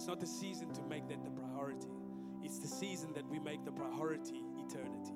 it's 0.00 0.08
not 0.08 0.18
the 0.18 0.26
season 0.26 0.72
to 0.72 0.82
make 0.84 1.06
that 1.08 1.22
the 1.22 1.30
priority. 1.30 1.86
It's 2.42 2.58
the 2.58 2.66
season 2.66 3.12
that 3.12 3.28
we 3.28 3.38
make 3.38 3.66
the 3.66 3.70
priority 3.70 4.40
eternity. 4.56 5.12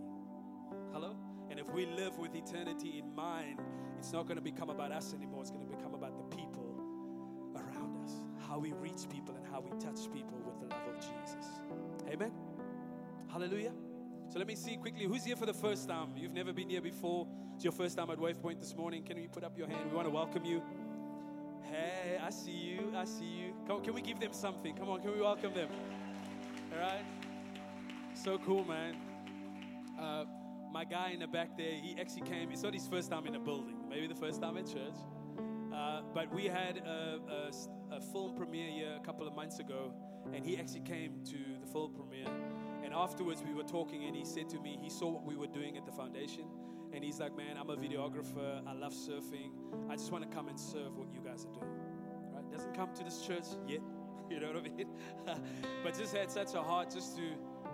Hello? 0.93 1.17
And 1.49 1.59
if 1.59 1.73
we 1.73 1.87
live 1.87 2.19
with 2.19 2.35
eternity 2.35 2.99
in 2.99 3.15
mind, 3.15 3.61
it's 3.99 4.13
not 4.13 4.27
going 4.27 4.37
to 4.37 4.43
become 4.43 4.69
about 4.69 4.93
us 4.93 5.15
anymore. 5.15 5.41
It's 5.41 5.51
going 5.51 5.67
to 5.67 5.75
become 5.75 5.95
about 5.95 6.19
the 6.19 6.37
people 6.37 6.83
around 7.57 7.97
us, 8.05 8.13
how 8.47 8.59
we 8.59 8.73
reach 8.73 9.09
people 9.11 9.35
and 9.35 9.47
how 9.51 9.63
we 9.63 9.71
touch 9.81 10.13
people 10.13 10.37
with 10.45 10.61
the 10.61 10.67
love 10.67 10.87
of 10.87 10.97
Jesus. 10.97 11.47
Amen? 12.13 12.33
Hallelujah. 13.33 13.73
So 14.29 14.39
let 14.39 14.47
me 14.47 14.55
see 14.55 14.77
quickly 14.77 15.07
who's 15.07 15.25
here 15.25 15.37
for 15.37 15.47
the 15.47 15.55
first 15.55 15.89
time. 15.89 16.11
You've 16.15 16.35
never 16.35 16.53
been 16.53 16.69
here 16.69 16.83
before. 16.83 17.27
It's 17.55 17.65
your 17.65 17.73
first 17.73 17.97
time 17.97 18.11
at 18.11 18.19
Wave 18.19 18.39
Point 18.43 18.61
this 18.61 18.77
morning. 18.77 19.03
Can 19.03 19.17
you 19.17 19.31
put 19.31 19.45
up 19.45 19.57
your 19.57 19.67
hand? 19.67 19.89
We 19.89 19.97
want 19.97 20.09
to 20.09 20.13
welcome 20.13 20.45
you. 20.45 20.63
I 22.25 22.31
see 22.31 22.53
you. 22.53 22.93
I 22.97 23.05
see 23.05 23.25
you. 23.25 23.53
Come, 23.67 23.83
can 23.83 23.95
we 23.95 24.03
give 24.03 24.21
them 24.21 24.33
something? 24.33 24.75
Come 24.75 24.89
on, 24.89 25.01
can 25.01 25.13
we 25.13 25.21
welcome 25.21 25.55
them? 25.55 25.69
All 26.73 26.79
right. 26.79 27.05
So 28.15 28.39
cool, 28.39 28.65
man. 28.65 28.97
Uh, 30.01 30.25
my 30.73 30.85
guy 30.85 31.11
in 31.11 31.21
the 31.21 31.27
back 31.27 31.57
there, 31.57 31.73
he 31.73 31.97
actually 32.01 32.23
came. 32.23 32.51
It's 32.51 32.63
not 32.63 32.75
his 32.75 32.87
first 32.87 33.11
time 33.11 33.27
in 33.27 33.35
a 33.35 33.39
building, 33.39 33.77
maybe 33.89 34.07
the 34.07 34.15
first 34.15 34.41
time 34.41 34.57
at 34.57 34.67
church. 34.67 34.97
Uh, 35.73 36.03
but 36.13 36.33
we 36.33 36.47
had 36.47 36.79
a, 36.79 37.21
a, 37.91 37.97
a, 37.97 38.01
film 38.01 38.35
premiere 38.37 38.71
here 38.71 38.97
a 38.97 39.05
couple 39.05 39.27
of 39.27 39.35
months 39.35 39.59
ago, 39.59 39.93
and 40.33 40.45
he 40.45 40.57
actually 40.57 40.81
came 40.81 41.21
to 41.25 41.37
the 41.61 41.67
film 41.67 41.93
premiere. 41.93 42.29
And 42.85 42.95
afterwards, 42.95 43.43
we 43.47 43.55
were 43.55 43.65
talking, 43.65 44.05
and 44.05 44.15
he 44.15 44.25
said 44.25 44.49
to 44.51 44.61
me, 44.61 44.79
he 44.81 44.89
saw 44.89 45.11
what 45.11 45.25
we 45.25 45.37
were 45.37 45.49
doing 45.49 45.77
at 45.77 45.85
the 45.85 45.93
foundation, 45.93 46.45
and 46.93 47.03
he's 47.03 47.19
like, 47.19 47.37
"Man, 47.37 47.57
I'm 47.57 47.71
a 47.71 47.77
videographer. 47.77 48.63
I 48.67 48.73
love 48.73 48.93
surfing. 48.93 49.51
I 49.91 49.97
just 49.97 50.13
want 50.13 50.29
to 50.29 50.35
come 50.35 50.49
and 50.49 50.59
serve 50.59 50.97
what 50.97 51.13
you 51.13 51.21
guys 51.21 51.45
are 51.45 51.61
doing." 51.61 51.84
Doesn't 52.55 52.75
come 52.75 52.91
to 52.95 53.03
this 53.03 53.21
church 53.27 53.47
yet, 53.67 53.81
you 54.31 54.39
know 54.39 54.53
what 54.53 54.59
I 54.59 54.61
mean? 54.63 54.87
but 55.83 55.99
just 55.99 56.15
had 56.15 56.31
such 56.31 56.55
a 56.55 56.63
heart 56.63 56.91
just 56.91 57.17
to 57.17 57.23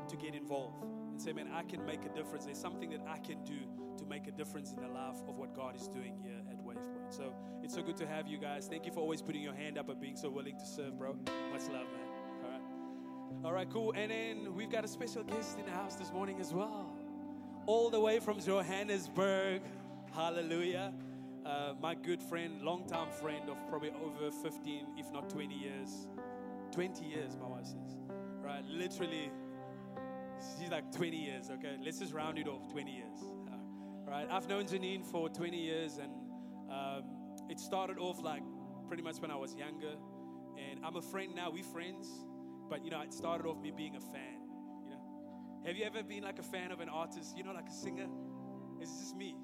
to 0.09 0.17
get 0.17 0.35
involved 0.35 0.83
and 0.83 1.21
say, 1.21 1.33
"Man, 1.33 1.49
I 1.53 1.63
can 1.63 1.85
make 1.85 2.05
a 2.07 2.09
difference. 2.09 2.47
There's 2.47 2.59
something 2.59 2.91
that 2.91 3.03
I 3.07 3.19
can 3.19 3.45
do 3.45 3.59
to 3.99 4.07
make 4.07 4.27
a 4.27 4.31
difference 4.31 4.73
in 4.73 4.81
the 4.81 4.89
life 4.89 5.19
of 5.29 5.37
what 5.37 5.55
God 5.55 5.77
is 5.77 5.87
doing 5.87 6.17
here 6.23 6.41
at 6.51 6.57
WavePoint." 6.65 7.13
So 7.13 7.35
it's 7.63 7.75
so 7.75 7.83
good 7.83 7.97
to 7.99 8.07
have 8.07 8.27
you 8.27 8.39
guys. 8.39 8.69
Thank 8.69 8.87
you 8.87 8.93
for 8.93 9.01
always 9.01 9.21
putting 9.21 9.43
your 9.43 9.55
hand 9.55 9.77
up 9.77 9.89
and 9.91 10.01
being 10.01 10.17
so 10.17 10.31
willing 10.31 10.57
to 10.59 10.67
serve, 10.67 10.99
bro. 10.99 11.13
Much 11.53 11.69
love, 11.69 11.87
man. 11.93 12.09
All 12.43 12.51
right. 12.51 12.63
All 13.45 13.53
right, 13.53 13.71
cool. 13.71 13.93
And 13.95 14.11
then 14.11 14.55
we've 14.55 14.71
got 14.71 14.85
a 14.85 14.89
special 14.89 15.23
guest 15.25 15.59
in 15.59 15.67
the 15.67 15.73
house 15.73 15.97
this 15.97 16.11
morning 16.11 16.41
as 16.41 16.55
well. 16.55 16.97
All 17.67 17.91
the 17.91 18.01
way 18.01 18.19
from 18.19 18.41
Johannesburg. 18.41 19.63
Hallelujah. 20.13 20.93
Uh, 21.51 21.75
my 21.83 21.97
good 21.97 22.23
friend, 22.23 22.63
long-time 22.63 23.11
friend 23.11 23.49
of 23.51 23.57
probably 23.69 23.91
over 24.05 24.31
15, 24.31 24.87
if 24.97 25.11
not 25.11 25.29
20 25.29 25.53
years. 25.53 26.07
20 26.71 27.05
years, 27.05 27.37
my 27.41 27.49
wife 27.49 27.67
says. 27.67 27.99
Right? 28.41 28.65
Literally, 28.67 29.33
she's 30.39 30.71
like 30.71 30.93
20 30.93 31.17
years, 31.17 31.51
okay? 31.51 31.77
Let's 31.85 31.99
just 31.99 32.13
round 32.13 32.39
it 32.39 32.47
off 32.47 32.71
20 32.71 32.91
years. 32.91 33.19
Right? 34.07 34.27
I've 34.29 34.49
known 34.49 34.65
Janine 34.65 35.05
for 35.05 35.29
20 35.29 35.57
years, 35.57 35.99
and 35.99 36.11
um, 36.69 37.05
it 37.49 37.61
started 37.61 37.97
off 37.97 38.21
like 38.21 38.43
pretty 38.89 39.05
much 39.05 39.19
when 39.19 39.31
I 39.31 39.37
was 39.37 39.55
younger. 39.55 39.95
And 40.59 40.85
I'm 40.85 40.97
a 40.97 41.03
friend 41.03 41.33
now, 41.37 41.53
we're 41.53 41.63
friends. 41.63 42.09
But 42.69 42.85
you 42.85 42.91
know, 42.91 43.03
it 43.03 43.15
started 43.15 43.47
off 43.47 43.61
me 43.61 43.71
being 43.71 43.95
a 43.95 44.01
fan. 44.01 44.41
You 44.83 44.91
know, 44.91 45.01
have 45.65 45.77
you 45.77 45.85
ever 45.85 46.03
been 46.03 46.25
like 46.25 46.41
a 46.41 46.43
fan 46.43 46.73
of 46.73 46.81
an 46.81 46.89
artist? 46.89 47.37
You 47.37 47.45
know, 47.45 47.53
like 47.53 47.69
a 47.69 47.73
singer. 47.73 48.09
It's 48.81 48.99
just 48.99 49.15
me. 49.15 49.37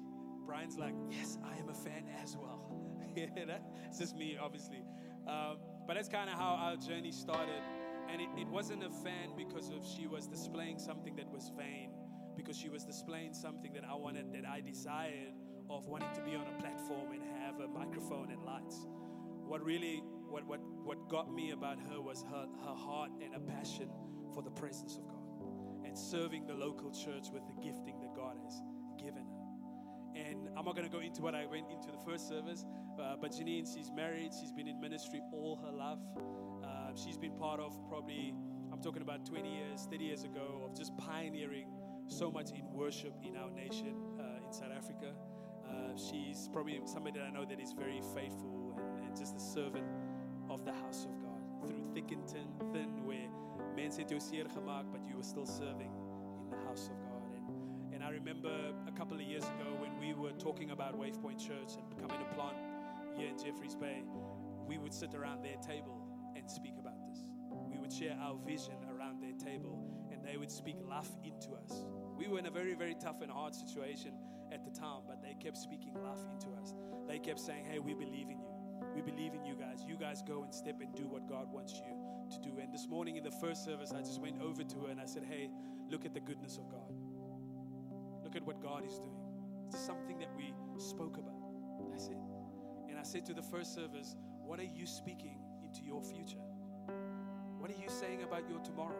Brian's 0.47 0.77
like, 0.77 0.95
yes, 1.11 1.37
I 1.43 1.59
am 1.59 1.67
a 1.67 1.73
fan 1.73 2.05
as 2.23 2.37
well. 2.37 2.71
it's 3.15 3.99
just 3.99 4.15
me, 4.15 4.37
obviously. 4.41 4.81
Um, 5.27 5.57
but 5.85 5.95
that's 5.95 6.07
kind 6.07 6.29
of 6.29 6.37
how 6.37 6.55
our 6.55 6.77
journey 6.77 7.11
started. 7.11 7.61
And 8.09 8.21
it, 8.21 8.29
it 8.37 8.47
wasn't 8.47 8.83
a 8.83 8.89
fan 8.89 9.31
because 9.37 9.69
of 9.69 9.85
she 9.85 10.07
was 10.07 10.25
displaying 10.25 10.79
something 10.79 11.17
that 11.17 11.29
was 11.29 11.51
vain, 11.57 11.91
because 12.37 12.57
she 12.57 12.69
was 12.69 12.85
displaying 12.85 13.33
something 13.33 13.73
that 13.73 13.83
I 13.83 13.93
wanted, 13.95 14.31
that 14.33 14.47
I 14.47 14.61
desired 14.61 15.33
of 15.69 15.85
wanting 15.87 16.13
to 16.15 16.21
be 16.21 16.33
on 16.35 16.47
a 16.47 16.61
platform 16.61 17.11
and 17.11 17.21
have 17.43 17.59
a 17.59 17.67
microphone 17.67 18.31
and 18.31 18.41
lights. 18.43 18.87
What 19.45 19.61
really, 19.65 20.01
what, 20.29 20.45
what, 20.47 20.61
what 20.83 21.09
got 21.09 21.29
me 21.33 21.51
about 21.51 21.77
her 21.91 22.01
was 22.01 22.23
her, 22.31 22.47
her 22.63 22.75
heart 22.75 23.11
and 23.21 23.35
a 23.35 23.39
passion 23.39 23.89
for 24.33 24.41
the 24.41 24.51
presence 24.51 24.95
of 24.95 25.09
God 25.09 25.85
and 25.85 25.97
serving 25.97 26.47
the 26.47 26.53
local 26.53 26.89
church 26.91 27.27
with 27.33 27.43
the 27.47 27.61
gifting 27.61 27.99
that 27.99 28.15
God 28.15 28.37
has 28.45 28.55
her. 28.59 28.76
And 30.27 30.49
I'm 30.57 30.65
not 30.65 30.75
going 30.75 30.87
to 30.87 30.93
go 30.93 30.99
into 30.99 31.21
what 31.21 31.35
I 31.35 31.45
went 31.45 31.67
into 31.71 31.91
the 31.91 31.97
first 31.97 32.27
service, 32.27 32.65
uh, 32.99 33.15
but 33.19 33.31
Janine, 33.31 33.65
she's 33.71 33.91
married, 33.91 34.31
she's 34.39 34.51
been 34.51 34.67
in 34.67 34.79
ministry 34.79 35.21
all 35.31 35.59
her 35.63 35.71
life. 35.71 35.99
Uh, 36.63 36.91
she's 36.95 37.17
been 37.17 37.33
part 37.33 37.59
of 37.59 37.73
probably, 37.87 38.33
I'm 38.71 38.81
talking 38.81 39.01
about 39.01 39.25
20 39.25 39.49
years, 39.49 39.87
30 39.89 40.03
years 40.03 40.23
ago, 40.23 40.63
of 40.65 40.75
just 40.77 40.97
pioneering 40.97 41.69
so 42.07 42.31
much 42.31 42.51
in 42.51 42.69
worship 42.71 43.13
in 43.23 43.37
our 43.37 43.49
nation, 43.51 43.95
uh, 44.19 44.45
in 44.45 44.51
South 44.51 44.71
Africa. 44.75 45.13
Uh, 45.65 45.95
she's 45.95 46.49
probably 46.51 46.79
somebody 46.85 47.19
that 47.19 47.25
I 47.25 47.29
know 47.29 47.45
that 47.45 47.59
is 47.59 47.73
very 47.73 48.01
faithful 48.15 48.75
and, 48.77 49.05
and 49.05 49.17
just 49.17 49.35
a 49.35 49.39
servant 49.39 49.85
of 50.49 50.65
the 50.65 50.71
house 50.71 51.05
of 51.05 51.21
God. 51.21 51.67
Through 51.67 51.83
thick 51.93 52.11
and 52.11 52.27
thin, 52.29 52.47
thin 52.71 53.05
where 53.05 53.27
men 53.75 53.91
said 53.91 54.09
you 54.11 54.19
seer 54.19 54.45
gemaakt, 54.45 54.91
but 54.91 55.01
you 55.07 55.17
were 55.17 55.23
still 55.23 55.45
serving 55.45 55.91
in 56.43 56.49
the 56.49 56.65
house 56.67 56.87
of 56.87 56.99
God. 57.01 57.06
I 58.07 58.11
remember 58.11 58.55
a 58.87 58.91
couple 58.93 59.17
of 59.17 59.23
years 59.23 59.43
ago 59.43 59.75
when 59.79 59.99
we 59.99 60.13
were 60.13 60.31
talking 60.39 60.71
about 60.71 60.97
Wave 60.97 61.21
Point 61.21 61.37
Church 61.37 61.75
and 61.75 61.89
becoming 61.89 62.23
a 62.23 62.33
plant 62.35 62.55
here 63.17 63.27
in 63.27 63.37
Jeffreys 63.37 63.75
Bay, 63.75 64.01
we 64.65 64.77
would 64.77 64.93
sit 64.93 65.13
around 65.13 65.43
their 65.43 65.57
table 65.57 66.07
and 66.33 66.49
speak 66.49 66.75
about 66.79 67.03
this. 67.03 67.25
We 67.69 67.77
would 67.77 67.91
share 67.91 68.17
our 68.23 68.37
vision 68.47 68.75
around 68.89 69.21
their 69.21 69.33
table 69.33 69.83
and 70.09 70.23
they 70.23 70.37
would 70.37 70.49
speak 70.49 70.77
life 70.87 71.09
into 71.25 71.49
us. 71.57 71.83
We 72.17 72.29
were 72.29 72.39
in 72.39 72.45
a 72.45 72.49
very, 72.49 72.75
very 72.75 72.95
tough 72.95 73.21
and 73.21 73.29
hard 73.29 73.53
situation 73.53 74.13
at 74.53 74.63
the 74.63 74.71
time, 74.71 75.01
but 75.05 75.21
they 75.21 75.35
kept 75.43 75.57
speaking 75.57 75.93
life 76.01 76.23
into 76.31 76.55
us. 76.61 76.75
They 77.09 77.19
kept 77.19 77.41
saying, 77.41 77.65
Hey, 77.65 77.79
we 77.79 77.93
believe 77.93 78.29
in 78.29 78.39
you. 78.39 78.55
We 78.95 79.01
believe 79.01 79.33
in 79.33 79.43
you 79.43 79.55
guys. 79.55 79.83
You 79.85 79.97
guys 79.97 80.23
go 80.25 80.43
and 80.43 80.55
step 80.55 80.79
and 80.79 80.95
do 80.95 81.09
what 81.09 81.27
God 81.27 81.51
wants 81.51 81.73
you 81.73 82.31
to 82.31 82.39
do. 82.39 82.57
And 82.61 82.73
this 82.73 82.87
morning 82.87 83.17
in 83.17 83.25
the 83.25 83.35
first 83.41 83.65
service, 83.65 83.91
I 83.91 83.99
just 83.99 84.21
went 84.21 84.41
over 84.41 84.63
to 84.63 84.79
her 84.85 84.91
and 84.91 85.01
I 85.01 85.07
said, 85.07 85.25
Hey, 85.29 85.49
look 85.91 86.05
at 86.05 86.13
the 86.13 86.21
goodness 86.21 86.57
of 86.57 86.69
God. 86.69 87.06
Look 88.27 88.35
at 88.35 88.45
what 88.45 88.61
God 88.61 88.85
is 88.85 88.99
doing. 88.99 89.15
It's 89.69 89.79
something 89.79 90.19
that 90.19 90.27
we 90.35 90.53
spoke 90.77 91.15
about. 91.15 91.39
That's 91.89 92.09
it. 92.09 92.17
And 92.89 92.99
I 92.99 93.03
said 93.03 93.25
to 93.27 93.33
the 93.33 93.41
first 93.41 93.73
service, 93.73 94.17
What 94.43 94.59
are 94.59 94.65
you 94.65 94.85
speaking 94.85 95.39
into 95.63 95.85
your 95.85 96.01
future? 96.01 96.43
What 97.57 97.71
are 97.71 97.81
you 97.81 97.87
saying 97.87 98.23
about 98.23 98.49
your 98.49 98.59
tomorrow? 98.59 98.99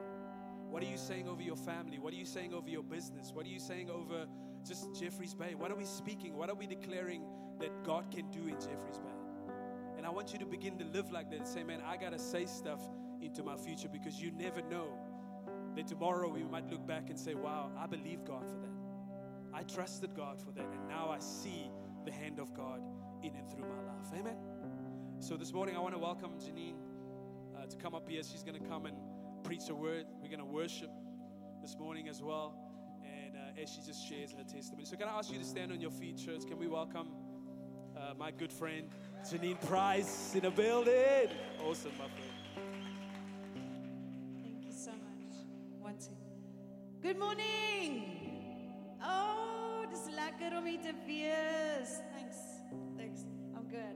What 0.69 0.81
are 0.81 0.85
you 0.85 0.95
saying 0.95 1.27
over 1.27 1.41
your 1.41 1.57
family? 1.57 1.99
What 1.99 2.13
are 2.13 2.15
you 2.15 2.25
saying 2.25 2.53
over 2.53 2.69
your 2.69 2.83
business? 2.83 3.33
What 3.33 3.45
are 3.45 3.49
you 3.49 3.59
saying 3.59 3.89
over 3.89 4.27
just 4.65 4.97
Jeffreys 4.97 5.33
Bay? 5.33 5.55
What 5.55 5.71
are 5.71 5.75
we 5.75 5.83
speaking? 5.83 6.37
What 6.37 6.49
are 6.49 6.55
we 6.55 6.65
declaring 6.65 7.23
that 7.59 7.83
God 7.83 8.09
can 8.09 8.31
do 8.31 8.47
in 8.47 8.53
Jeffreys 8.53 8.97
Bay? 8.97 9.53
And 9.97 10.05
I 10.05 10.09
want 10.09 10.31
you 10.31 10.39
to 10.39 10.45
begin 10.45 10.77
to 10.77 10.85
live 10.85 11.11
like 11.11 11.29
that 11.31 11.39
and 11.39 11.47
say, 11.47 11.65
man, 11.65 11.81
I 11.85 11.97
got 11.97 12.13
to 12.13 12.19
say 12.19 12.45
stuff 12.45 12.79
into 13.21 13.43
my 13.43 13.57
future 13.57 13.89
because 13.89 14.21
you 14.21 14.31
never 14.31 14.61
know 14.61 14.87
that 15.75 15.85
tomorrow 15.85 16.29
we 16.29 16.45
might 16.45 16.71
look 16.71 16.87
back 16.87 17.09
and 17.09 17.19
say, 17.19 17.33
wow, 17.33 17.73
I 17.77 17.87
believe 17.87 18.23
God 18.23 18.47
for 18.49 18.55
that. 18.55 18.76
I 19.57 19.63
trusted 19.63 20.13
God 20.15 20.39
for 20.39 20.51
that. 20.51 20.67
And 20.71 20.87
now 20.87 21.09
I 21.09 21.17
see 21.17 21.71
the 22.05 22.11
hand 22.11 22.39
of 22.39 22.53
God 22.53 22.79
in 23.23 23.35
and 23.35 23.49
through 23.49 23.65
my 23.65 23.81
life. 23.81 24.05
Amen. 24.13 24.37
So 25.19 25.35
this 25.35 25.51
morning, 25.51 25.75
I 25.75 25.79
want 25.79 25.95
to 25.95 25.99
welcome 25.99 26.33
Janine 26.33 26.75
uh, 27.57 27.65
to 27.65 27.75
come 27.77 27.95
up 27.95 28.07
here. 28.07 28.21
She's 28.21 28.43
going 28.43 28.61
to 28.61 28.69
come 28.69 28.85
and 28.85 28.95
preach 29.43 29.69
a 29.69 29.73
word. 29.75 30.05
We're 30.21 30.27
going 30.27 30.39
to 30.39 30.45
worship 30.45 30.91
this 31.63 31.75
morning 31.75 32.07
as 32.07 32.21
well. 32.21 32.55
And 33.03 33.35
uh, 33.35 33.59
as 33.59 33.71
she 33.71 33.81
just 33.81 34.07
shares 34.07 34.31
her 34.33 34.43
testimony. 34.43 34.85
So, 34.85 34.95
can 34.95 35.07
I 35.07 35.17
ask 35.17 35.31
you 35.31 35.39
to 35.39 35.45
stand 35.45 35.71
on 35.71 35.81
your 35.81 35.89
feet, 35.89 36.17
church? 36.23 36.45
Can 36.47 36.59
we 36.59 36.67
welcome 36.67 37.07
uh, 37.95 38.13
my 38.15 38.29
good 38.29 38.53
friend, 38.53 38.87
Janine 39.27 39.59
Price, 39.65 40.35
in 40.35 40.41
the 40.41 40.51
building? 40.51 41.29
Awesome, 41.65 41.93
my 41.93 42.05
friend. 42.05 42.31
Thank 44.43 44.65
you 44.65 44.71
so 44.71 44.91
much. 44.91 45.35
One, 45.79 45.97
two. 45.97 46.15
Good 47.01 47.17
morning. 47.17 48.17
Oh, 49.03 49.36
hier 50.35 50.81
te 50.81 50.93
wees. 51.05 52.01
Thanks. 52.11 52.37
Thanks. 52.97 53.25
I'm 53.55 53.67
good. 53.67 53.95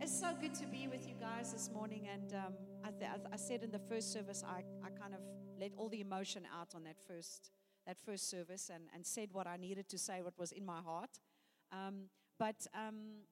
It's 0.00 0.18
so 0.18 0.28
good 0.40 0.54
to 0.54 0.66
be 0.66 0.88
with 0.88 1.06
you 1.06 1.14
guys 1.14 1.52
this 1.52 1.70
morning. 1.70 2.08
And 2.12 2.32
um, 2.32 2.54
I, 2.84 2.88
I, 2.88 2.90
th- 2.90 3.26
I 3.32 3.36
said 3.36 3.62
in 3.62 3.70
the 3.70 3.78
first 3.78 4.12
service, 4.12 4.42
I, 4.46 4.64
I 4.84 4.90
kind 4.90 5.14
of 5.14 5.20
let 5.60 5.72
all 5.76 5.88
the 5.88 6.00
emotion 6.00 6.44
out 6.58 6.74
on 6.74 6.84
that 6.84 6.96
first 7.06 7.50
that 7.86 7.98
first 8.00 8.28
service 8.28 8.68
and, 8.74 8.84
and 8.92 9.06
said 9.06 9.28
what 9.30 9.46
I 9.46 9.56
needed 9.56 9.88
to 9.90 9.98
say, 9.98 10.20
what 10.20 10.36
was 10.36 10.50
in 10.50 10.66
my 10.66 10.80
heart. 10.80 11.20
Um, 11.70 12.08
but 12.36 12.66
um, 12.74 13.22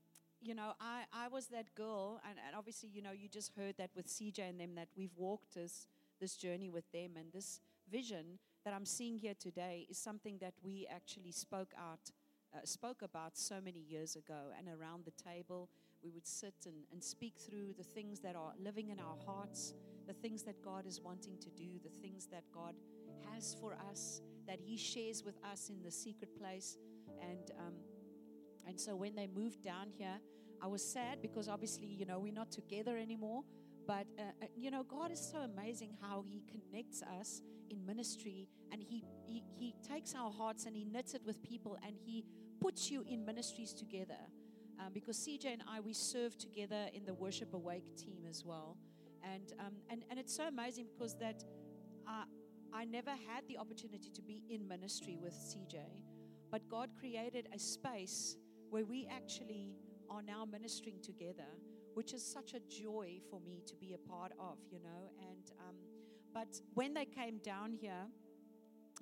you 0.40 0.54
know, 0.54 0.74
I, 0.80 1.02
I 1.12 1.28
was 1.28 1.46
that 1.48 1.74
girl, 1.74 2.20
and, 2.28 2.38
and 2.46 2.54
obviously, 2.54 2.88
you 2.92 3.02
know, 3.02 3.10
you 3.10 3.28
just 3.28 3.50
heard 3.56 3.76
that 3.78 3.90
with 3.96 4.06
CJ 4.06 4.50
and 4.50 4.60
them 4.60 4.74
that 4.76 4.88
we've 4.96 5.16
walked 5.16 5.54
this 5.54 5.86
this 6.20 6.36
journey 6.36 6.70
with 6.70 6.84
them, 6.92 7.12
and 7.18 7.32
this 7.32 7.60
vision 7.90 8.38
that 8.64 8.72
I'm 8.72 8.86
seeing 8.86 9.18
here 9.18 9.34
today 9.38 9.86
is 9.90 9.98
something 9.98 10.38
that 10.38 10.54
we 10.62 10.86
actually 10.90 11.32
spoke 11.32 11.72
out, 11.76 12.10
uh, 12.54 12.58
spoke 12.64 13.02
about 13.02 13.36
so 13.36 13.56
many 13.64 13.80
years 13.80 14.16
ago, 14.16 14.52
and 14.58 14.68
around 14.68 15.04
the 15.04 15.22
table 15.22 15.68
we 16.02 16.10
would 16.10 16.26
sit 16.26 16.54
and, 16.66 16.74
and 16.92 17.02
speak 17.02 17.34
through 17.38 17.72
the 17.76 17.82
things 17.82 18.20
that 18.20 18.36
are 18.36 18.52
living 18.62 18.90
in 18.90 19.00
our 19.00 19.16
hearts, 19.26 19.74
the 20.06 20.12
things 20.12 20.42
that 20.42 20.62
God 20.62 20.86
is 20.86 21.00
wanting 21.00 21.38
to 21.38 21.50
do, 21.50 21.80
the 21.82 21.88
things 21.88 22.26
that 22.26 22.44
God 22.52 22.74
has 23.32 23.56
for 23.60 23.76
us, 23.90 24.20
that 24.46 24.60
He 24.60 24.76
shares 24.76 25.24
with 25.24 25.36
us 25.50 25.70
in 25.70 25.82
the 25.82 25.90
secret 25.90 26.36
place. 26.38 26.76
And 27.20 27.50
um, 27.58 27.74
and 28.66 28.80
so 28.80 28.96
when 28.96 29.14
they 29.14 29.26
moved 29.26 29.62
down 29.62 29.88
here, 29.96 30.20
I 30.62 30.66
was 30.66 30.82
sad 30.82 31.20
because 31.20 31.48
obviously, 31.48 31.86
you 31.86 32.06
know, 32.06 32.18
we're 32.18 32.32
not 32.32 32.50
together 32.50 32.96
anymore. 32.96 33.42
But, 33.86 34.06
uh, 34.18 34.22
uh, 34.42 34.46
you 34.56 34.70
know, 34.70 34.82
God 34.82 35.10
is 35.10 35.20
so 35.20 35.38
amazing 35.38 35.90
how 36.00 36.24
He 36.26 36.42
connects 36.50 37.02
us 37.20 37.42
in 37.70 37.84
ministry 37.84 38.48
and 38.72 38.82
he, 38.82 39.04
he, 39.26 39.42
he 39.58 39.74
takes 39.86 40.14
our 40.14 40.30
hearts 40.30 40.64
and 40.64 40.74
He 40.74 40.84
knits 40.84 41.14
it 41.14 41.22
with 41.26 41.42
people 41.42 41.76
and 41.86 41.94
He 42.02 42.24
puts 42.64 42.90
you 42.90 43.04
in 43.06 43.22
ministries 43.26 43.74
together. 43.74 44.22
Um, 44.80 44.90
because 44.94 45.18
CJ 45.18 45.52
and 45.52 45.62
I, 45.68 45.80
we 45.80 45.92
serve 45.92 46.38
together 46.38 46.86
in 46.94 47.04
the 47.04 47.12
Worship 47.12 47.52
Awake 47.52 47.94
team 47.94 48.20
as 48.26 48.42
well. 48.42 48.78
And, 49.22 49.52
um, 49.60 49.74
and, 49.90 50.02
and 50.08 50.18
it's 50.18 50.34
so 50.34 50.44
amazing 50.44 50.86
because 50.86 51.14
that 51.18 51.44
uh, 52.08 52.24
I 52.72 52.86
never 52.86 53.10
had 53.10 53.46
the 53.48 53.58
opportunity 53.58 54.08
to 54.14 54.22
be 54.22 54.44
in 54.48 54.66
ministry 54.66 55.18
with 55.20 55.34
CJ, 55.34 55.76
but 56.50 56.66
God 56.70 56.88
created 56.98 57.48
a 57.54 57.58
space 57.58 58.36
where 58.70 58.86
we 58.86 59.06
actually 59.14 59.76
are 60.08 60.22
now 60.22 60.46
ministering 60.50 61.00
together, 61.02 61.50
which 61.92 62.14
is 62.14 62.24
such 62.24 62.54
a 62.54 62.60
joy 62.60 63.20
for 63.30 63.40
me 63.40 63.62
to 63.66 63.76
be 63.76 63.92
a 63.92 64.08
part 64.08 64.32
of, 64.40 64.56
you 64.70 64.78
know. 64.80 65.10
And 65.20 65.52
um, 65.68 65.76
but 66.32 66.60
when 66.72 66.94
they 66.94 67.04
came 67.04 67.38
down 67.44 67.72
here, 67.72 68.06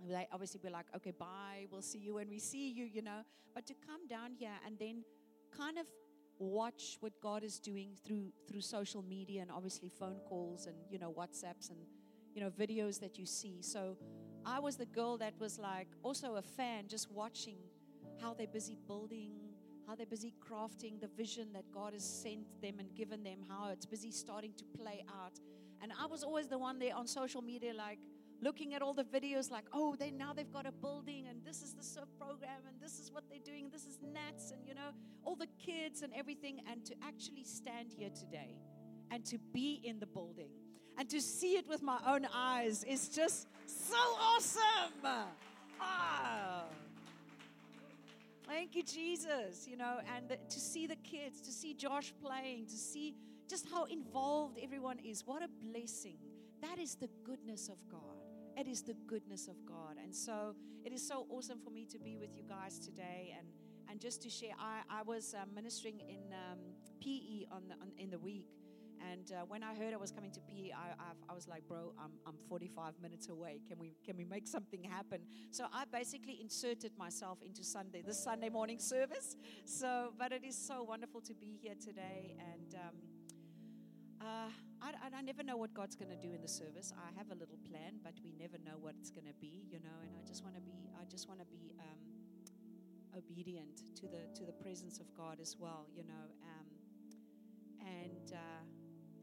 they 0.08 0.26
obviously 0.32 0.60
were 0.62 0.70
like, 0.70 0.86
okay, 0.96 1.12
bye, 1.12 1.66
we'll 1.70 1.82
see 1.82 1.98
you 1.98 2.14
when 2.14 2.28
we 2.28 2.38
see 2.38 2.70
you, 2.70 2.84
you 2.84 3.02
know. 3.02 3.22
But 3.54 3.66
to 3.66 3.74
come 3.74 4.06
down 4.08 4.32
here 4.32 4.58
and 4.66 4.78
then 4.78 5.04
kind 5.56 5.78
of 5.78 5.86
watch 6.38 6.96
what 7.00 7.12
God 7.20 7.44
is 7.44 7.58
doing 7.58 7.90
through 8.04 8.32
through 8.48 8.62
social 8.62 9.02
media 9.02 9.42
and 9.42 9.50
obviously 9.50 9.88
phone 9.88 10.18
calls 10.28 10.66
and 10.66 10.74
you 10.90 10.98
know 10.98 11.12
WhatsApps 11.12 11.70
and 11.70 11.78
you 12.34 12.40
know 12.40 12.50
videos 12.50 12.98
that 13.00 13.18
you 13.18 13.26
see. 13.26 13.62
So 13.62 13.96
I 14.44 14.58
was 14.58 14.76
the 14.76 14.86
girl 14.86 15.18
that 15.18 15.34
was 15.38 15.58
like 15.58 15.88
also 16.02 16.36
a 16.36 16.42
fan, 16.42 16.88
just 16.88 17.10
watching 17.10 17.58
how 18.20 18.34
they're 18.34 18.46
busy 18.46 18.76
building 18.86 19.52
how 19.86 19.94
they're 19.94 20.06
busy 20.06 20.32
crafting 20.40 21.00
the 21.00 21.08
vision 21.08 21.48
that 21.52 21.64
God 21.72 21.92
has 21.92 22.04
sent 22.04 22.46
them 22.62 22.78
and 22.78 22.94
given 22.94 23.22
them, 23.22 23.38
how 23.48 23.70
it's 23.70 23.86
busy 23.86 24.10
starting 24.10 24.52
to 24.56 24.64
play 24.78 25.04
out. 25.08 25.38
And 25.82 25.92
I 26.00 26.06
was 26.06 26.22
always 26.22 26.46
the 26.46 26.58
one 26.58 26.78
there 26.78 26.94
on 26.94 27.06
social 27.06 27.42
media, 27.42 27.74
like 27.74 27.98
looking 28.42 28.74
at 28.74 28.82
all 28.82 28.92
the 28.92 29.04
videos, 29.04 29.50
like, 29.50 29.64
oh, 29.72 29.96
they 29.96 30.10
now 30.10 30.32
they've 30.34 30.52
got 30.52 30.66
a 30.66 30.72
building, 30.72 31.26
and 31.30 31.42
this 31.44 31.62
is 31.62 31.72
the 31.72 31.82
surf 31.82 32.08
program, 32.18 32.60
and 32.68 32.78
this 32.80 32.98
is 32.98 33.10
what 33.10 33.24
they're 33.30 33.38
doing, 33.44 33.70
this 33.70 33.86
is 33.86 33.98
Nats, 34.12 34.50
and 34.50 34.60
you 34.66 34.74
know, 34.74 34.90
all 35.24 35.36
the 35.36 35.48
kids 35.58 36.02
and 36.02 36.12
everything. 36.14 36.60
And 36.70 36.84
to 36.84 36.94
actually 37.02 37.44
stand 37.44 37.92
here 37.96 38.10
today 38.10 38.56
and 39.10 39.24
to 39.26 39.38
be 39.52 39.80
in 39.84 40.00
the 40.00 40.06
building 40.06 40.50
and 40.98 41.08
to 41.08 41.20
see 41.20 41.56
it 41.56 41.68
with 41.68 41.82
my 41.82 41.98
own 42.06 42.26
eyes 42.34 42.84
is 42.84 43.08
just 43.08 43.46
so 43.66 43.96
awesome. 43.96 44.92
Ah. 45.80 46.64
Thank 48.46 48.76
you, 48.76 48.82
Jesus. 48.82 49.66
You 49.68 49.76
know, 49.76 49.98
and 50.16 50.28
the, 50.28 50.36
to 50.36 50.60
see 50.60 50.86
the 50.86 50.96
kids, 50.96 51.40
to 51.42 51.50
see 51.50 51.74
Josh 51.74 52.12
playing, 52.22 52.66
to 52.66 52.76
see 52.76 53.14
just 53.48 53.68
how 53.70 53.84
involved 53.84 54.58
everyone 54.62 54.98
is. 55.04 55.26
What 55.26 55.42
a 55.42 55.48
blessing. 55.66 56.18
That 56.60 56.78
is 56.78 56.94
the 56.94 57.08
goodness 57.24 57.68
of 57.68 57.76
God. 57.90 58.21
It 58.56 58.68
is 58.68 58.82
the 58.82 58.94
goodness 59.06 59.48
of 59.48 59.56
God. 59.66 59.96
And 60.02 60.14
so 60.14 60.54
it 60.84 60.92
is 60.92 61.06
so 61.06 61.26
awesome 61.30 61.58
for 61.58 61.70
me 61.70 61.86
to 61.86 61.98
be 61.98 62.16
with 62.16 62.36
you 62.36 62.42
guys 62.48 62.78
today 62.78 63.34
and, 63.38 63.46
and 63.88 64.00
just 64.00 64.22
to 64.22 64.30
share. 64.30 64.52
I, 64.58 64.82
I 64.90 65.02
was 65.02 65.34
uh, 65.34 65.44
ministering 65.54 66.00
in 66.00 66.32
um, 66.32 66.58
PE 67.00 67.46
on, 67.50 67.68
the, 67.68 67.74
on 67.74 67.92
in 67.98 68.10
the 68.10 68.18
week 68.18 68.48
and 69.10 69.32
uh, 69.32 69.44
when 69.48 69.62
I 69.62 69.74
heard 69.74 69.94
I 69.94 69.96
was 69.96 70.12
coming 70.12 70.30
to 70.32 70.40
PE, 70.40 70.70
I, 70.72 70.94
I, 71.28 71.34
was 71.34 71.48
like, 71.48 71.66
bro, 71.66 71.92
I'm, 71.98 72.12
I'm 72.26 72.36
45 72.48 72.94
minutes 73.02 73.28
away. 73.28 73.60
Can 73.66 73.78
we, 73.78 73.96
can 74.04 74.16
we 74.16 74.24
make 74.24 74.46
something 74.46 74.84
happen? 74.84 75.20
So 75.50 75.66
I 75.72 75.84
basically 75.90 76.38
inserted 76.40 76.92
myself 76.96 77.38
into 77.44 77.64
Sunday, 77.64 78.02
this 78.02 78.22
Sunday 78.22 78.48
morning 78.48 78.78
service. 78.78 79.36
So, 79.64 80.12
but 80.18 80.32
it 80.32 80.44
is 80.44 80.56
so 80.56 80.84
wonderful 80.84 81.20
to 81.22 81.34
be 81.34 81.58
here 81.60 81.74
today. 81.82 82.36
And 82.38 82.74
um, 82.74 82.94
uh, 84.22 84.48
I, 84.80 85.18
I, 85.18 85.22
never 85.22 85.42
know 85.42 85.56
what 85.56 85.74
God's 85.74 85.96
going 85.96 86.10
to 86.10 86.16
do 86.16 86.32
in 86.32 86.40
the 86.40 86.48
service. 86.48 86.92
I 86.96 87.10
have 87.18 87.30
a 87.30 87.34
little 87.34 87.58
plan, 87.68 87.98
but 88.02 88.14
we 88.24 88.32
never 88.38 88.56
know 88.64 88.78
what 88.80 88.94
it's 88.98 89.10
going 89.10 89.26
to 89.26 89.34
be, 89.40 89.66
you 89.68 89.78
know. 89.80 89.98
And 90.02 90.14
I 90.16 90.26
just 90.26 90.42
want 90.42 90.54
to 90.54 90.62
be, 90.62 90.88
I 91.00 91.04
just 91.10 91.28
want 91.28 91.40
to 91.40 91.46
be 91.46 91.74
um, 91.78 93.18
obedient 93.18 93.82
to 93.96 94.06
the 94.06 94.30
to 94.38 94.44
the 94.44 94.52
presence 94.52 95.00
of 95.00 95.12
God 95.14 95.38
as 95.40 95.56
well, 95.58 95.86
you 95.94 96.04
know. 96.04 96.26
Um, 96.42 96.66
and 97.82 98.32
uh, 98.32 98.62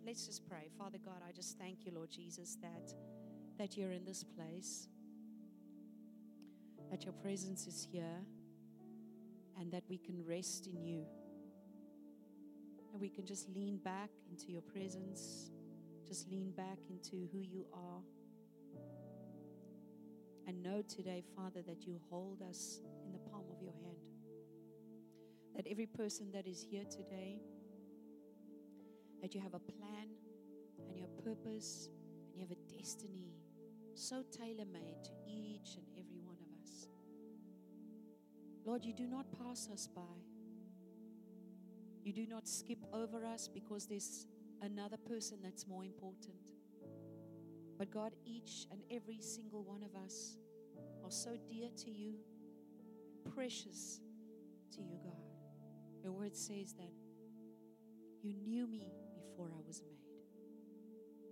Let's 0.05 0.25
just 0.25 0.47
pray. 0.49 0.69
Father 0.77 0.97
God, 0.97 1.21
I 1.27 1.31
just 1.31 1.57
thank 1.59 1.85
you, 1.85 1.91
Lord 1.93 2.09
Jesus, 2.09 2.57
that, 2.61 2.93
that 3.57 3.77
you're 3.77 3.91
in 3.91 4.05
this 4.05 4.23
place, 4.23 4.87
that 6.89 7.03
your 7.03 7.13
presence 7.13 7.67
is 7.67 7.87
here, 7.91 8.25
and 9.59 9.71
that 9.71 9.83
we 9.89 9.97
can 9.97 10.25
rest 10.25 10.67
in 10.67 10.83
you. 10.83 11.05
And 12.91 13.01
we 13.01 13.09
can 13.09 13.25
just 13.25 13.49
lean 13.49 13.77
back 13.77 14.09
into 14.31 14.51
your 14.51 14.61
presence, 14.61 15.51
just 16.07 16.29
lean 16.29 16.51
back 16.51 16.79
into 16.89 17.27
who 17.31 17.39
you 17.39 17.65
are. 17.73 18.01
And 20.47 20.63
know 20.63 20.81
today, 20.81 21.23
Father, 21.35 21.61
that 21.67 21.85
you 21.85 21.99
hold 22.09 22.41
us 22.41 22.79
in 23.05 23.11
the 23.11 23.19
palm 23.19 23.45
of 23.55 23.61
your 23.61 23.73
hand. 23.73 23.97
That 25.55 25.67
every 25.69 25.85
person 25.85 26.31
that 26.31 26.47
is 26.47 26.65
here 26.67 26.85
today, 26.89 27.39
that 29.21 29.35
you 29.35 29.41
have 29.41 29.53
a 29.53 29.59
plan 29.59 30.07
and 30.87 30.97
your 30.97 31.09
purpose 31.23 31.89
and 32.31 32.35
you 32.35 32.47
have 32.47 32.51
a 32.51 32.77
destiny 32.77 33.33
so 33.93 34.23
tailor 34.31 34.65
made 34.71 35.03
to 35.03 35.11
each 35.27 35.75
and 35.75 35.85
every 35.97 36.19
one 36.23 36.37
of 36.39 36.47
us. 36.63 36.87
Lord, 38.65 38.85
you 38.85 38.93
do 38.93 39.07
not 39.07 39.25
pass 39.37 39.67
us 39.71 39.87
by. 39.87 40.28
You 42.03 42.13
do 42.13 42.25
not 42.25 42.47
skip 42.47 42.79
over 42.93 43.25
us 43.25 43.47
because 43.47 43.85
there's 43.85 44.25
another 44.61 44.97
person 44.97 45.37
that's 45.43 45.67
more 45.67 45.83
important. 45.83 46.53
But 47.77 47.91
God, 47.91 48.13
each 48.25 48.67
and 48.71 48.81
every 48.91 49.19
single 49.21 49.63
one 49.63 49.83
of 49.83 49.95
us 49.95 50.37
are 51.03 51.11
so 51.11 51.37
dear 51.47 51.69
to 51.83 51.91
you, 51.91 52.15
precious 53.33 54.01
to 54.75 54.81
you, 54.81 54.97
God. 55.03 55.13
Your 56.03 56.11
word 56.11 56.35
says 56.35 56.73
that 56.73 56.91
you 58.21 58.33
knew 58.33 58.67
me 58.67 58.91
before 59.15 59.47
I 59.47 59.61
was 59.65 59.81
made. 59.81 59.99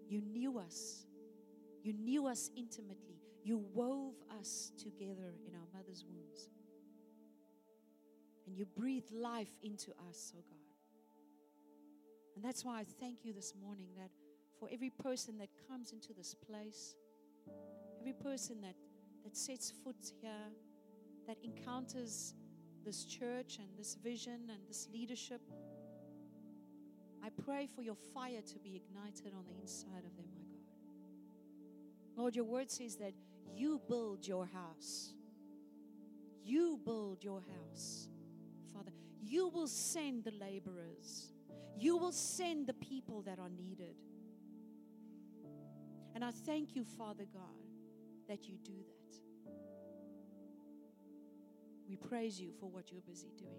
You 0.09 0.21
knew 0.21 0.57
us. 0.57 1.05
You 1.83 1.93
knew 1.93 2.27
us 2.27 2.49
intimately. 2.56 3.19
You 3.44 3.57
wove 3.73 4.15
us 4.39 4.71
together 4.77 5.35
in 5.45 5.53
our 5.56 5.68
mother's 5.73 6.06
wombs. 6.07 6.49
And 8.47 8.57
you 8.57 8.66
breathe 8.66 9.06
life 9.11 9.51
into 9.61 9.92
us, 10.09 10.33
oh 10.35 10.42
God. 10.49 10.57
And 12.35 12.44
that's 12.44 12.63
why 12.63 12.80
I 12.80 12.85
thank 12.99 13.25
you 13.25 13.33
this 13.33 13.54
morning 13.61 13.87
that 13.97 14.11
for 14.59 14.69
every 14.71 14.89
person 14.89 15.37
that 15.39 15.49
comes 15.68 15.92
into 15.92 16.13
this 16.13 16.33
place, 16.33 16.95
every 17.99 18.13
person 18.13 18.61
that, 18.61 18.75
that 19.23 19.35
sets 19.35 19.73
foot 19.83 20.13
here, 20.21 20.31
that 21.27 21.37
encounters 21.44 22.33
this 22.85 23.06
church 23.06 23.57
and 23.59 23.68
this 23.77 23.95
vision 23.95 24.49
and 24.49 24.59
this 24.68 24.87
leadership, 24.94 25.42
I 27.23 27.30
pray 27.44 27.68
for 27.68 27.81
your 27.81 27.97
fire 28.13 28.42
to 28.42 28.59
be 28.59 28.75
ignited 28.75 29.33
on 29.33 29.45
the 29.45 29.59
inside 29.61 30.06
of 30.06 30.16
them, 30.16 30.27
my 30.33 30.44
God. 30.44 32.21
Lord, 32.21 32.35
your 32.35 32.45
word 32.45 32.71
says 32.71 32.95
that 32.97 33.13
you 33.54 33.81
build 33.89 34.25
your 34.25 34.45
house. 34.45 35.13
You 36.44 36.80
build 36.85 37.23
your 37.23 37.42
house, 37.42 38.07
Father. 38.77 38.91
You 39.21 39.49
will 39.49 39.67
send 39.67 40.23
the 40.23 40.31
laborers. 40.31 41.33
You 41.77 41.97
will 41.97 42.11
send 42.11 42.67
the 42.67 42.73
people 42.73 43.21
that 43.23 43.39
are 43.39 43.49
needed. 43.49 43.95
And 46.15 46.23
I 46.23 46.31
thank 46.31 46.75
you, 46.75 46.83
Father 46.83 47.25
God, 47.31 47.43
that 48.27 48.47
you 48.47 48.55
do 48.63 48.73
that. 48.73 49.51
We 51.87 51.95
praise 51.95 52.39
you 52.39 52.51
for 52.59 52.69
what 52.69 52.91
you're 52.91 53.01
busy 53.01 53.31
doing. 53.37 53.51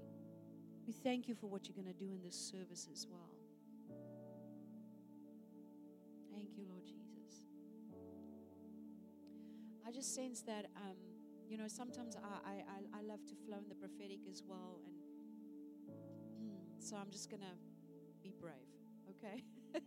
We 0.87 0.92
thank 0.92 1.28
you 1.28 1.34
for 1.34 1.46
what 1.46 1.68
you're 1.68 1.75
going 1.75 1.92
to 1.92 1.98
do 1.98 2.12
in 2.12 2.22
this 2.22 2.34
service 2.34 2.88
as 2.92 3.06
well. 3.10 3.30
Thank 6.32 6.56
you, 6.56 6.64
Lord 6.68 6.84
Jesus. 6.84 7.42
I 9.87 9.92
just 9.92 10.14
sense 10.14 10.42
that, 10.42 10.66
um, 10.76 10.96
you 11.48 11.56
know, 11.56 11.68
sometimes 11.68 12.16
I, 12.16 12.50
I, 12.50 12.98
I 12.98 13.02
love 13.02 13.25
to 13.28 13.34
flow 13.46 13.58
in 13.58 13.68
the 13.68 13.75
prophetic 13.75 14.20
as 14.30 14.42
well. 14.46 14.80
And 14.84 14.98
so 16.80 16.97
I'm 16.97 17.11
just 17.11 17.30
going 17.30 17.42
to 17.42 17.54
be 18.23 18.32
brave, 18.40 18.54
okay? 19.11 19.42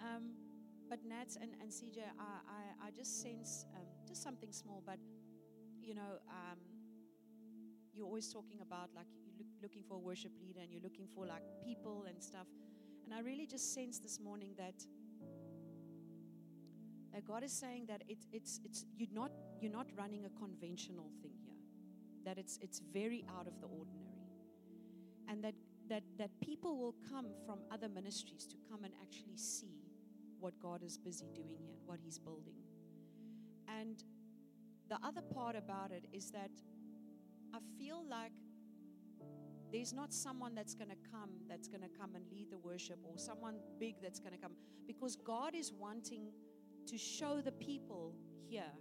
um, 0.00 0.32
but 0.88 0.98
Nats 1.04 1.36
and, 1.40 1.52
and 1.60 1.70
CJ, 1.70 1.98
I, 2.18 2.84
I, 2.84 2.88
I 2.88 2.90
just 2.90 3.22
sense 3.22 3.64
um, 3.76 3.86
just 4.06 4.22
something 4.22 4.52
small, 4.52 4.82
but, 4.84 4.98
you 5.82 5.94
know, 5.94 6.18
um, 6.28 6.58
you're 7.92 8.06
always 8.06 8.32
talking 8.32 8.60
about 8.60 8.90
like 8.94 9.06
you're 9.24 9.34
look, 9.38 9.48
looking 9.62 9.82
for 9.82 9.94
a 9.94 10.00
worship 10.00 10.32
leader 10.40 10.60
and 10.60 10.70
you're 10.72 10.82
looking 10.82 11.06
for 11.06 11.26
like 11.26 11.42
people 11.64 12.06
and 12.08 12.22
stuff. 12.22 12.46
And 13.04 13.14
I 13.14 13.20
really 13.20 13.46
just 13.46 13.74
sense 13.74 13.98
this 13.98 14.20
morning 14.20 14.54
that 14.56 14.74
that 17.12 17.24
God 17.24 17.42
is 17.42 17.52
saying 17.52 17.86
that 17.88 18.02
it, 18.08 18.18
it's, 18.32 18.60
it's, 18.64 18.86
you're, 18.96 19.08
not, 19.12 19.30
you're 19.60 19.72
not 19.72 19.86
running 19.96 20.24
a 20.24 20.30
conventional 20.40 21.10
thing 21.22 21.32
here, 21.44 21.58
that 22.24 22.38
it's, 22.38 22.58
it's 22.62 22.80
very 22.92 23.24
out 23.36 23.46
of 23.46 23.60
the 23.60 23.66
ordinary. 23.66 24.06
And 25.28 25.42
that, 25.44 25.54
that, 25.90 26.04
that 26.16 26.30
people 26.40 26.78
will 26.78 26.94
come 27.10 27.26
from 27.44 27.58
other 27.70 27.88
ministries 27.88 28.46
to 28.46 28.56
come 28.70 28.84
and 28.84 28.94
actually 29.02 29.36
see 29.36 29.74
what 30.38 30.54
God 30.60 30.82
is 30.82 30.96
busy 30.96 31.26
doing 31.34 31.58
here 31.66 31.76
what 31.84 31.98
He's 32.02 32.18
building. 32.18 32.54
And 33.68 34.02
the 34.88 34.98
other 35.04 35.20
part 35.20 35.56
about 35.56 35.90
it 35.90 36.06
is 36.12 36.30
that 36.30 36.50
I 37.52 37.58
feel 37.78 38.04
like 38.08 38.32
there's 39.72 39.92
not 39.92 40.12
someone 40.12 40.54
that's 40.54 40.74
going 40.74 40.90
to 40.90 40.96
come 41.10 41.30
that's 41.48 41.68
going 41.68 41.82
to 41.82 41.88
come 41.88 42.14
and 42.14 42.24
lead 42.32 42.50
the 42.50 42.58
worship 42.58 42.98
or 43.04 43.18
someone 43.18 43.56
big 43.78 43.96
that's 44.02 44.18
going 44.18 44.32
to 44.32 44.38
come 44.38 44.52
because 44.86 45.16
God 45.16 45.54
is 45.54 45.72
wanting 45.72 46.32
to 46.86 46.98
show 46.98 47.40
the 47.40 47.52
people 47.52 48.14
here 48.48 48.72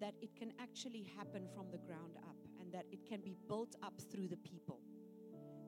that 0.00 0.14
it 0.20 0.34
can 0.36 0.52
actually 0.60 1.08
happen 1.16 1.46
from 1.54 1.70
the 1.70 1.78
ground 1.78 2.16
up 2.28 2.36
and 2.60 2.72
that 2.72 2.86
it 2.90 3.04
can 3.08 3.20
be 3.20 3.36
built 3.48 3.74
up 3.82 3.94
through 4.10 4.28
the 4.28 4.36
people. 4.38 4.80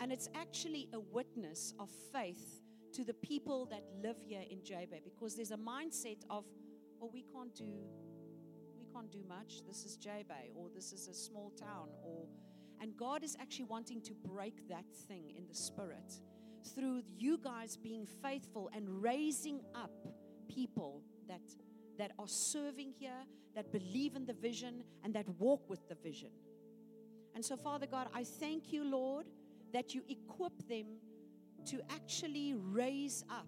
And 0.01 0.11
it's 0.11 0.29
actually 0.35 0.89
a 0.95 0.99
witness 0.99 1.75
of 1.79 1.91
faith 2.13 2.63
to 2.93 3.05
the 3.05 3.15
people 3.15 3.67
that 3.67 3.85
live 4.03 4.17
here 4.27 4.43
in 4.51 4.65
J-Bay 4.65 5.01
because 5.05 5.37
there's 5.37 5.51
a 5.51 5.57
mindset 5.57 6.25
of, 6.29 6.45
well, 6.99 7.11
we 7.13 7.23
can't 7.33 7.55
do 7.55 7.71
we 8.77 8.87
can't 8.95 9.13
do 9.13 9.23
much. 9.29 9.63
This 9.67 9.85
is 9.85 9.97
J-Bay 9.97 10.51
or 10.55 10.69
this 10.75 10.93
is 10.93 11.07
a 11.09 11.15
small 11.15 11.51
town 11.51 11.89
or 12.03 12.27
and 12.81 12.97
God 12.97 13.23
is 13.23 13.37
actually 13.41 13.67
wanting 13.67 14.01
to 14.03 14.15
break 14.15 14.67
that 14.69 14.87
thing 15.07 15.35
in 15.37 15.47
the 15.47 15.55
spirit 15.55 16.15
through 16.75 17.03
you 17.17 17.39
guys 17.39 17.77
being 17.77 18.07
faithful 18.23 18.71
and 18.75 19.03
raising 19.03 19.61
up 19.75 19.93
people 20.49 21.03
that 21.29 21.43
that 21.99 22.13
are 22.19 22.27
serving 22.27 22.95
here, 22.99 23.23
that 23.55 23.71
believe 23.71 24.17
in 24.17 24.25
the 24.25 24.33
vision 24.33 24.83
and 25.05 25.15
that 25.15 25.29
walk 25.39 25.69
with 25.69 25.87
the 25.89 25.95
vision. 25.95 26.31
And 27.35 27.45
so 27.45 27.57
Father 27.57 27.87
God, 27.87 28.09
I 28.15 28.25
thank 28.25 28.73
you, 28.73 28.83
Lord, 28.85 29.27
that 29.73 29.95
you 29.95 30.03
equip 30.09 30.69
them 30.69 30.87
to 31.67 31.81
actually 31.91 32.55
raise 32.55 33.25
up, 33.31 33.47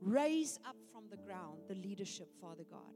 raise 0.00 0.58
up 0.66 0.76
from 0.92 1.04
the 1.10 1.16
ground 1.16 1.58
the 1.68 1.74
leadership, 1.74 2.28
Father 2.40 2.64
God. 2.70 2.92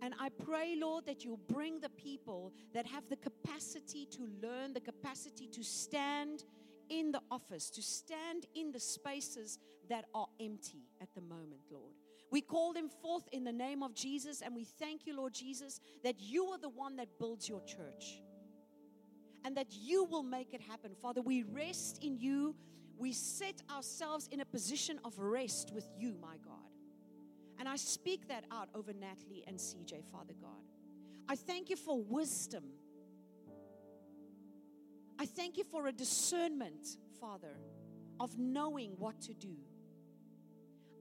And 0.00 0.14
I 0.20 0.28
pray, 0.28 0.76
Lord, 0.78 1.06
that 1.06 1.24
you'll 1.24 1.40
bring 1.48 1.80
the 1.80 1.88
people 1.88 2.52
that 2.72 2.86
have 2.86 3.08
the 3.08 3.16
capacity 3.16 4.06
to 4.12 4.28
learn, 4.40 4.72
the 4.72 4.80
capacity 4.80 5.48
to 5.48 5.64
stand 5.64 6.44
in 6.88 7.10
the 7.10 7.20
office, 7.30 7.68
to 7.70 7.82
stand 7.82 8.46
in 8.54 8.70
the 8.70 8.80
spaces 8.80 9.58
that 9.88 10.04
are 10.14 10.28
empty 10.40 10.86
at 11.00 11.08
the 11.14 11.20
moment, 11.20 11.62
Lord. 11.70 11.94
We 12.30 12.42
call 12.42 12.72
them 12.72 12.88
forth 12.88 13.26
in 13.32 13.42
the 13.44 13.52
name 13.52 13.82
of 13.82 13.94
Jesus, 13.94 14.42
and 14.42 14.54
we 14.54 14.64
thank 14.64 15.06
you, 15.06 15.16
Lord 15.16 15.32
Jesus, 15.34 15.80
that 16.04 16.20
you 16.20 16.44
are 16.46 16.58
the 16.58 16.68
one 16.68 16.96
that 16.96 17.18
builds 17.18 17.48
your 17.48 17.62
church 17.62 18.22
and 19.48 19.56
that 19.56 19.72
you 19.72 20.04
will 20.04 20.22
make 20.22 20.52
it 20.52 20.60
happen. 20.60 20.94
Father, 21.00 21.22
we 21.22 21.42
rest 21.42 22.04
in 22.04 22.18
you. 22.18 22.54
We 22.98 23.14
set 23.14 23.62
ourselves 23.74 24.28
in 24.30 24.42
a 24.42 24.44
position 24.44 25.00
of 25.06 25.18
rest 25.18 25.72
with 25.72 25.88
you, 25.96 26.14
my 26.20 26.36
God. 26.44 26.70
And 27.58 27.66
I 27.66 27.76
speak 27.76 28.28
that 28.28 28.44
out 28.52 28.68
over 28.74 28.92
Natalie 28.92 29.44
and 29.46 29.56
CJ, 29.56 30.04
Father 30.12 30.34
God. 30.38 30.50
I 31.30 31.34
thank 31.34 31.70
you 31.70 31.76
for 31.76 31.98
wisdom. 31.98 32.64
I 35.18 35.24
thank 35.24 35.56
you 35.56 35.64
for 35.64 35.86
a 35.86 35.92
discernment, 35.92 36.98
Father, 37.18 37.56
of 38.20 38.38
knowing 38.38 38.96
what 38.98 39.18
to 39.22 39.32
do. 39.32 39.56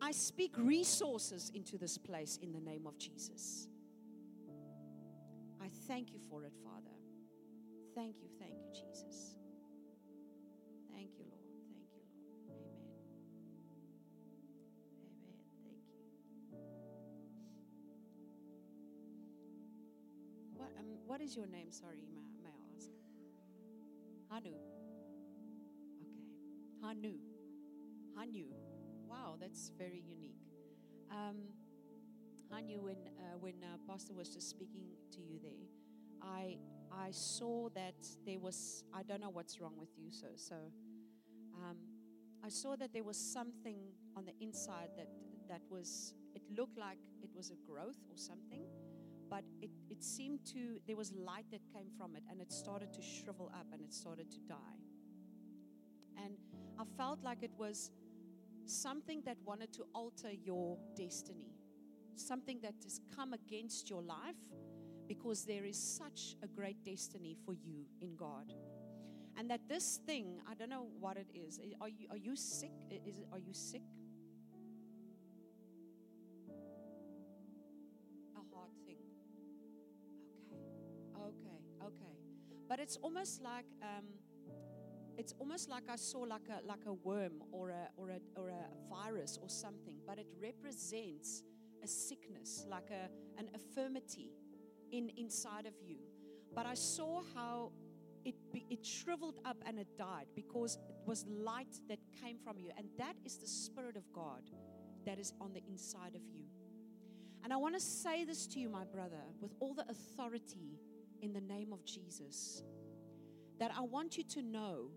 I 0.01 0.11
speak 0.11 0.53
resources 0.57 1.51
into 1.53 1.77
this 1.77 1.97
place 1.97 2.39
in 2.41 2.53
the 2.53 2.61
name 2.61 2.87
of 2.87 2.97
Jesus. 2.97 3.67
I 5.61 5.67
thank 5.89 6.13
you 6.13 6.19
for 6.29 6.45
it, 6.45 6.53
Father. 6.63 6.77
Thank 7.97 8.21
you, 8.21 8.29
What, 21.07 21.21
is 21.21 21.37
your 21.37 21.47
name? 21.47 21.71
Sorry, 21.71 22.03
may, 22.13 22.19
may 22.43 22.49
I 22.49 22.75
ask? 22.75 22.89
Hanu. 24.29 24.49
Okay. 25.95 26.11
Hanu. 26.83 27.13
Hanu. 28.17 28.45
Wow, 29.07 29.37
that's 29.39 29.71
very 29.77 30.03
unique. 30.05 30.35
Um, 31.09 31.37
Hanu, 32.51 32.81
when, 32.81 32.97
uh, 33.19 33.37
when 33.39 33.53
uh, 33.63 33.77
Pastor 33.89 34.13
was 34.13 34.27
just 34.27 34.49
speaking 34.49 34.83
to 35.13 35.21
you 35.21 35.39
there, 35.41 35.67
I, 36.21 36.57
I 36.91 37.11
saw 37.11 37.69
that 37.69 37.95
there 38.25 38.39
was, 38.39 38.83
I 38.93 39.03
don't 39.03 39.21
know 39.21 39.29
what's 39.29 39.61
wrong 39.61 39.77
with 39.79 39.97
you, 39.97 40.11
so, 40.11 40.27
so 40.35 40.55
um, 41.55 41.77
I 42.43 42.49
saw 42.49 42.75
that 42.75 42.91
there 42.91 43.05
was 43.05 43.17
something 43.17 43.77
on 44.17 44.25
the 44.25 44.33
inside 44.41 44.89
that, 44.97 45.07
that 45.47 45.61
was, 45.69 46.13
it 46.35 46.41
looked 46.53 46.77
like 46.77 46.99
it 47.23 47.29
was 47.33 47.49
a 47.51 47.71
growth 47.71 48.03
or 48.11 48.17
something, 48.17 48.65
but 49.29 49.43
it, 49.61 49.69
it 49.89 50.03
seemed 50.03 50.45
to, 50.53 50.79
there 50.87 50.95
was 50.95 51.13
light 51.13 51.45
that 51.51 51.61
came 51.73 51.87
from 51.97 52.15
it 52.15 52.23
and 52.29 52.41
it 52.41 52.51
started 52.51 52.93
to 52.93 53.01
shrivel 53.01 53.51
up 53.53 53.67
and 53.71 53.81
it 53.81 53.93
started 53.93 54.31
to 54.31 54.39
die. 54.47 54.79
And 56.23 56.37
I 56.79 56.83
felt 56.97 57.23
like 57.23 57.43
it 57.43 57.51
was 57.57 57.91
something 58.65 59.21
that 59.25 59.37
wanted 59.45 59.73
to 59.73 59.85
alter 59.93 60.31
your 60.31 60.77
destiny, 60.95 61.53
something 62.15 62.59
that 62.61 62.75
has 62.83 62.99
come 63.15 63.33
against 63.33 63.89
your 63.89 64.01
life 64.01 64.35
because 65.07 65.45
there 65.45 65.65
is 65.65 65.77
such 65.77 66.35
a 66.43 66.47
great 66.47 66.83
destiny 66.83 67.37
for 67.45 67.53
you 67.53 67.85
in 68.01 68.15
God. 68.15 68.53
And 69.37 69.49
that 69.51 69.61
this 69.69 69.99
thing, 70.05 70.41
I 70.49 70.55
don't 70.55 70.69
know 70.69 70.87
what 70.99 71.17
it 71.17 71.27
is. 71.33 71.59
Are 71.79 71.87
you, 71.87 72.07
are 72.09 72.17
you 72.17 72.35
sick? 72.35 72.71
Is 73.05 73.17
are 73.31 73.39
you 73.39 73.53
sick? 73.53 73.83
But 82.67 82.79
it's 82.79 82.97
almost 82.97 83.41
like 83.41 83.65
um, 83.81 84.05
it's 85.17 85.33
almost 85.39 85.69
like 85.69 85.83
I 85.89 85.95
saw 85.95 86.19
like 86.19 86.47
a 86.49 86.65
like 86.65 86.85
a 86.85 86.93
worm 86.93 87.43
or 87.51 87.69
a 87.69 87.89
or 87.97 88.09
a 88.09 88.19
or 88.35 88.49
a 88.49 88.65
virus 88.89 89.39
or 89.41 89.49
something, 89.49 89.97
but 90.05 90.19
it 90.19 90.27
represents 90.41 91.43
a 91.83 91.87
sickness, 91.87 92.65
like 92.69 92.89
a 92.91 93.09
an 93.39 93.49
infirmity 93.53 94.31
in 94.91 95.09
inside 95.17 95.65
of 95.65 95.73
you. 95.83 95.97
But 96.53 96.65
I 96.65 96.75
saw 96.75 97.21
how 97.33 97.71
it 98.25 98.35
it 98.53 98.85
shriveled 98.85 99.39
up 99.45 99.57
and 99.65 99.79
it 99.79 99.97
died 99.97 100.27
because 100.35 100.77
it 100.89 101.07
was 101.07 101.25
light 101.27 101.79
that 101.89 101.99
came 102.21 102.37
from 102.37 102.59
you, 102.59 102.71
and 102.77 102.87
that 102.97 103.15
is 103.25 103.37
the 103.37 103.47
spirit 103.47 103.97
of 103.97 104.11
God 104.13 104.43
that 105.05 105.19
is 105.19 105.33
on 105.39 105.53
the 105.53 105.63
inside 105.67 106.15
of 106.15 106.21
you. 106.33 106.43
And 107.43 107.53
I 107.53 107.57
want 107.57 107.75
to 107.75 107.79
say 107.79 108.25
this 108.25 108.45
to 108.47 108.59
you, 108.59 108.67
my 108.67 108.83
brother, 108.83 109.23
with 109.39 109.53
all 109.59 109.73
the 109.73 109.85
authority 109.89 110.79
in 111.21 111.33
the 111.33 111.41
name 111.41 111.73
of 111.73 111.83
Jesus, 111.85 112.63
that 113.59 113.71
I 113.75 113.81
want 113.81 114.17
you 114.17 114.23
to 114.23 114.41
know 114.41 114.89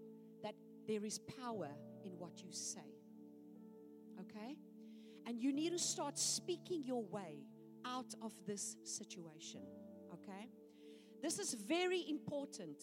that 0.43 0.55
there 0.87 1.05
is 1.05 1.19
power 1.19 1.69
in 2.05 2.13
what 2.19 2.43
you 2.43 2.53
say. 2.53 2.81
Okay? 4.21 4.57
And 5.27 5.39
you 5.39 5.53
need 5.53 5.73
to 5.73 5.79
start 5.79 6.19
speaking 6.19 6.83
your 6.85 7.03
way 7.05 7.45
out 7.85 8.15
of 8.23 8.33
this 8.47 8.77
situation. 8.85 9.61
Okay? 10.13 10.49
This 11.23 11.39
is 11.39 11.55
very 11.55 12.05
important 12.09 12.83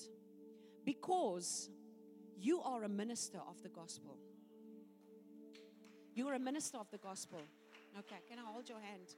because 0.86 1.70
you 2.39 2.62
are 2.62 2.84
a 2.84 2.89
minister 2.89 3.39
of 3.50 3.62
the 3.63 3.70
gospel. 3.70 4.17
You're 6.13 6.34
a 6.34 6.39
minister 6.39 6.77
of 6.77 6.89
the 6.89 6.98
gospel. 6.98 7.41
Okay, 8.00 8.17
can 8.27 8.39
I 8.39 8.44
hold 8.51 8.70
your 8.70 8.79
hand? 8.79 9.15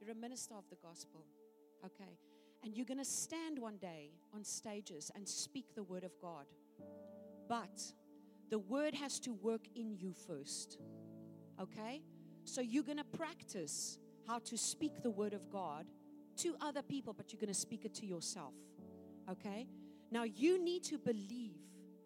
You're 0.00 0.10
a 0.10 0.14
minister 0.14 0.54
of 0.54 0.68
the 0.68 0.76
gospel. 0.76 1.24
Okay. 1.84 2.18
And 2.64 2.74
you're 2.74 2.86
going 2.86 2.98
to 2.98 3.04
stand 3.04 3.58
one 3.58 3.76
day 3.76 4.10
on 4.34 4.42
stages 4.42 5.10
and 5.14 5.28
speak 5.28 5.66
the 5.74 5.82
word 5.82 6.02
of 6.02 6.12
God. 6.20 6.46
But 7.46 7.82
the 8.50 8.58
word 8.58 8.94
has 8.94 9.20
to 9.20 9.34
work 9.34 9.66
in 9.74 9.96
you 9.98 10.14
first. 10.26 10.78
Okay? 11.60 12.00
So 12.44 12.62
you're 12.62 12.82
going 12.82 12.98
to 12.98 13.04
practice 13.04 13.98
how 14.26 14.38
to 14.40 14.56
speak 14.56 15.02
the 15.02 15.10
word 15.10 15.34
of 15.34 15.50
God 15.50 15.84
to 16.38 16.56
other 16.60 16.82
people, 16.82 17.12
but 17.12 17.32
you're 17.32 17.40
going 17.40 17.52
to 17.52 17.54
speak 17.58 17.84
it 17.84 17.94
to 17.96 18.06
yourself. 18.06 18.54
Okay? 19.30 19.66
Now 20.10 20.22
you 20.22 20.62
need 20.62 20.84
to 20.84 20.98
believe 20.98 21.58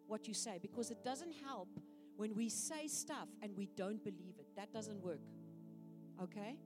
what 0.09 0.27
you 0.27 0.35
say 0.35 0.59
because 0.61 0.91
it 0.91 1.05
doesn't 1.05 1.35
help 1.45 1.69
when 2.17 2.35
we 2.35 2.49
say 2.49 2.89
stuff 2.89 3.29
and 3.43 3.57
we 3.57 3.69
don't 3.77 4.03
believe 4.03 4.35
it. 4.39 4.47
That 4.57 4.73
doesn't 4.73 5.01
work. 5.03 5.21
Okay? 6.21 6.57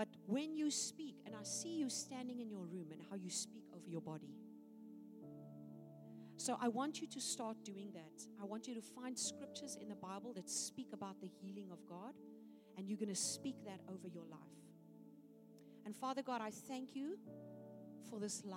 But 0.00 0.08
when 0.24 0.56
you 0.56 0.70
speak, 0.70 1.16
and 1.26 1.34
I 1.36 1.42
see 1.42 1.76
you 1.76 1.90
standing 1.90 2.40
in 2.40 2.48
your 2.48 2.64
room 2.64 2.86
and 2.90 3.02
how 3.10 3.16
you 3.16 3.28
speak 3.28 3.64
over 3.76 3.86
your 3.86 4.00
body. 4.00 4.32
So 6.38 6.56
I 6.58 6.68
want 6.68 7.02
you 7.02 7.06
to 7.08 7.20
start 7.20 7.58
doing 7.64 7.90
that. 7.92 8.24
I 8.40 8.46
want 8.46 8.66
you 8.66 8.74
to 8.76 8.80
find 8.80 9.18
scriptures 9.18 9.76
in 9.78 9.90
the 9.90 9.94
Bible 9.96 10.32
that 10.36 10.48
speak 10.48 10.94
about 10.94 11.20
the 11.20 11.26
healing 11.26 11.68
of 11.70 11.84
God, 11.84 12.14
and 12.78 12.88
you're 12.88 12.96
going 12.96 13.10
to 13.10 13.14
speak 13.14 13.56
that 13.66 13.80
over 13.90 14.08
your 14.08 14.24
life. 14.24 14.40
And 15.84 15.94
Father 15.94 16.22
God, 16.22 16.40
I 16.40 16.50
thank 16.50 16.96
you 16.96 17.18
for 18.08 18.18
this 18.18 18.42
life. 18.46 18.56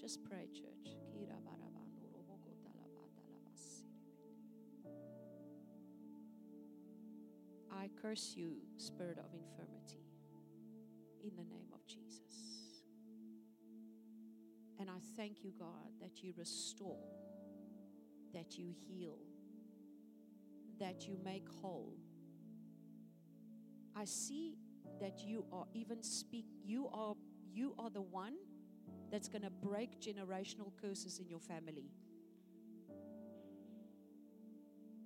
Just 0.00 0.24
pray, 0.24 0.48
church. 0.54 0.96
I 7.80 7.88
curse 8.02 8.34
you, 8.36 8.56
spirit 8.76 9.16
of 9.16 9.32
infirmity, 9.32 10.04
in 11.24 11.34
the 11.34 11.44
name 11.44 11.68
of 11.72 11.86
Jesus. 11.86 12.82
And 14.78 14.90
I 14.90 14.98
thank 15.16 15.42
you, 15.42 15.52
God, 15.58 15.88
that 16.02 16.22
you 16.22 16.34
restore, 16.36 17.06
that 18.34 18.58
you 18.58 18.74
heal, 18.86 19.16
that 20.78 21.08
you 21.08 21.18
make 21.24 21.48
whole. 21.62 21.94
I 23.96 24.04
see 24.04 24.58
that 25.00 25.20
you 25.24 25.46
are 25.50 25.64
even 25.72 26.02
speak 26.02 26.44
you 26.62 26.88
are 26.92 27.14
you 27.50 27.74
are 27.78 27.90
the 27.90 28.02
one 28.02 28.34
that's 29.10 29.28
going 29.28 29.42
to 29.42 29.50
break 29.50 30.00
generational 30.00 30.72
curses 30.80 31.18
in 31.18 31.28
your 31.28 31.40
family. 31.40 31.90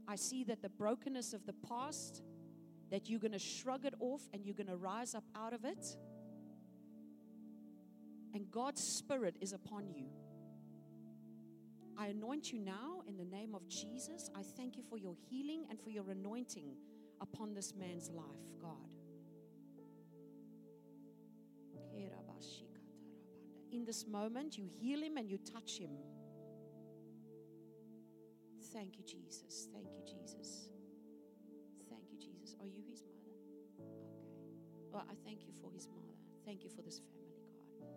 I 0.06 0.16
see 0.16 0.44
that 0.44 0.62
the 0.62 0.68
brokenness 0.68 1.32
of 1.32 1.46
the 1.46 1.54
past 1.68 2.22
that 2.90 3.08
you're 3.08 3.20
going 3.20 3.32
to 3.32 3.38
shrug 3.38 3.84
it 3.84 3.94
off 4.00 4.20
and 4.32 4.44
you're 4.44 4.54
going 4.54 4.68
to 4.68 4.76
rise 4.76 5.14
up 5.14 5.24
out 5.34 5.52
of 5.52 5.64
it. 5.64 5.84
And 8.34 8.50
God's 8.50 8.82
Spirit 8.82 9.36
is 9.40 9.52
upon 9.52 9.88
you. 9.88 10.06
I 11.96 12.08
anoint 12.08 12.52
you 12.52 12.58
now 12.58 13.02
in 13.06 13.16
the 13.16 13.24
name 13.24 13.54
of 13.54 13.68
Jesus. 13.68 14.28
I 14.34 14.42
thank 14.56 14.76
you 14.76 14.82
for 14.88 14.98
your 14.98 15.14
healing 15.30 15.66
and 15.70 15.80
for 15.80 15.90
your 15.90 16.10
anointing 16.10 16.74
upon 17.20 17.54
this 17.54 17.72
man's 17.74 18.10
life, 18.10 18.44
God. 18.60 18.93
In 23.74 23.84
this 23.84 24.06
moment, 24.06 24.56
you 24.56 24.68
heal 24.80 25.02
him 25.02 25.16
and 25.16 25.28
you 25.28 25.36
touch 25.38 25.78
him. 25.78 25.90
Thank 28.72 28.96
you, 28.96 29.04
Jesus. 29.04 29.66
Thank 29.72 29.88
you, 29.96 30.04
Jesus. 30.06 30.68
Thank 31.90 32.04
you, 32.12 32.16
Jesus. 32.16 32.54
Are 32.60 32.66
you 32.66 32.84
his 32.88 33.02
mother? 33.02 33.34
Okay. 33.74 33.90
Well, 34.92 35.04
I 35.10 35.14
thank 35.24 35.44
you 35.44 35.52
for 35.60 35.72
his 35.72 35.88
mother. 35.88 36.14
Thank 36.46 36.62
you 36.62 36.70
for 36.70 36.82
this 36.82 37.00
family, 37.00 37.34
God. 37.80 37.88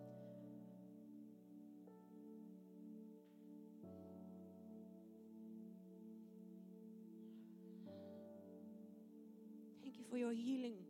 Thank 9.84 9.96
you 9.96 10.04
for 10.10 10.16
your 10.16 10.32
healing. 10.32 10.87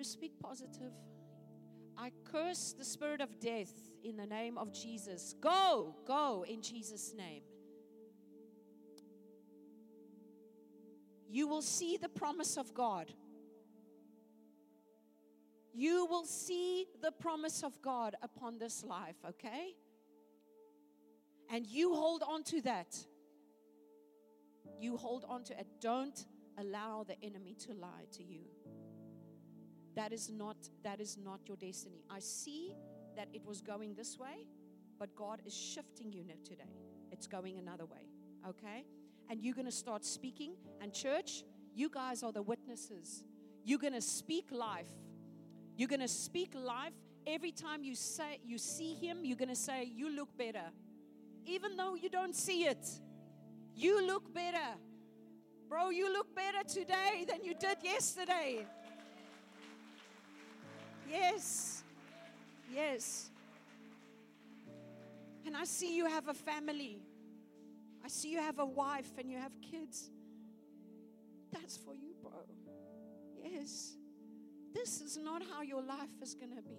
To 0.00 0.08
speak 0.08 0.32
positive. 0.42 0.92
I 1.98 2.10
curse 2.24 2.74
the 2.78 2.84
spirit 2.84 3.20
of 3.20 3.38
death 3.38 3.72
in 4.02 4.16
the 4.16 4.24
name 4.24 4.56
of 4.56 4.72
Jesus. 4.72 5.34
Go, 5.42 5.94
go 6.06 6.42
in 6.48 6.62
Jesus' 6.62 7.12
name. 7.14 7.42
You 11.28 11.46
will 11.46 11.60
see 11.60 11.98
the 11.98 12.08
promise 12.08 12.56
of 12.56 12.72
God. 12.72 13.12
You 15.74 16.06
will 16.06 16.24
see 16.24 16.86
the 17.02 17.12
promise 17.12 17.62
of 17.62 17.80
God 17.82 18.16
upon 18.22 18.58
this 18.58 18.82
life, 18.82 19.16
okay? 19.28 19.74
And 21.50 21.66
you 21.66 21.94
hold 21.94 22.22
on 22.26 22.42
to 22.44 22.62
that. 22.62 22.96
You 24.80 24.96
hold 24.96 25.26
on 25.28 25.44
to 25.44 25.60
it. 25.60 25.66
Don't 25.80 26.24
allow 26.56 27.04
the 27.06 27.22
enemy 27.22 27.54
to 27.66 27.74
lie 27.74 28.06
to 28.12 28.22
you. 28.22 28.44
That 30.00 30.14
is 30.14 30.30
not 30.30 30.56
that 30.82 30.98
is 30.98 31.18
not 31.22 31.40
your 31.46 31.58
destiny. 31.58 32.02
I 32.08 32.20
see 32.20 32.74
that 33.16 33.28
it 33.34 33.44
was 33.44 33.60
going 33.60 33.94
this 33.94 34.18
way, 34.18 34.46
but 34.98 35.14
God 35.14 35.42
is 35.44 35.54
shifting 35.54 36.10
you 36.10 36.24
today. 36.42 36.74
It's 37.12 37.26
going 37.26 37.58
another 37.58 37.84
way. 37.84 38.08
Okay? 38.48 38.86
And 39.28 39.42
you're 39.42 39.54
going 39.54 39.66
to 39.66 39.78
start 39.84 40.06
speaking 40.06 40.54
and 40.80 40.94
church, 40.94 41.44
you 41.74 41.90
guys 41.90 42.22
are 42.22 42.32
the 42.32 42.40
witnesses. 42.40 43.24
You're 43.62 43.78
going 43.78 43.92
to 43.92 44.00
speak 44.00 44.46
life. 44.50 44.88
You're 45.76 45.92
going 45.94 46.00
to 46.00 46.08
speak 46.08 46.54
life 46.54 46.94
every 47.26 47.52
time 47.52 47.84
you 47.84 47.94
say 47.94 48.40
you 48.42 48.56
see 48.56 48.94
him, 48.94 49.18
you're 49.22 49.36
going 49.36 49.50
to 49.50 49.62
say 49.68 49.84
you 49.84 50.08
look 50.16 50.34
better. 50.38 50.70
Even 51.44 51.76
though 51.76 51.94
you 51.94 52.08
don't 52.08 52.34
see 52.34 52.64
it. 52.64 52.88
You 53.74 54.06
look 54.06 54.32
better. 54.32 54.78
Bro, 55.68 55.90
you 55.90 56.10
look 56.10 56.34
better 56.34 56.64
today 56.66 57.26
than 57.28 57.44
you 57.44 57.52
did 57.54 57.76
yesterday. 57.82 58.66
Yes. 61.10 61.82
Yes. 62.72 63.30
And 65.44 65.56
I 65.56 65.64
see 65.64 65.96
you 65.96 66.06
have 66.06 66.28
a 66.28 66.34
family. 66.34 67.02
I 68.04 68.08
see 68.08 68.30
you 68.30 68.38
have 68.38 68.58
a 68.58 68.64
wife 68.64 69.10
and 69.18 69.30
you 69.30 69.38
have 69.38 69.52
kids. 69.60 70.10
That's 71.52 71.76
for 71.76 71.94
you, 71.94 72.14
bro. 72.22 72.30
Yes. 73.42 73.96
This 74.72 75.00
is 75.00 75.16
not 75.16 75.42
how 75.52 75.62
your 75.62 75.82
life 75.82 76.22
is 76.22 76.34
going 76.34 76.54
to 76.54 76.62
be. 76.62 76.78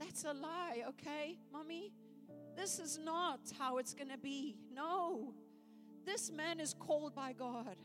That's 0.00 0.24
a 0.24 0.32
lie, 0.32 0.82
okay, 0.88 1.38
mommy? 1.52 1.92
This 2.56 2.78
is 2.78 2.98
not 2.98 3.40
how 3.58 3.78
it's 3.78 3.94
going 3.94 4.10
to 4.10 4.18
be. 4.18 4.56
No. 4.72 5.34
This 6.04 6.30
man 6.30 6.60
is 6.60 6.74
called 6.74 7.14
by 7.14 7.32
God. 7.32 7.76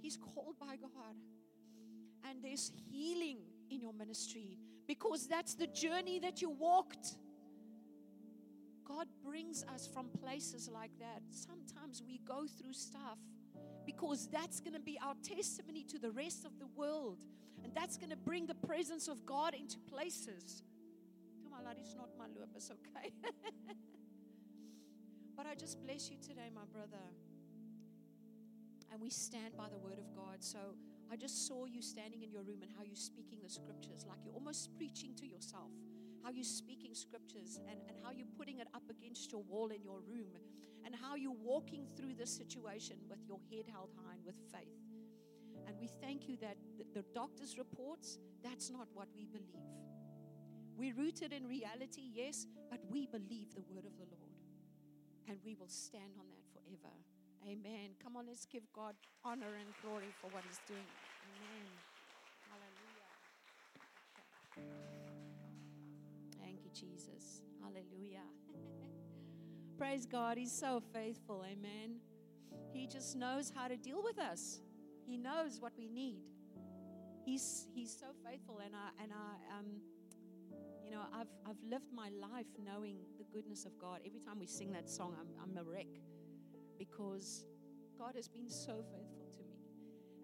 He's 0.00 0.16
called 0.16 0.58
by 0.58 0.76
God. 0.76 1.16
And 2.28 2.42
there's 2.42 2.72
healing 2.90 3.38
in 3.70 3.80
your 3.80 3.92
ministry 3.92 4.58
because 4.86 5.26
that's 5.26 5.54
the 5.54 5.66
journey 5.68 6.18
that 6.20 6.42
you 6.42 6.50
walked. 6.50 7.16
God 8.86 9.06
brings 9.24 9.64
us 9.72 9.88
from 9.92 10.08
places 10.22 10.68
like 10.72 10.90
that. 10.98 11.22
Sometimes 11.30 12.02
we 12.04 12.20
go 12.26 12.46
through 12.46 12.72
stuff 12.72 13.18
because 13.86 14.28
that's 14.28 14.60
going 14.60 14.74
to 14.74 14.80
be 14.80 14.98
our 15.04 15.14
testimony 15.22 15.84
to 15.84 15.98
the 15.98 16.10
rest 16.10 16.44
of 16.44 16.58
the 16.58 16.66
world. 16.76 17.18
And 17.62 17.74
that's 17.74 17.96
going 17.96 18.10
to 18.10 18.16
bring 18.16 18.46
the 18.46 18.54
presence 18.54 19.06
of 19.06 19.24
God 19.26 19.54
into 19.54 19.78
places. 19.78 20.64
It's 21.78 21.94
not 21.94 22.08
my 22.18 22.26
lupus, 22.38 22.70
okay? 22.70 23.12
but 25.36 25.46
I 25.46 25.54
just 25.54 25.82
bless 25.82 26.10
you 26.10 26.16
today, 26.20 26.50
my 26.54 26.64
brother. 26.72 27.02
And 28.92 29.00
we 29.00 29.10
stand 29.10 29.56
by 29.56 29.68
the 29.68 29.78
word 29.78 29.98
of 29.98 30.14
God. 30.14 30.38
So 30.40 30.58
I 31.10 31.16
just 31.16 31.48
saw 31.48 31.64
you 31.64 31.82
standing 31.82 32.22
in 32.22 32.30
your 32.30 32.42
room 32.42 32.62
and 32.62 32.70
how 32.76 32.84
you're 32.84 32.94
speaking 32.94 33.40
the 33.42 33.50
scriptures, 33.50 34.06
like 34.08 34.18
you're 34.24 34.34
almost 34.34 34.70
preaching 34.76 35.14
to 35.16 35.26
yourself. 35.26 35.70
How 36.22 36.30
you're 36.30 36.44
speaking 36.44 36.94
scriptures 36.94 37.58
and, 37.68 37.80
and 37.88 37.96
how 38.04 38.12
you're 38.12 38.30
putting 38.38 38.58
it 38.58 38.68
up 38.74 38.84
against 38.90 39.32
your 39.32 39.42
wall 39.42 39.70
in 39.70 39.82
your 39.82 40.00
room, 40.06 40.36
and 40.84 40.94
how 40.94 41.16
you're 41.16 41.32
walking 41.42 41.86
through 41.96 42.14
this 42.14 42.30
situation 42.30 42.96
with 43.08 43.18
your 43.26 43.40
head 43.50 43.64
held 43.72 43.90
high 43.96 44.14
and 44.14 44.24
with 44.24 44.36
faith. 44.52 44.78
And 45.66 45.76
we 45.80 45.88
thank 46.00 46.28
you 46.28 46.36
that 46.38 46.56
the, 46.94 47.02
doctor's 47.14 47.58
reports, 47.58 48.18
that's 48.42 48.70
not 48.70 48.88
what 48.94 49.08
we 49.14 49.26
believe. 49.26 49.66
We're 50.76 50.94
rooted 50.94 51.32
in 51.32 51.46
reality, 51.46 52.10
yes, 52.12 52.46
but 52.70 52.80
we 52.90 53.06
believe 53.06 53.54
the 53.54 53.62
word 53.62 53.84
of 53.84 53.96
the 53.98 54.04
Lord. 54.04 54.32
And 55.28 55.38
we 55.44 55.54
will 55.54 55.68
stand 55.68 56.14
on 56.18 56.26
that 56.30 56.44
forever. 56.52 56.94
Amen. 57.46 57.90
Come 58.02 58.16
on, 58.16 58.26
let's 58.26 58.46
give 58.46 58.62
God 58.72 58.94
honor 59.24 59.56
and 59.58 59.68
glory 59.82 60.12
for 60.20 60.28
what 60.28 60.42
He's 60.46 60.60
doing. 60.66 60.84
Amen. 61.24 61.66
Hallelujah. 62.50 63.10
Thank 66.38 66.64
you, 66.64 66.70
Jesus. 66.74 67.42
Hallelujah. 67.62 68.26
Praise 69.78 70.06
God. 70.06 70.36
He's 70.36 70.52
so 70.52 70.82
faithful. 70.92 71.44
Amen. 71.50 71.96
He 72.72 72.86
just 72.86 73.16
knows 73.16 73.50
how 73.54 73.68
to 73.68 73.76
deal 73.76 74.02
with 74.02 74.18
us. 74.18 74.60
He 75.06 75.16
knows 75.16 75.60
what 75.60 75.72
we 75.78 75.88
need. 75.88 76.22
He's 77.24 77.66
He's 77.74 77.96
so 77.98 78.06
faithful, 78.24 78.60
and 78.64 78.74
I 78.74 79.02
and 79.02 79.12
I 79.12 79.58
um, 79.58 79.66
you 80.84 80.90
know, 80.90 81.02
I've 81.14 81.28
I've 81.46 81.62
lived 81.68 81.92
my 81.92 82.10
life 82.20 82.46
knowing 82.64 82.98
the 83.16 83.24
goodness 83.32 83.64
of 83.64 83.78
God. 83.78 84.00
Every 84.04 84.20
time 84.20 84.38
we 84.38 84.46
sing 84.46 84.72
that 84.72 84.88
song, 84.90 85.14
I'm 85.18 85.28
I'm 85.42 85.56
a 85.56 85.68
wreck 85.68 85.86
because 86.80 87.44
God 87.98 88.16
has 88.16 88.26
been 88.26 88.48
so 88.48 88.82
faithful 88.90 89.26
to 89.36 89.42
me. 89.42 89.60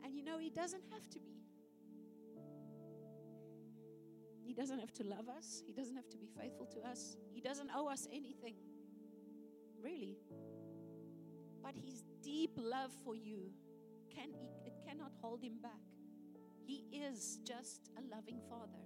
And 0.03 0.17
you 0.17 0.25
know, 0.25 0.39
He 0.39 0.49
doesn't 0.49 0.83
have 0.91 1.09
to 1.11 1.19
be. 1.21 1.37
He 4.43 4.55
doesn't 4.55 4.79
have 4.81 4.93
to 4.95 5.05
love 5.05 5.29
us, 5.29 5.63
He 5.67 5.73
doesn't 5.75 5.95
have 5.95 6.09
to 6.09 6.17
be 6.17 6.29
faithful 6.41 6.67
to 6.67 6.81
us, 6.89 7.17
He 7.35 7.43
doesn't 7.43 7.71
owe 7.77 7.89
us 7.89 8.09
anything, 8.11 8.55
really. 9.83 10.17
But 11.63 11.75
His 11.75 12.03
deep 12.23 12.53
love 12.57 12.91
for 13.05 13.15
you 13.15 13.51
can 14.09 14.31
it 14.65 14.73
cannot 14.89 15.13
hold 15.21 15.43
Him 15.43 15.59
back. 15.63 15.85
He 16.65 16.87
is 16.91 17.39
just 17.45 17.91
a 17.99 18.15
loving 18.15 18.41
Father. 18.49 18.83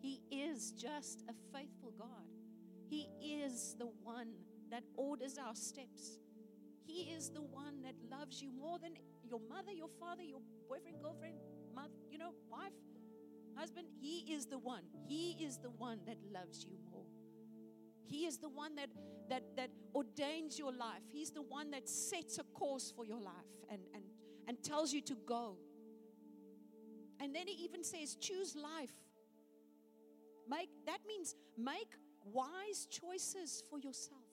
He 0.00 0.22
is 0.30 0.72
just 0.72 1.22
a 1.28 1.34
faithful 1.54 1.92
God. 1.98 2.08
He 2.88 3.08
is 3.22 3.76
the 3.78 3.90
one 4.02 4.32
that 4.70 4.84
orders 4.96 5.36
our 5.36 5.54
steps. 5.54 6.19
He 6.90 7.02
is 7.16 7.30
the 7.30 7.42
one 7.42 7.82
that 7.82 7.94
loves 8.10 8.42
you 8.42 8.50
more 8.50 8.78
than 8.78 8.94
your 9.28 9.40
mother, 9.48 9.70
your 9.70 9.90
father, 10.00 10.22
your 10.22 10.40
boyfriend, 10.68 10.96
girlfriend, 11.00 11.34
mother, 11.72 11.94
you 12.10 12.18
know, 12.18 12.32
wife, 12.50 12.72
husband. 13.56 13.86
He 14.00 14.34
is 14.34 14.46
the 14.46 14.58
one. 14.58 14.82
He 15.06 15.36
is 15.40 15.58
the 15.58 15.70
one 15.70 16.00
that 16.06 16.16
loves 16.32 16.64
you 16.64 16.76
more. 16.90 17.06
He 18.04 18.26
is 18.26 18.38
the 18.38 18.48
one 18.48 18.74
that 18.74 18.90
that 19.28 19.44
that 19.56 19.70
ordains 19.94 20.58
your 20.58 20.72
life. 20.72 21.02
He's 21.12 21.30
the 21.30 21.42
one 21.42 21.70
that 21.70 21.88
sets 21.88 22.38
a 22.38 22.44
course 22.58 22.92
for 22.96 23.04
your 23.04 23.20
life 23.20 23.52
and 23.70 23.82
and 23.94 24.02
and 24.48 24.60
tells 24.64 24.92
you 24.92 25.00
to 25.02 25.16
go. 25.26 25.58
And 27.20 27.34
then 27.34 27.46
he 27.46 27.64
even 27.64 27.84
says, 27.84 28.16
choose 28.16 28.56
life. 28.56 28.96
Make 30.48 30.70
that 30.86 31.06
means 31.06 31.36
make 31.56 31.94
wise 32.24 32.88
choices 32.90 33.62
for 33.70 33.78
yourself. 33.78 34.26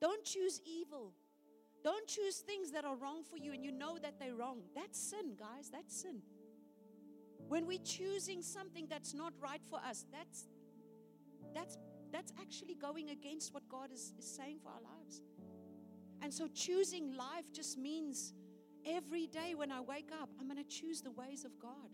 Don't 0.00 0.22
choose 0.22 0.60
evil. 0.64 1.12
Don't 1.84 2.08
choose 2.08 2.38
things 2.38 2.70
that 2.72 2.86
are 2.86 2.96
wrong 2.96 3.22
for 3.22 3.36
you 3.36 3.52
and 3.52 3.62
you 3.62 3.70
know 3.70 3.98
that 3.98 4.18
they're 4.18 4.34
wrong. 4.34 4.62
That's 4.74 4.98
sin, 4.98 5.34
guys. 5.38 5.68
That's 5.70 5.94
sin. 5.94 6.22
When 7.46 7.66
we're 7.66 7.84
choosing 7.84 8.40
something 8.40 8.86
that's 8.88 9.12
not 9.12 9.34
right 9.38 9.60
for 9.68 9.78
us, 9.80 10.06
that's 10.10 10.48
that's 11.54 11.76
that's 12.10 12.32
actually 12.40 12.74
going 12.74 13.10
against 13.10 13.52
what 13.52 13.68
God 13.68 13.92
is, 13.92 14.14
is 14.18 14.24
saying 14.24 14.60
for 14.62 14.70
our 14.70 14.80
lives. 14.80 15.20
And 16.22 16.32
so 16.32 16.48
choosing 16.54 17.14
life 17.16 17.52
just 17.52 17.76
means 17.76 18.32
every 18.86 19.26
day 19.26 19.54
when 19.54 19.70
I 19.70 19.80
wake 19.82 20.10
up, 20.22 20.30
I'm 20.40 20.48
going 20.48 20.62
to 20.62 20.68
choose 20.68 21.02
the 21.02 21.10
ways 21.10 21.44
of 21.44 21.58
God. 21.58 21.90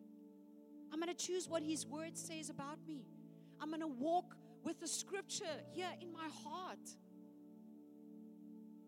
I'm 0.92 1.00
going 1.00 1.14
to 1.14 1.26
choose 1.26 1.48
what 1.48 1.62
His 1.62 1.84
Word 1.84 2.16
says 2.16 2.48
about 2.48 2.78
me. 2.86 3.02
I'm 3.60 3.70
going 3.70 3.80
to 3.80 3.88
walk 3.88 4.36
with 4.62 4.78
the 4.78 4.86
scripture 4.86 5.44
here 5.72 5.90
in 6.00 6.12
my 6.12 6.28
heart. 6.44 6.78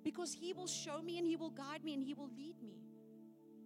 Because 0.02 0.34
He 0.34 0.52
will 0.52 0.66
show 0.66 1.00
me 1.02 1.18
and 1.18 1.26
He 1.26 1.36
will 1.36 1.50
guide 1.50 1.84
me 1.84 1.94
and 1.94 2.02
He 2.04 2.14
will 2.14 2.30
lead 2.36 2.56
me. 2.62 2.76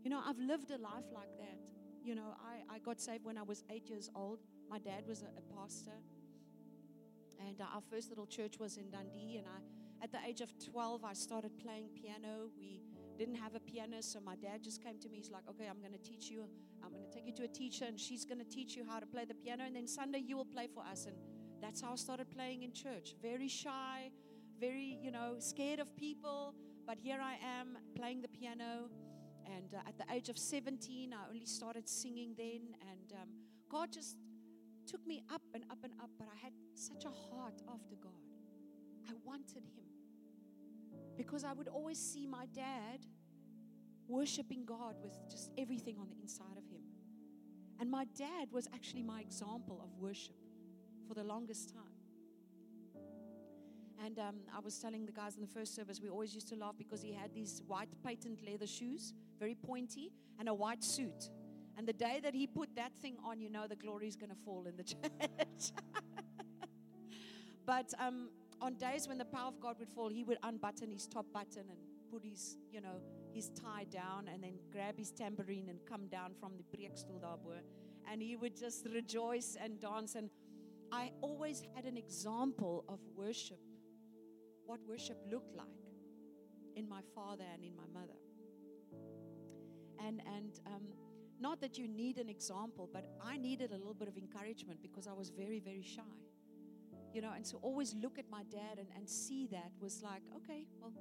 You 0.04 0.10
know, 0.10 0.20
I've 0.24 0.38
lived 0.38 0.70
a 0.70 0.78
life 0.78 1.06
like 1.12 1.36
that. 1.38 1.58
You 2.02 2.14
know, 2.14 2.36
I, 2.38 2.76
I 2.76 2.78
got 2.78 3.00
saved 3.00 3.24
when 3.24 3.36
I 3.36 3.42
was 3.42 3.64
eight 3.70 3.88
years 3.88 4.08
old. 4.14 4.38
My 4.70 4.78
dad 4.78 5.04
was 5.06 5.22
a, 5.22 5.26
a 5.26 5.54
pastor. 5.56 5.98
And 7.44 7.60
uh, 7.60 7.64
our 7.74 7.82
first 7.90 8.08
little 8.08 8.26
church 8.26 8.58
was 8.58 8.76
in 8.76 8.90
Dundee. 8.90 9.36
And 9.38 9.46
I, 9.46 10.04
at 10.04 10.12
the 10.12 10.18
age 10.26 10.40
of 10.40 10.52
12, 10.58 11.04
I 11.04 11.12
started 11.12 11.58
playing 11.58 11.88
piano. 11.94 12.50
We 12.56 12.82
didn't 13.18 13.36
have 13.36 13.54
a 13.54 13.60
pianist, 13.60 14.12
so 14.12 14.20
my 14.20 14.36
dad 14.36 14.62
just 14.62 14.82
came 14.82 14.98
to 15.00 15.08
me. 15.08 15.18
He's 15.18 15.30
like, 15.30 15.42
Okay, 15.50 15.66
I'm 15.68 15.80
going 15.80 15.92
to 15.92 15.98
teach 15.98 16.30
you. 16.30 16.44
I'm 16.84 16.90
going 16.90 17.04
to 17.04 17.10
take 17.10 17.26
you 17.26 17.32
to 17.32 17.44
a 17.44 17.48
teacher, 17.48 17.84
and 17.86 17.98
she's 17.98 18.24
going 18.24 18.38
to 18.38 18.44
teach 18.44 18.76
you 18.76 18.84
how 18.88 19.00
to 19.00 19.06
play 19.06 19.24
the 19.24 19.34
piano. 19.34 19.64
And 19.66 19.74
then 19.74 19.88
Sunday, 19.88 20.22
you 20.24 20.36
will 20.36 20.44
play 20.44 20.68
for 20.72 20.84
us. 20.84 21.06
And 21.06 21.16
that's 21.60 21.80
how 21.80 21.92
I 21.92 21.96
started 21.96 22.30
playing 22.30 22.62
in 22.62 22.72
church. 22.72 23.14
Very 23.20 23.48
shy, 23.48 24.10
very, 24.58 24.98
you 25.02 25.10
know, 25.10 25.36
scared 25.38 25.80
of 25.80 25.94
people. 25.96 26.54
But 26.86 26.98
here 26.98 27.18
I 27.20 27.36
am 27.60 27.78
playing 27.94 28.22
the 28.22 28.28
piano. 28.28 28.88
And 29.44 29.74
uh, 29.74 29.88
at 29.88 29.96
the 29.98 30.04
age 30.12 30.28
of 30.28 30.38
17, 30.38 31.12
I 31.12 31.28
only 31.30 31.46
started 31.46 31.88
singing 31.88 32.34
then. 32.36 32.74
And 32.90 33.12
um, 33.20 33.28
God 33.70 33.92
just 33.92 34.16
took 34.86 35.06
me 35.06 35.22
up 35.32 35.42
and 35.54 35.64
up 35.70 35.78
and 35.82 35.92
up. 36.00 36.10
But 36.18 36.28
I 36.28 36.38
had 36.42 36.52
such 36.74 37.04
a 37.04 37.10
heart 37.10 37.60
after 37.72 37.96
God. 38.00 38.12
I 39.08 39.12
wanted 39.24 39.64
Him. 39.76 39.84
Because 41.16 41.44
I 41.44 41.52
would 41.52 41.68
always 41.68 41.98
see 41.98 42.26
my 42.26 42.46
dad 42.54 43.06
worshiping 44.08 44.64
God 44.64 44.96
with 45.02 45.12
just 45.30 45.50
everything 45.58 45.96
on 45.98 46.08
the 46.08 46.16
inside 46.20 46.56
of 46.56 46.64
him. 46.70 46.82
And 47.80 47.90
my 47.90 48.06
dad 48.16 48.48
was 48.52 48.68
actually 48.74 49.02
my 49.02 49.20
example 49.20 49.80
of 49.82 49.90
worship 50.00 50.36
for 51.06 51.14
the 51.14 51.24
longest 51.24 51.70
time. 51.70 51.95
And 54.04 54.18
um, 54.18 54.36
I 54.54 54.60
was 54.60 54.78
telling 54.78 55.06
the 55.06 55.12
guys 55.12 55.36
in 55.36 55.42
the 55.42 55.48
first 55.48 55.74
service, 55.74 56.00
we 56.00 56.08
always 56.08 56.34
used 56.34 56.48
to 56.48 56.56
laugh 56.56 56.74
because 56.76 57.02
he 57.02 57.12
had 57.12 57.34
these 57.34 57.62
white 57.66 57.88
patent 58.04 58.40
leather 58.46 58.66
shoes, 58.66 59.14
very 59.38 59.54
pointy, 59.54 60.12
and 60.38 60.48
a 60.48 60.54
white 60.54 60.84
suit. 60.84 61.30
And 61.76 61.86
the 61.86 61.92
day 61.92 62.20
that 62.22 62.34
he 62.34 62.46
put 62.46 62.74
that 62.76 62.94
thing 62.94 63.16
on, 63.24 63.40
you 63.40 63.50
know 63.50 63.66
the 63.66 63.76
glory 63.76 64.08
is 64.08 64.16
going 64.16 64.30
to 64.30 64.36
fall 64.44 64.66
in 64.66 64.76
the 64.76 64.84
church. 64.94 65.72
but 67.66 67.92
um, 67.98 68.30
on 68.60 68.74
days 68.74 69.08
when 69.08 69.18
the 69.18 69.24
power 69.24 69.48
of 69.48 69.60
God 69.60 69.76
would 69.78 69.90
fall, 69.90 70.08
he 70.08 70.24
would 70.24 70.38
unbutton 70.42 70.90
his 70.90 71.06
top 71.06 71.26
button 71.32 71.64
and 71.68 71.78
put 72.10 72.24
his, 72.24 72.56
you 72.70 72.80
know, 72.80 73.00
his 73.34 73.50
tie 73.50 73.84
down 73.90 74.28
and 74.32 74.42
then 74.42 74.54
grab 74.72 74.96
his 74.96 75.10
tambourine 75.10 75.68
and 75.68 75.78
come 75.86 76.06
down 76.06 76.32
from 76.40 76.52
the 76.56 76.64
preekstoel 76.64 77.20
daarbo. 77.20 77.60
And 78.10 78.22
he 78.22 78.36
would 78.36 78.56
just 78.56 78.86
rejoice 78.94 79.56
and 79.60 79.80
dance. 79.80 80.14
And 80.14 80.30
I 80.92 81.10
always 81.20 81.62
had 81.74 81.84
an 81.84 81.96
example 81.96 82.84
of 82.88 83.00
worship, 83.14 83.60
what 84.66 84.80
worship 84.86 85.18
looked 85.30 85.54
like 85.56 85.66
in 86.74 86.88
my 86.88 87.00
father 87.14 87.44
and 87.52 87.64
in 87.64 87.74
my 87.76 87.86
mother. 87.92 88.18
And, 90.04 90.20
and 90.26 90.60
um, 90.66 90.82
not 91.40 91.60
that 91.60 91.78
you 91.78 91.88
need 91.88 92.18
an 92.18 92.28
example, 92.28 92.88
but 92.92 93.04
I 93.24 93.36
needed 93.38 93.70
a 93.72 93.76
little 93.76 93.94
bit 93.94 94.08
of 94.08 94.16
encouragement 94.16 94.80
because 94.82 95.06
I 95.06 95.12
was 95.12 95.30
very, 95.30 95.60
very 95.60 95.82
shy 95.82 96.02
you 97.16 97.22
know, 97.22 97.32
and 97.34 97.46
so 97.46 97.58
always 97.62 97.94
look 97.94 98.18
at 98.18 98.26
my 98.30 98.42
dad 98.50 98.76
and, 98.76 98.88
and 98.94 99.08
see 99.08 99.46
that 99.46 99.70
was 99.80 100.02
like, 100.02 100.20
okay, 100.36 100.66
well, 100.78 100.92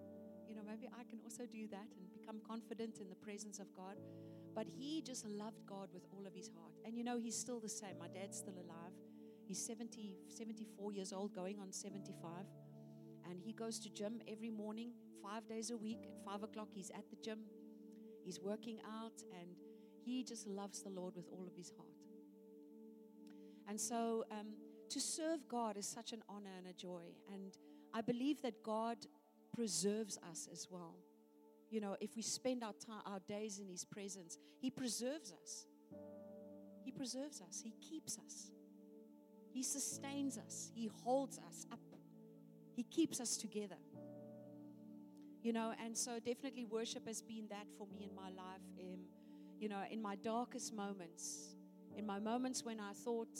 you 0.47 0.55
know, 0.55 0.61
maybe 0.65 0.87
I 0.97 1.03
can 1.03 1.19
also 1.25 1.43
do 1.45 1.67
that 1.71 1.87
and 1.97 2.09
become 2.17 2.39
confident 2.47 2.99
in 3.01 3.09
the 3.09 3.15
presence 3.15 3.59
of 3.59 3.67
God. 3.75 3.97
But 4.55 4.65
he 4.65 5.01
just 5.01 5.27
loved 5.27 5.65
God 5.65 5.89
with 5.93 6.03
all 6.13 6.25
of 6.25 6.33
his 6.33 6.47
heart. 6.47 6.71
And 6.85 6.97
you 6.97 7.03
know, 7.03 7.19
he's 7.19 7.37
still 7.37 7.59
the 7.59 7.67
same. 7.67 7.99
My 7.99 8.07
dad's 8.07 8.37
still 8.37 8.53
alive. 8.53 8.93
He's 9.45 9.59
70, 9.59 10.15
74 10.29 10.93
years 10.93 11.11
old, 11.11 11.35
going 11.35 11.59
on 11.59 11.73
75. 11.73 12.45
And 13.29 13.39
he 13.41 13.53
goes 13.53 13.79
to 13.79 13.89
gym 13.89 14.21
every 14.27 14.49
morning, 14.49 14.91
five 15.21 15.47
days 15.47 15.71
a 15.71 15.77
week. 15.77 15.99
At 16.03 16.23
five 16.23 16.43
o'clock, 16.43 16.69
he's 16.73 16.89
at 16.91 17.09
the 17.09 17.15
gym. 17.23 17.39
He's 18.23 18.39
working 18.39 18.79
out, 18.85 19.21
and 19.39 19.49
he 20.03 20.23
just 20.23 20.47
loves 20.47 20.81
the 20.81 20.89
Lord 20.89 21.15
with 21.15 21.27
all 21.31 21.45
of 21.47 21.55
his 21.55 21.71
heart. 21.77 21.89
And 23.67 23.79
so, 23.79 24.25
um, 24.31 24.47
to 24.89 24.99
serve 24.99 25.47
God 25.47 25.77
is 25.77 25.87
such 25.87 26.13
an 26.13 26.23
honor 26.29 26.51
and 26.57 26.67
a 26.67 26.73
joy. 26.73 27.03
And 27.33 27.57
I 27.93 28.01
believe 28.01 28.41
that 28.41 28.63
God 28.63 28.97
preserves 29.55 30.19
us 30.29 30.47
as 30.51 30.67
well. 30.69 30.95
You 31.69 31.81
know, 31.81 31.95
if 31.99 32.15
we 32.15 32.21
spend 32.21 32.63
our 32.63 32.73
time, 32.73 33.01
our 33.05 33.19
days 33.27 33.59
in 33.59 33.67
His 33.67 33.83
presence, 33.83 34.37
He 34.59 34.69
preserves 34.69 35.33
us. 35.43 35.65
He 36.83 36.91
preserves 36.91 37.41
us. 37.41 37.61
He 37.63 37.73
keeps 37.81 38.17
us. 38.17 38.51
He 39.51 39.63
sustains 39.63 40.37
us. 40.37 40.69
He 40.75 40.87
holds 41.03 41.39
us 41.39 41.65
up. 41.71 41.79
He 42.75 42.83
keeps 42.83 43.19
us 43.19 43.37
together. 43.37 43.77
You 45.41 45.53
know, 45.53 45.73
and 45.83 45.97
so 45.97 46.19
definitely 46.19 46.65
worship 46.65 47.07
has 47.07 47.21
been 47.21 47.47
that 47.49 47.67
for 47.77 47.87
me 47.87 48.09
in 48.09 48.15
my 48.15 48.29
life. 48.29 48.61
Um, 48.79 49.01
you 49.59 49.69
know, 49.69 49.83
in 49.89 50.01
my 50.01 50.15
darkest 50.15 50.73
moments, 50.73 51.55
in 51.95 52.05
my 52.05 52.19
moments 52.19 52.63
when 52.65 52.79
I 52.79 52.93
thought, 52.93 53.39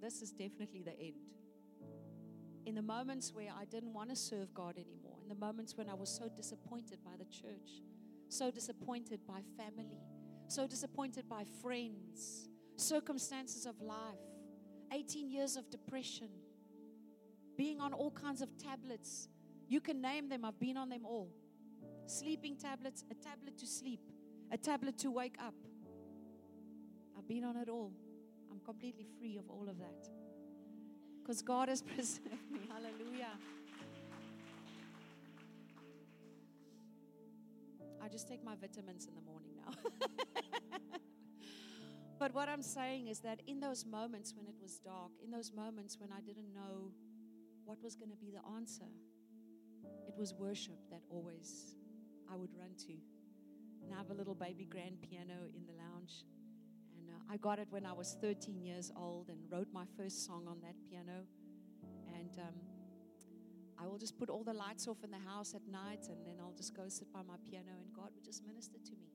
this 0.00 0.22
is 0.22 0.30
definitely 0.30 0.82
the 0.82 0.98
end. 0.98 1.14
In 2.66 2.76
the 2.76 2.82
moments 2.82 3.32
where 3.34 3.50
I 3.54 3.66
didn't 3.66 3.92
want 3.92 4.10
to 4.10 4.16
serve 4.16 4.54
God 4.54 4.76
anymore, 4.78 5.18
in 5.22 5.28
the 5.28 5.34
moments 5.34 5.76
when 5.76 5.90
I 5.90 5.94
was 5.94 6.08
so 6.08 6.28
disappointed 6.34 6.98
by 7.04 7.12
the 7.18 7.26
church, 7.26 7.82
so 8.28 8.50
disappointed 8.50 9.20
by 9.26 9.40
family, 9.58 10.00
so 10.48 10.66
disappointed 10.66 11.28
by 11.28 11.44
friends, 11.60 12.48
circumstances 12.76 13.66
of 13.66 13.80
life, 13.80 14.14
18 14.92 15.30
years 15.30 15.56
of 15.56 15.70
depression, 15.70 16.28
being 17.56 17.80
on 17.80 17.92
all 17.92 18.10
kinds 18.10 18.42
of 18.42 18.56
tablets. 18.58 19.28
You 19.68 19.80
can 19.80 20.00
name 20.00 20.28
them, 20.28 20.44
I've 20.44 20.58
been 20.58 20.76
on 20.76 20.88
them 20.88 21.04
all. 21.04 21.30
Sleeping 22.06 22.56
tablets, 22.56 23.04
a 23.10 23.14
tablet 23.14 23.56
to 23.58 23.66
sleep, 23.66 24.00
a 24.52 24.58
tablet 24.58 24.98
to 24.98 25.10
wake 25.10 25.36
up. 25.42 25.54
I've 27.16 27.26
been 27.26 27.44
on 27.44 27.56
it 27.56 27.68
all. 27.68 27.92
I'm 28.50 28.60
completely 28.60 29.06
free 29.18 29.38
of 29.38 29.48
all 29.48 29.68
of 29.68 29.78
that. 29.78 30.08
Because 31.22 31.40
God 31.40 31.68
has 31.68 31.82
preserved 31.94 32.50
me. 32.50 32.60
Hallelujah. 32.68 33.32
I 38.04 38.08
just 38.08 38.28
take 38.28 38.44
my 38.44 38.54
vitamins 38.54 39.06
in 39.06 39.14
the 39.14 39.22
morning 39.22 39.52
now. 39.56 39.72
but 42.18 42.34
what 42.34 42.50
I'm 42.50 42.60
saying 42.60 43.08
is 43.08 43.20
that 43.20 43.40
in 43.46 43.60
those 43.60 43.86
moments 43.86 44.34
when 44.36 44.46
it 44.46 44.56
was 44.60 44.78
dark, 44.78 45.12
in 45.24 45.30
those 45.30 45.52
moments 45.52 45.96
when 45.98 46.12
I 46.12 46.20
didn't 46.20 46.52
know 46.52 46.92
what 47.64 47.82
was 47.82 47.94
going 47.94 48.10
to 48.10 48.16
be 48.16 48.30
the 48.30 48.44
answer, 48.56 48.88
it 50.06 50.14
was 50.16 50.34
worship 50.34 50.78
that 50.90 51.00
always 51.10 51.74
I 52.30 52.36
would 52.36 52.50
run 52.58 52.70
to. 52.86 52.92
And 53.82 53.92
I 53.92 53.98
have 53.98 54.10
a 54.10 54.14
little 54.14 54.34
baby 54.34 54.64
grand 54.64 55.00
piano 55.02 55.48
in 55.54 55.66
the 55.66 55.72
lounge. 55.72 56.24
And 56.96 57.10
I 57.30 57.36
got 57.36 57.58
it 57.58 57.68
when 57.70 57.84
I 57.84 57.92
was 57.92 58.16
13 58.20 58.62
years 58.62 58.90
old 58.96 59.28
and 59.28 59.38
wrote 59.50 59.68
my 59.72 59.84
first 59.96 60.24
song 60.24 60.46
on 60.48 60.60
that 60.62 60.74
piano. 60.88 61.26
And 62.14 62.38
um, 62.38 62.54
I 63.78 63.86
will 63.86 63.98
just 63.98 64.18
put 64.18 64.30
all 64.30 64.44
the 64.44 64.52
lights 64.52 64.88
off 64.88 65.02
in 65.04 65.10
the 65.10 65.18
house 65.18 65.54
at 65.54 65.66
night 65.70 66.06
and 66.08 66.24
then 66.24 66.36
I'll 66.40 66.54
just 66.56 66.74
go 66.74 66.84
sit 66.88 67.12
by 67.12 67.20
my 67.22 67.34
piano 67.48 67.72
and 67.82 67.92
God 67.92 68.10
would 68.14 68.24
just 68.24 68.46
minister 68.46 68.78
to 68.82 68.92
me. 68.92 69.08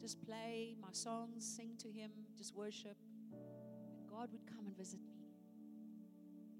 just 0.00 0.24
play 0.24 0.76
my 0.80 0.92
songs, 0.92 1.44
sing 1.56 1.74
to 1.78 1.88
Him, 1.88 2.10
just 2.36 2.54
worship. 2.54 2.96
And 3.32 4.08
God 4.08 4.30
would 4.32 4.46
come 4.46 4.66
and 4.66 4.76
visit 4.76 5.00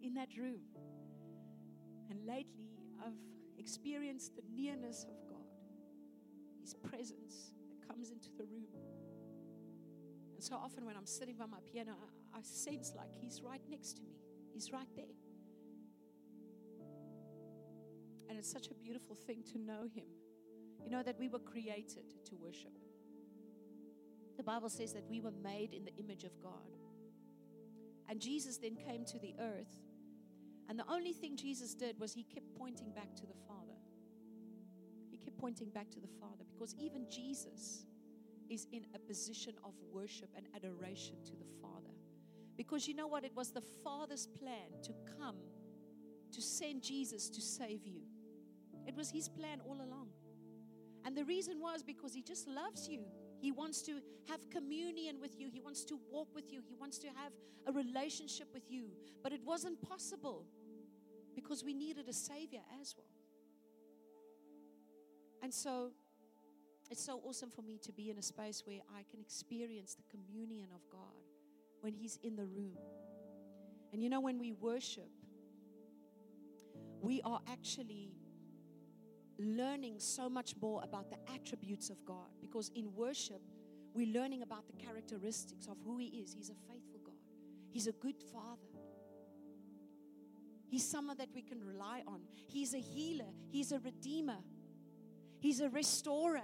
in 0.02 0.14
that 0.14 0.28
room. 0.37 0.61
And 2.11 2.26
lately, 2.26 2.70
I've 3.04 3.12
experienced 3.58 4.37
the 4.37 4.42
nearness 4.54 5.04
of 5.04 5.28
God, 5.28 5.44
His 6.61 6.74
presence 6.74 7.52
that 7.68 7.88
comes 7.88 8.11
into 8.11 8.30
the 8.37 8.44
room. 8.44 8.66
And 10.34 10.42
so 10.42 10.54
often 10.54 10.87
when 10.87 10.96
I'm 10.96 11.06
sitting 11.06 11.37
by 11.37 11.46
my 11.46 11.58
piano, 11.70 11.92
I, 12.34 12.38
I 12.38 12.42
sense 12.42 12.92
like 12.96 13.12
He's 13.20 13.42
right 13.42 13.62
next 13.68 13.94
to 13.96 14.02
me, 14.02 14.16
He's 14.52 14.72
right 14.72 14.88
there. 14.96 15.04
And 18.28 18.38
it's 18.38 18.50
such 18.50 18.68
a 18.68 18.74
beautiful 18.74 19.16
thing 19.16 19.42
to 19.52 19.58
know 19.58 19.88
Him. 19.94 20.04
You 20.84 20.90
know 20.90 21.02
that 21.02 21.18
we 21.18 21.28
were 21.28 21.38
created 21.38 22.14
to 22.26 22.37
worship. 22.37 22.72
The 24.37 24.44
Bible 24.44 24.68
says 24.68 24.92
that 24.92 25.04
we 25.08 25.20
were 25.20 25.32
made 25.42 25.74
in 25.74 25.84
the 25.84 25.94
image 25.96 26.24
of 26.24 26.40
God. 26.40 26.78
And 28.08 28.20
Jesus 28.20 28.56
then 28.56 28.76
came 28.76 29.04
to 29.06 29.18
the 29.18 29.34
earth. 29.40 29.88
And 30.68 30.78
the 30.78 30.85
only 30.88 31.12
thing 31.12 31.37
Jesus 31.37 31.74
did 31.74 31.98
was 31.98 32.12
he 32.12 32.22
kept 32.22 32.46
pointing 32.57 32.90
back 32.90 33.14
to 33.16 33.26
the 33.26 33.35
Father. 33.46 33.78
He 35.11 35.16
kept 35.16 35.38
pointing 35.38 35.70
back 35.70 35.90
to 35.90 36.00
the 36.00 36.09
Father 36.20 36.44
because 36.52 36.74
even 36.78 37.07
Jesus 37.11 37.87
is 38.50 38.66
in 38.72 38.85
a 38.94 38.98
position 38.98 39.54
of 39.64 39.72
worship 39.92 40.28
and 40.37 40.46
adoration 40.54 41.16
to 41.24 41.33
the 41.33 41.46
Father. 41.61 41.94
Because 42.57 42.88
you 42.88 42.94
know 42.94 43.07
what? 43.07 43.24
It 43.24 43.35
was 43.35 43.50
the 43.52 43.62
Father's 43.85 44.26
plan 44.26 44.83
to 44.83 44.92
come 45.18 45.37
to 46.33 46.42
send 46.42 46.83
Jesus 46.83 47.31
to 47.31 47.40
save 47.40 47.87
you. 47.87 48.02
It 48.87 48.94
was 48.96 49.11
his 49.11 49.28
plan 49.28 49.61
all 49.66 49.76
along. 49.76 50.09
And 51.04 51.16
the 51.16 51.24
reason 51.24 51.61
was 51.61 51.83
because 51.83 52.12
he 52.12 52.22
just 52.22 52.48
loves 52.48 52.88
you. 52.88 53.04
He 53.40 53.53
wants 53.53 53.83
to 53.83 54.01
have 54.29 54.40
communion 54.51 55.20
with 55.20 55.38
you. 55.38 55.48
He 55.53 55.61
wants 55.61 55.85
to 55.85 55.98
walk 56.11 56.29
with 56.35 56.53
you. 56.53 56.61
He 56.66 56.74
wants 56.74 56.98
to 56.98 57.09
have 57.09 57.33
a 57.66 57.72
relationship 57.72 58.48
with 58.53 58.70
you. 58.70 58.90
But 59.22 59.33
it 59.33 59.40
wasn't 59.44 59.81
possible 59.88 60.44
because 61.35 61.62
we 61.64 61.74
needed 61.74 62.09
a 62.09 62.12
Savior 62.12 62.61
as 62.81 62.94
well. 62.96 63.07
And 65.42 65.55
so 65.55 65.92
it's 66.90 67.05
so 67.05 67.20
awesome 67.24 67.51
for 67.51 67.62
me 67.62 67.79
to 67.83 67.92
be 67.92 68.11
in 68.11 68.18
a 68.18 68.22
space 68.22 68.62
where 68.64 68.81
I 68.96 69.05
can 69.11 69.20
experience 69.20 69.94
the 69.94 70.03
communion 70.11 70.68
of 70.74 70.81
God 70.90 71.22
when 71.81 71.92
He's 71.92 72.18
in 72.22 72.35
the 72.35 72.44
room. 72.44 72.77
And 73.92 74.03
you 74.03 74.09
know, 74.09 74.20
when 74.20 74.38
we 74.38 74.53
worship, 74.53 75.09
we 77.01 77.22
are 77.22 77.40
actually 77.51 78.17
learning 79.38 79.94
so 79.98 80.29
much 80.29 80.55
more 80.61 80.83
about 80.83 81.11
the 81.11 81.16
attributes 81.33 81.90
of 81.90 82.05
God 82.05 82.29
because 82.40 82.70
in 82.74 82.92
worship, 82.94 83.40
we're 83.94 84.12
learning 84.12 84.42
about 84.42 84.66
the 84.66 84.85
characteristics 84.85 85.66
of 85.66 85.77
who 85.85 85.98
He 85.98 86.07
is. 86.07 86.35
He's 86.35 86.51
a 86.51 86.72
faithful 86.72 87.01
God, 87.05 87.14
He's 87.70 87.87
a 87.87 87.92
good 87.92 88.16
Father. 88.33 88.62
He's 90.66 90.87
someone 90.87 91.16
that 91.16 91.31
we 91.35 91.40
can 91.40 91.64
rely 91.64 92.03
on. 92.07 92.20
He's 92.46 92.74
a 92.74 92.79
healer, 92.79 93.33
He's 93.51 93.72
a 93.72 93.79
redeemer, 93.79 94.38
He's 95.38 95.61
a 95.61 95.68
restorer. 95.68 96.42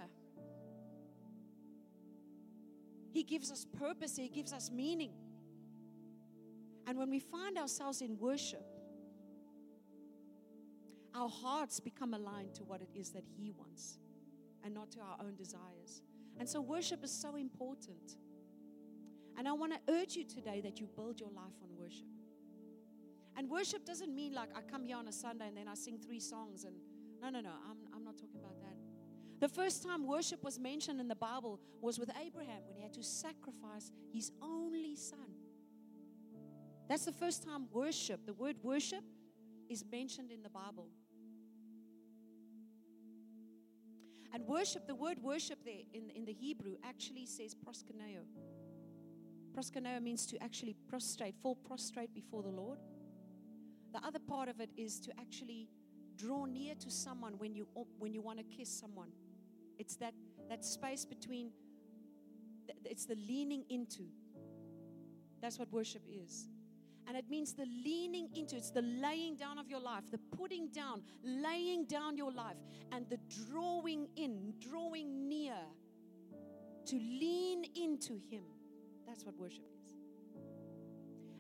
He 3.12 3.22
gives 3.22 3.52
us 3.52 3.66
purpose, 3.78 4.16
He 4.16 4.28
gives 4.28 4.52
us 4.52 4.70
meaning. 4.70 5.12
And 6.87 6.98
when 6.98 7.11
we 7.11 7.20
find 7.20 7.57
ourselves 7.59 8.00
in 8.02 8.18
worship, 8.18 8.64
our 11.14 11.29
hearts 11.29 11.81
become 11.81 12.14
aligned 12.14 12.55
to 12.55 12.64
what 12.64 12.81
it 12.81 12.88
is 12.94 13.11
that 13.11 13.24
He 13.24 13.50
wants 13.50 13.98
and 14.64 14.74
not 14.74 14.90
to 14.92 15.00
our 15.00 15.16
own 15.20 15.37
desires. 15.37 16.03
And 16.38 16.48
so, 16.48 16.61
worship 16.61 17.05
is 17.05 17.12
so 17.12 17.37
important. 17.37 18.16
And 19.37 19.48
I 19.48 19.53
want 19.53 19.72
to 19.72 19.92
urge 19.92 20.14
you 20.14 20.24
today 20.24 20.61
that 20.62 20.81
you 20.81 20.88
build 20.96 21.20
your 21.20 21.31
life 21.31 21.55
on 21.62 21.68
worship. 21.77 22.07
And 23.37 23.50
worship 23.50 23.85
doesn't 23.85 24.14
mean 24.14 24.33
like 24.33 24.50
I 24.57 24.61
come 24.61 24.85
here 24.85 24.96
on 24.96 25.09
a 25.09 25.12
Sunday 25.12 25.48
and 25.48 25.57
then 25.57 25.66
I 25.68 25.74
sing 25.74 25.98
three 25.98 26.20
songs 26.20 26.64
and 26.64 26.77
no, 27.20 27.31
no, 27.31 27.40
no, 27.40 27.50
I'm, 27.68 27.79
I'm 27.94 28.05
not 28.05 28.16
talking 28.16 28.38
about 28.38 28.61
that. 28.61 28.77
The 29.40 29.48
first 29.48 29.83
time 29.83 30.07
worship 30.07 30.42
was 30.44 30.59
mentioned 30.59 31.00
in 31.00 31.09
the 31.09 31.16
Bible 31.16 31.61
was 31.81 31.98
with 31.98 32.11
Abraham 32.24 32.62
when 32.66 32.77
he 32.77 32.83
had 32.83 32.94
to 32.94 33.03
sacrifice 33.03 33.90
his 34.12 34.31
only 34.40 34.94
son. 34.94 35.18
That's 36.88 37.05
the 37.07 37.12
first 37.12 37.42
time 37.44 37.66
worship, 37.72 38.24
the 38.27 38.35
word 38.35 38.57
worship, 38.62 39.03
is 39.68 39.85
mentioned 39.90 40.31
in 40.31 40.42
the 40.42 40.50
Bible. 40.50 40.88
And 44.34 44.44
worship, 44.48 44.88
the 44.88 44.96
word 44.96 45.22
worship 45.22 45.60
there 45.64 45.84
in, 45.92 46.10
in 46.10 46.24
the 46.24 46.32
Hebrew 46.32 46.74
actually 46.82 47.24
says 47.24 47.54
proskuneo. 47.54 48.24
Proskuneo 49.56 50.02
means 50.02 50.26
to 50.26 50.42
actually 50.42 50.74
prostrate, 50.88 51.36
fall 51.40 51.54
prostrate 51.54 52.12
before 52.12 52.42
the 52.42 52.48
Lord. 52.48 52.80
The 53.92 54.04
other 54.04 54.18
part 54.18 54.48
of 54.48 54.60
it 54.60 54.70
is 54.76 54.98
to 55.00 55.12
actually 55.20 55.68
draw 56.16 56.46
near 56.46 56.74
to 56.74 56.90
someone 56.90 57.34
when 57.38 57.54
you 57.54 57.68
when 57.98 58.12
you 58.12 58.22
want 58.22 58.38
to 58.38 58.44
kiss 58.44 58.68
someone. 58.68 59.10
It's 59.78 59.94
that 59.96 60.14
that 60.48 60.64
space 60.64 61.04
between 61.04 61.52
it's 62.84 63.04
the 63.04 63.14
leaning 63.14 63.64
into. 63.68 64.02
That's 65.40 65.60
what 65.60 65.70
worship 65.72 66.02
is. 66.10 66.48
And 67.06 67.16
it 67.16 67.28
means 67.28 67.52
the 67.52 67.66
leaning 67.84 68.28
into, 68.34 68.56
it's 68.56 68.70
the 68.70 68.82
laying 68.82 69.36
down 69.36 69.58
of 69.58 69.68
your 69.68 69.80
life, 69.80 70.04
the 70.10 70.20
putting 70.36 70.68
down, 70.68 71.02
laying 71.22 71.84
down 71.84 72.16
your 72.16 72.32
life, 72.32 72.56
and 72.92 73.06
the 73.10 73.18
drawing 73.50 74.08
in, 74.16 74.54
drawing 74.58 75.28
near 75.28 75.56
to 76.86 76.96
lean 76.96 77.64
into 77.74 78.20
Him. 78.30 78.44
That's 79.06 79.24
what 79.24 79.36
worship 79.36 79.64
is. 79.82 79.94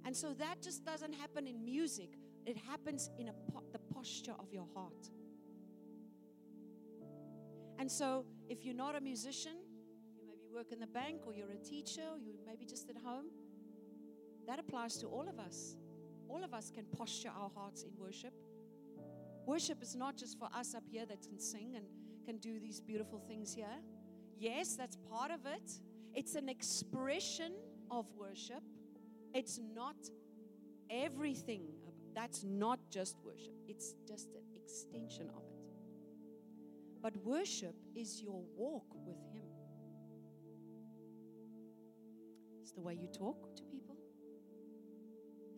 And 0.04 0.14
so 0.14 0.34
that 0.34 0.60
just 0.60 0.84
doesn't 0.84 1.14
happen 1.14 1.46
in 1.46 1.64
music, 1.64 2.18
it 2.46 2.58
happens 2.58 3.10
in 3.18 3.30
po- 3.50 3.62
the 3.72 3.78
posture 3.78 4.34
of 4.38 4.52
your 4.52 4.66
heart. 4.74 5.10
And 7.78 7.90
so 7.90 8.26
if 8.48 8.64
you're 8.64 8.74
not 8.74 8.96
a 8.96 9.00
musician, 9.00 9.56
you 10.14 10.22
maybe 10.26 10.46
work 10.54 10.72
in 10.72 10.78
the 10.78 10.86
bank 10.86 11.22
or 11.26 11.34
you're 11.34 11.50
a 11.50 11.56
teacher, 11.56 12.02
or 12.12 12.18
you 12.18 12.34
maybe 12.46 12.66
just 12.66 12.90
at 12.90 12.96
home 12.98 13.26
that 14.46 14.58
applies 14.58 14.96
to 14.98 15.06
all 15.06 15.28
of 15.28 15.38
us. 15.38 15.76
All 16.28 16.42
of 16.42 16.54
us 16.54 16.70
can 16.70 16.84
posture 16.96 17.30
our 17.30 17.50
hearts 17.54 17.82
in 17.82 17.90
worship. 17.98 18.32
Worship 19.46 19.82
is 19.82 19.94
not 19.94 20.16
just 20.16 20.38
for 20.38 20.48
us 20.54 20.74
up 20.74 20.84
here 20.90 21.04
that 21.06 21.22
can 21.22 21.38
sing 21.38 21.74
and 21.76 21.84
can 22.24 22.38
do 22.38 22.58
these 22.58 22.80
beautiful 22.80 23.20
things 23.28 23.54
here. 23.54 23.66
Yes, 24.38 24.74
that's 24.76 24.96
part 25.10 25.30
of 25.30 25.40
it. 25.46 25.70
It's 26.14 26.34
an 26.34 26.48
expression 26.48 27.52
of 27.90 28.06
worship. 28.16 28.62
It's 29.34 29.60
not 29.74 29.96
everything. 30.90 31.66
That's 32.14 32.44
not 32.44 32.78
just 32.90 33.16
worship, 33.24 33.54
it's 33.66 33.94
just 34.06 34.28
an 34.34 34.44
extension 34.56 35.28
of 35.30 35.42
it. 35.42 35.64
But 37.02 37.16
worship 37.18 37.74
is 37.94 38.22
your 38.22 38.42
walk 38.56 38.86
with 39.04 39.18
Him. 39.32 39.44
It's 42.62 42.72
the 42.72 42.80
way 42.80 42.94
you 42.94 43.08
talk 43.08 43.54
to 43.56 43.63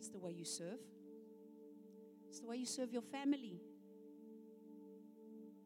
it's 0.07 0.13
the 0.13 0.25
way 0.25 0.31
you 0.31 0.45
serve, 0.45 0.79
it's 2.29 2.39
the 2.39 2.47
way 2.47 2.55
you 2.55 2.65
serve 2.65 2.93
your 2.93 3.01
family, 3.01 3.59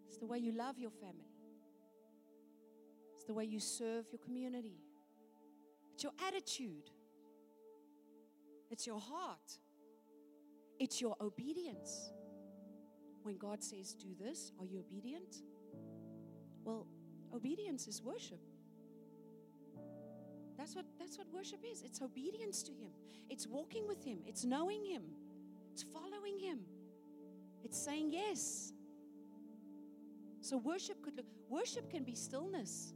it's 0.07 0.17
the 0.17 0.25
way 0.25 0.39
you 0.39 0.51
love 0.51 0.79
your 0.79 0.89
family, 0.89 1.29
it's 3.13 3.23
the 3.25 3.35
way 3.35 3.45
you 3.45 3.59
serve 3.59 4.05
your 4.11 4.17
community, 4.17 4.79
it's 5.93 6.01
your 6.01 6.13
attitude, 6.27 6.89
it's 8.71 8.87
your 8.87 8.99
heart, 8.99 9.59
it's 10.79 10.99
your 10.99 11.15
obedience. 11.21 12.11
When 13.21 13.37
God 13.37 13.63
says, 13.63 13.93
Do 13.93 14.07
this, 14.19 14.53
are 14.59 14.65
you 14.65 14.79
obedient? 14.79 15.35
Well, 16.63 16.87
obedience 17.31 17.87
is 17.87 18.01
worship. 18.01 18.41
That's 20.61 20.75
what, 20.75 20.85
that's 20.99 21.17
what 21.17 21.25
worship 21.33 21.61
is. 21.67 21.81
It's 21.81 22.03
obedience 22.03 22.61
to 22.61 22.71
Him, 22.71 22.91
it's 23.31 23.47
walking 23.47 23.87
with 23.87 24.03
Him, 24.03 24.19
it's 24.27 24.45
knowing 24.45 24.85
Him, 24.85 25.01
it's 25.73 25.81
following 25.81 26.37
Him, 26.39 26.59
it's 27.63 27.83
saying 27.83 28.11
yes. 28.11 28.71
So 30.41 30.57
worship 30.57 31.01
could 31.01 31.17
look, 31.17 31.25
worship 31.49 31.89
can 31.89 32.03
be 32.03 32.13
stillness, 32.13 32.93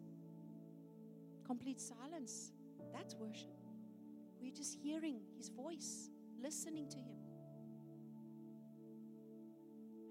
complete 1.43 1.81
silence. 1.81 2.51
That's 2.93 3.15
worship. 3.15 3.57
We're 4.39 4.53
just 4.53 4.75
hearing 4.75 5.21
His 5.35 5.49
voice, 5.49 6.11
listening 6.39 6.87
to 6.89 6.97
Him. 6.97 7.17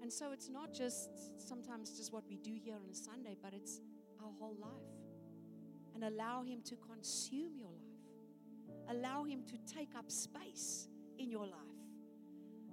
And 0.01 0.11
so 0.11 0.33
it's 0.33 0.49
not 0.49 0.73
just 0.73 1.09
sometimes 1.37 1.91
just 1.97 2.11
what 2.11 2.25
we 2.27 2.35
do 2.35 2.51
here 2.61 2.75
on 2.75 2.89
a 2.91 2.95
Sunday, 2.95 3.37
but 3.41 3.53
it's 3.53 3.79
our 4.21 4.31
whole 4.39 4.57
life. 4.59 4.94
And 5.95 6.03
allow 6.03 6.43
Him 6.43 6.61
to 6.65 6.75
consume 6.75 7.57
your 7.57 7.71
life, 7.71 8.89
allow 8.89 9.23
Him 9.23 9.43
to 9.45 9.73
take 9.73 9.95
up 9.97 10.11
space 10.11 10.89
in 11.17 11.31
your 11.31 11.45
life, 11.45 11.55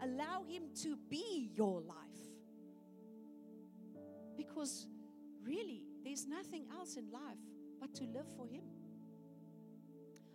allow 0.02 0.42
Him 0.42 0.64
to 0.82 0.96
be 1.08 1.50
your 1.54 1.80
life. 1.80 1.96
Because 4.36 4.88
really, 5.44 5.84
there's 6.04 6.26
nothing 6.26 6.66
else 6.76 6.96
in 6.96 7.10
life 7.12 7.38
but 7.80 7.94
to 7.94 8.04
live 8.04 8.26
for 8.36 8.46
Him. 8.46 8.64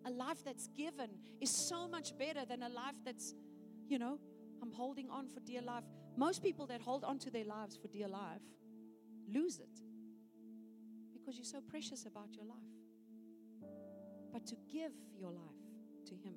A 0.06 0.10
life 0.10 0.44
that's 0.46 0.68
given 0.68 1.10
is 1.42 1.50
so 1.50 1.88
much 1.88 2.18
better 2.18 2.46
than 2.46 2.64
a 2.64 2.70
life 2.70 2.96
that's, 3.04 3.36
you 3.90 4.00
know, 4.00 4.18
I'm 4.62 4.72
holding 4.72 5.10
on 5.10 5.28
for 5.28 5.42
dear 5.42 5.62
life. 5.62 5.84
Most 6.16 6.42
people 6.42 6.66
that 6.68 6.82
hold 6.82 7.04
on 7.04 7.20
to 7.20 7.30
their 7.30 7.46
lives 7.46 7.76
for 7.76 7.88
dear 7.90 8.08
life 8.08 8.42
lose 9.28 9.60
it 9.60 9.82
because 11.14 11.36
you're 11.36 11.46
so 11.46 11.60
precious 11.60 12.06
about 12.06 12.34
your 12.34 12.46
life. 12.46 12.77
But 14.32 14.46
to 14.48 14.56
give 14.72 14.92
your 15.20 15.32
life 15.32 16.06
to 16.06 16.14
Him 16.14 16.36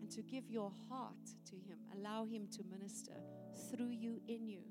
and 0.00 0.10
to 0.10 0.22
give 0.22 0.50
your 0.50 0.72
heart 0.88 1.26
to 1.46 1.56
Him, 1.56 1.78
allow 1.96 2.24
Him 2.24 2.48
to 2.52 2.62
minister 2.64 3.12
through 3.70 3.90
you, 3.90 4.20
in 4.28 4.46
you, 4.46 4.62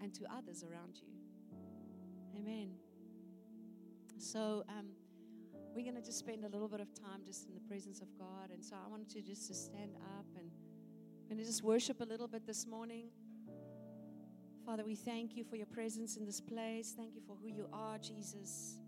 and 0.00 0.14
to 0.14 0.24
others 0.32 0.64
around 0.64 0.96
you. 1.00 1.08
Amen. 2.36 2.70
So, 4.18 4.64
um, 4.68 4.90
we're 5.74 5.84
going 5.84 5.94
to 5.94 6.02
just 6.02 6.18
spend 6.18 6.44
a 6.44 6.48
little 6.48 6.66
bit 6.66 6.80
of 6.80 6.92
time 6.92 7.20
just 7.24 7.46
in 7.46 7.54
the 7.54 7.60
presence 7.60 8.00
of 8.00 8.08
God. 8.18 8.50
And 8.52 8.64
so 8.64 8.74
I 8.74 8.88
wanted 8.88 9.08
to 9.10 9.22
just 9.22 9.46
to 9.46 9.54
stand 9.54 9.94
up 10.18 10.26
and 10.36 10.50
going 11.28 11.38
to 11.38 11.44
just 11.44 11.62
worship 11.62 12.00
a 12.00 12.04
little 12.04 12.26
bit 12.26 12.44
this 12.44 12.66
morning. 12.66 13.10
Father, 14.66 14.84
we 14.84 14.96
thank 14.96 15.36
you 15.36 15.44
for 15.44 15.54
your 15.54 15.66
presence 15.66 16.16
in 16.16 16.24
this 16.24 16.40
place. 16.40 16.94
Thank 16.96 17.14
you 17.14 17.22
for 17.26 17.36
who 17.40 17.48
you 17.48 17.68
are, 17.72 17.96
Jesus. 17.98 18.78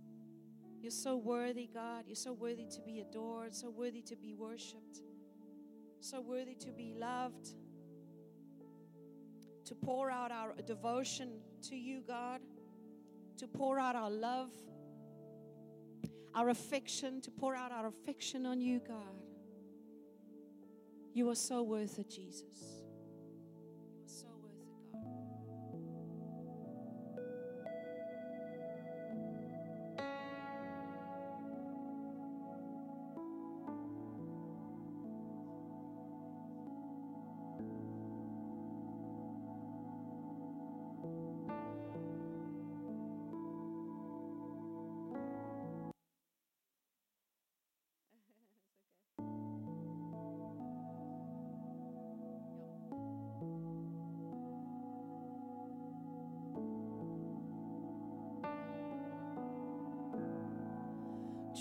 You're 0.80 0.90
so 0.90 1.16
worthy, 1.16 1.68
God. 1.72 2.04
You're 2.06 2.16
so 2.16 2.32
worthy 2.32 2.66
to 2.66 2.80
be 2.80 3.00
adored, 3.00 3.54
so 3.54 3.70
worthy 3.70 4.02
to 4.02 4.16
be 4.16 4.34
worshiped, 4.34 5.00
so 6.00 6.20
worthy 6.20 6.54
to 6.54 6.70
be 6.70 6.94
loved, 6.98 7.50
to 9.66 9.74
pour 9.74 10.10
out 10.10 10.32
our 10.32 10.54
devotion 10.66 11.40
to 11.68 11.76
you, 11.76 12.02
God, 12.06 12.40
to 13.36 13.46
pour 13.46 13.78
out 13.78 13.94
our 13.94 14.10
love 14.10 14.50
our 16.34 16.48
affection, 16.50 17.20
to 17.22 17.30
pour 17.30 17.54
out 17.54 17.72
our 17.72 17.86
affection 17.86 18.46
on 18.46 18.60
you, 18.60 18.80
God. 18.86 18.96
You 21.12 21.28
are 21.30 21.34
so 21.34 21.62
worth 21.62 21.98
it, 21.98 22.08
Jesus. 22.08 22.79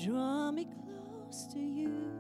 Draw 0.10 0.52
me 0.54 0.66
close 0.66 1.46
to 1.54 1.60
you. 1.60 2.19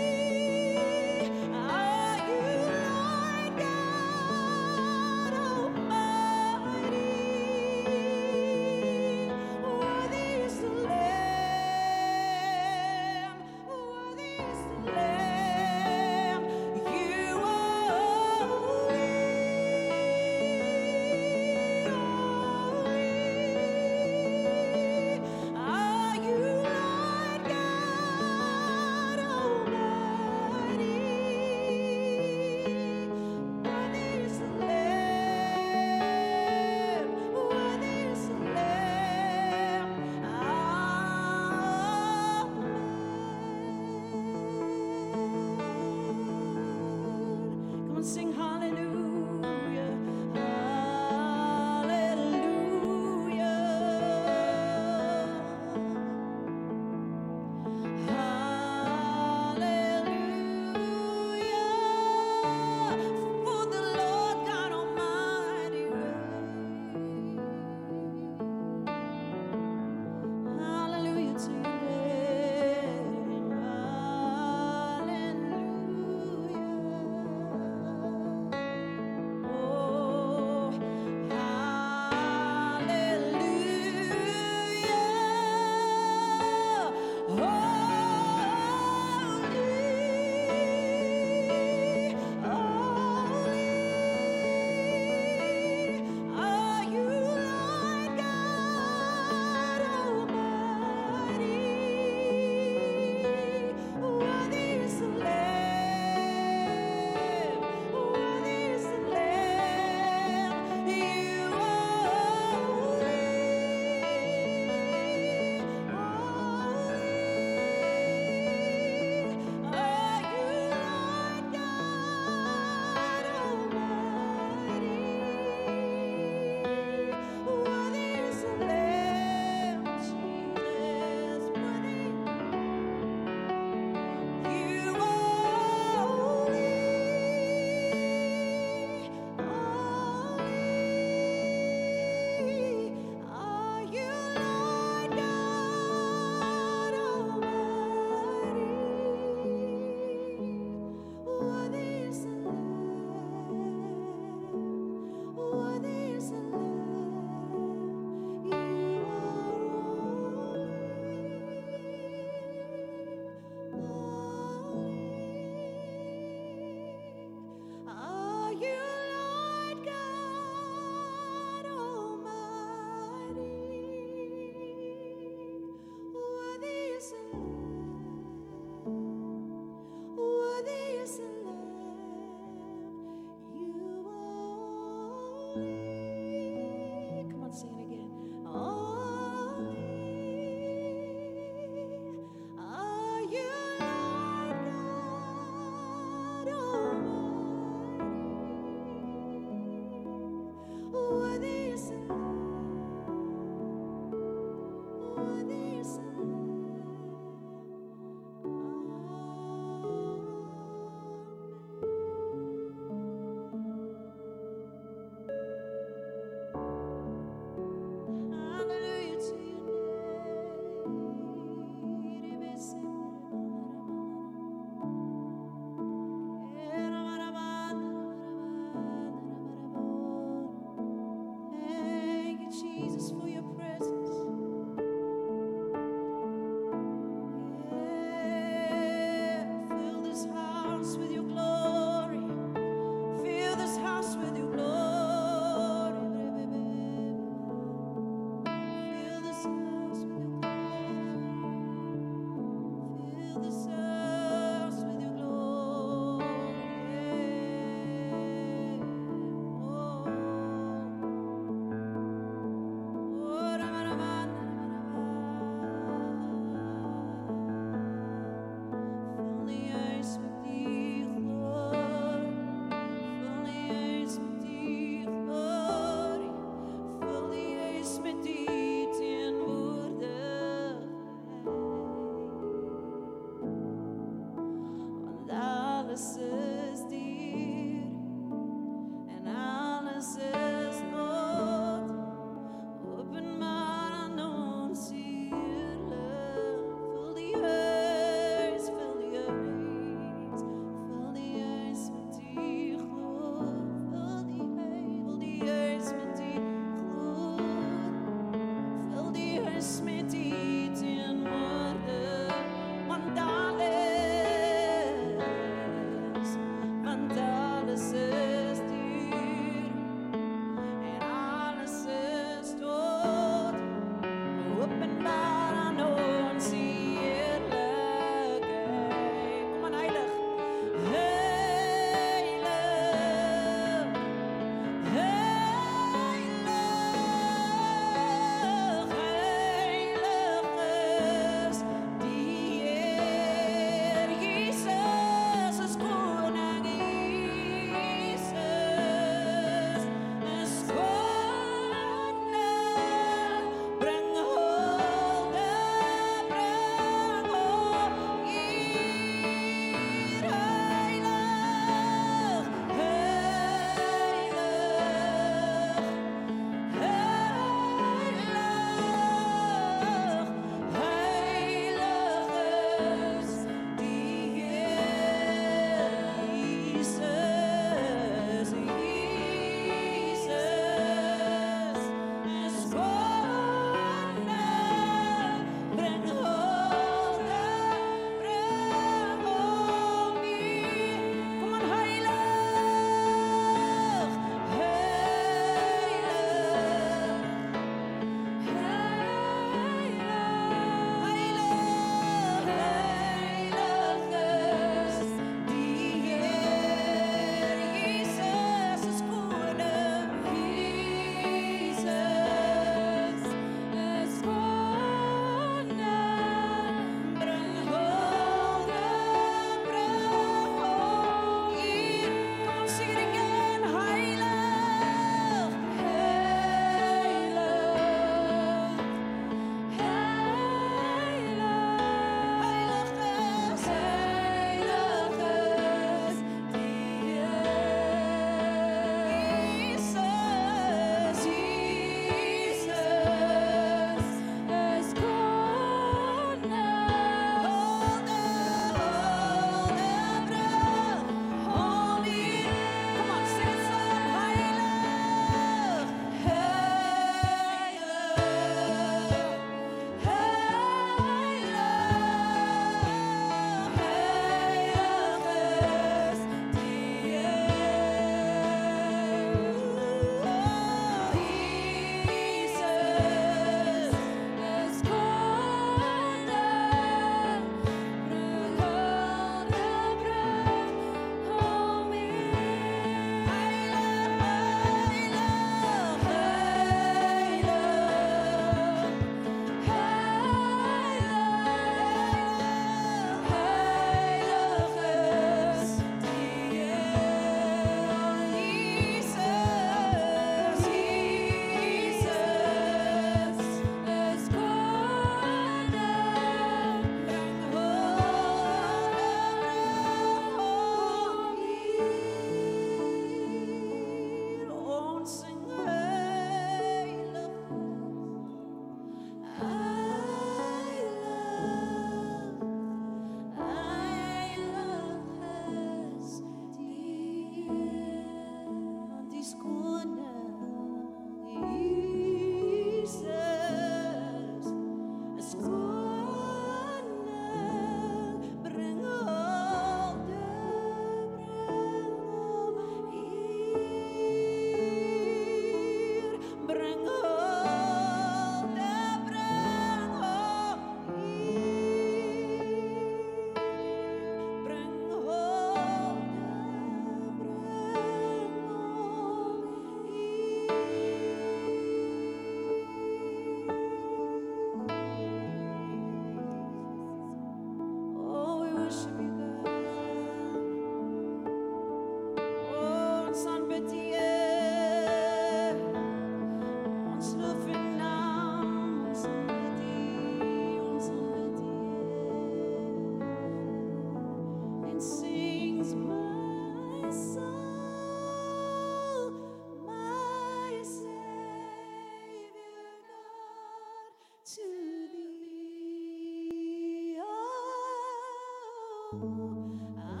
How 598.91 600.00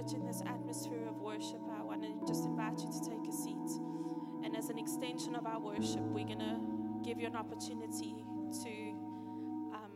Church, 0.00 0.14
in 0.14 0.24
this 0.24 0.40
atmosphere 0.46 1.06
of 1.08 1.16
worship, 1.16 1.60
I 1.78 1.82
want 1.82 2.02
to 2.02 2.26
just 2.26 2.44
invite 2.44 2.78
you 2.78 2.90
to 2.90 3.00
take 3.00 3.28
a 3.28 3.32
seat. 3.32 3.70
And 4.44 4.56
as 4.56 4.70
an 4.70 4.78
extension 4.78 5.34
of 5.34 5.46
our 5.46 5.60
worship, 5.60 6.00
we're 6.00 6.24
going 6.24 6.38
to 6.38 6.58
give 7.04 7.20
you 7.20 7.26
an 7.26 7.36
opportunity 7.36 8.14
to 8.64 8.70
um, 9.74 9.90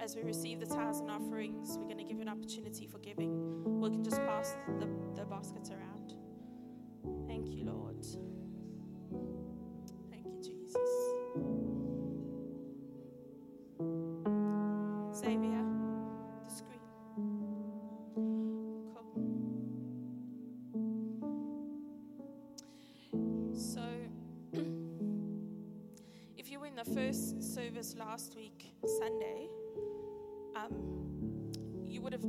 as 0.00 0.16
we 0.16 0.22
receive 0.22 0.60
the 0.60 0.66
tithes 0.66 1.00
and 1.00 1.10
offerings, 1.10 1.76
we're 1.78 1.84
going 1.84 1.98
to 1.98 2.04
give 2.04 2.16
you 2.16 2.22
an 2.22 2.28
opportunity 2.28 2.86
for 2.86 2.98
giving. 2.98 3.80
We 3.80 3.90
can 3.90 4.04
just 4.04 4.18
pass 4.24 4.56
the, 4.78 4.88
the 5.14 5.24
baskets 5.26 5.70
around. 5.70 6.14
Thank 7.26 7.48
you, 7.50 7.64
Lord. 7.64 8.04
Thank 10.10 10.24
you, 10.24 10.40
Jesus. 10.42 11.83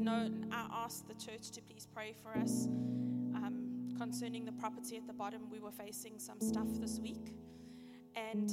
Known 0.05 0.45
I 0.51 0.67
asked 0.85 1.07
the 1.07 1.15
church 1.15 1.49
to 1.49 1.61
please 1.61 1.87
pray 1.91 2.13
for 2.21 2.37
us 2.37 2.67
um, 2.67 3.89
concerning 3.97 4.45
the 4.45 4.51
property 4.51 4.97
at 4.97 5.07
the 5.07 5.13
bottom. 5.13 5.49
We 5.51 5.59
were 5.59 5.71
facing 5.71 6.19
some 6.19 6.39
stuff 6.39 6.67
this 6.79 6.99
week. 6.99 7.33
And 8.15 8.51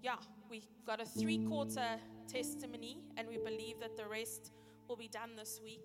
yeah, 0.00 0.18
we 0.48 0.62
got 0.86 1.00
a 1.00 1.04
three 1.04 1.38
quarter 1.38 1.98
testimony, 2.28 2.98
and 3.16 3.26
we 3.26 3.38
believe 3.38 3.80
that 3.80 3.96
the 3.96 4.06
rest 4.06 4.52
will 4.86 4.94
be 4.94 5.08
done 5.08 5.30
this 5.36 5.60
week. 5.64 5.82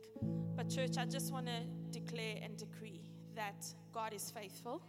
But, 0.56 0.70
church, 0.70 0.98
I 1.00 1.06
just 1.06 1.34
want 1.34 1.48
to 1.48 1.64
declare 1.89 2.36
and 2.44 2.56
decree 2.56 3.02
that 3.36 3.66
God 3.91 4.14
is 4.14 4.30
faithful. 4.30 4.84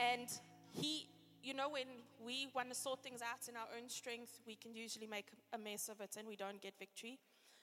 And 0.00 0.26
He, 0.70 1.10
you 1.42 1.52
know, 1.52 1.68
when 1.68 1.88
we 2.24 2.48
want 2.54 2.70
to 2.70 2.74
sort 2.74 3.02
things 3.02 3.20
out 3.20 3.46
in 3.46 3.56
our 3.56 3.68
own 3.78 3.90
strength, 3.90 4.40
we 4.46 4.56
can 4.56 4.74
usually 4.74 5.06
make 5.06 5.26
a 5.52 5.58
mess 5.58 5.90
of 5.90 6.00
it 6.00 6.16
and 6.18 6.26
we 6.26 6.34
don't 6.36 6.62
get 6.62 6.72
victory. 6.78 7.18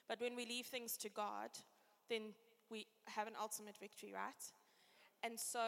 But 0.09 0.19
when 0.19 0.35
we 0.35 0.45
leave 0.45 0.65
things 0.65 0.97
to 0.97 1.09
God, 1.09 1.51
then 2.09 2.33
we 2.69 2.87
have 3.05 3.27
an 3.27 3.33
ultimate 3.39 3.77
victory, 3.77 4.11
right? 4.13 4.43
And 5.23 5.39
so, 5.39 5.59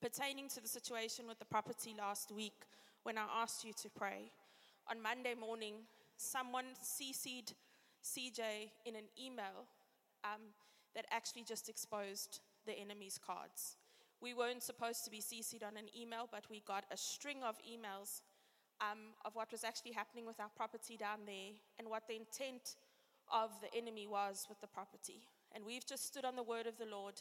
pertaining 0.00 0.48
to 0.48 0.60
the 0.60 0.68
situation 0.68 1.26
with 1.28 1.38
the 1.38 1.44
property 1.44 1.94
last 1.96 2.32
week, 2.32 2.64
when 3.02 3.18
I 3.18 3.26
asked 3.42 3.64
you 3.64 3.72
to 3.82 3.90
pray, 3.90 4.32
on 4.90 5.00
Monday 5.00 5.34
morning, 5.38 5.74
someone 6.16 6.64
CC'd 6.82 7.54
CJ 8.02 8.70
in 8.86 8.96
an 8.96 9.04
email 9.22 9.68
um, 10.24 10.40
that 10.94 11.04
actually 11.10 11.44
just 11.44 11.68
exposed 11.68 12.40
the 12.66 12.72
enemy's 12.78 13.18
cards. 13.18 13.76
We 14.20 14.34
weren't 14.34 14.62
supposed 14.62 15.04
to 15.04 15.10
be 15.10 15.18
CC'd 15.18 15.62
on 15.62 15.76
an 15.76 15.88
email, 15.98 16.28
but 16.30 16.44
we 16.50 16.62
got 16.66 16.84
a 16.90 16.96
string 16.96 17.38
of 17.42 17.56
emails 17.58 18.20
um, 18.80 19.14
of 19.24 19.34
what 19.34 19.52
was 19.52 19.64
actually 19.64 19.92
happening 19.92 20.26
with 20.26 20.40
our 20.40 20.50
property 20.56 20.96
down 20.96 21.20
there 21.26 21.52
and 21.78 21.88
what 21.88 22.06
the 22.08 22.16
intent 22.16 22.76
of 23.32 23.50
the 23.60 23.72
enemy 23.76 24.06
was 24.06 24.46
with 24.48 24.60
the 24.60 24.66
property. 24.66 25.20
And 25.52 25.64
we've 25.64 25.86
just 25.86 26.06
stood 26.06 26.24
on 26.24 26.36
the 26.36 26.42
word 26.42 26.66
of 26.66 26.78
the 26.78 26.86
Lord 26.86 27.14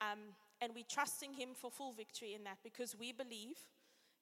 um, 0.00 0.18
and 0.60 0.72
we're 0.74 0.84
trusting 0.88 1.32
Him 1.34 1.50
for 1.54 1.70
full 1.70 1.92
victory 1.92 2.34
in 2.34 2.44
that 2.44 2.58
because 2.62 2.96
we 2.98 3.12
believe 3.12 3.58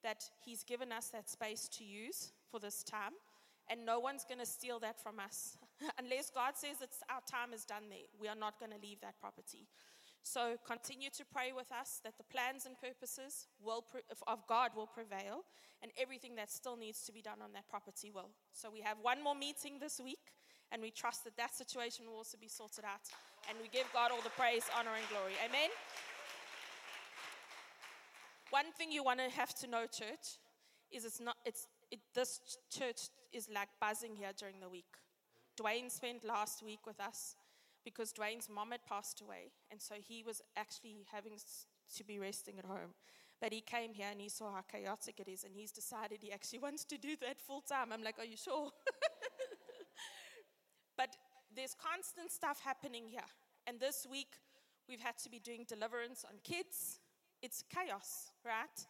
that 0.03 0.25
He's 0.45 0.63
given 0.63 0.93
us 0.93 1.09
that 1.09 1.29
space 1.29 1.69
to 1.79 1.85
use 1.85 2.33
for 2.51 2.61
this 2.61 2.83
time 2.83 3.13
and 3.71 3.87
no 3.87 3.99
one's 3.99 4.25
going 4.25 4.41
to 4.41 4.47
steal 4.47 4.79
that 4.81 5.03
from 5.03 5.19
us. 5.19 5.57
Unless 5.99 6.31
God 6.31 6.53
says 6.57 6.77
it's 6.83 6.99
our 7.09 7.23
time 7.31 7.55
is 7.55 7.65
done 7.65 7.85
there, 7.89 8.07
we 8.21 8.29
are 8.29 8.37
not 8.37 8.59
going 8.59 8.73
to 8.73 8.79
leave 8.87 9.01
that 9.01 9.19
property. 9.21 9.67
So 10.25 10.57
continue 10.67 11.11
to 11.19 11.25
pray 11.31 11.53
with 11.55 11.71
us 11.71 12.01
that 12.03 12.17
the 12.17 12.25
plans 12.25 12.65
and 12.65 12.81
purposes 12.81 13.47
will 13.63 13.85
of 14.27 14.47
God 14.49 14.71
will 14.75 14.87
prevail 14.87 15.45
and 15.83 15.93
everything 16.01 16.35
that 16.37 16.51
still 16.51 16.79
needs 16.79 17.05
to 17.05 17.13
be 17.13 17.21
done 17.21 17.43
on 17.45 17.53
that 17.53 17.69
property 17.69 18.11
will. 18.11 18.31
So 18.51 18.71
we 18.73 18.81
have 18.81 18.97
one 19.03 19.23
more 19.23 19.35
meeting 19.35 19.79
this 19.79 20.01
week 20.03 20.33
and 20.73 20.81
we 20.81 20.91
trust 20.91 21.25
that 21.25 21.37
that 21.37 21.55
situation 21.55 22.07
will 22.07 22.17
also 22.17 22.39
be 22.41 22.49
sorted 22.49 22.87
out 22.87 23.05
and 23.51 23.59
we 23.61 23.69
give 23.69 23.85
God 23.93 24.11
all 24.11 24.23
the 24.23 24.31
praise, 24.31 24.65
honor 24.77 24.97
and 24.97 25.07
glory. 25.11 25.35
Amen. 25.47 25.69
One 28.49 28.73
thing 28.79 28.91
you 28.91 29.05
want 29.05 29.21
to 29.21 29.29
have 29.29 29.55
to 29.57 29.67
know 29.67 29.83
church 29.83 30.41
is 30.91 31.05
it's 31.05 31.21
not 31.21 31.37
it's 31.45 31.67
it, 31.91 32.01
this 32.15 32.41
church 32.73 33.11
is 33.31 33.51
like 33.55 33.69
buzzing 33.79 34.17
here 34.17 34.33
during 34.39 34.59
the 34.61 34.71
week. 34.71 34.97
Dwayne 35.61 35.91
spent 35.91 36.25
last 36.25 36.65
week 36.65 36.87
with 36.87 36.99
us 36.99 37.37
because 37.85 38.13
Dwayne's 38.13 38.49
mom 38.49 38.71
had 38.71 38.85
passed 38.87 39.21
away, 39.21 39.53
and 39.71 39.81
so 39.81 39.95
he 40.01 40.23
was 40.23 40.41
actually 40.57 40.97
having 41.13 41.39
to 41.97 42.05
be 42.05 42.19
resting 42.19 42.59
at 42.59 42.65
home. 42.65 42.95
But 43.41 43.53
he 43.53 43.61
came 43.61 43.93
here 43.93 44.09
and 44.11 44.21
he 44.21 44.29
saw 44.29 44.53
how 44.53 44.63
chaotic 44.63 45.21
it 45.21 45.29
is, 45.29 45.45
and 45.45 45.55
he's 45.55 45.73
decided 45.73 46.23
he 46.23 46.33
actually 46.33 46.59
wants 46.61 46.85
to 46.87 46.99
do 46.99 47.17
that 47.21 47.41
full 47.41 47.61
time. 47.61 47.93
I'm 47.93 48.03
like, 48.03 48.19
Are 48.19 48.25
you 48.25 48.37
sure? 48.37 48.71
but 50.97 51.11
there's 51.55 51.75
constant 51.75 52.33
stuff 52.33 52.61
happening 52.65 53.07
here. 53.07 53.29
And 53.67 53.81
this 53.81 54.07
week, 54.11 54.39
we've 54.89 55.01
had 55.01 55.19
to 55.19 55.31
be 55.31 55.39
doing 55.39 55.65
deliverance 55.69 56.25
on 56.25 56.39
kids. 56.43 57.01
It's 57.43 57.63
chaos, 57.69 58.31
right? 58.45 58.87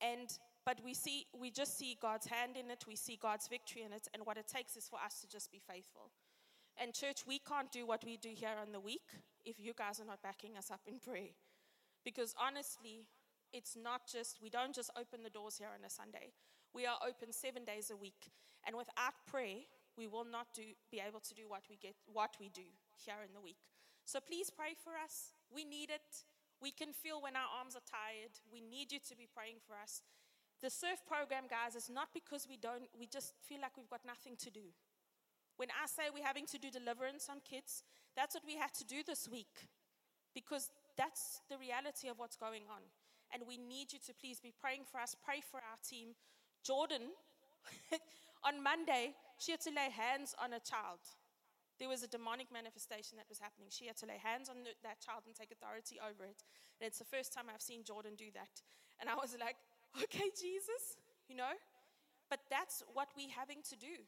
And 0.00 0.28
but 0.66 0.80
we 0.84 0.94
see 0.94 1.26
we 1.38 1.50
just 1.50 1.78
see 1.78 1.96
God's 2.00 2.26
hand 2.26 2.56
in 2.56 2.70
it, 2.70 2.84
we 2.88 2.96
see 2.96 3.18
God's 3.20 3.48
victory 3.48 3.82
in 3.82 3.92
it, 3.92 4.08
and 4.14 4.24
what 4.24 4.38
it 4.38 4.48
takes 4.48 4.76
is 4.76 4.88
for 4.88 4.98
us 5.04 5.20
to 5.20 5.28
just 5.28 5.52
be 5.52 5.58
faithful. 5.58 6.10
And 6.80 6.92
church, 6.92 7.22
we 7.26 7.38
can't 7.38 7.70
do 7.70 7.86
what 7.86 8.04
we 8.04 8.16
do 8.16 8.30
here 8.34 8.56
on 8.60 8.72
the 8.72 8.80
week 8.80 9.06
if 9.44 9.60
you 9.60 9.72
guys 9.76 10.00
are 10.00 10.06
not 10.06 10.22
backing 10.22 10.56
us 10.56 10.70
up 10.70 10.80
in 10.86 10.98
prayer. 10.98 11.34
Because 12.04 12.34
honestly, 12.38 13.06
it's 13.52 13.76
not 13.76 14.02
just 14.10 14.42
we 14.42 14.50
don't 14.50 14.74
just 14.74 14.90
open 14.98 15.22
the 15.22 15.30
doors 15.30 15.56
here 15.56 15.70
on 15.72 15.84
a 15.84 15.90
Sunday. 15.90 16.32
We 16.74 16.86
are 16.86 16.98
open 17.06 17.32
7 17.32 17.64
days 17.64 17.90
a 17.90 17.96
week. 17.96 18.32
And 18.66 18.76
without 18.76 19.14
prayer, 19.30 19.62
we 19.96 20.08
will 20.08 20.24
not 20.24 20.48
do, 20.54 20.62
be 20.90 21.00
able 21.00 21.20
to 21.20 21.34
do 21.34 21.46
what 21.46 21.62
we 21.70 21.76
get 21.76 21.94
what 22.12 22.34
we 22.40 22.48
do 22.48 22.66
here 22.96 23.22
in 23.22 23.32
the 23.32 23.40
week. 23.40 23.62
So 24.04 24.18
please 24.18 24.50
pray 24.50 24.74
for 24.74 24.98
us. 24.98 25.32
We 25.54 25.64
need 25.64 25.90
it. 25.90 26.26
We 26.60 26.72
can 26.72 26.92
feel 26.92 27.22
when 27.22 27.36
our 27.36 27.46
arms 27.60 27.76
are 27.76 27.86
tired. 27.86 28.34
We 28.50 28.60
need 28.60 28.90
you 28.90 28.98
to 29.08 29.16
be 29.16 29.28
praying 29.30 29.62
for 29.66 29.76
us. 29.80 30.02
The 30.62 30.70
surf 30.70 31.04
program, 31.06 31.44
guys, 31.48 31.76
is 31.76 31.90
not 31.90 32.08
because 32.12 32.46
we 32.48 32.56
don't, 32.56 32.88
we 32.98 33.06
just 33.06 33.34
feel 33.46 33.60
like 33.60 33.76
we've 33.76 33.90
got 33.90 34.04
nothing 34.06 34.34
to 34.38 34.50
do. 34.50 34.72
When 35.56 35.68
I 35.70 35.86
say 35.86 36.10
we're 36.12 36.26
having 36.26 36.46
to 36.46 36.58
do 36.58 36.70
deliverance 36.70 37.28
on 37.30 37.38
kids, 37.48 37.84
that's 38.16 38.34
what 38.34 38.42
we 38.46 38.56
had 38.56 38.74
to 38.74 38.84
do 38.84 39.02
this 39.06 39.28
week 39.30 39.70
because 40.34 40.70
that's 40.98 41.40
the 41.48 41.56
reality 41.58 42.08
of 42.08 42.18
what's 42.18 42.36
going 42.36 42.66
on. 42.70 42.82
And 43.32 43.42
we 43.46 43.56
need 43.56 43.92
you 43.92 43.98
to 44.06 44.14
please 44.14 44.38
be 44.40 44.52
praying 44.52 44.82
for 44.90 44.98
us, 44.98 45.14
pray 45.14 45.40
for 45.40 45.58
our 45.58 45.78
team. 45.82 46.14
Jordan, 46.62 47.14
on 48.46 48.62
Monday, 48.62 49.14
she 49.38 49.52
had 49.52 49.60
to 49.62 49.70
lay 49.70 49.90
hands 49.90 50.34
on 50.42 50.52
a 50.52 50.60
child. 50.60 51.02
There 51.78 51.88
was 51.88 52.02
a 52.02 52.10
demonic 52.10 52.54
manifestation 52.54 53.18
that 53.18 53.26
was 53.26 53.42
happening. 53.42 53.66
She 53.70 53.86
had 53.86 53.98
to 53.98 54.06
lay 54.06 54.18
hands 54.22 54.46
on 54.46 54.62
that 54.86 55.02
child 55.02 55.26
and 55.26 55.34
take 55.34 55.50
authority 55.50 55.98
over 55.98 56.22
it. 56.22 56.46
And 56.78 56.86
it's 56.86 57.02
the 57.02 57.10
first 57.10 57.34
time 57.34 57.50
I've 57.50 57.62
seen 57.62 57.82
Jordan 57.82 58.14
do 58.14 58.30
that. 58.34 58.62
And 59.02 59.10
I 59.10 59.18
was 59.18 59.34
like, 59.38 59.58
okay, 59.98 60.30
Jesus, 60.30 61.02
you 61.26 61.34
know? 61.34 61.58
But 62.30 62.46
that's 62.50 62.82
what 62.94 63.10
we're 63.18 63.34
having 63.34 63.58
to 63.70 63.76
do. 63.76 64.06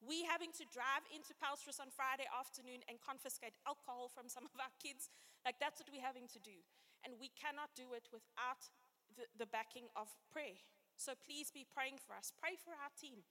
We 0.00 0.24
having 0.24 0.50
to 0.56 0.64
drive 0.72 1.04
into 1.12 1.36
Palstrus 1.36 1.76
on 1.76 1.92
Friday 1.92 2.24
afternoon 2.32 2.80
and 2.88 2.96
confiscate 3.00 3.56
alcohol 3.68 4.08
from 4.08 4.32
some 4.32 4.48
of 4.48 4.56
our 4.56 4.72
kids. 4.80 5.12
Like 5.44 5.60
that's 5.60 5.76
what 5.76 5.92
we're 5.92 6.04
having 6.04 6.28
to 6.32 6.40
do. 6.40 6.56
And 7.04 7.20
we 7.20 7.28
cannot 7.36 7.72
do 7.76 7.92
it 7.92 8.08
without 8.08 8.64
the, 9.16 9.28
the 9.36 9.48
backing 9.48 9.92
of 9.92 10.08
prayer. 10.32 10.56
So 10.96 11.16
please 11.16 11.52
be 11.52 11.68
praying 11.68 12.00
for 12.00 12.16
us. 12.16 12.32
Pray 12.36 12.56
for 12.56 12.72
our 12.76 12.92
team. 12.96 13.24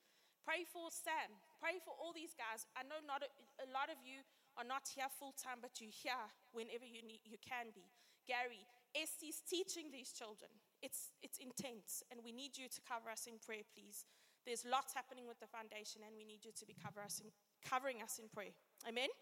Pray 0.45 0.65
for 0.65 0.89
Sam. 0.89 1.38
Pray 1.61 1.78
for 1.82 1.93
all 1.93 2.13
these 2.13 2.34
guys. 2.34 2.65
I 2.74 2.86
know 2.86 3.01
not 3.05 3.22
a, 3.22 3.30
a 3.61 3.67
lot 3.70 3.93
of 3.93 4.01
you 4.01 4.26
are 4.57 4.65
not 4.65 4.89
here 4.89 5.09
full 5.09 5.34
time, 5.38 5.61
but 5.61 5.78
you're 5.78 5.93
here 5.93 6.34
whenever 6.53 6.86
you 6.86 7.05
need, 7.05 7.22
you 7.26 7.38
can 7.38 7.70
be. 7.74 7.86
Gary, 8.26 8.65
Estie's 8.97 9.41
teaching 9.45 9.93
these 9.93 10.09
children. 10.09 10.49
It's, 10.82 11.13
it's 11.22 11.38
intense, 11.38 12.01
and 12.09 12.22
we 12.24 12.32
need 12.32 12.57
you 12.57 12.65
to 12.65 12.80
cover 12.82 13.13
us 13.13 13.28
in 13.30 13.38
prayer, 13.38 13.67
please. 13.70 14.05
There's 14.50 14.66
lots 14.66 14.97
happening 14.97 15.30
with 15.30 15.38
the 15.38 15.45
foundation, 15.45 16.02
and 16.02 16.18
we 16.18 16.26
need 16.26 16.41
you 16.41 16.50
to 16.58 16.66
be 16.66 16.74
cover 16.74 17.06
us 17.06 17.22
in, 17.22 17.30
covering 17.62 18.02
us 18.02 18.18
in 18.18 18.26
prayer. 18.34 18.50
Amen? 18.89 19.14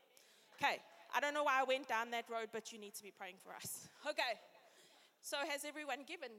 Okay, 0.55 0.79
I 1.11 1.19
don't 1.19 1.33
know 1.33 1.43
why 1.43 1.59
I 1.59 1.67
went 1.67 1.91
down 1.91 2.11
that 2.15 2.31
road, 2.31 2.47
but 2.55 2.71
you 2.71 2.79
need 2.79 2.95
to 2.95 3.03
be 3.03 3.11
praying 3.11 3.35
for 3.43 3.51
us. 3.51 3.91
Okay, 4.07 4.39
so 5.21 5.35
has 5.51 5.65
everyone 5.67 6.07
given? 6.07 6.31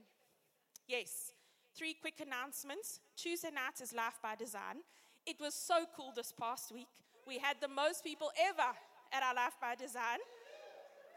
Yes. 0.89 1.37
Three 1.77 1.93
quick 2.01 2.25
announcements. 2.25 3.01
Tuesday 3.15 3.53
night 3.53 3.77
is 3.83 3.93
Life 3.93 4.17
by 4.23 4.35
Design. 4.37 4.81
It 5.27 5.37
was 5.39 5.53
so 5.53 5.85
cool 5.95 6.17
this 6.17 6.33
past 6.33 6.73
week. 6.73 6.89
We 7.27 7.37
had 7.37 7.61
the 7.61 7.69
most 7.69 8.03
people 8.03 8.33
ever 8.41 8.73
at 9.13 9.23
our 9.23 9.35
Life 9.35 9.61
by 9.61 9.75
Design. 9.75 10.25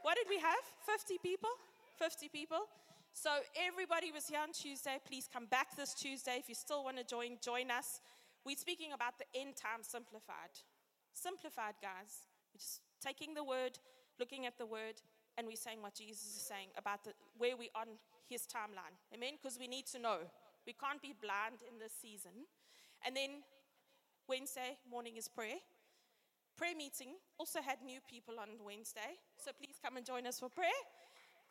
What 0.03 0.17
did 0.19 0.27
we 0.27 0.43
have? 0.43 0.59
50 0.85 1.19
people? 1.23 1.55
50 1.97 2.27
people. 2.27 2.67
So 3.13 3.29
everybody 3.59 4.11
was 4.11 4.27
here 4.27 4.39
on 4.41 4.51
Tuesday. 4.53 4.97
Please 5.05 5.27
come 5.31 5.45
back 5.45 5.75
this 5.75 5.93
Tuesday. 5.93 6.37
If 6.39 6.47
you 6.47 6.55
still 6.55 6.83
want 6.83 6.97
to 6.97 7.03
join, 7.03 7.37
join 7.41 7.69
us. 7.69 7.99
We're 8.45 8.55
speaking 8.55 8.93
about 8.93 9.19
the 9.19 9.25
end 9.35 9.55
time 9.55 9.83
simplified. 9.83 10.55
Simplified, 11.13 11.75
guys. 11.81 12.31
We're 12.53 12.59
just 12.59 12.81
taking 13.03 13.33
the 13.33 13.43
word, 13.43 13.77
looking 14.19 14.45
at 14.45 14.57
the 14.57 14.65
word, 14.65 14.95
and 15.37 15.45
we're 15.45 15.59
saying 15.59 15.81
what 15.81 15.93
Jesus 15.93 16.23
is 16.23 16.41
saying 16.41 16.69
about 16.77 17.03
the, 17.03 17.11
where 17.37 17.55
we 17.57 17.69
are 17.75 17.83
on 17.83 17.99
his 18.27 18.47
timeline. 18.47 18.95
Amen? 19.13 19.33
Because 19.41 19.59
we 19.59 19.67
need 19.67 19.85
to 19.87 19.99
know. 19.99 20.17
We 20.65 20.73
can't 20.73 21.01
be 21.01 21.13
blind 21.13 21.61
in 21.67 21.79
this 21.79 21.93
season. 22.01 22.47
And 23.05 23.15
then 23.15 23.43
Wednesday 24.27 24.77
morning 24.89 25.17
is 25.17 25.27
prayer. 25.27 25.59
Prayer 26.57 26.75
meeting 26.75 27.19
also 27.37 27.59
had 27.61 27.77
new 27.83 27.99
people 28.09 28.39
on 28.39 28.49
Wednesday. 28.65 29.19
So 29.35 29.51
please 29.51 29.75
come 29.83 29.97
and 29.97 30.05
join 30.05 30.25
us 30.27 30.39
for 30.39 30.49
prayer. 30.49 30.81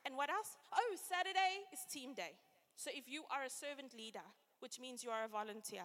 And 0.05 0.17
what 0.17 0.31
else? 0.31 0.57
Oh, 0.73 0.97
Saturday 0.97 1.69
is 1.73 1.81
team 1.91 2.15
day. 2.15 2.37
So 2.77 2.91
if 2.95 3.05
you 3.09 3.25
are 3.29 3.45
a 3.45 3.51
servant 3.53 3.93
leader, 3.93 4.25
which 4.61 4.81
means 4.81 5.05
you 5.05 5.11
are 5.11 5.25
a 5.25 5.29
volunteer, 5.29 5.85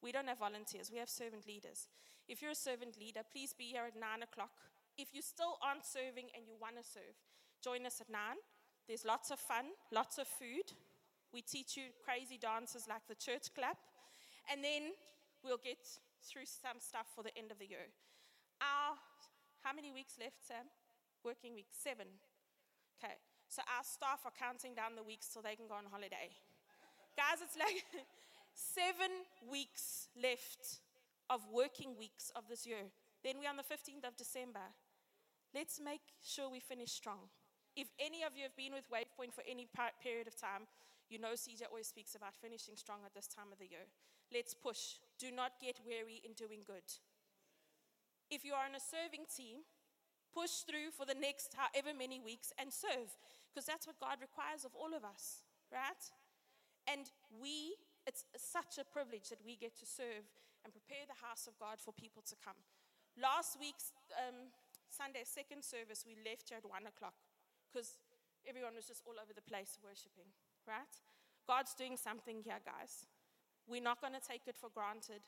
we 0.00 0.12
don't 0.12 0.28
have 0.28 0.38
volunteers, 0.38 0.90
we 0.90 0.98
have 0.98 1.08
servant 1.08 1.46
leaders. 1.46 1.88
If 2.28 2.40
you're 2.40 2.56
a 2.56 2.66
servant 2.68 2.96
leader, 2.98 3.20
please 3.26 3.52
be 3.52 3.74
here 3.74 3.84
at 3.84 3.98
9 3.98 4.22
o'clock. 4.22 4.54
If 4.96 5.12
you 5.12 5.20
still 5.20 5.58
aren't 5.60 5.84
serving 5.84 6.32
and 6.32 6.46
you 6.46 6.56
want 6.56 6.76
to 6.80 6.84
serve, 6.84 7.16
join 7.62 7.84
us 7.84 8.00
at 8.00 8.08
9. 8.08 8.20
There's 8.88 9.04
lots 9.04 9.30
of 9.30 9.38
fun, 9.38 9.76
lots 9.92 10.16
of 10.18 10.26
food. 10.26 10.72
We 11.32 11.42
teach 11.42 11.76
you 11.76 11.92
crazy 12.04 12.38
dances 12.40 12.88
like 12.88 13.04
the 13.08 13.14
church 13.14 13.52
clap. 13.54 13.76
And 14.50 14.64
then 14.64 14.96
we'll 15.44 15.62
get 15.62 15.78
through 16.24 16.48
some 16.48 16.80
stuff 16.80 17.06
for 17.14 17.22
the 17.22 17.36
end 17.36 17.52
of 17.52 17.58
the 17.58 17.68
year. 17.68 17.92
Our, 18.60 18.96
how 19.62 19.72
many 19.72 19.92
weeks 19.92 20.16
left, 20.18 20.40
Sam? 20.46 20.66
Working 21.24 21.54
week? 21.54 21.68
Seven. 21.70 22.08
Okay. 22.98 23.14
So 23.50 23.66
our 23.66 23.82
staff 23.82 24.22
are 24.22 24.36
counting 24.38 24.78
down 24.78 24.94
the 24.94 25.02
weeks 25.02 25.26
till 25.26 25.42
they 25.42 25.58
can 25.58 25.66
go 25.66 25.74
on 25.74 25.90
holiday. 25.90 26.30
Guys, 27.18 27.42
it's 27.42 27.58
like 27.58 27.82
seven 28.54 29.10
weeks 29.50 30.06
left 30.14 30.78
of 31.26 31.42
working 31.50 31.98
weeks 31.98 32.30
of 32.38 32.46
this 32.46 32.62
year. 32.62 32.86
Then 33.26 33.42
we're 33.42 33.50
on 33.50 33.58
the 33.58 33.66
15th 33.66 34.06
of 34.06 34.14
December. 34.14 34.62
Let's 35.50 35.82
make 35.82 36.14
sure 36.22 36.46
we 36.46 36.62
finish 36.62 36.94
strong. 36.94 37.26
If 37.74 37.90
any 37.98 38.22
of 38.22 38.38
you 38.38 38.46
have 38.46 38.54
been 38.54 38.70
with 38.70 38.86
Wavepoint 38.86 39.34
for 39.34 39.42
any 39.42 39.66
period 39.98 40.30
of 40.30 40.38
time, 40.38 40.70
you 41.10 41.18
know 41.18 41.34
CJ 41.34 41.66
always 41.74 41.90
speaks 41.90 42.14
about 42.14 42.38
finishing 42.38 42.78
strong 42.78 43.02
at 43.02 43.18
this 43.18 43.26
time 43.26 43.50
of 43.50 43.58
the 43.58 43.66
year. 43.66 43.90
Let's 44.30 44.54
push. 44.54 45.02
Do 45.18 45.34
not 45.34 45.58
get 45.58 45.82
weary 45.82 46.22
in 46.22 46.38
doing 46.38 46.62
good. 46.62 46.86
If 48.30 48.46
you 48.46 48.54
are 48.54 48.70
on 48.70 48.78
a 48.78 48.82
serving 48.94 49.26
team, 49.26 49.66
push 50.30 50.62
through 50.62 50.94
for 50.94 51.02
the 51.02 51.18
next 51.18 51.58
however 51.58 51.90
many 51.90 52.22
weeks 52.22 52.54
and 52.54 52.70
serve 52.70 53.10
because 53.50 53.66
that's 53.66 53.86
what 53.86 53.98
God 53.98 54.22
requires 54.22 54.62
of 54.62 54.72
all 54.78 54.94
of 54.94 55.02
us, 55.02 55.42
right? 55.74 56.02
And 56.86 57.10
we, 57.42 57.74
it's 58.06 58.24
such 58.38 58.78
a 58.78 58.86
privilege 58.86 59.28
that 59.34 59.42
we 59.42 59.58
get 59.58 59.74
to 59.82 59.86
serve 59.86 60.24
and 60.62 60.70
prepare 60.70 61.02
the 61.10 61.18
house 61.18 61.50
of 61.50 61.58
God 61.58 61.82
for 61.82 61.92
people 61.92 62.22
to 62.30 62.36
come. 62.38 62.58
last 63.18 63.58
week's 63.58 63.92
um, 64.14 64.54
Sunday 64.86 65.26
second 65.26 65.66
service, 65.66 66.06
we 66.06 66.14
left 66.22 66.48
here 66.48 66.62
at 66.62 66.66
one 66.66 66.86
o'clock 66.86 67.18
because 67.66 67.98
everyone 68.46 68.78
was 68.78 68.86
just 68.86 69.02
all 69.04 69.18
over 69.18 69.34
the 69.34 69.44
place 69.44 69.76
worshiping, 69.82 70.30
right? 70.66 70.94
God's 71.46 71.74
doing 71.74 71.98
something 71.98 72.42
here, 72.42 72.62
guys. 72.62 73.10
We're 73.66 73.82
not 73.82 74.00
going 74.00 74.14
to 74.14 74.22
take 74.22 74.46
it 74.46 74.56
for 74.58 74.70
granted. 74.70 75.22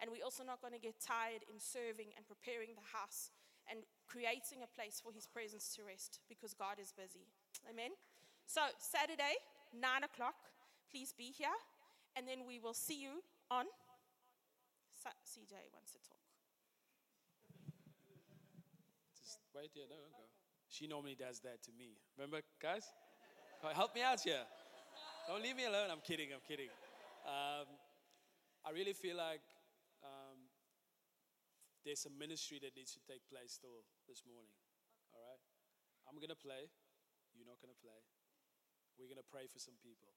And 0.00 0.10
we're 0.10 0.24
also 0.24 0.42
not 0.42 0.60
going 0.60 0.74
to 0.74 0.82
get 0.82 0.98
tired 0.98 1.46
in 1.46 1.62
serving 1.62 2.10
and 2.16 2.26
preparing 2.26 2.74
the 2.74 2.88
house 2.90 3.30
and 3.70 3.86
creating 4.10 4.64
a 4.64 4.70
place 4.74 4.98
for 4.98 5.12
his 5.14 5.30
presence 5.30 5.70
to 5.78 5.86
rest 5.86 6.18
because 6.26 6.54
God 6.54 6.82
is 6.82 6.90
busy. 6.90 7.30
Amen. 7.70 7.90
So, 8.46 8.60
Saturday, 8.78 9.38
9 9.72 10.04
o'clock, 10.04 10.34
please 10.90 11.14
be 11.16 11.32
here. 11.32 11.54
And 12.16 12.28
then 12.28 12.44
we 12.46 12.58
will 12.58 12.74
see 12.74 13.00
you 13.00 13.22
on. 13.50 13.66
CJ 15.02 15.72
wants 15.74 15.90
to 15.92 15.98
talk. 16.04 16.20
Just 19.18 19.40
wait 19.54 19.70
here. 19.74 19.88
No, 19.90 19.96
go. 19.96 20.28
She 20.68 20.86
normally 20.86 21.16
does 21.18 21.40
that 21.40 21.62
to 21.64 21.72
me. 21.74 21.98
Remember, 22.16 22.40
guys? 22.60 22.86
Help 23.74 23.94
me 23.94 24.02
out 24.02 24.20
here. 24.20 24.44
Don't 25.26 25.42
leave 25.42 25.56
me 25.56 25.64
alone. 25.64 25.90
I'm 25.90 26.04
kidding. 26.04 26.30
I'm 26.32 26.44
kidding. 26.46 26.70
Um, 27.26 27.66
I 28.64 28.70
really 28.70 28.92
feel 28.92 29.16
like 29.16 29.42
um, 30.02 30.50
there's 31.84 32.06
a 32.06 32.12
ministry 32.14 32.58
that 32.62 32.74
needs 32.76 32.92
to 32.94 33.00
take 33.06 33.22
place 33.30 33.58
still 33.58 33.82
this 34.06 34.22
morning. 34.26 34.54
All 35.14 35.22
right? 35.22 35.42
I'm 36.06 36.18
going 36.18 36.30
to 36.30 36.38
play. 36.38 36.70
You're 37.36 37.48
not 37.48 37.60
going 37.60 37.72
to 37.72 37.80
play. 37.80 38.00
We're 39.00 39.08
going 39.08 39.20
to 39.20 39.32
pray 39.32 39.48
for 39.48 39.58
some 39.58 39.76
people. 39.80 40.12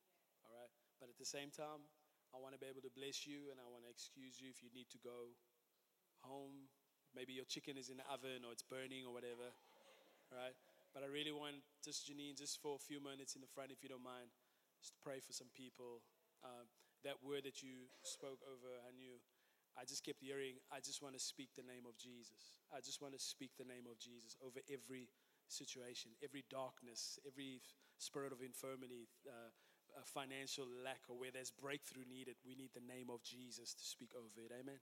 All 0.46 0.54
right? 0.54 0.72
But 1.00 1.12
at 1.12 1.18
the 1.18 1.28
same 1.28 1.52
time, 1.52 1.88
I 2.36 2.38
want 2.38 2.52
to 2.56 2.62
be 2.62 2.68
able 2.68 2.84
to 2.84 2.94
bless 2.94 3.24
you 3.24 3.52
and 3.52 3.58
I 3.60 3.68
want 3.68 3.88
to 3.88 3.92
excuse 3.92 4.40
you 4.40 4.52
if 4.52 4.60
you 4.60 4.70
need 4.76 4.92
to 4.92 5.00
go 5.00 5.36
home. 6.24 6.68
Maybe 7.16 7.32
your 7.32 7.48
chicken 7.48 7.80
is 7.80 7.88
in 7.88 7.98
the 7.98 8.08
oven 8.12 8.44
or 8.44 8.52
it's 8.52 8.66
burning 8.66 9.08
or 9.08 9.16
whatever. 9.16 9.48
All 10.32 10.38
right? 10.38 10.56
But 10.92 11.04
I 11.04 11.12
really 11.12 11.32
want 11.32 11.60
just 11.84 12.08
Janine, 12.08 12.36
just 12.36 12.60
for 12.64 12.76
a 12.76 12.82
few 12.82 13.04
minutes 13.04 13.36
in 13.36 13.42
the 13.44 13.52
front, 13.52 13.72
if 13.72 13.84
you 13.84 13.92
don't 13.92 14.04
mind, 14.04 14.32
just 14.80 14.96
pray 15.04 15.20
for 15.20 15.32
some 15.32 15.52
people. 15.52 16.04
Um, 16.44 16.68
that 17.04 17.20
word 17.24 17.44
that 17.44 17.64
you 17.64 17.88
spoke 18.04 18.40
over, 18.48 18.72
I 18.84 18.92
knew. 18.96 19.20
I 19.76 19.84
just 19.84 20.08
kept 20.08 20.24
hearing, 20.24 20.56
I 20.72 20.80
just 20.80 21.04
want 21.04 21.20
to 21.20 21.22
speak 21.22 21.52
the 21.52 21.68
name 21.68 21.84
of 21.84 22.00
Jesus. 22.00 22.64
I 22.72 22.80
just 22.80 23.04
want 23.04 23.12
to 23.12 23.20
speak 23.20 23.52
the 23.60 23.68
name 23.68 23.92
of 23.92 24.00
Jesus 24.00 24.40
over 24.40 24.64
every 24.72 25.12
situation, 25.48 26.12
every 26.24 26.44
darkness, 26.50 27.20
every 27.26 27.62
spirit 27.98 28.32
of 28.32 28.42
infirmity, 28.42 29.08
uh, 29.28 29.52
financial 30.04 30.68
lack, 30.84 31.02
or 31.08 31.16
where 31.18 31.32
there's 31.32 31.52
breakthrough 31.52 32.04
needed. 32.04 32.36
We 32.46 32.56
need 32.56 32.72
the 32.74 32.84
name 32.84 33.08
of 33.10 33.24
Jesus 33.24 33.74
to 33.74 33.84
speak 33.84 34.12
over 34.16 34.44
it. 34.44 34.52
Amen. 34.52 34.80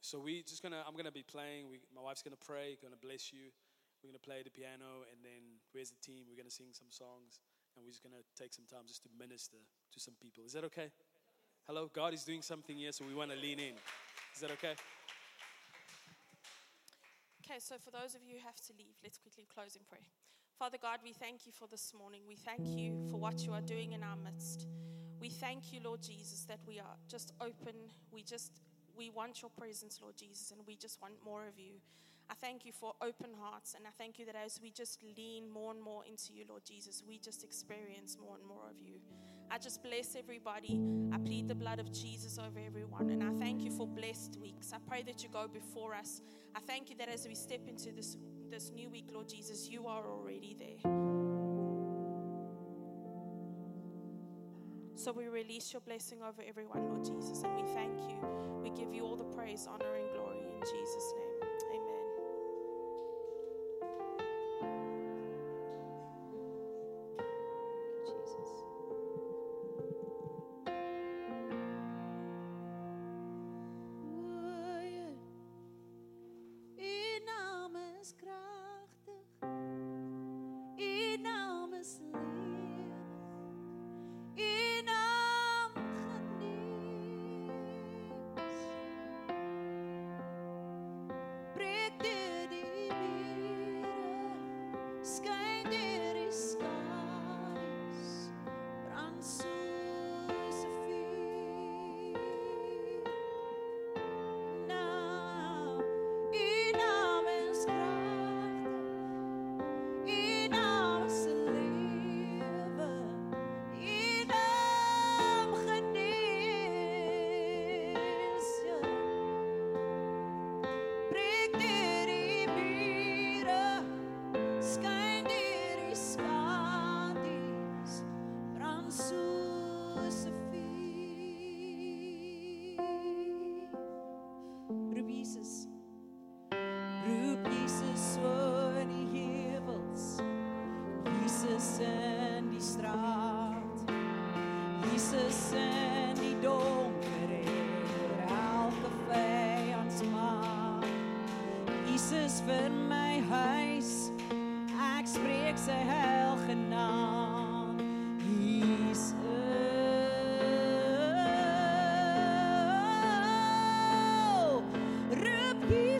So 0.00 0.18
we 0.18 0.42
just 0.42 0.62
gonna, 0.62 0.82
I'm 0.86 0.96
gonna 0.96 1.14
be 1.14 1.22
playing. 1.22 1.68
We, 1.70 1.80
my 1.94 2.02
wife's 2.02 2.22
gonna 2.22 2.40
pray, 2.40 2.78
gonna 2.82 3.00
bless 3.00 3.32
you. 3.32 3.54
We're 4.02 4.10
gonna 4.10 4.26
play 4.26 4.42
the 4.42 4.50
piano, 4.50 5.06
and 5.10 5.22
then 5.22 5.62
where's 5.72 5.90
the 5.90 6.00
team? 6.02 6.26
We're 6.28 6.36
gonna 6.36 6.50
sing 6.50 6.70
some 6.72 6.90
songs, 6.90 7.40
and 7.74 7.84
we're 7.84 7.90
just 7.90 8.02
gonna 8.02 8.22
take 8.36 8.52
some 8.52 8.66
time 8.66 8.86
just 8.86 9.02
to 9.04 9.08
minister 9.18 9.56
to 9.56 9.98
some 10.00 10.14
people. 10.20 10.44
Is 10.44 10.52
that 10.52 10.64
okay? 10.64 10.90
Hello, 11.66 11.90
God 11.92 12.14
is 12.14 12.22
doing 12.22 12.42
something 12.42 12.76
here, 12.76 12.92
so 12.92 13.04
we 13.04 13.14
want 13.14 13.30
to 13.32 13.36
lean 13.36 13.58
in. 13.58 13.74
Is 14.34 14.40
that 14.40 14.50
okay? 14.52 14.74
Okay, 17.48 17.60
so 17.60 17.76
for 17.78 17.92
those 17.92 18.16
of 18.16 18.22
you 18.26 18.38
who 18.38 18.44
have 18.44 18.58
to 18.66 18.72
leave, 18.76 18.98
let's 19.04 19.18
quickly 19.18 19.46
close 19.46 19.76
in 19.76 19.82
prayer. 19.88 20.10
Father 20.58 20.78
God, 20.82 20.98
we 21.04 21.12
thank 21.12 21.46
you 21.46 21.52
for 21.52 21.68
this 21.68 21.92
morning. 21.96 22.22
We 22.26 22.34
thank 22.34 22.66
you 22.76 23.06
for 23.08 23.18
what 23.18 23.46
you 23.46 23.52
are 23.52 23.60
doing 23.60 23.92
in 23.92 24.02
our 24.02 24.16
midst. 24.16 24.66
We 25.20 25.28
thank 25.28 25.72
you, 25.72 25.78
Lord 25.84 26.02
Jesus, 26.02 26.44
that 26.48 26.58
we 26.66 26.80
are 26.80 26.96
just 27.06 27.32
open. 27.40 27.76
We 28.10 28.24
just 28.24 28.50
we 28.96 29.10
want 29.10 29.42
your 29.42 29.50
presence, 29.56 30.00
Lord 30.02 30.16
Jesus, 30.16 30.50
and 30.50 30.60
we 30.66 30.74
just 30.74 31.00
want 31.00 31.14
more 31.24 31.46
of 31.46 31.56
you. 31.56 31.74
I 32.28 32.34
thank 32.34 32.64
you 32.64 32.72
for 32.72 32.94
open 33.00 33.30
hearts, 33.38 33.74
and 33.74 33.86
I 33.86 33.90
thank 33.96 34.18
you 34.18 34.26
that 34.26 34.34
as 34.34 34.58
we 34.60 34.72
just 34.72 34.98
lean 35.16 35.48
more 35.48 35.70
and 35.70 35.80
more 35.80 36.02
into 36.04 36.32
you, 36.32 36.46
Lord 36.48 36.62
Jesus, 36.64 37.04
we 37.06 37.18
just 37.18 37.44
experience 37.44 38.16
more 38.20 38.34
and 38.34 38.44
more 38.44 38.66
of 38.68 38.80
you. 38.82 38.98
I 39.50 39.58
just 39.58 39.82
bless 39.82 40.16
everybody. 40.16 40.80
I 41.12 41.18
plead 41.18 41.48
the 41.48 41.54
blood 41.54 41.78
of 41.78 41.92
Jesus 41.92 42.38
over 42.38 42.58
everyone, 42.58 43.10
and 43.10 43.22
I 43.22 43.32
thank 43.32 43.62
you 43.62 43.70
for 43.70 43.86
blessed 43.86 44.38
weeks. 44.40 44.72
I 44.72 44.78
pray 44.86 45.02
that 45.04 45.22
you 45.22 45.28
go 45.28 45.48
before 45.48 45.94
us. 45.94 46.20
I 46.54 46.60
thank 46.60 46.90
you 46.90 46.96
that 46.96 47.08
as 47.08 47.26
we 47.26 47.34
step 47.34 47.68
into 47.68 47.92
this 47.92 48.16
this 48.50 48.70
new 48.74 48.88
week, 48.90 49.06
Lord 49.12 49.28
Jesus, 49.28 49.68
you 49.68 49.86
are 49.86 50.06
already 50.08 50.56
there. 50.58 50.92
So 54.94 55.12
we 55.12 55.28
release 55.28 55.72
your 55.72 55.80
blessing 55.80 56.18
over 56.22 56.42
everyone, 56.46 56.88
Lord 56.88 57.04
Jesus, 57.04 57.42
and 57.42 57.54
we 57.54 57.62
thank 57.74 57.98
you. 58.08 58.16
We 58.62 58.70
give 58.70 58.92
you 58.92 59.04
all 59.04 59.16
the 59.16 59.24
praise, 59.24 59.68
honor, 59.70 59.94
and 59.94 60.10
glory 60.12 60.38
in 60.38 60.60
Jesus' 60.60 61.12
name. 61.16 61.25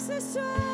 necessário. 0.08 0.65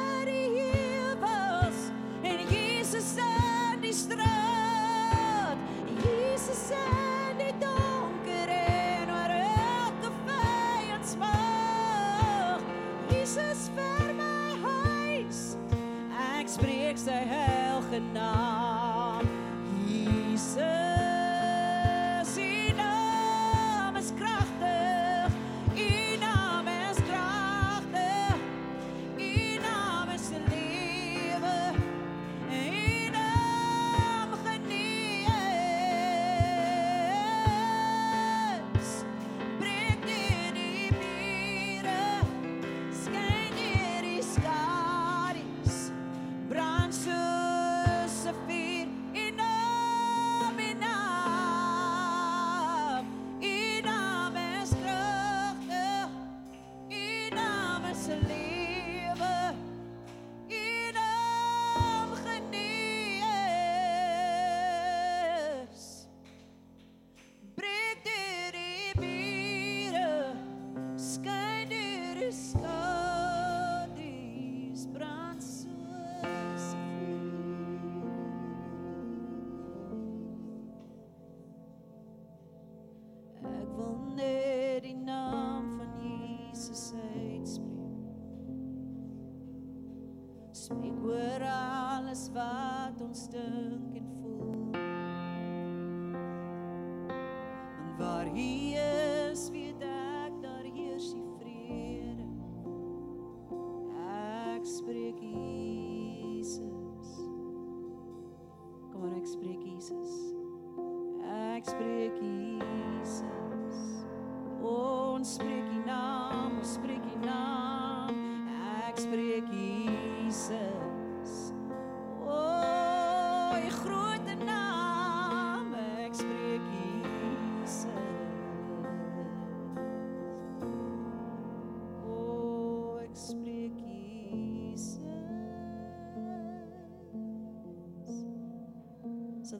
Spreek 90.72 91.04
oor 91.04 91.31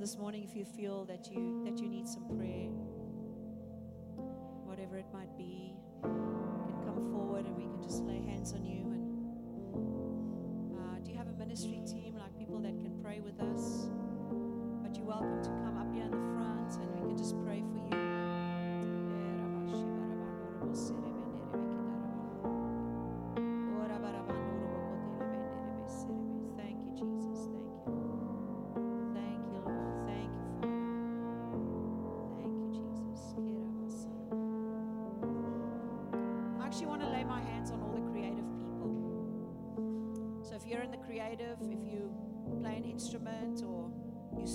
this 0.03 0.19
morning 0.19 0.43
if 0.43 0.57
you 0.57 0.65
feel 0.65 1.05
that 1.05 1.31
you 1.31 1.63
that 1.65 1.79
you 1.79 1.89
need 1.89 2.09
some 2.09 2.25
prayer 2.37 2.62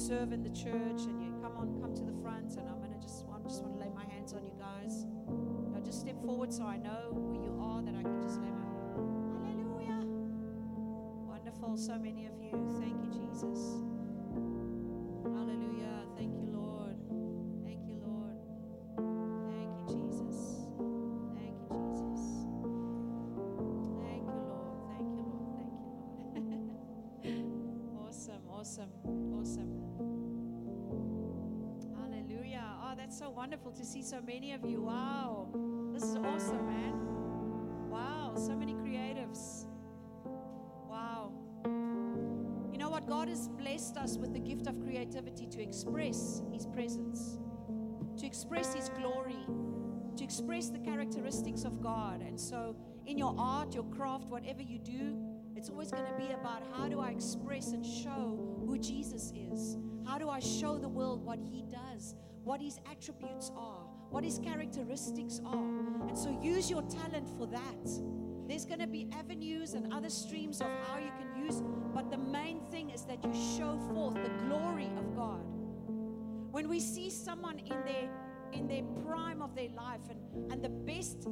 serve 0.07 0.31
in 0.31 0.41
the 0.41 0.49
church 0.51 1.01
wonderful 33.47 33.71
to 33.71 33.85
see 33.85 34.03
so 34.03 34.19
many 34.27 34.51
of 34.51 34.65
you. 34.65 34.81
Wow. 34.81 35.47
This 35.93 36.03
is 36.03 36.17
awesome, 36.17 36.65
man. 36.65 37.89
Wow, 37.89 38.33
so 38.35 38.53
many 38.57 38.73
creatives. 38.73 39.67
Wow. 40.25 41.31
You 42.73 42.77
know 42.77 42.89
what? 42.89 43.07
God 43.07 43.29
has 43.29 43.47
blessed 43.47 43.95
us 43.95 44.17
with 44.17 44.33
the 44.33 44.39
gift 44.39 44.67
of 44.67 44.77
creativity 44.83 45.47
to 45.47 45.61
express 45.61 46.41
His 46.51 46.65
presence, 46.65 47.39
to 48.17 48.25
express 48.25 48.73
His 48.73 48.89
glory, 48.89 49.45
to 50.17 50.25
express 50.25 50.67
the 50.69 50.79
characteristics 50.79 51.63
of 51.63 51.79
God. 51.79 52.19
And 52.19 52.37
so, 52.37 52.75
in 53.05 53.17
your 53.17 53.33
art, 53.37 53.73
your 53.73 53.85
craft, 53.85 54.25
whatever 54.25 54.61
you 54.61 54.77
do, 54.77 55.17
it's 55.55 55.69
always 55.69 55.89
going 55.89 56.05
to 56.05 56.17
be 56.17 56.33
about 56.33 56.63
how 56.75 56.89
do 56.89 56.99
I 56.99 57.11
express 57.11 57.67
and 57.71 57.85
show 57.85 58.57
who 58.67 58.77
Jesus 58.77 59.31
is? 59.33 59.77
How 60.05 60.17
do 60.17 60.27
I 60.27 60.41
show 60.41 60.77
the 60.77 60.89
world 60.89 61.23
what 61.23 61.39
He 61.39 61.63
does, 61.63 62.15
what 62.47 62.61
His 62.61 62.79
attributes 62.89 63.51
are, 63.57 63.83
what 64.09 64.23
His 64.23 64.39
characteristics 64.39 65.41
are? 65.45 65.67
And 66.07 66.17
so, 66.17 66.29
use 66.41 66.69
your 66.71 66.81
talent 66.83 67.27
for 67.37 67.45
that. 67.47 67.89
There's 68.47 68.65
going 68.65 68.79
to 68.79 68.87
be 68.87 69.09
avenues 69.11 69.73
and 69.73 69.93
other 69.93 70.09
streams 70.09 70.61
of 70.61 70.67
how 70.87 70.97
you 70.97 71.11
can 71.19 71.45
use, 71.45 71.61
but 71.93 72.09
the 72.09 72.17
main 72.17 72.61
thing 72.71 72.91
is 72.91 73.03
that 73.03 73.21
you 73.23 73.33
show 73.57 73.77
forth 73.93 74.15
the 74.15 74.29
glory 74.45 74.89
of 74.97 75.13
God. 75.13 75.43
When 76.51 76.69
we 76.69 76.79
see 76.79 77.09
someone 77.09 77.59
in 77.59 77.75
their 77.85 78.09
in 78.53 78.65
their 78.65 78.83
prime 79.05 79.41
of 79.41 79.53
their 79.53 79.67
life 79.75 79.99
and, 80.09 80.51
and 80.53 80.63
the 80.63 80.69
best, 80.69 81.27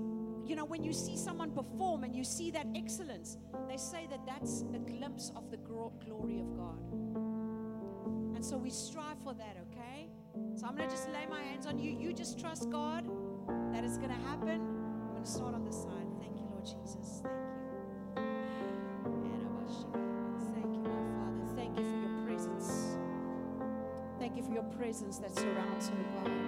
you 0.46 0.54
know, 0.54 0.66
when 0.66 0.84
you 0.84 0.92
see 0.92 1.16
someone 1.16 1.50
perform 1.50 2.04
and 2.04 2.14
you 2.14 2.26
see 2.26 2.52
that 2.52 2.68
excellence, 2.76 3.38
they 3.70 3.78
say 3.78 4.06
that 4.10 4.20
that's 4.28 4.66
a 4.74 4.80
glimpse 4.80 5.32
of 5.38 5.50
the 5.50 5.56
glory 5.56 6.42
of 6.42 6.58
God. 6.58 6.78
And 8.36 8.44
so 8.44 8.58
we 8.58 8.70
strive 8.70 9.18
for 9.24 9.34
that? 9.34 9.65
So 10.56 10.66
I'm 10.68 10.76
going 10.76 10.90
to 10.90 10.96
just 10.96 11.10
lay 11.10 11.26
my 11.30 11.42
hands 11.42 11.66
on 11.66 11.80
you. 11.80 11.92
You 11.92 12.14
just 12.14 12.40
trust 12.40 12.70
God 12.70 13.06
that 13.74 13.84
it's 13.84 13.98
going 13.98 14.10
to 14.10 14.28
happen. 14.28 14.62
I'm 14.62 15.12
going 15.12 15.24
to 15.24 15.30
start 15.30 15.54
on 15.54 15.64
this 15.66 15.76
side. 15.76 16.08
Thank 16.20 16.38
you, 16.38 16.46
Lord 16.52 16.66
Jesus. 16.66 17.22
Thank 19.04 19.26
you. 19.26 19.36
Thank 20.54 20.76
you, 20.76 20.82
my 20.82 21.04
Father. 21.16 21.56
Thank 21.56 21.78
you 21.78 21.84
for 21.84 21.98
your 21.98 22.26
presence. 22.26 22.98
Thank 24.20 24.38
you 24.38 24.44
for 24.44 24.54
your 24.54 24.64
presence 24.64 25.18
that 25.20 25.36
surrounds 25.36 25.90
her, 25.90 25.96
God. 26.24 26.45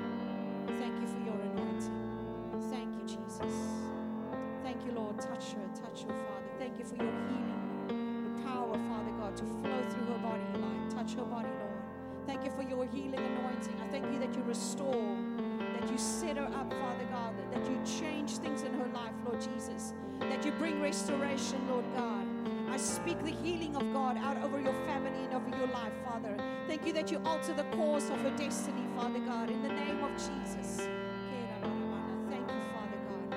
Restoration, 20.87 21.59
Lord 21.67 21.83
God. 21.97 22.25
I 22.71 22.77
speak 22.77 23.21
the 23.21 23.35
healing 23.43 23.75
of 23.75 23.91
God 23.91 24.17
out 24.17 24.37
over 24.41 24.57
your 24.57 24.71
family 24.87 25.25
and 25.25 25.33
over 25.33 25.49
your 25.57 25.67
life, 25.67 25.91
Father. 26.05 26.33
Thank 26.65 26.87
you 26.87 26.93
that 26.93 27.11
you 27.11 27.19
alter 27.25 27.53
the 27.53 27.65
course 27.75 28.09
of 28.09 28.17
her 28.21 28.29
destiny, 28.37 28.85
Father 28.95 29.19
God, 29.19 29.49
in 29.49 29.61
the 29.63 29.67
name 29.67 30.01
of 30.01 30.11
Jesus. 30.11 30.87
Thank 32.29 32.47
you, 32.47 32.61
Father 32.71 32.99
God. 33.09 33.35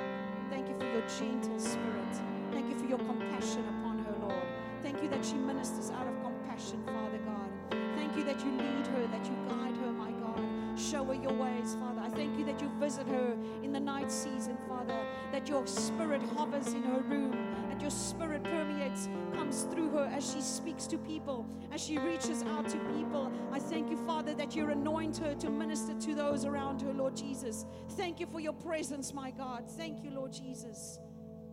Thank 0.48 0.68
you 0.68 0.77
for 0.78 0.86
your 0.94 1.02
gentle 1.18 1.59
spirit. 1.59 2.14
Thank 2.52 2.68
you 2.70 2.78
for 2.78 2.86
your 2.86 2.98
compassion 2.98 3.64
upon 3.74 3.98
her, 4.05 4.14
Lord. 4.28 4.47
Thank 4.85 5.02
you 5.02 5.09
that 5.09 5.24
she 5.24 5.35
ministers 5.35 5.90
out 5.90 6.06
of 6.06 6.14
compassion, 6.22 6.81
Father 6.86 7.18
God. 7.27 7.51
Thank 7.97 8.16
you 8.16 8.22
that 8.31 8.39
you 8.44 8.52
lead 8.52 8.86
her, 8.94 9.09
that 9.09 9.27
you 9.27 9.35
guide 9.48 9.77
her, 9.82 9.90
my 9.90 10.12
God. 10.22 10.78
Show 10.78 11.02
her 11.02 11.14
your 11.14 11.32
ways, 11.32 11.74
Father. 11.81 11.89
I 12.10 12.16
thank 12.16 12.38
you 12.38 12.44
that 12.46 12.60
you 12.60 12.68
visit 12.80 13.06
her 13.06 13.36
in 13.62 13.72
the 13.72 13.78
night 13.78 14.10
season, 14.10 14.56
Father, 14.68 14.98
that 15.30 15.48
your 15.48 15.64
spirit 15.66 16.20
hovers 16.36 16.72
in 16.72 16.82
her 16.82 17.00
room, 17.00 17.36
that 17.68 17.80
your 17.80 17.90
spirit 17.90 18.42
permeates, 18.42 19.08
comes 19.32 19.62
through 19.64 19.90
her 19.90 20.10
as 20.12 20.32
she 20.32 20.40
speaks 20.40 20.86
to 20.88 20.98
people, 20.98 21.46
as 21.72 21.80
she 21.80 21.98
reaches 21.98 22.42
out 22.42 22.68
to 22.68 22.78
people. 22.96 23.30
I 23.52 23.60
thank 23.60 23.90
you, 23.90 23.96
Father, 24.06 24.34
that 24.34 24.56
you 24.56 24.68
anoint 24.68 25.18
her 25.18 25.34
to 25.36 25.50
minister 25.50 25.94
to 25.94 26.14
those 26.14 26.44
around 26.44 26.82
her, 26.82 26.92
Lord 26.92 27.14
Jesus. 27.14 27.64
Thank 27.90 28.18
you 28.18 28.26
for 28.26 28.40
your 28.40 28.54
presence, 28.54 29.14
my 29.14 29.30
God. 29.30 29.70
Thank 29.76 30.02
you, 30.02 30.10
Lord 30.10 30.32
Jesus. 30.32 30.98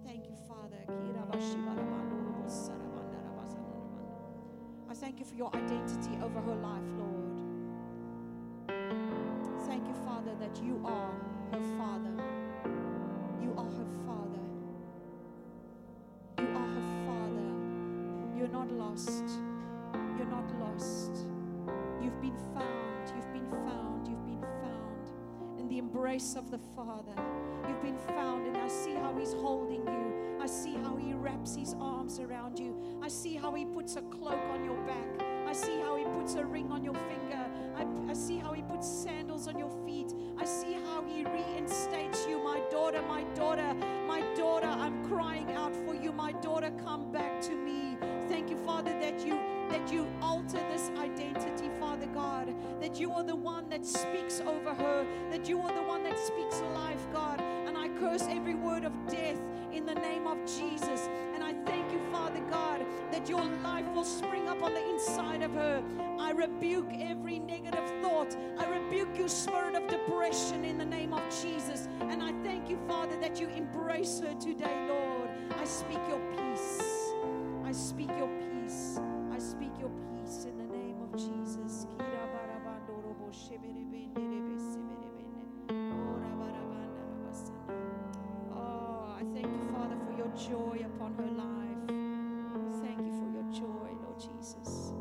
Thank 0.05 0.27
you, 0.27 0.35
Father. 0.47 0.77
I 4.89 4.93
thank 4.93 5.19
you 5.19 5.25
for 5.25 5.35
your 5.35 5.55
identity 5.55 6.17
over 6.23 6.41
her 6.41 6.55
life, 6.55 6.81
Lord. 6.97 7.46
Thank 9.67 9.85
you, 9.85 9.93
Father, 10.05 10.31
that 10.39 10.63
you 10.63 10.81
are 10.85 11.11
her 11.51 11.61
Father. 11.77 12.13
You 13.41 13.53
are 13.57 13.65
her 13.65 13.87
Father. 14.05 14.43
You 16.39 16.47
are 16.55 16.67
her 16.67 17.05
Father. 17.05 18.37
You're 18.37 18.47
not 18.47 18.71
lost. 18.71 19.23
You're 20.17 20.27
not 20.27 20.49
lost. 20.59 21.27
You've 22.01 22.21
been 22.21 22.37
found. 22.53 23.11
You've 23.13 23.33
been 23.33 23.51
found. 23.51 24.07
You've 24.07 24.25
been 24.25 24.41
found 24.61 25.59
in 25.59 25.67
the 25.67 25.79
embrace 25.79 26.35
of 26.35 26.49
the 26.49 26.59
Father. 26.75 27.13
You've 27.67 27.81
been 27.81 27.97
found, 28.15 28.47
and 28.47 28.55
I 28.57 28.69
see 28.69 28.93
how 28.95 29.13
He's 29.17 29.33
holding 29.33 29.85
you. 29.85 30.37
I 30.41 30.45
see 30.45 30.75
how 30.75 30.95
He 30.95 31.13
wraps 31.13 31.55
His 31.55 31.75
arms 31.81 32.19
around 32.19 32.57
you. 32.57 32.99
I 33.03 33.09
see 33.09 33.35
how 33.35 33.53
He 33.53 33.65
puts 33.65 33.97
a 33.97 34.01
cloak 34.03 34.39
on 34.49 34.63
your 34.63 34.77
back. 34.85 35.27
I 35.45 35.51
see 35.51 35.79
how 35.81 35.97
He 35.97 36.05
puts 36.05 36.35
a 36.35 36.45
ring 36.45 36.71
on 36.71 36.83
your 36.83 36.93
finger. 36.93 37.46
I, 37.77 37.85
I 38.09 38.13
see 38.13 38.37
how 38.37 38.53
He 38.53 38.61
puts 38.63 38.87
sandals 38.87 39.47
on 39.47 39.57
your 39.57 39.71
feet. 39.85 40.13
I 40.37 40.45
see 40.45 40.73
how 40.73 41.03
He 41.07 41.23
reinstates 41.23 42.25
you, 42.27 42.43
my 42.43 42.59
daughter, 42.71 43.01
my 43.03 43.23
daughter, 43.35 43.73
my 44.07 44.21
daughter. 44.35 44.67
I'm 44.67 45.07
crying 45.07 45.51
out 45.51 45.75
for 45.85 45.93
you, 45.93 46.11
my 46.11 46.31
daughter. 46.33 46.71
Come 46.83 47.11
back 47.11 47.41
to 47.41 47.55
me. 47.55 47.97
Thank 48.27 48.49
you, 48.49 48.57
Father, 48.57 48.91
that 48.99 49.25
you 49.25 49.39
that 49.77 49.93
you 49.93 50.07
alter 50.21 50.59
this 50.71 50.89
identity, 50.97 51.69
Father 51.79 52.07
God. 52.07 52.53
That 52.81 52.99
you 52.99 53.11
are 53.11 53.23
the 53.23 53.35
one 53.35 53.69
that 53.69 53.85
speaks 53.85 54.39
over 54.41 54.73
her. 54.73 55.05
That 55.29 55.47
you 55.47 55.59
are 55.61 55.73
the 55.73 55.83
one 55.83 56.03
that 56.03 56.17
speaks 56.17 56.61
life, 56.73 57.05
God. 57.13 57.39
And 57.41 57.77
I 57.77 57.89
curse 57.99 58.23
every 58.27 58.55
word 58.55 58.85
of 58.85 58.93
death 59.07 59.39
in 59.71 59.85
the 59.85 59.93
name 59.93 60.25
of 60.25 60.39
Jesus. 60.45 61.07
And 61.35 61.43
I 61.43 61.53
thank 61.65 61.91
you, 61.91 61.99
Father 62.11 62.41
God, 62.49 62.85
that 63.11 63.29
your 63.29 63.43
life 63.43 63.85
will 63.93 64.03
spring 64.03 64.47
up 64.47 64.63
on 64.63 64.73
the 64.73 64.89
inside 64.89 65.43
of 65.43 65.53
her. 65.53 65.83
I 66.19 66.31
rebuke 66.31 66.89
every 66.99 67.37
negative 67.37 67.91
thought. 68.01 68.35
I 68.57 68.65
rebuke 68.65 69.15
you, 69.15 69.27
spirit 69.27 69.75
of 69.75 69.87
depression, 69.87 70.65
in 70.65 70.79
the 70.79 70.85
name 70.85 71.13
of 71.13 71.21
Jesus. 71.41 71.87
And 72.01 72.23
I 72.23 72.31
thank 72.43 72.67
you, 72.67 72.79
Father, 72.87 73.19
that 73.21 73.39
you 73.39 73.47
embrace 73.49 74.19
her 74.21 74.33
today, 74.39 74.87
Lord. 74.87 75.29
I 75.59 75.65
speak 75.65 75.99
your 76.09 76.21
peace. 76.35 77.13
I 77.63 77.71
speak 77.71 78.09
your 78.17 78.29
peace. 78.39 78.99
I 79.37 79.39
speak 79.39 79.69
your 79.79 79.91
peace 80.15 80.45
in 80.45 80.57
the 80.57 80.63
name 80.63 80.99
of 80.99 81.11
Jesus. 81.15 81.85
Oh, 88.55 89.13
I 89.15 89.21
thank 89.35 89.45
you, 89.45 89.69
Father, 89.71 89.95
for 90.07 90.17
your 90.17 90.29
joy 90.35 90.83
upon 90.83 91.13
her 91.13 91.29
life. 91.37 91.85
Thank 92.81 93.05
you 93.05 93.13
for 93.13 93.29
your 93.31 93.45
joy, 93.53 93.93
Lord 94.01 94.19
Jesus. 94.19 94.93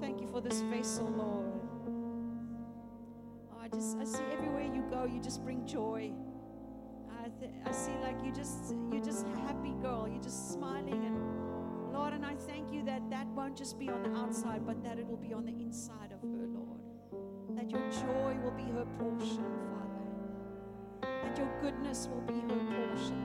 Thank 0.00 0.20
you 0.20 0.28
for 0.28 0.40
this 0.40 0.60
vessel, 0.60 1.08
Lord. 1.08 1.60
Oh, 3.52 3.58
I 3.60 3.66
just 3.70 3.96
I 3.98 4.04
see 4.04 4.22
everywhere 4.32 4.70
you 4.72 4.84
go, 4.88 5.04
you 5.04 5.20
just 5.20 5.42
bring 5.42 5.66
joy. 5.66 6.12
I, 7.10 7.28
th- 7.40 7.50
I 7.66 7.72
see 7.72 7.98
like 8.04 8.24
you 8.24 8.30
just 8.30 8.72
you're 8.92 9.02
just 9.02 9.26
a 9.26 9.40
happy 9.40 9.72
girl. 9.82 10.06
You're 10.08 10.22
just 10.22 10.52
smiling 10.52 11.04
and 11.04 11.39
Lord, 12.00 12.14
and 12.14 12.24
I 12.24 12.34
thank 12.34 12.72
you 12.72 12.82
that 12.84 13.10
that 13.10 13.26
won't 13.36 13.54
just 13.54 13.78
be 13.78 13.90
on 13.90 14.02
the 14.02 14.18
outside, 14.18 14.64
but 14.64 14.82
that 14.82 14.98
it 14.98 15.06
will 15.06 15.18
be 15.18 15.34
on 15.34 15.44
the 15.44 15.52
inside 15.52 16.12
of 16.12 16.22
her, 16.22 16.46
Lord. 16.46 16.80
That 17.54 17.70
your 17.70 17.82
joy 17.90 18.38
will 18.42 18.52
be 18.52 18.64
her 18.72 18.86
portion, 18.98 19.44
Father. 19.68 21.12
That 21.22 21.36
your 21.36 21.50
goodness 21.60 22.08
will 22.10 22.22
be 22.22 22.40
her 22.40 22.58
portion, 22.72 23.20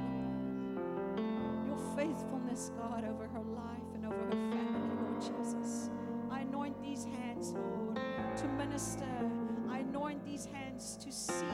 Lord. 1.16 1.68
Your 1.68 1.96
faithfulness, 1.96 2.74
God, 2.78 3.06
over 3.06 3.30
her 3.30 3.40
life 3.40 3.88
and 3.94 4.06
over 4.06 4.26
her 4.26 4.52
family, 4.52 4.90
Lord 5.02 5.22
Jesus. 5.22 5.90
I 6.30 6.42
anoint 6.42 6.82
these 6.82 7.06
hands, 7.06 7.54
Lord, 7.54 7.96
to 7.96 8.48
minister. 8.58 9.35
Anoint 9.96 10.26
these 10.26 10.46
hands 10.52 10.98
to 11.02 11.10
see 11.10 11.46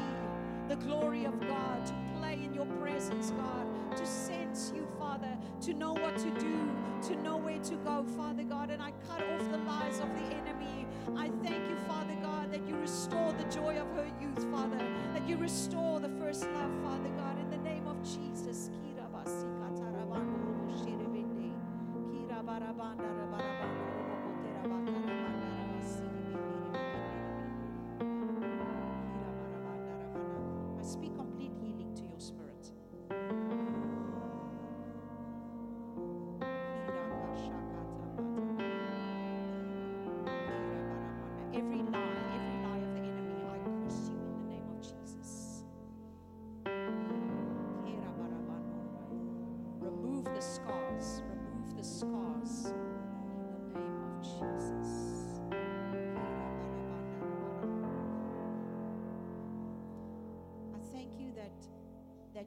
the 0.68 0.76
glory 0.78 1.26
of 1.26 1.40
God, 1.42 1.86
to 1.86 1.94
play 2.18 2.40
in 2.44 2.52
your 2.56 2.66
presence, 2.82 3.30
God, 3.30 3.96
to 3.96 4.04
sense 4.04 4.74
you, 4.76 4.88
Father, 4.98 5.38
to 5.62 5.76
know 5.76 5.94
what 5.94 6.18
to 6.18 6.32
do, 6.40 6.58
to 7.04 7.16
know 7.22 7.38
where 7.38 7.60
to 7.60 7.76
go, 7.86 8.04
Father 8.18 8.42
God. 8.42 8.72
And 8.72 8.82
I 8.82 8.94
cut 9.08 9.22
off 9.22 9.52
the 9.52 9.60
lies 9.60 10.00
of 10.00 10.10
the 10.16 10.36
enemy. 10.36 10.88
I 11.16 11.30
thank 11.44 11.70
you, 11.70 11.76
Father 11.88 12.16
God, 12.24 12.52
that 12.52 12.68
you 12.68 12.76
restore 12.78 13.32
the 13.34 13.44
joy 13.56 13.78
of 13.78 13.88
her 13.96 14.08
youth, 14.20 14.52
Father, 14.52 14.88
that 15.14 15.30
you 15.30 15.38
restore 15.38 16.00
the 16.00 16.10
first 16.10 16.42
love, 16.42 16.72
Father 16.82 17.10
God, 17.10 17.38
in 17.40 17.52
the 17.52 17.58
name 17.58 17.86
of 17.86 18.02
Jesus. 18.02 18.72
Kira 18.84 19.08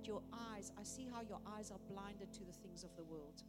your 0.06 0.22
eyes, 0.32 0.72
I 0.78 0.82
see 0.82 1.08
how 1.12 1.22
your 1.22 1.40
eyes 1.56 1.70
are 1.70 1.80
blinded 1.90 2.32
to 2.32 2.40
the 2.44 2.52
things 2.52 2.84
of 2.84 2.90
the 2.96 3.04
world. 3.04 3.42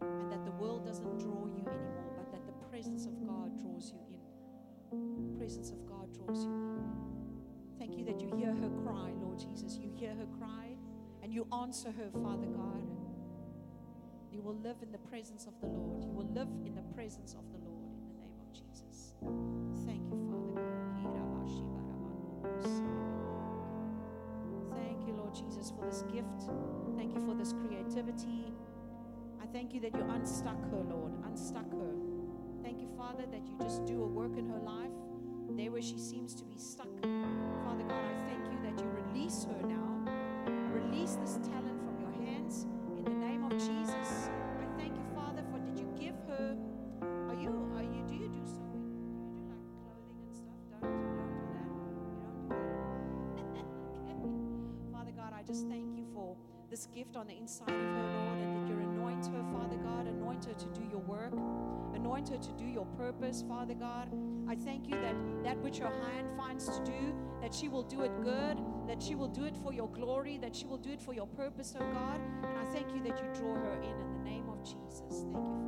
And 0.00 0.30
that 0.30 0.44
the 0.44 0.52
world 0.52 0.84
doesn't 0.86 1.18
draw 1.18 1.46
you 1.46 1.64
anymore, 1.66 2.12
but 2.16 2.30
that 2.32 2.46
the 2.46 2.52
presence 2.68 3.06
of 3.06 3.26
God 3.26 3.58
draws 3.60 3.92
you 3.92 4.00
in. 4.10 5.38
Presence 5.38 5.70
of 5.70 5.86
God 5.86 6.12
draws 6.12 6.44
you 6.44 6.50
in. 6.50 7.16
Thank 7.78 7.96
you 7.96 8.04
that 8.04 8.20
you 8.20 8.34
hear 8.36 8.54
her 8.54 8.70
cry, 8.84 9.12
Lord 9.20 9.38
Jesus. 9.38 9.78
You 9.80 9.90
hear 9.94 10.14
her 10.14 10.26
cry 10.38 10.76
and 11.22 11.32
you 11.32 11.46
answer 11.52 11.90
her, 11.90 12.10
Father 12.22 12.46
God. 12.46 12.82
You 14.32 14.42
will 14.42 14.56
live 14.56 14.76
in 14.82 14.92
the 14.92 14.98
presence 14.98 15.46
of 15.46 15.58
the 15.60 15.66
Lord. 15.66 16.04
You 16.04 16.10
will 16.10 16.28
live 16.32 16.48
in 16.64 16.74
the 16.74 16.82
presence 16.94 17.34
of 17.34 17.44
the 17.50 17.58
Lord 17.58 17.90
in 17.90 18.06
the 18.06 18.20
name 18.20 18.36
of 18.40 18.52
Jesus. 18.52 19.12
Thank 19.86 20.06
you, 20.10 20.15
Jesus, 25.66 25.78
for 25.78 25.86
this 25.86 26.02
gift. 26.12 26.50
Thank 26.96 27.14
you 27.14 27.20
for 27.26 27.34
this 27.34 27.52
creativity. 27.52 28.52
I 29.42 29.46
thank 29.46 29.74
you 29.74 29.80
that 29.80 29.94
you 29.94 30.02
unstuck 30.10 30.60
her, 30.70 30.82
Lord. 30.88 31.12
Unstuck 31.24 31.70
her. 31.72 31.94
Thank 32.62 32.80
you, 32.80 32.88
Father, 32.96 33.24
that 33.30 33.46
you 33.46 33.56
just 33.60 33.84
do 33.84 34.02
a 34.02 34.06
work 34.06 34.36
in 34.36 34.48
her 34.48 34.58
life. 34.58 34.90
There 35.50 35.70
where 35.70 35.82
she 35.82 35.98
seems 35.98 36.34
to 36.34 36.44
be 36.44 36.58
stuck. 36.58 36.88
Father 37.64 37.84
God, 37.84 38.04
I 38.04 38.14
thank 38.28 38.44
you 38.52 38.58
that 38.62 38.78
you 38.82 38.88
release 39.06 39.46
her 39.46 39.66
now. 39.66 40.04
Release 40.72 41.16
this 41.16 41.38
talent 41.48 41.75
this 56.76 56.88
gift 56.94 57.16
on 57.16 57.26
the 57.26 57.34
inside 57.34 57.70
of 57.70 57.74
her, 57.74 58.10
Lord, 58.12 58.38
and 58.38 58.54
that 58.54 58.68
you 58.68 58.78
anoint 58.78 59.24
her, 59.28 59.42
Father 59.50 59.78
God, 59.78 60.06
anoint 60.06 60.44
her 60.44 60.52
to 60.52 60.66
do 60.78 60.82
your 60.90 61.00
work, 61.00 61.32
anoint 61.94 62.28
her 62.28 62.36
to 62.36 62.52
do 62.52 62.66
your 62.66 62.84
purpose, 62.98 63.42
Father 63.48 63.72
God. 63.72 64.10
I 64.46 64.56
thank 64.56 64.86
you 64.86 65.00
that 65.00 65.14
that 65.42 65.56
which 65.62 65.78
her 65.78 65.88
hand 65.88 66.28
finds 66.36 66.66
to 66.66 66.84
do, 66.84 67.14
that 67.40 67.54
she 67.54 67.70
will 67.70 67.84
do 67.84 68.02
it 68.02 68.12
good, 68.22 68.58
that 68.86 69.02
she 69.02 69.14
will 69.14 69.28
do 69.28 69.44
it 69.44 69.56
for 69.56 69.72
your 69.72 69.88
glory, 69.88 70.36
that 70.42 70.54
she 70.54 70.66
will 70.66 70.76
do 70.76 70.90
it 70.90 71.00
for 71.00 71.14
your 71.14 71.28
purpose, 71.28 71.74
oh 71.80 71.92
God. 71.94 72.20
And 72.44 72.58
I 72.58 72.70
thank 72.74 72.92
you 72.92 73.02
that 73.04 73.18
you 73.22 73.40
draw 73.40 73.54
her 73.54 73.80
in 73.82 73.98
in 73.98 74.12
the 74.12 74.30
name 74.30 74.46
of 74.50 74.62
Jesus. 74.62 75.24
Thank 75.32 75.46
you, 75.46 75.65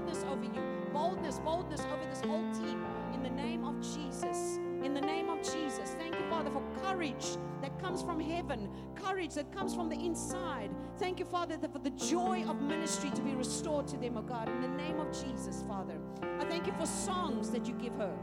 boldness 0.00 0.24
over 0.30 0.44
you. 0.44 0.62
Boldness, 0.92 1.38
boldness 1.40 1.80
over 1.80 2.04
this 2.08 2.20
whole 2.22 2.50
team. 2.54 2.84
In 3.14 3.22
the 3.22 3.30
name 3.30 3.64
of 3.64 3.80
Jesus. 3.80 4.58
In 4.82 4.94
the 4.94 5.00
name 5.00 5.28
of 5.28 5.38
Jesus. 5.42 5.94
Thank 5.98 6.14
you, 6.14 6.24
Father, 6.30 6.50
for 6.50 6.62
courage 6.82 7.36
that 7.60 7.78
comes 7.78 8.02
from 8.02 8.18
heaven, 8.18 8.70
courage 8.94 9.34
that 9.34 9.52
comes 9.52 9.74
from 9.74 9.88
the 9.88 9.96
inside. 9.96 10.70
Thank 10.98 11.18
you, 11.18 11.26
Father, 11.26 11.58
for 11.70 11.78
the 11.78 11.90
joy 11.90 12.44
of 12.44 12.62
ministry 12.62 13.10
to 13.10 13.20
be 13.20 13.34
restored 13.34 13.86
to 13.88 13.98
them, 13.98 14.16
oh 14.16 14.22
God. 14.22 14.48
In 14.48 14.62
the 14.62 14.68
name 14.68 14.98
of 14.98 15.12
Jesus, 15.12 15.64
Father. 15.68 15.98
I 16.38 16.44
thank 16.44 16.66
you 16.66 16.72
for 16.78 16.86
songs 16.86 17.50
that 17.50 17.66
you 17.66 17.74
give 17.74 17.94
her. 17.96 18.16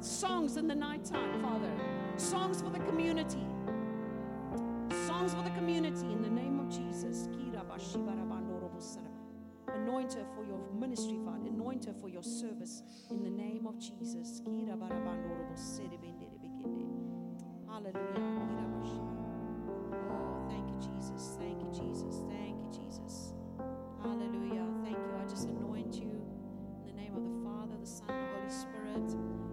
Songs 0.00 0.56
in 0.56 0.68
the 0.68 0.74
nighttime, 0.74 1.42
Father. 1.42 1.72
Songs 2.16 2.62
for 2.62 2.70
the 2.70 2.80
community. 2.80 3.44
Songs 5.06 5.34
for 5.34 5.42
the 5.42 5.50
community 5.50 6.06
in 6.12 6.22
the 6.22 6.30
name 6.30 6.60
of 6.60 6.68
Jesus. 6.68 7.28
Anoint 9.74 10.14
her 10.14 10.24
for 10.34 10.44
your 10.44 10.60
ministry, 10.78 11.18
Father. 11.24 11.46
Anoint 11.48 11.84
her 11.86 11.94
for 11.94 12.08
your 12.08 12.22
service. 12.22 12.82
In 13.10 13.22
the 13.22 13.30
name 13.30 13.66
of 13.66 13.78
Jesus. 13.78 14.42
Hallelujah. 17.68 18.20
Oh, 20.10 20.46
thank 20.48 20.68
you, 20.68 20.76
Jesus. 20.78 21.36
Thank 21.38 21.60
you, 21.62 21.70
Jesus. 21.72 22.22
Thank 22.28 22.60
you, 22.60 22.70
Jesus. 22.72 23.32
Hallelujah. 24.02 24.66
Thank 24.84 24.98
you. 24.98 25.14
I 25.20 25.24
just 25.28 25.48
anoint 25.48 25.94
you 25.94 26.10
in 26.80 26.86
the 26.86 26.92
name 26.92 27.14
of 27.16 27.24
the 27.24 27.34
Father, 27.44 27.76
the 27.80 27.86
Son, 27.86 28.08
the 28.08 28.14
Holy 28.38 28.50
Spirit. 28.50 29.08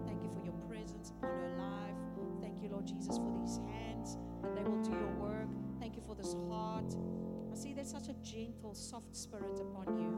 Thank 0.05 0.21
you 0.23 0.29
for 0.35 0.43
your 0.43 0.55
presence 0.67 1.11
upon 1.11 1.29
her 1.31 1.55
life. 1.57 1.95
Thank 2.41 2.61
you, 2.61 2.69
Lord 2.69 2.85
Jesus, 2.87 3.17
for 3.17 3.31
these 3.41 3.59
hands 3.67 4.17
that 4.41 4.55
they 4.55 4.63
will 4.63 4.81
do 4.83 4.91
your 4.91 5.13
work. 5.19 5.49
Thank 5.79 5.95
you 5.95 6.01
for 6.05 6.15
this 6.15 6.35
heart. 6.49 6.93
I 7.51 7.55
see 7.55 7.73
there's 7.73 7.91
such 7.91 8.09
a 8.09 8.13
gentle, 8.23 8.73
soft 8.73 9.15
spirit 9.15 9.59
upon 9.59 9.97
you 9.97 10.08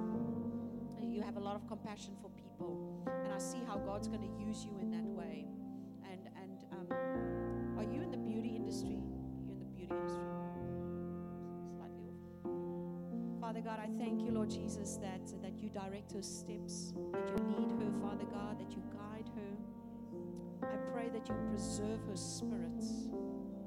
lot 1.52 1.62
of 1.62 1.68
compassion 1.68 2.14
for 2.22 2.30
people, 2.30 3.04
and 3.26 3.34
I 3.34 3.38
see 3.38 3.60
how 3.68 3.78
God's 3.78 4.08
going 4.08 4.22
to 4.22 4.46
use 4.46 4.64
you 4.64 4.72
in 4.80 4.90
that 4.92 5.04
way. 5.04 5.48
And 6.10 6.30
and 6.42 6.64
um, 6.72 6.88
are 7.78 7.84
you 7.84 8.02
in 8.02 8.10
the 8.10 8.18
beauty 8.18 8.56
industry? 8.56 8.96
You're 9.44 9.52
in 9.52 9.60
the 9.60 9.66
beauty 9.66 9.92
industry. 9.92 10.24
Slightly 11.76 12.08
off. 12.08 13.42
Father 13.42 13.60
God, 13.60 13.82
I 13.84 13.90
thank 13.98 14.22
you, 14.22 14.32
Lord 14.32 14.50
Jesus, 14.50 14.96
that 15.02 15.28
that 15.42 15.60
you 15.60 15.68
direct 15.68 16.14
her 16.14 16.22
steps, 16.22 16.94
that 17.12 17.28
you 17.28 17.36
lead 17.44 17.72
her, 17.84 17.92
Father 18.00 18.24
God, 18.32 18.58
that 18.58 18.72
you 18.72 18.82
guide 18.96 19.28
her. 19.36 20.70
I 20.72 20.78
pray 20.94 21.10
that 21.10 21.28
you 21.28 21.36
preserve 21.50 22.00
her 22.08 22.16
spirit, 22.16 22.80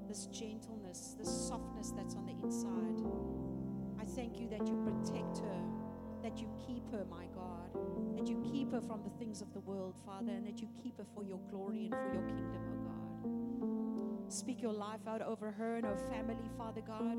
this 0.09 0.25
gentleness, 0.33 1.17
this 1.19 1.29
softness 1.29 1.93
that's 1.95 2.15
on 2.15 2.25
the 2.25 2.37
inside. 2.43 3.05
I 4.01 4.07
thank 4.07 4.41
you 4.41 4.49
that 4.49 4.67
you 4.67 4.75
protect 4.89 5.41
her, 5.41 5.61
that 6.23 6.39
you 6.41 6.49
keep 6.67 6.91
her, 6.93 7.05
my 7.11 7.27
God, 7.35 7.54
that 8.17 8.27
you 8.29 8.43
keep 8.53 8.73
her 8.73 8.81
from 8.81 9.03
the 9.03 9.11
things 9.19 9.41
of 9.41 9.53
the 9.53 9.61
world, 9.61 9.95
Father, 10.05 10.33
and 10.33 10.47
that 10.47 10.61
you 10.61 10.69
keep 10.83 10.99
her 10.99 11.07
for 11.15 11.25
your 11.25 11.39
glory 11.51 11.87
and 11.87 11.95
for 11.95 12.13
your 12.13 12.23
kingdom, 12.23 12.61
oh 12.73 12.77
God. 12.89 14.33
Speak 14.33 14.63
your 14.63 14.73
life 14.73 15.07
out 15.07 15.23
over 15.23 15.51
her 15.51 15.77
and 15.77 15.85
her 15.85 15.97
family, 16.11 16.49
Father 16.57 16.81
God. 16.81 17.17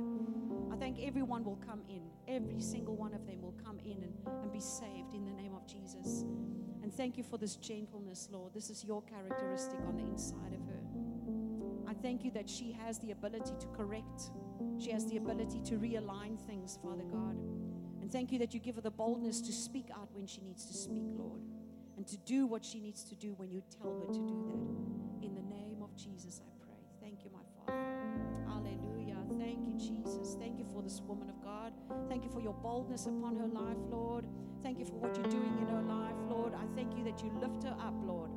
I 0.71 0.75
think 0.75 0.97
everyone 1.01 1.43
will 1.45 1.59
come 1.65 1.81
in. 1.87 2.01
Every 2.27 2.59
single 2.59 2.95
one 2.95 3.13
of 3.13 3.25
them 3.25 3.41
will 3.41 3.55
come 3.63 3.79
in 3.79 4.03
and, 4.03 4.13
and 4.41 4.51
be 4.51 4.59
saved 4.59 5.13
in 5.13 5.25
the 5.25 5.31
name 5.31 5.53
of 5.55 5.65
Jesus. 5.67 6.25
And 6.83 6.93
thank 6.93 7.17
you 7.17 7.23
for 7.23 7.37
this 7.37 7.55
gentleness, 7.55 8.27
Lord. 8.31 8.53
This 8.53 8.69
is 8.69 8.83
your 8.83 9.01
characteristic 9.03 9.79
on 9.87 9.95
the 9.95 10.03
inside 10.03 10.53
of 10.53 10.65
her. 10.67 10.81
I 11.87 11.93
thank 11.93 12.23
you 12.23 12.31
that 12.31 12.49
she 12.49 12.71
has 12.83 12.99
the 12.99 13.11
ability 13.11 13.53
to 13.59 13.67
correct, 13.67 14.31
she 14.79 14.91
has 14.91 15.05
the 15.05 15.17
ability 15.17 15.61
to 15.61 15.75
realign 15.75 16.39
things, 16.39 16.77
Father 16.83 17.03
God. 17.03 17.37
And 18.05 18.11
thank 18.11 18.31
you 18.31 18.37
that 18.37 18.53
you 18.53 18.59
give 18.59 18.75
her 18.75 18.81
the 18.81 18.91
boldness 18.91 19.41
to 19.41 19.51
speak 19.51 19.87
out 19.91 20.09
when 20.13 20.27
she 20.27 20.39
needs 20.39 20.63
to 20.65 20.75
speak, 20.75 21.05
Lord, 21.17 21.41
and 21.97 22.05
to 22.05 22.17
do 22.17 22.45
what 22.45 22.63
she 22.63 22.79
needs 22.79 23.03
to 23.05 23.15
do 23.15 23.33
when 23.37 23.49
you 23.49 23.63
tell 23.81 23.99
her 23.99 24.05
to 24.05 24.19
do 24.19 24.45
that. 24.45 25.25
In 25.25 25.33
the 25.33 25.41
name 25.41 25.81
of 25.81 25.89
Jesus, 25.97 26.39
I 26.39 26.51
pray. 26.63 26.77
Thank 27.01 27.23
you, 27.23 27.31
my 27.33 27.41
Father. 27.57 27.81
Hallelujah. 28.45 29.17
Thank 29.39 29.65
you, 29.65 29.73
Jesus. 29.73 30.35
Thank 30.39 30.59
you 30.59 30.65
for 30.71 30.83
this 30.83 31.01
woman 31.01 31.31
of 31.31 31.43
God. 31.43 31.73
Thank 32.07 32.23
you 32.23 32.29
for 32.29 32.41
your 32.41 32.53
boldness 32.53 33.07
upon 33.07 33.37
her 33.37 33.47
life, 33.47 33.81
Lord. 33.89 34.25
Thank 34.61 34.77
you 34.77 34.85
for 34.85 34.99
what 34.99 35.17
you're 35.17 35.25
doing 35.25 35.57
in 35.57 35.67
her 35.69 35.81
life, 35.81 36.13
Lord. 36.29 36.53
I 36.53 36.67
thank 36.75 36.95
you 36.95 37.03
that 37.05 37.23
you 37.23 37.31
lift 37.41 37.63
her 37.63 37.75
up, 37.81 37.95
Lord. 38.05 38.29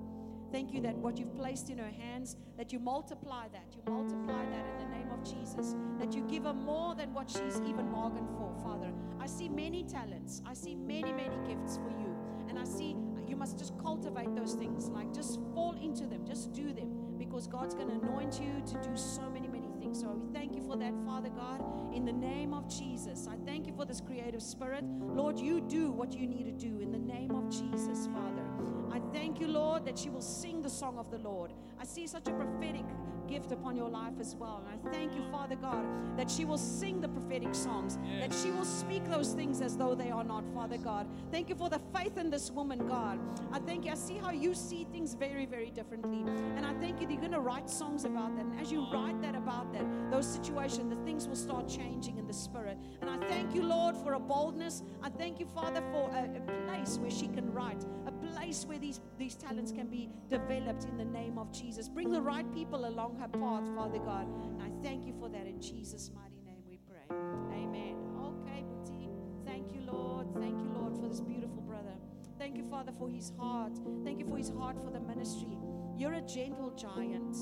Thank 0.51 0.73
you 0.73 0.81
that 0.81 0.97
what 0.97 1.19
you've 1.19 1.35
placed 1.37 1.69
in 1.69 1.79
her 1.79 1.91
hands, 1.91 2.37
that 2.57 2.73
you 2.73 2.79
multiply 2.79 3.49
that. 3.49 3.67
You 3.75 3.93
multiply 3.93 4.45
that 4.47 4.67
in 4.73 4.79
the 4.79 4.97
name 4.97 5.11
of 5.11 5.23
Jesus. 5.23 5.77
That 5.99 6.15
you 6.15 6.23
give 6.23 6.45
her 6.45 6.55
more 6.55 6.95
than 6.95 7.13
what 7.13 7.29
she's 7.29 7.61
even 7.67 7.91
bargained 7.91 8.31
for, 8.31 8.55
Father. 8.63 8.91
I 9.21 9.27
see 9.27 9.49
many 9.49 9.83
talents. 9.83 10.43
I 10.47 10.55
see 10.55 10.75
many, 10.75 11.13
many 11.13 11.37
gifts 11.47 11.77
for 11.77 11.91
you. 11.91 12.17
And 12.49 12.59
I 12.59 12.65
see 12.65 12.97
you 13.27 13.37
must 13.37 13.59
just 13.59 13.77
cultivate 13.79 14.35
those 14.35 14.55
things. 14.55 14.89
Like 14.89 15.13
just 15.13 15.39
fall 15.55 15.77
into 15.83 16.07
them. 16.07 16.25
Just 16.27 16.53
do 16.53 16.73
them. 16.73 17.17
Because 17.19 17.47
God's 17.47 17.75
going 17.75 17.89
to 17.89 17.95
anoint 17.95 18.41
you 18.41 18.63
to 18.67 18.89
do 18.89 18.97
so 18.97 19.29
many, 19.29 19.49
many 19.49 19.69
things. 19.79 20.01
So 20.01 20.09
we 20.09 20.33
thank 20.33 20.55
you 20.55 20.63
for 20.63 20.77
that, 20.79 20.95
Father 21.05 21.29
God. 21.29 21.63
In 21.95 22.07
the 22.07 22.13
name 22.13 22.55
of 22.55 22.69
Jesus. 22.69 23.29
I 23.31 23.37
thank 23.45 23.67
you 23.67 23.75
for 23.75 23.85
this 23.85 24.01
creative 24.01 24.41
spirit. 24.41 24.83
Lord, 24.85 25.39
you 25.39 25.61
do 25.61 25.91
what 25.91 26.15
you 26.15 26.27
need 26.27 26.45
to 26.45 26.53
do 26.53 26.81
in 26.81 26.91
the 26.91 26.99
name 26.99 27.33
of 27.33 27.51
Jesus, 27.51 28.07
Father. 28.07 28.48
I 28.93 29.01
thank 29.13 29.41
you, 29.41 29.49
Lord, 29.49 29.85
that 29.85 29.99
she 29.99 30.11
will 30.11 30.23
sing 30.23 30.63
the 30.63 30.71
song 30.71 30.99
of 30.99 31.11
the 31.11 31.19
Lord. 31.19 31.53
I 31.81 31.85
see 31.85 32.07
such 32.07 32.29
a 32.29 32.33
prophetic 32.33 32.85
gift 33.29 33.53
upon 33.53 33.77
your 33.77 33.89
life 33.89 34.15
as 34.19 34.35
well. 34.35 34.63
And 34.65 34.81
I 34.81 34.91
thank 34.91 35.15
you, 35.15 35.23
Father 35.31 35.55
God, 35.55 35.85
that 36.17 36.31
she 36.31 36.45
will 36.45 36.59
sing 36.59 37.01
the 37.01 37.09
prophetic 37.09 37.55
songs, 37.55 37.99
that 38.19 38.35
she 38.35 38.51
will 38.51 38.65
speak 38.65 39.05
those 39.09 39.35
things 39.35 39.61
as 39.61 39.77
though 39.77 39.95
they 39.95 40.11
are 40.11 40.25
not, 40.25 40.45
Father 40.55 40.79
God. 40.79 41.07
Thank 41.31 41.49
you 41.49 41.55
for 41.55 41.69
the 41.69 41.81
faith 41.95 42.17
in 42.17 42.31
this 42.31 42.51
woman, 42.51 42.89
God. 42.89 43.19
I 43.53 43.59
thank 43.59 43.85
you. 43.85 43.93
I 43.93 43.95
see 43.95 44.17
how 44.17 44.31
you 44.31 44.55
see 44.55 44.87
things 44.91 45.15
very, 45.15 45.45
very 45.47 45.71
differently. 45.71 46.25
And 46.57 46.65
I 46.65 46.73
thank 46.75 47.01
you 47.01 47.07
that 47.07 47.13
you're 47.13 47.21
going 47.21 47.33
to 47.33 47.41
write 47.41 47.69
songs 47.69 48.05
about 48.05 48.35
that. 48.37 48.47
And 48.47 48.61
as 48.61 48.73
you 48.73 48.87
write 48.93 49.21
that 49.23 49.35
about 49.35 49.73
that, 49.75 50.11
those 50.11 50.27
situations, 50.27 50.89
the 50.89 51.05
things 51.05 51.29
will 51.29 51.37
start 51.37 51.69
changing 51.69 52.17
in 52.19 52.27
the 52.27 52.33
spirit. 52.33 52.79
And 53.03 53.11
I 53.11 53.19
thank 53.29 53.55
you, 53.55 53.63
Lord, 53.63 53.97
for 53.97 54.15
a 54.15 54.21
boldness. 54.21 54.83
I 55.03 55.11
thank 55.11 55.39
you, 55.39 55.47
Father, 55.47 55.83
for 55.93 56.11
a, 56.11 56.31
a 56.37 56.67
place 56.67 56.99
where 56.99 57.11
she 57.11 57.29
can 57.29 57.53
write, 57.53 57.85
a 58.07 58.13
place 58.39 58.65
where 58.67 58.79
these, 58.79 59.01
these 59.19 59.35
talents 59.35 59.73
can 59.73 59.89
be 59.89 60.09
developed 60.29 60.85
in 60.85 60.97
the 60.97 61.05
name 61.05 61.39
of 61.39 61.53
Jesus. 61.53 61.89
Bring 61.89 62.11
the 62.11 62.21
right 62.21 62.51
people 62.55 62.87
along 62.87 63.17
her 63.17 63.29
path, 63.29 63.65
Father 63.75 63.99
God. 63.99 64.27
And 64.45 64.63
I 64.63 64.71
thank 64.83 65.07
you 65.07 65.15
for 65.19 65.29
that 65.29 65.47
in 65.47 65.61
Jesus' 65.61 66.11
mighty 66.15 66.41
name 66.45 66.63
we 66.69 66.79
pray. 66.89 67.17
Amen. 67.53 67.97
Okay, 68.17 68.63
Buti. 68.63 69.09
Thank 69.45 69.75
you, 69.75 69.81
Lord. 69.91 70.29
Thank 70.35 70.61
you, 70.61 70.71
Lord, 70.71 70.97
for 70.97 71.09
this 71.09 71.21
beautiful 71.21 71.63
brother. 71.63 71.95
Thank 72.39 72.57
you, 72.57 72.65
Father, 72.71 72.93
for 72.97 73.09
his 73.09 73.33
heart. 73.39 73.77
Thank 74.05 74.21
you 74.21 74.27
for 74.27 74.37
his 74.37 74.51
heart 74.51 74.77
for 74.85 74.91
the 74.91 75.01
ministry. 75.01 75.59
You're 75.97 76.15
a 76.15 76.23
gentle 76.23 76.71
giant. 76.77 77.37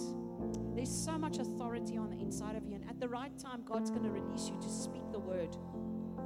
There's 0.74 0.90
so 0.90 1.18
much 1.18 1.38
authority 1.38 1.98
on 1.98 2.08
the 2.08 2.16
inside 2.16 2.56
of 2.56 2.64
you. 2.64 2.76
And 2.76 2.88
at 2.88 3.00
the 3.00 3.08
right 3.08 3.36
time, 3.38 3.64
God's 3.66 3.90
going 3.90 4.04
to 4.04 4.10
release 4.10 4.48
you 4.48 4.58
to 4.62 4.68
speak 4.68 5.02
the 5.12 5.18
word, 5.18 5.52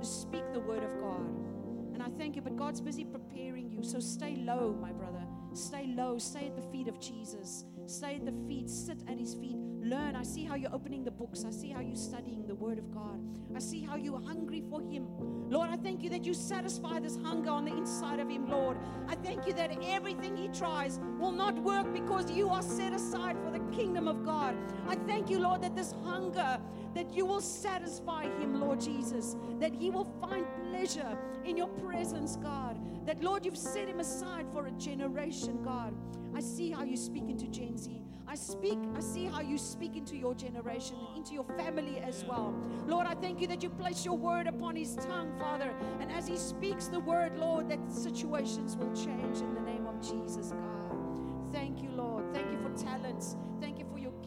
to 0.01 0.07
speak 0.07 0.45
the 0.53 0.61
word 0.61 0.85
of 0.85 1.01
God. 1.01 1.60
And 2.01 2.15
I 2.15 2.19
thank 2.19 2.35
you, 2.35 2.41
but 2.41 2.57
God's 2.57 2.81
busy 2.81 3.05
preparing 3.05 3.71
you. 3.71 3.83
So 3.83 4.01
stay 4.01 4.37
low, 4.37 4.75
my 4.81 4.91
brother. 4.91 5.23
Stay 5.53 5.93
low. 5.95 6.17
Stay 6.17 6.47
at 6.47 6.57
the 6.57 6.63
feet 6.63 6.89
of 6.89 6.99
Jesus. 6.99 7.67
Stay 7.85 8.15
at 8.15 8.25
the 8.25 8.33
feet. 8.49 8.71
Sit 8.71 9.03
at 9.07 9.19
his 9.19 9.35
feet. 9.35 9.57
Learn. 9.83 10.17
I 10.17 10.23
see 10.23 10.45
how 10.45 10.55
you're 10.55 10.75
opening 10.75 11.05
the 11.05 11.11
books. 11.11 11.45
I 11.45 11.51
see 11.51 11.69
how 11.69 11.81
you're 11.81 11.97
studying 11.97 12.47
the 12.47 12.55
word 12.55 12.79
of 12.79 12.91
God. 12.91 13.21
I 13.55 13.59
see 13.59 13.83
how 13.83 13.97
you're 13.97 14.21
hungry 14.21 14.63
for 14.71 14.81
him. 14.81 15.09
Lord, 15.51 15.69
I 15.69 15.77
thank 15.77 16.03
you 16.03 16.09
that 16.11 16.25
you 16.25 16.33
satisfy 16.33 17.01
this 17.01 17.17
hunger 17.17 17.51
on 17.51 17.67
the 17.67 17.77
inside 17.77 18.19
of 18.19 18.31
him, 18.31 18.49
Lord. 18.49 18.79
I 19.07 19.17
thank 19.17 19.47
you 19.47 19.53
that 19.55 19.77
everything 19.85 20.37
he 20.37 20.49
tries 20.49 21.01
will 21.19 21.33
not 21.33 21.63
work 21.63 21.93
because 21.93 22.31
you 22.31 22.49
are 22.49 22.63
set 22.63 22.95
aside 22.95 23.37
for 23.45 23.51
the 23.51 23.77
kingdom 23.77 24.09
of 24.09 24.25
God. 24.25 24.57
I 24.89 24.95
thank 24.95 25.29
you, 25.29 25.39
Lord, 25.39 25.63
that 25.63 25.77
this 25.77 25.93
hunger, 26.05 26.59
that 26.95 27.13
you 27.15 27.25
will 27.25 27.41
satisfy 27.41 28.25
him, 28.25 28.61
Lord 28.61 28.81
Jesus, 28.81 29.37
that 29.61 29.73
he 29.75 29.91
will 29.91 30.09
find 30.21 30.47
pleasure 30.71 31.17
in 31.45 31.57
your 31.57 31.69
presence, 31.69 32.37
God. 32.37 32.79
That, 33.07 33.23
Lord, 33.23 33.45
you've 33.45 33.57
set 33.57 33.89
him 33.89 34.01
aside 34.01 34.47
for 34.53 34.67
a 34.67 34.71
generation, 34.73 35.63
God. 35.63 35.95
I 36.35 36.41
see 36.41 36.71
how 36.71 36.85
you 36.85 36.97
speak 36.97 37.29
into 37.29 37.47
Gen 37.47 37.77
Z. 37.79 38.03
I 38.27 38.37
speak, 38.37 38.79
I 38.95 39.01
see 39.01 39.25
how 39.25 39.41
you 39.41 39.59
speak 39.59 39.97
into 39.97 40.17
your 40.17 40.35
generation, 40.35 40.97
into 41.17 41.35
your 41.35 41.45
family 41.57 41.99
as 41.99 42.25
well. 42.25 42.55
Lord, 42.87 43.07
I 43.07 43.15
thank 43.15 43.41
you 43.41 43.49
that 43.49 43.61
you 43.61 43.71
place 43.71 44.05
your 44.05 44.17
word 44.17 44.47
upon 44.47 44.77
his 44.77 44.95
tongue, 44.95 45.33
Father. 45.37 45.75
And 46.01 46.13
as 46.13 46.29
he 46.29 46.37
speaks 46.37 46.87
the 46.87 47.01
word, 47.01 47.37
Lord, 47.37 47.69
that 47.71 47.81
situations 47.91 48.77
will 48.77 48.95
change 48.95 49.41
in 49.41 49.53
the 49.55 49.61
name 49.61 49.87
of 49.87 50.01
Jesus, 50.01 50.53
God. 50.53 51.53
Thank 51.53 51.83
you, 51.83 51.91
Lord. 51.91 52.33
Thank 52.33 52.51
you 52.53 52.59
for 52.59 52.71
talents. 52.81 53.37
Thank 53.61 53.70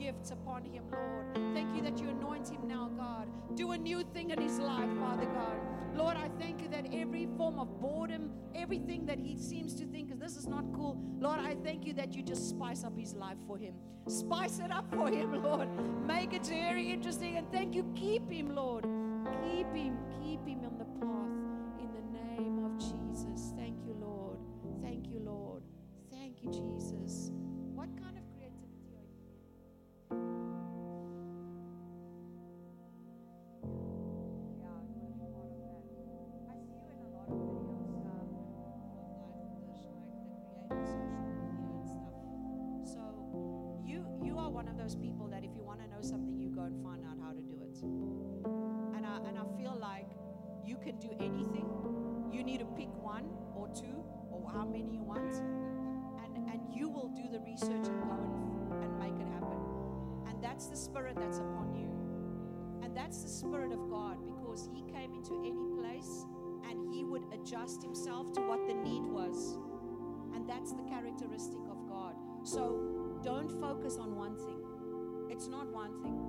gifts 0.04 0.32
upon 0.32 0.66
him, 0.66 0.84
Lord. 0.92 1.54
Thank 1.54 1.74
you 1.76 1.82
that 1.84 1.98
you 1.98 2.10
anoint 2.10 2.50
him 2.50 2.68
now, 2.68 2.90
God. 2.98 3.30
Do 3.56 3.72
a 3.72 3.78
new 3.78 4.04
thing 4.04 4.32
in 4.32 4.42
his 4.42 4.60
life, 4.60 4.90
Father 5.00 5.26
God. 5.26 5.58
Lord, 5.96 6.18
I 6.18 6.30
thank 6.40 6.62
you 6.62 6.68
that 6.70 6.88
every 6.92 7.28
form 7.38 7.58
of 7.58 7.80
boredom, 7.80 8.32
everything 8.54 9.06
that 9.06 9.18
he 9.18 9.38
seems 9.38 9.74
to 9.76 9.86
think 9.86 10.12
is 10.12 10.20
this 10.20 10.36
is 10.36 10.46
not 10.48 10.66
cool, 10.74 10.98
Lord, 11.20 11.40
I 11.40 11.56
thank 11.64 11.86
you 11.86 11.94
that 11.94 12.14
you 12.14 12.22
just 12.22 12.50
spice 12.50 12.84
up 12.84 12.98
his 12.98 13.14
life 13.14 13.38
for 13.48 13.58
him. 13.58 13.76
Spice 14.08 14.60
it 14.60 14.72
up 14.72 14.94
for 14.94 15.08
him, 15.08 15.42
Lord. 15.50 15.70
Make 16.06 16.34
it 16.34 16.46
very 16.48 16.92
interesting. 16.92 17.38
And 17.38 17.50
thank 17.52 17.74
you. 17.74 17.86
Keep 17.96 18.30
him, 18.30 18.54
Lord. 18.54 18.84
Keep 18.84 19.74
him. 19.74 19.98
Keep 20.22 20.46
him 20.46 20.66
on 20.66 20.78
the 20.80 20.90
path 21.00 21.80
in 21.80 21.90
the 21.94 22.06
name 22.20 22.66
of 22.66 22.78
Jesus. 22.78 23.54
Thank 23.56 23.78
you, 23.86 23.96
Lord. 24.02 24.38
Thank 24.82 25.08
you, 25.08 25.20
Lord. 25.20 25.64
Thank 26.12 26.44
you, 26.44 26.52
Jesus. 26.52 27.32
One 44.54 44.68
of 44.68 44.78
those 44.78 44.96
people 44.96 45.28
that 45.28 45.44
if 45.44 45.50
you 45.56 45.64
want 45.64 45.82
to 45.82 45.88
know 45.88 46.02
something, 46.02 46.40
you 46.40 46.50
go 46.50 46.62
and 46.62 46.78
find 46.84 47.04
out 47.04 47.18
how 47.22 47.32
to 47.32 47.42
do 47.42 47.58
it. 47.66 47.82
And 48.96 49.06
I 49.06 49.18
and 49.28 49.38
I 49.38 49.46
feel 49.58 49.76
like 49.76 50.08
you 50.64 50.78
can 50.78 51.00
do 51.00 51.10
anything. 51.20 51.66
You 52.32 52.44
need 52.44 52.60
to 52.60 52.66
pick 52.78 52.90
one 53.02 53.26
or 53.56 53.68
two 53.70 54.06
or 54.32 54.48
how 54.54 54.66
many 54.66 54.94
you 54.94 55.02
want, 55.02 55.34
and 56.24 56.38
and 56.50 56.62
you 56.72 56.88
will 56.88 57.10
do 57.10 57.28
the 57.32 57.40
research 57.40 57.88
and 57.90 58.02
go 58.04 58.14
and, 58.14 58.84
and 58.84 59.00
make 59.00 59.20
it 59.20 59.28
happen. 59.34 59.58
And 60.28 60.42
that's 60.42 60.68
the 60.68 60.78
spirit 60.78 61.18
that's 61.20 61.40
upon 61.40 61.74
you. 61.74 61.90
And 62.84 62.96
that's 62.96 63.24
the 63.24 63.30
Spirit 63.30 63.72
of 63.72 63.90
God 63.90 64.18
because 64.24 64.70
He 64.72 64.84
came 64.84 65.14
into 65.16 65.40
any 65.40 65.82
place 65.82 66.26
and 66.70 66.94
He 66.94 67.04
would 67.04 67.24
adjust 67.34 67.82
Himself 67.82 68.32
to 68.34 68.42
what 68.42 68.68
the 68.68 68.76
need 68.76 69.02
was. 69.02 69.58
And 70.36 70.48
that's 70.48 70.74
the 70.74 70.84
characteristic 70.84 71.62
of 71.72 71.88
God. 71.90 72.14
So 72.44 73.03
don't 73.24 73.50
focus 73.62 73.98
on 73.98 74.16
one 74.16 74.36
thing, 74.36 74.60
it's 75.32 75.48
not 75.48 75.72
one 75.72 75.96
thing, 76.04 76.20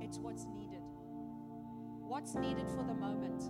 it's 0.00 0.18
what's 0.18 0.46
needed. 0.56 0.80
What's 2.08 2.34
needed 2.34 2.64
for 2.72 2.82
the 2.82 2.94
moment? 2.94 3.44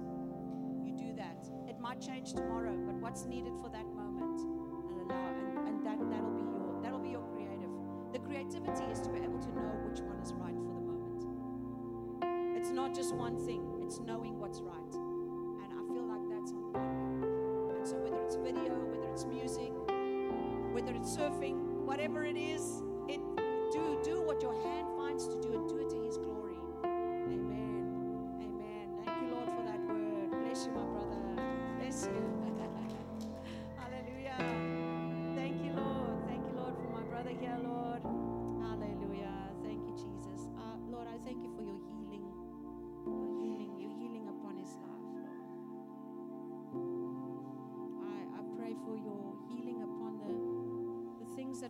You 0.83 0.91
do 0.99 1.15
that. 1.15 1.47
It 1.71 1.79
might 1.79 2.01
change 2.01 2.33
tomorrow, 2.35 2.75
but 2.75 2.97
what's 2.97 3.25
needed 3.25 3.55
for 3.63 3.71
that 3.71 3.87
moment? 3.95 4.43
And 4.91 5.07
allow 5.07 5.31
and, 5.31 5.69
and 5.69 5.87
that, 5.87 6.03
that'll 6.11 6.35
be 6.35 6.43
your 6.43 6.83
that'll 6.83 6.99
be 6.99 7.11
your 7.15 7.23
creative. 7.31 7.71
The 8.13 8.19
creativity 8.19 8.91
is 8.91 8.99
to 9.07 9.11
be 9.15 9.23
able 9.23 9.39
to 9.39 9.51
know 9.55 9.71
which 9.87 10.03
one 10.03 10.19
is 10.19 10.35
right 10.35 10.59
for 10.59 10.75
the 10.75 10.83
moment. 10.83 11.23
It's 12.59 12.71
not 12.71 12.93
just 12.93 13.15
one 13.15 13.39
thing, 13.47 13.63
it's 13.87 14.01
knowing 14.01 14.41
what's 14.43 14.59
right. 14.59 14.95
And 15.63 15.71
I 15.71 15.81
feel 15.95 16.03
like 16.11 16.27
that's 16.27 16.51
on. 16.51 16.75
And 17.79 17.87
so 17.87 17.95
whether 18.03 18.19
it's 18.27 18.35
video, 18.35 18.75
whether 18.91 19.07
it's 19.15 19.25
music, 19.25 19.71
whether 20.75 20.91
it's 20.99 21.15
surfing, 21.15 21.68
whatever 21.89 22.23
it 22.23 22.37
is, 22.37 22.83
it 23.09 23.19
do 23.73 23.99
do 24.05 24.21
what 24.21 24.43
your 24.43 24.53
hand 24.63 24.87
finds 24.95 25.27
to 25.27 25.41
do 25.41 25.55
and 25.55 25.67
do 25.67 25.78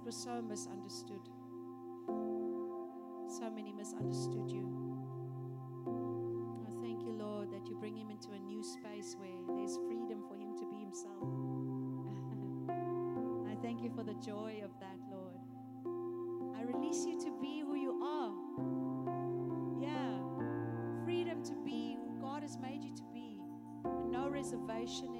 were 0.09 0.12
so 0.12 0.40
misunderstood. 0.40 1.20
So 3.28 3.51
many 3.51 3.74
misunderstood 3.74 4.51
you. 4.51 4.64
I 6.66 6.70
thank 6.80 7.02
you, 7.02 7.12
Lord, 7.12 7.51
that 7.52 7.68
you 7.68 7.76
bring 7.78 7.94
him 7.94 8.09
into 8.09 8.30
a 8.30 8.39
new 8.39 8.62
space 8.62 9.16
where 9.18 9.28
there's 9.55 9.76
freedom 9.86 10.24
for 10.26 10.35
him 10.35 10.56
to 10.56 10.64
be 10.64 10.78
himself. 10.80 11.28
I 13.52 13.60
thank 13.60 13.82
you 13.82 13.90
for 13.94 14.02
the 14.02 14.14
joy 14.14 14.62
of 14.64 14.70
that, 14.80 14.97
Lord. 15.10 15.36
I 16.59 16.62
release 16.62 17.05
you 17.05 17.20
to 17.20 17.30
be 17.43 17.60
who 17.60 17.74
you 17.76 18.01
are. 18.02 18.32
Yeah. 19.78 21.05
Freedom 21.05 21.44
to 21.44 21.55
be 21.66 21.98
who 22.01 22.18
God 22.18 22.40
has 22.40 22.56
made 22.56 22.82
you 22.82 22.94
to 22.97 23.05
be. 23.12 23.43
And 23.85 24.10
no 24.10 24.30
reservation 24.30 25.18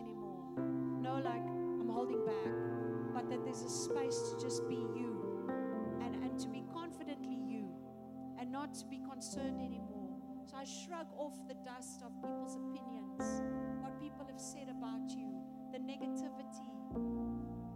not 8.69 8.74
to 8.74 8.86
be 8.86 9.01
concerned 9.11 9.61
anymore. 9.61 10.19
So 10.45 10.57
I 10.57 10.65
shrug 10.65 11.07
off 11.16 11.36
the 11.49 11.55
dust 11.65 12.03
of 12.05 12.12
people's 12.20 12.57
opinions, 12.57 13.40
what 13.81 13.99
people 13.99 14.27
have 14.27 14.40
said 14.40 14.69
about 14.69 15.09
you, 15.09 15.40
the 15.73 15.78
negativity, 15.78 16.69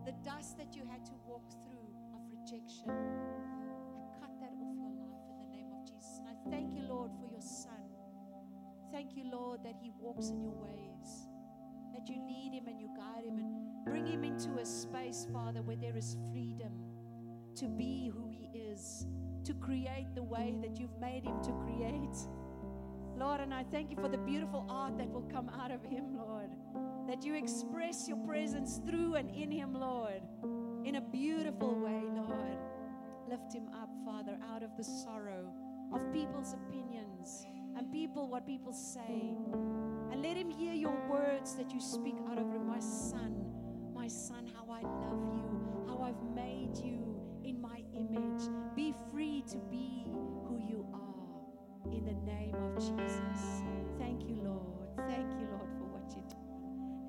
the 0.05 0.13
dust 0.23 0.59
that 0.59 0.75
you 0.75 0.83
had 0.91 1.05
to 1.07 1.13
walk 1.27 1.49
through 1.65 1.89
of 2.13 2.21
rejection. 2.29 2.91
I 2.91 4.21
cut 4.21 4.33
that 4.41 4.53
off 4.53 4.77
your 4.77 4.93
life 5.01 5.25
in 5.31 5.39
the 5.41 5.57
name 5.57 5.73
of 5.73 5.87
Jesus. 5.87 6.21
And 6.21 6.29
I 6.29 6.51
thank 6.51 6.75
you, 6.75 6.83
Lord, 6.87 7.11
for 7.13 7.27
your 7.31 7.41
son. 7.41 7.89
Thank 8.93 9.17
you, 9.17 9.25
Lord, 9.33 9.61
that 9.65 9.77
he 9.81 9.93
walks 9.99 10.29
in 10.29 10.43
your 10.43 10.53
ways, 10.53 11.29
that 11.95 12.07
you 12.07 12.21
lead 12.27 12.53
him 12.53 12.67
and 12.67 12.79
you 12.79 12.89
guide 12.97 13.25
him 13.25 13.39
and 13.39 13.85
bring 13.87 14.07
him 14.07 14.25
into 14.25 14.59
a 14.61 14.67
space, 14.67 15.27
Father, 15.33 15.63
where 15.63 15.77
there 15.77 15.97
is 15.97 16.19
freedom 16.31 16.73
to 17.57 17.69
be 17.69 18.13
who 18.15 18.29
he 18.29 18.51
is, 18.59 19.07
to 19.45 19.55
create 19.55 20.07
the 20.15 20.23
way 20.23 20.57
that 20.63 20.79
you've 20.79 20.99
made 21.01 21.25
him 21.25 21.43
to 21.43 21.53
create. 21.65 22.17
Lord, 23.17 23.41
and 23.41 23.53
I 23.53 23.65
thank 23.65 23.91
you 23.91 23.97
for 23.97 24.09
the 24.09 24.19
beautiful 24.19 24.67
art 24.69 24.97
that 24.99 25.11
will 25.11 25.29
come 25.33 25.49
out 25.49 25.71
of 25.71 25.83
him, 25.85 26.17
Lord. 26.17 26.51
That 27.09 27.25
you 27.25 27.35
express 27.35 28.09
your 28.09 28.17
presence 28.19 28.81
through 28.87 29.15
and 29.15 29.31
in 29.31 29.51
him, 29.51 29.75
Lord, 29.75 30.23
in 30.85 30.97
a 30.97 31.01
beautiful 31.01 31.75
way, 31.75 32.03
Lord. 32.15 32.59
Lift 33.29 33.53
him 33.53 33.69
up, 33.75 33.91
Father, 34.05 34.39
out 34.53 34.63
of 34.63 34.71
the 34.77 34.85
sorrow 34.85 35.53
of 35.93 36.13
people's 36.13 36.55
opinions 36.55 37.47
and 37.77 37.93
people, 37.93 38.29
what 38.29 38.47
people 38.47 38.73
say. 38.73 39.37
And 40.11 40.23
let 40.23 40.37
him 40.37 40.51
hear 40.51 40.75
your 40.75 40.97
words 41.09 41.55
that 41.57 41.73
you 41.73 41.81
speak 41.81 42.17
out 42.31 42.39
of 42.39 42.51
him, 42.51 42.67
my 42.67 42.81
son, 42.81 43.45
my 43.95 44.09
son, 44.09 44.47
how 44.55 44.71
I 44.71 44.83
love 44.83 45.35
you, 45.35 45.87
how 45.89 46.03
I've 46.03 46.35
made 46.35 46.77
you 46.77 47.12
image. 47.97 48.49
Be 48.75 48.95
free 49.11 49.43
to 49.51 49.59
be 49.71 50.07
who 50.49 50.61
you 50.69 50.87
are 50.93 51.93
in 51.93 52.05
the 52.05 52.15
name 52.31 52.55
of 52.55 52.77
Jesus. 52.77 53.63
Thank 53.99 54.29
you, 54.29 54.37
Lord. 54.43 55.09
Thank 55.09 55.31
you, 55.39 55.47
Lord, 55.51 55.71
for 55.79 55.85
what 55.85 56.07
you 56.17 56.23
do. 56.29 56.37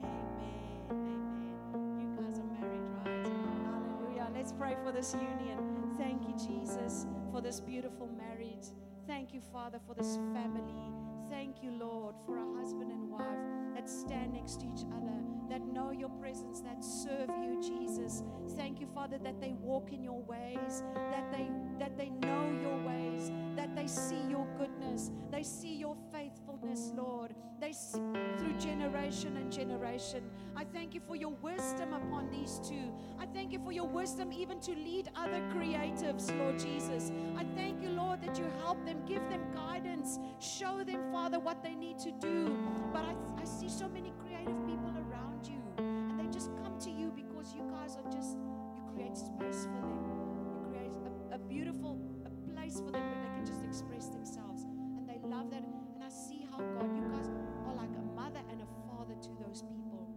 Amen. 0.04 0.88
Amen. 0.92 2.00
You 2.00 2.24
guys 2.24 2.40
are 2.40 2.52
married, 2.60 2.88
right? 3.06 3.28
Hallelujah. 3.66 4.30
Let's 4.34 4.52
pray 4.54 4.76
for 4.84 4.92
this 4.92 5.14
union. 5.14 5.94
Thank 5.98 6.24
you, 6.28 6.36
Jesus, 6.38 7.06
for 7.32 7.42
this 7.42 7.60
beautiful 7.60 8.08
marriage. 8.08 8.68
Thank 9.08 9.34
you, 9.34 9.42
Father, 9.52 9.80
for 9.86 9.94
this 9.94 10.18
family. 10.34 10.92
Thank 11.30 11.64
you, 11.64 11.72
Lord, 11.72 12.16
for 12.26 12.38
a 12.38 12.60
husband 12.60 12.92
and 12.92 13.10
wife 13.10 13.63
that 13.76 13.90
stand 13.90 14.34
next 14.34 14.62
to 14.62 14.68
each 14.68 14.86
other, 14.96 15.14
that 15.50 15.66
know 15.68 15.92
your 15.92 16.10
presence, 16.10 16.62
that 16.62 16.84
serve 16.84 17.30
you, 17.42 17.62
Jesus. 17.62 18.24
Thank 18.56 18.80
you, 18.80 18.88
Father, 18.94 19.18
that 19.20 19.40
they 19.40 19.54
walk 19.54 19.92
in 19.92 20.04
your 20.04 20.22
ways, 20.22 20.84
that 20.96 21.32
they 21.32 21.50
that 21.80 21.98
they 21.98 22.10
know 22.10 22.52
your 22.62 22.78
ways, 22.86 23.32
that 23.56 23.76
they 23.76 23.88
see 23.88 24.22
your 24.30 24.48
goodness, 24.58 25.12
they 25.32 25.44
see 25.44 25.76
your 25.76 25.96
faithfulness, 26.12 26.92
Lord. 26.96 27.36
They 27.60 27.72
see 27.72 28.02
through 28.38 28.58
generation 28.60 29.38
and 29.38 29.52
generation. 29.52 30.24
I 30.56 30.66
thank 30.66 30.94
you 30.94 31.00
for 31.00 31.16
your 31.16 31.34
wisdom 31.42 31.94
upon 31.94 32.30
these 32.30 32.60
two. 32.68 32.92
I 33.20 33.26
thank 33.26 33.54
you 33.54 33.60
for 33.64 33.72
your 33.72 33.88
wisdom 33.88 34.34
even 34.34 34.60
to 34.62 34.72
lead 34.72 35.10
other 35.16 35.42
creatives, 35.54 36.38
Lord 36.40 36.60
Jesus. 36.60 37.12
I 37.38 37.46
thank 37.56 37.82
you, 37.82 37.90
Lord, 37.90 38.22
that 38.22 38.38
you 38.38 38.46
help 38.60 38.86
them, 38.86 39.06
give 39.06 39.28
them 39.30 39.42
guidance, 39.54 40.20
show 40.40 40.84
them, 40.84 41.10
Father, 41.12 41.40
what 41.40 41.64
they 41.64 41.74
need 41.74 42.00
to 42.00 42.12
do. 42.12 42.58
But 42.92 43.06
I, 43.06 43.16
I 43.42 43.46
see 43.46 43.63
so 43.70 43.88
many 43.88 44.14
creative 44.20 44.58
people 44.66 44.94
around 45.08 45.48
you, 45.48 45.62
and 45.78 46.20
they 46.20 46.28
just 46.32 46.52
come 46.64 46.78
to 46.80 46.90
you 46.92 47.12
because 47.16 47.54
you 47.54 47.64
guys 47.72 47.98
are 47.98 48.12
just, 48.12 48.38
you 48.76 48.82
create 48.94 49.18
space 49.18 49.66
for 49.66 49.82
them. 49.82 50.00
You 50.46 50.68
create 50.70 50.96
a, 51.32 51.36
a 51.36 51.40
beautiful 51.40 52.00
a 52.26 52.32
place 52.52 52.80
for 52.80 52.92
them 52.92 53.02
where 53.02 53.22
they 53.24 53.36
can 53.36 53.46
just 53.46 53.64
express 53.64 54.08
themselves. 54.10 54.64
And 54.64 55.08
they 55.08 55.20
love 55.24 55.50
that. 55.52 55.64
And 55.64 56.04
I 56.04 56.10
see 56.10 56.46
how 56.50 56.58
God, 56.58 56.90
you 56.96 57.04
guys 57.12 57.30
are 57.68 57.74
like 57.76 57.92
a 57.96 58.06
mother 58.16 58.42
and 58.52 58.62
a 58.62 58.70
father 58.88 59.16
to 59.16 59.30
those 59.46 59.64
people. 59.64 60.08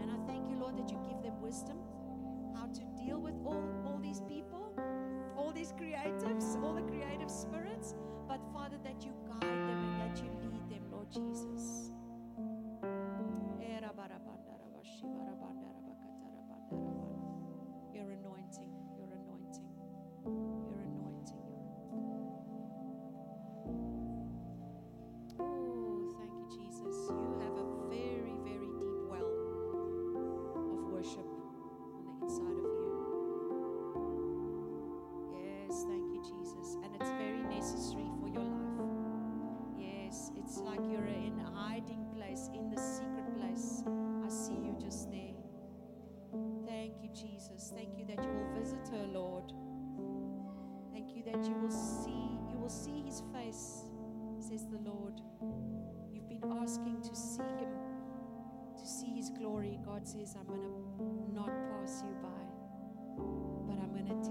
And 0.00 0.10
I 0.10 0.18
thank 0.26 0.48
you, 0.48 0.56
Lord, 0.56 0.76
that 0.78 0.90
you 0.90 0.98
give 1.08 1.22
them 1.22 1.40
wisdom 1.40 1.78
how 2.54 2.66
to 2.66 2.82
deal 3.02 3.20
with 3.20 3.34
all, 3.44 3.62
all 3.86 3.98
these 4.02 4.20
people, 4.28 4.72
all 5.36 5.52
these 5.52 5.72
creatives, 5.72 6.60
all 6.62 6.74
the 6.74 6.82
creative 6.82 7.30
spirits. 7.30 7.94
But 8.26 8.40
Father, 8.52 8.76
that 8.84 9.04
you 9.04 9.12
guide 9.26 9.42
them 9.42 9.78
and 9.78 10.00
that 10.00 10.22
you 10.22 10.30
lead 10.42 10.68
them, 10.68 10.82
Lord 10.90 11.10
Jesus. 11.10 11.92
Your 17.94 18.10
anointing, 18.10 18.72
your 18.98 19.08
anointing, 19.12 19.70
your 20.70 20.80
anointing, 20.80 21.44
your 21.92 22.20
Oh, 25.40 26.14
thank 26.18 26.32
you, 26.32 26.46
Jesus. 26.64 26.96
You 27.10 27.40
have 27.42 27.56
a 27.58 27.66
very, 27.90 28.36
very 28.44 28.70
deep 28.78 29.02
well 29.10 29.56
of 30.56 30.92
worship 30.92 31.26
on 31.26 32.04
the 32.20 32.26
inside 32.26 32.58
of 32.58 32.70
you. 32.80 33.18
Yes, 35.34 35.84
thank 35.88 36.06
you, 36.14 36.22
Jesus. 36.22 36.76
And 36.84 36.94
it's 36.96 37.10
very 37.12 37.42
necessary 37.44 38.08
for 38.20 38.28
your 38.28 38.44
life. 38.44 39.78
Yes, 39.78 40.32
it's 40.36 40.58
like 40.58 40.80
you're 40.90 41.06
in 41.06 41.40
a 41.40 41.50
hiding 41.58 42.06
place, 42.16 42.50
in 42.54 42.67
you, 47.08 47.28
Jesus. 47.28 47.72
Thank 47.74 47.96
you 47.98 48.04
that 48.06 48.22
you 48.22 48.30
will 48.30 48.60
visit 48.60 48.88
her, 48.92 49.06
Lord. 49.06 49.52
Thank 50.92 51.14
you 51.14 51.22
that 51.24 51.44
you 51.46 51.54
will 51.54 51.70
see, 51.70 52.38
you 52.50 52.58
will 52.58 52.68
see 52.68 53.02
his 53.02 53.22
face, 53.32 53.84
says 54.40 54.66
the 54.66 54.78
Lord. 54.78 55.20
You've 56.12 56.28
been 56.28 56.52
asking 56.62 57.02
to 57.02 57.14
see 57.14 57.42
him, 57.42 57.70
to 58.76 58.86
see 58.86 59.14
his 59.14 59.30
glory. 59.30 59.78
God 59.84 60.06
says, 60.06 60.36
I'm 60.38 60.46
going 60.46 60.62
to 60.62 61.32
not 61.34 61.50
pass 61.70 62.02
you 62.04 62.14
by, 62.22 62.44
but 63.66 63.80
I'm 63.82 63.92
going 63.92 64.06
to 64.06 64.30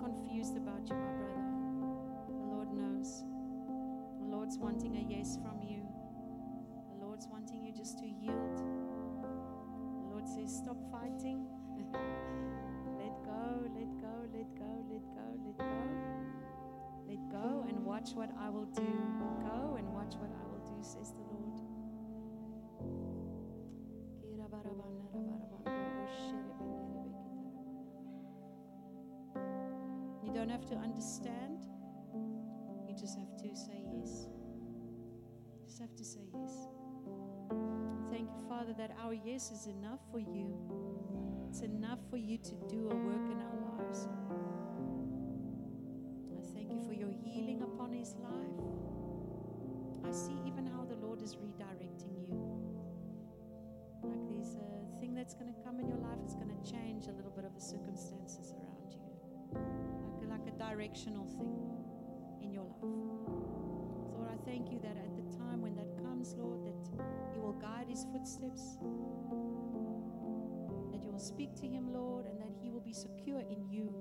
Confused 0.00 0.56
about 0.56 0.88
you, 0.88 0.96
my 0.96 1.12
brother. 1.12 1.44
The 2.28 2.46
Lord 2.46 2.72
knows. 2.72 3.24
The 4.20 4.26
Lord's 4.26 4.58
wanting 4.58 4.96
a 4.96 5.04
yes 5.08 5.38
from 5.42 5.62
you. 5.62 5.82
The 6.90 7.04
Lord's 7.04 7.26
wanting 7.30 7.64
you 7.64 7.72
just 7.72 7.98
to 7.98 8.06
yield. 8.06 8.58
The 8.58 10.06
Lord 10.10 10.28
says, 10.28 10.54
Stop 10.54 10.76
fighting. 10.90 11.46
let 12.98 13.14
go, 13.24 13.64
let 13.74 13.90
go, 14.00 14.14
let 14.32 14.48
go, 14.56 14.70
let 14.90 15.04
go, 15.14 15.26
let 15.44 15.58
go. 15.58 16.24
Let 17.08 17.30
go 17.30 17.64
and 17.68 17.84
watch 17.84 18.10
what 18.14 18.30
I 18.40 18.48
will 18.50 18.66
do. 18.66 18.86
Go 19.42 19.76
and 19.78 19.92
watch 19.92 20.14
what 20.16 20.30
I 20.30 20.44
will 20.48 20.64
do, 20.64 20.82
says 20.82 21.12
the 21.12 21.23
don't 30.44 30.60
have 30.60 30.68
to 30.68 30.76
understand. 30.76 31.64
You 32.86 32.94
just 32.94 33.18
have 33.18 33.34
to 33.38 33.56
say 33.56 33.82
yes. 33.96 34.28
You 35.48 35.66
Just 35.66 35.80
have 35.80 35.96
to 35.96 36.04
say 36.04 36.20
yes. 36.34 36.68
Thank 38.10 38.28
you, 38.28 38.44
Father, 38.46 38.74
that 38.76 38.94
our 39.02 39.14
yes 39.14 39.50
is 39.50 39.68
enough 39.68 40.00
for 40.12 40.18
you. 40.18 40.54
It's 41.48 41.62
enough 41.62 41.98
for 42.10 42.18
you 42.18 42.36
to 42.36 42.54
do 42.68 42.90
a 42.90 42.94
work 42.94 43.24
in 43.32 43.40
our 43.40 43.56
lives. 43.78 44.06
Directional 60.74 61.26
thing 61.38 61.54
in 62.42 62.52
your 62.52 62.64
life. 62.64 62.80
So 64.10 64.16
Lord, 64.18 64.28
I 64.32 64.36
thank 64.44 64.72
you 64.72 64.80
that 64.80 64.96
at 64.96 65.14
the 65.14 65.38
time 65.38 65.62
when 65.62 65.76
that 65.76 65.96
comes, 66.02 66.34
Lord, 66.36 66.64
that 66.64 66.90
you 67.32 67.40
will 67.40 67.52
guide 67.52 67.86
his 67.88 68.04
footsteps, 68.12 68.78
that 70.90 71.00
you 71.04 71.12
will 71.12 71.20
speak 71.20 71.54
to 71.60 71.66
him, 71.68 71.92
Lord, 71.92 72.26
and 72.26 72.40
that 72.40 72.50
he 72.60 72.70
will 72.70 72.80
be 72.80 72.92
secure 72.92 73.38
in 73.38 73.68
you. 73.70 73.94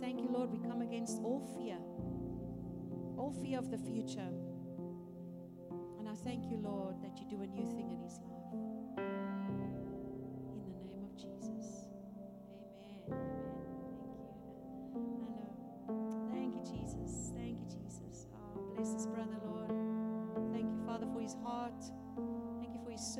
Thank 0.00 0.20
you, 0.20 0.28
Lord. 0.30 0.50
We 0.52 0.60
come 0.60 0.82
against 0.82 1.18
all 1.18 1.40
fear, 1.58 1.78
all 3.18 3.32
fear 3.42 3.58
of 3.58 3.72
the 3.72 3.78
future. 3.78 4.30
And 5.98 6.08
I 6.08 6.14
thank 6.14 6.48
you, 6.48 6.58
Lord, 6.58 6.94
that 7.02 7.18
you 7.18 7.26
do 7.28 7.42
a 7.42 7.46
new 7.46 7.66
thing 7.66 7.90
in 7.90 8.00
his 8.00 8.20
life. 8.22 8.39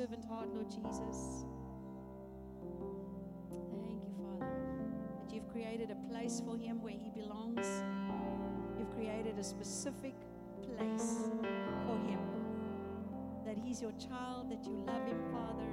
Servant 0.00 0.24
heart, 0.30 0.48
Lord 0.54 0.70
Jesus. 0.70 1.44
Thank 3.84 4.00
you, 4.02 4.10
Father, 4.16 4.48
that 5.20 5.28
you've 5.34 5.50
created 5.52 5.90
a 5.90 5.96
place 6.10 6.40
for 6.42 6.56
him 6.56 6.80
where 6.80 6.94
he 6.94 7.10
belongs. 7.10 7.66
You've 8.78 8.90
created 8.94 9.38
a 9.38 9.44
specific 9.44 10.14
place 10.62 11.28
for 11.84 11.98
him. 12.08 12.18
That 13.44 13.58
he's 13.58 13.82
your 13.82 13.92
child, 13.92 14.50
that 14.50 14.64
you 14.64 14.82
love 14.86 15.06
him, 15.06 15.20
Father, 15.30 15.68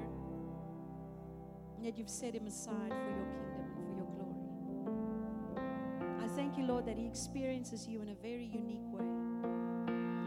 and 1.77 1.85
that 1.85 1.97
you've 1.97 2.09
set 2.09 2.35
him 2.35 2.47
aside 2.47 2.89
for 2.89 3.11
your 3.15 3.27
kingdom 3.31 3.65
and 3.77 3.85
for 3.85 3.93
your 3.95 4.07
glory. 4.17 4.49
I 6.21 6.27
thank 6.35 6.57
you, 6.57 6.65
Lord, 6.65 6.85
that 6.85 6.97
he 6.97 7.07
experiences 7.07 7.87
you 7.87 8.01
in 8.01 8.09
a 8.09 8.15
very 8.15 8.43
unique 8.43 8.91
way. 8.91 9.07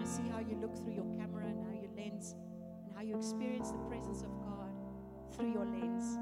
I 0.01 0.05
see 0.07 0.27
how 0.31 0.39
you 0.39 0.57
look 0.57 0.75
through 0.75 0.95
your 0.95 1.05
camera 1.19 1.40
you 3.11 3.16
experience 3.16 3.73
the 3.73 3.78
presence 3.89 4.23
of 4.23 4.31
God 4.41 4.70
through 5.35 5.53
your 5.53 5.65
lens. 5.65 6.16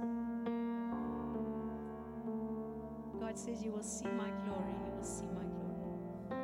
God 3.20 3.38
says, 3.38 3.62
You 3.62 3.72
will 3.72 3.82
see 3.82 4.08
my 4.08 4.30
glory. 4.46 4.72
You 4.86 4.92
will 4.96 5.04
see 5.04 5.26
my 5.26 5.44
glory. 5.44 6.40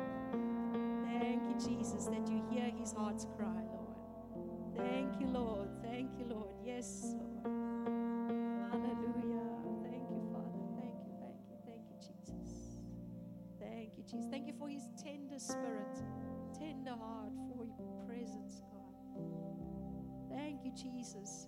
Thank 1.19 1.41
you, 1.49 1.55
Jesus, 1.67 2.05
that 2.05 2.27
you 2.27 2.43
hear 2.51 2.69
his 2.79 2.93
heart's 2.93 3.25
cry, 3.35 3.47
Lord. 3.73 3.95
Thank 4.77 5.19
you, 5.19 5.27
Lord. 5.27 5.69
Thank 5.81 6.11
you, 6.19 6.25
Lord. 6.25 6.53
Yes, 6.63 7.15
Lord. 7.17 7.45
Hallelujah. 8.71 9.49
Thank 9.81 10.05
you, 10.11 10.21
Father. 10.31 10.61
Thank 10.77 10.93
you, 11.07 11.13
thank 11.21 11.41
you, 11.49 11.57
thank 11.65 11.83
you, 11.89 11.97
Jesus. 12.05 12.77
Thank 13.59 13.97
you, 13.97 14.03
Jesus. 14.03 14.29
Thank 14.29 14.45
you 14.45 14.53
for 14.59 14.69
his 14.69 14.83
tender 15.01 15.39
spirit, 15.39 16.03
tender 16.59 16.91
heart, 16.91 17.33
for 17.49 17.65
your 17.65 18.05
presence, 18.05 18.61
God. 18.71 18.74
You, 20.65 20.71
Jesus, 20.71 21.47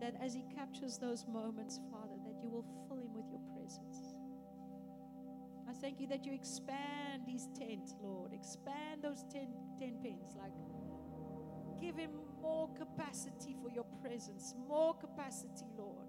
that 0.00 0.14
as 0.22 0.32
he 0.32 0.42
captures 0.54 0.96
those 0.96 1.26
moments, 1.28 1.78
Father, 1.92 2.16
that 2.24 2.42
you 2.42 2.48
will 2.48 2.64
fill 2.88 2.96
him 2.96 3.12
with 3.12 3.26
your 3.30 3.42
presence. 3.54 4.16
I 5.68 5.74
thank 5.74 6.00
you 6.00 6.06
that 6.08 6.24
you 6.24 6.32
expand 6.32 7.24
his 7.26 7.48
tent, 7.54 7.90
Lord. 8.02 8.32
Expand 8.32 9.02
those 9.02 9.24
ten, 9.30 9.48
ten 9.78 9.98
pins. 10.02 10.36
Like, 10.38 10.54
give 11.78 11.96
him 11.96 12.12
more 12.40 12.70
capacity 12.74 13.54
for 13.62 13.70
your 13.70 13.84
presence, 14.00 14.54
more 14.66 14.94
capacity, 14.94 15.66
Lord. 15.76 16.06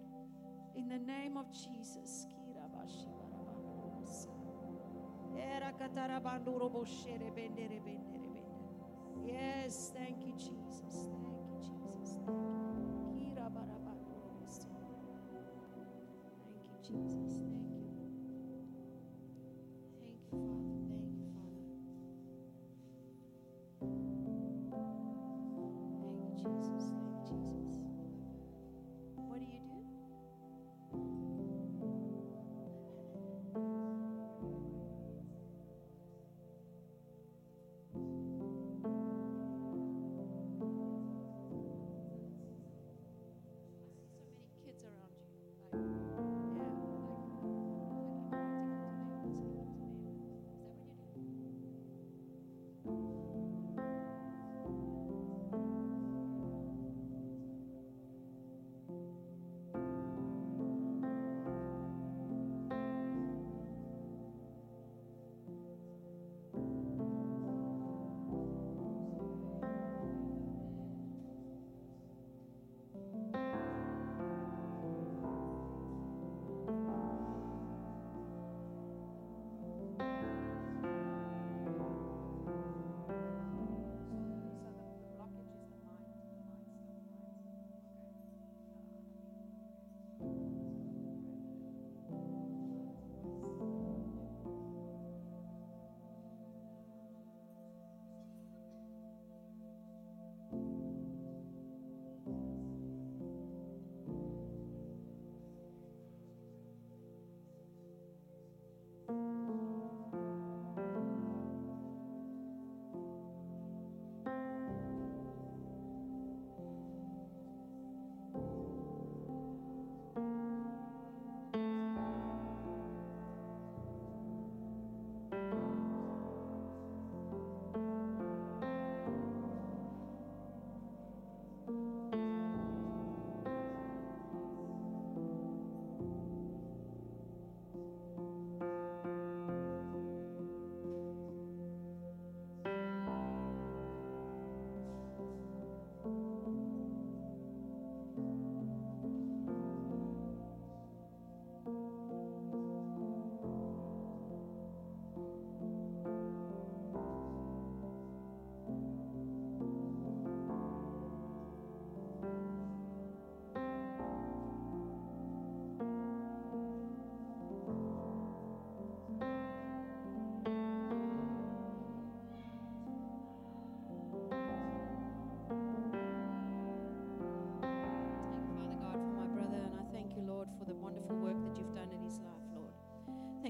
In 0.78 0.88
the 0.88 1.00
name 1.00 1.36
of 1.36 1.52
Jesus. 1.52 2.28
Yes, 9.26 9.92
thank 9.94 10.26
you, 10.26 10.32
Jesus. 10.32 11.10
Thank 11.12 11.37
Jesus. 16.88 17.57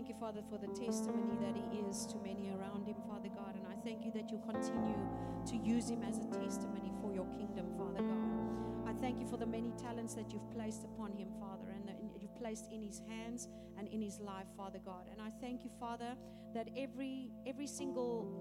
Thank 0.07 0.15
you, 0.15 0.25
Father, 0.25 0.41
for 0.49 0.57
the 0.57 0.67
testimony 0.67 1.35
that 1.41 1.53
he 1.53 1.79
is 1.79 2.05
to 2.05 2.15
many 2.19 2.49
around 2.49 2.85
him, 2.85 2.95
Father 3.09 3.27
God. 3.27 3.55
And 3.55 3.67
I 3.67 3.75
thank 3.83 4.05
you 4.05 4.11
that 4.13 4.31
you 4.31 4.39
continue 4.47 4.95
to 5.47 5.57
use 5.57 5.89
him 5.89 6.01
as 6.01 6.17
a 6.17 6.23
testimony 6.39 6.93
for 7.01 7.11
your 7.11 7.25
kingdom, 7.25 7.65
Father 7.77 8.01
God. 8.07 8.87
I 8.87 8.93
thank 9.01 9.19
you 9.19 9.27
for 9.27 9.35
the 9.35 9.45
many 9.45 9.73
talents 9.77 10.13
that 10.13 10.31
you've 10.31 10.49
placed 10.55 10.85
upon 10.85 11.11
him, 11.11 11.27
Father, 11.41 11.67
and 11.71 11.91
you've 12.21 12.33
placed 12.37 12.71
in 12.71 12.81
his 12.81 13.01
hands 13.09 13.49
and 13.77 13.89
in 13.89 14.01
his 14.01 14.19
life, 14.21 14.45
Father 14.55 14.79
God. 14.85 15.09
And 15.11 15.19
I 15.19 15.29
thank 15.41 15.65
you, 15.65 15.71
Father, 15.77 16.15
that 16.53 16.69
every 16.77 17.29
every 17.45 17.67
single 17.67 18.31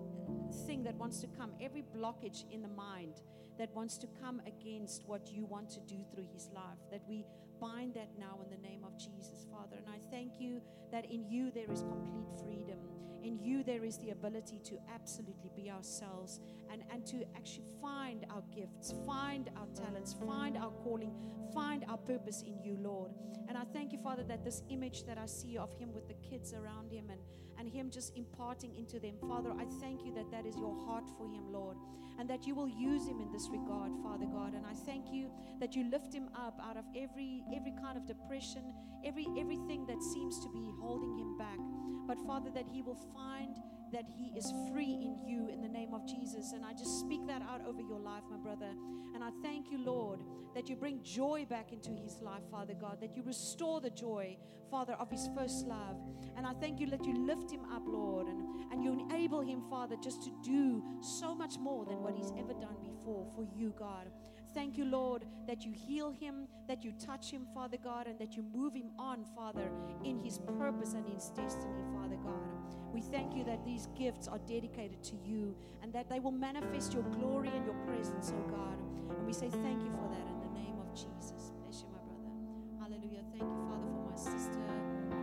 thing 0.67 0.85
that 0.85 0.95
wants 0.95 1.19
to 1.23 1.27
come, 1.27 1.51
every 1.61 1.83
blockage 1.83 2.45
in 2.49 2.63
the 2.63 2.69
mind 2.69 3.23
that 3.59 3.75
wants 3.75 3.99
to 3.99 4.07
come 4.23 4.41
against 4.47 5.05
what 5.07 5.33
you 5.33 5.45
want 5.47 5.69
to 5.71 5.81
do 5.81 5.97
through 6.15 6.29
his 6.33 6.49
life, 6.55 6.79
that 6.93 7.03
we 7.09 7.25
bind 7.61 7.95
that 7.95 8.11
now 8.19 8.39
in 8.45 8.51
the 8.51 8.69
name 8.69 8.85
of 8.85 8.97
Jesus, 8.99 9.47
Father. 9.51 9.77
And 9.77 9.87
I 9.89 9.99
thank 10.11 10.41
you 10.41 10.61
that 10.93 11.11
in 11.11 11.29
you 11.29 11.51
there 11.51 11.71
is 11.71 11.83
complete 11.83 12.29
freedom. 12.45 12.79
In 13.23 13.39
you 13.41 13.65
there 13.65 13.85
is 13.85 13.99
the 13.99 14.11
ability 14.11 14.61
to 14.65 14.79
absolutely 14.95 15.51
be 15.57 15.71
ourselves 15.71 16.41
and, 16.71 16.83
and 16.93 17.05
to 17.07 17.25
actually 17.37 17.65
find 17.81 18.25
our 18.31 18.43
gifts, 18.55 18.95
find 19.05 19.51
our 19.57 19.67
talents, 19.75 20.15
find 20.15 20.57
our 20.57 20.71
calling, 20.71 21.13
find 21.53 21.85
our 21.89 21.99
purpose 21.99 22.43
in 22.43 22.61
you, 22.63 22.79
Lord. 22.81 23.13
And 23.49 23.59
I 23.59 23.65
thank 23.73 23.93
you, 23.93 23.99
Father, 23.99 24.23
that 24.25 24.45
this 24.45 24.63
image 24.69 25.05
that 25.07 25.19
I 25.19 25.27
see 25.27 25.59
of 25.59 25.73
him 25.79 25.93
with 25.93 26.07
the 26.07 26.15
kids 26.15 26.53
around 26.53 26.93
him 26.93 27.11
and, 27.11 27.21
and 27.59 27.69
him 27.69 27.91
just 27.91 28.17
imparting 28.17 28.77
into 28.77 28.99
them, 28.99 29.15
Father, 29.29 29.51
I 29.51 29.65
thank 29.81 30.05
you 30.05 30.13
that 30.15 30.31
that 30.31 30.47
is 30.47 30.57
your 30.57 30.77
heart 30.87 31.05
for 31.17 31.27
him, 31.29 31.53
Lord 31.53 31.77
and 32.19 32.29
that 32.31 32.47
you 32.47 32.55
will 32.55 32.69
use 32.69 33.07
him 33.07 33.21
in 33.21 33.31
this 33.31 33.49
regard, 33.51 33.93
Father 34.03 34.27
God. 34.27 34.55
And 34.55 34.65
I 34.65 34.73
thank 34.73 35.13
you 35.13 35.31
that 35.61 35.75
you 35.77 35.91
lift 35.91 36.15
him 36.15 36.29
up 36.35 36.59
out 36.63 36.77
of 36.77 36.85
every 36.97 37.43
every 37.55 37.73
kind 37.81 37.97
of 37.97 38.07
depression, 38.07 38.73
every 39.05 39.27
everything 39.39 39.87
that 39.87 40.03
seems 40.03 40.41
to 40.41 40.49
be 40.49 40.71
holding 40.81 41.17
him 41.19 41.37
back. 41.37 41.59
But 42.07 42.19
Father, 42.27 42.51
that 42.55 42.67
he 42.73 42.83
will 42.83 42.99
find 43.15 43.57
that 43.93 44.05
he 44.09 44.37
is 44.37 44.53
free 44.71 44.93
in 44.93 45.19
you 45.25 45.49
in 45.49 45.63
the 45.63 45.69
name 45.69 45.95
of 45.95 46.07
Jesus. 46.07 46.53
And 46.53 46.65
I 46.65 46.73
just 46.73 47.01
speak 47.01 47.27
that 47.27 47.43
out 47.43 47.63
over 47.67 47.81
your 47.81 48.01
life, 48.01 48.23
my 48.31 48.37
brother. 48.37 48.73
And 49.15 49.23
I 49.23 49.31
thank 49.43 49.71
you, 49.71 49.79
Lord, 49.79 50.21
that 50.55 50.69
you 50.69 50.77
bring 50.77 51.03
joy 51.03 51.47
back 51.49 51.73
into 51.73 51.91
his 51.91 52.21
life, 52.21 52.43
Father 52.51 52.75
God, 52.75 53.01
that 53.01 53.17
you 53.17 53.23
restore 53.23 53.81
the 53.81 53.91
joy, 53.91 54.37
Father, 54.71 54.95
of 54.95 55.11
his 55.11 55.29
first 55.37 55.67
love. 55.67 55.97
And 56.37 56.47
I 56.47 56.53
thank 56.55 56.81
you 56.81 56.87
that 56.91 57.05
you 57.05 57.27
lift 57.27 57.51
him 57.51 57.65
up, 57.73 57.83
Lord, 57.87 58.27
and, 58.27 58.73
and 58.73 58.83
you 58.83 58.93
enable 58.93 59.41
him, 59.41 59.63
Father, 59.71 59.97
just 60.03 60.23
to 60.25 60.31
do 60.43 60.83
so 61.01 61.35
much 61.35 61.59
more 61.59 61.85
than 61.85 62.03
what 62.03 62.15
he's 62.15 62.33
ever 62.39 62.53
done 62.55 62.77
before 62.83 63.27
for 63.35 63.47
you, 63.57 63.75
God. 63.79 64.11
Thank 64.55 64.79
you, 64.79 64.87
Lord, 64.87 65.25
that 65.47 65.65
you 65.65 65.73
heal 65.73 66.11
him, 66.11 66.49
that 66.67 66.83
you 66.83 66.93
touch 66.93 67.31
him, 67.31 67.47
Father 67.55 67.77
God, 67.77 68.07
and 68.07 68.19
that 68.19 68.37
you 68.37 68.43
move 68.43 68.75
him 68.75 68.91
on, 68.99 69.25
Father, 69.37 69.71
in 70.05 70.19
his 70.19 70.39
purpose 70.59 70.95
and 70.95 71.07
his 71.07 71.31
destiny, 71.37 71.83
Father 71.93 72.17
God. 72.17 72.56
We 72.93 73.01
thank 73.01 73.35
you 73.35 73.45
that 73.45 73.65
these 73.65 73.89
gifts 73.99 74.29
are 74.29 74.39
dedicated 74.47 75.03
to 75.05 75.17
you 75.25 75.55
and 75.83 75.93
that 75.93 76.09
they 76.09 76.21
will 76.21 76.33
manifest 76.33 76.93
your 76.93 77.03
glory 77.05 77.49
and 77.55 77.65
your 77.65 77.75
presence, 77.87 78.33
oh 78.35 78.51
God. 78.51 78.79
And 79.11 79.27
we 79.27 79.33
say 79.33 79.49
thank 79.51 79.83
you 79.83 79.91
for 79.91 80.09
that 80.11 80.27
in 80.27 80.41
the 80.41 80.53
name 80.59 80.79
of 80.81 80.93
Jesus. 80.95 81.53
Bless 81.63 81.83
you, 81.83 81.89
my 81.93 82.01
brother. 82.03 82.33
Hallelujah. 82.81 83.23
Thank 83.31 83.45
you, 83.45 83.63
Father, 83.69 83.87
for 83.87 84.03
my 84.11 84.17
sister. 84.17 84.65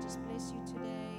Just 0.01 0.21
bless 0.27 0.51
you 0.51 0.61
today. 0.65 1.17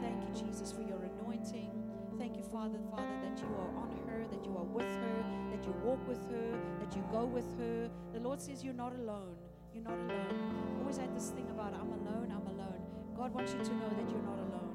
Thank 0.00 0.22
you, 0.26 0.46
Jesus, 0.46 0.72
for 0.72 0.82
your 0.82 0.98
anointing. 0.98 1.70
Thank 2.18 2.36
you, 2.36 2.42
Father, 2.42 2.78
Father, 2.90 3.16
that 3.22 3.38
you 3.40 3.48
are 3.54 3.70
on 3.78 3.90
her, 4.06 4.26
that 4.30 4.44
you 4.44 4.56
are 4.56 4.64
with 4.64 4.86
her, 4.86 5.24
that 5.50 5.64
you 5.64 5.72
walk 5.84 6.06
with 6.08 6.22
her, 6.30 6.58
that 6.80 6.94
you 6.96 7.04
go 7.10 7.24
with 7.24 7.46
her. 7.58 7.90
The 8.12 8.20
Lord 8.20 8.40
says 8.40 8.64
you're 8.64 8.74
not 8.74 8.94
alone. 8.94 9.36
You're 9.74 9.84
not 9.84 9.98
alone. 9.98 10.76
Always 10.80 10.98
had 10.98 11.14
this 11.16 11.30
thing 11.30 11.48
about 11.50 11.74
I'm 11.74 11.90
alone, 11.92 12.30
I'm 12.30 12.46
alone. 12.46 12.82
God 13.16 13.32
wants 13.34 13.52
you 13.52 13.60
to 13.64 13.74
know 13.76 13.88
that 13.88 14.10
you're 14.10 14.22
not 14.22 14.38
alone. 14.38 14.71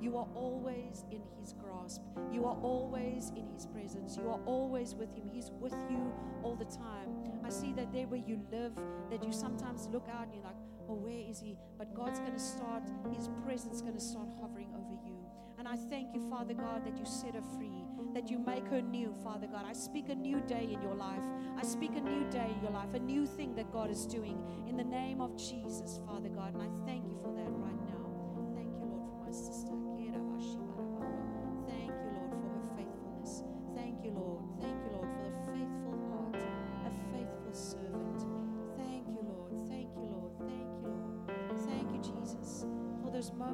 You 0.00 0.16
are 0.16 0.26
always 0.34 1.04
in 1.10 1.20
His 1.38 1.52
grasp. 1.52 2.00
You 2.32 2.46
are 2.46 2.56
always 2.62 3.32
in 3.36 3.46
His 3.52 3.66
presence. 3.66 4.16
You 4.16 4.28
are 4.30 4.40
always 4.46 4.94
with 4.94 5.14
Him. 5.14 5.28
He's 5.30 5.50
with 5.60 5.74
you 5.90 6.12
all 6.42 6.56
the 6.56 6.64
time. 6.64 7.14
I 7.44 7.50
see 7.50 7.72
that 7.74 7.92
there 7.92 8.06
where 8.06 8.20
you 8.20 8.40
live, 8.50 8.72
that 9.10 9.22
you 9.22 9.32
sometimes 9.32 9.88
look 9.92 10.08
out 10.10 10.24
and 10.24 10.34
you're 10.34 10.44
like, 10.44 10.56
oh, 10.88 10.94
where 10.94 11.30
is 11.30 11.40
He? 11.40 11.56
But 11.76 11.94
God's 11.94 12.18
going 12.18 12.32
to 12.32 12.38
start, 12.38 12.82
His 13.14 13.28
presence 13.44 13.76
is 13.76 13.82
going 13.82 13.94
to 13.94 14.00
start 14.00 14.28
hovering 14.40 14.68
over 14.74 14.96
you. 15.04 15.16
And 15.58 15.68
I 15.68 15.76
thank 15.76 16.14
you, 16.14 16.20
Father 16.30 16.54
God, 16.54 16.86
that 16.86 16.96
you 16.96 17.04
set 17.04 17.34
her 17.34 17.42
free, 17.58 17.84
that 18.14 18.30
you 18.30 18.38
make 18.38 18.66
her 18.68 18.80
new, 18.80 19.14
Father 19.22 19.46
God. 19.46 19.66
I 19.68 19.74
speak 19.74 20.08
a 20.08 20.14
new 20.14 20.40
day 20.40 20.66
in 20.72 20.80
your 20.80 20.94
life. 20.94 21.22
I 21.58 21.62
speak 21.62 21.90
a 21.96 22.00
new 22.00 22.24
day 22.30 22.50
in 22.56 22.62
your 22.62 22.72
life, 22.72 22.94
a 22.94 22.98
new 22.98 23.26
thing 23.26 23.54
that 23.56 23.70
God 23.70 23.90
is 23.90 24.06
doing 24.06 24.42
in 24.66 24.78
the 24.78 24.84
name 24.84 25.20
of 25.20 25.36
Jesus, 25.36 26.00
Father 26.06 26.30
God. 26.30 26.54
And 26.54 26.62
I 26.62 26.86
thank 26.86 27.04
you 27.10 27.18
for 27.22 27.34
that 27.34 27.50
right 27.50 27.80
now. 27.84 28.54
Thank 28.54 28.72
you, 28.78 28.86
Lord, 28.86 29.10
for 29.10 29.26
my 29.26 29.30
sister. 29.30 29.69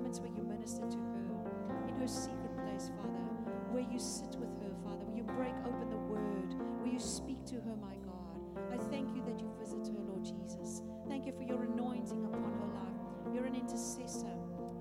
Moments 0.06 0.20
where 0.20 0.30
you 0.36 0.44
minister 0.44 0.86
to 0.86 0.98
her 0.98 1.88
in 1.88 1.94
her 1.96 2.06
secret 2.06 2.54
place, 2.62 2.92
Father, 2.94 3.26
where 3.74 3.82
you 3.82 3.98
sit 3.98 4.36
with 4.38 4.54
her, 4.62 4.70
Father, 4.84 5.02
where 5.02 5.16
you 5.16 5.24
break 5.34 5.54
open 5.66 5.90
the 5.90 5.96
word, 5.96 6.54
where 6.78 6.92
you 6.92 7.00
speak 7.00 7.44
to 7.46 7.56
her, 7.56 7.74
my 7.82 7.98
God. 8.06 8.38
I 8.70 8.78
thank 8.86 9.10
you 9.16 9.24
that 9.26 9.40
you 9.40 9.50
visit 9.58 9.82
her, 9.90 9.98
Lord 10.06 10.22
Jesus. 10.22 10.82
Thank 11.08 11.26
you 11.26 11.32
for 11.32 11.42
your 11.42 11.64
anointing 11.64 12.24
upon 12.24 12.54
her 12.54 12.70
life. 12.70 13.34
You're 13.34 13.46
an 13.46 13.56
intercessor. 13.56 14.30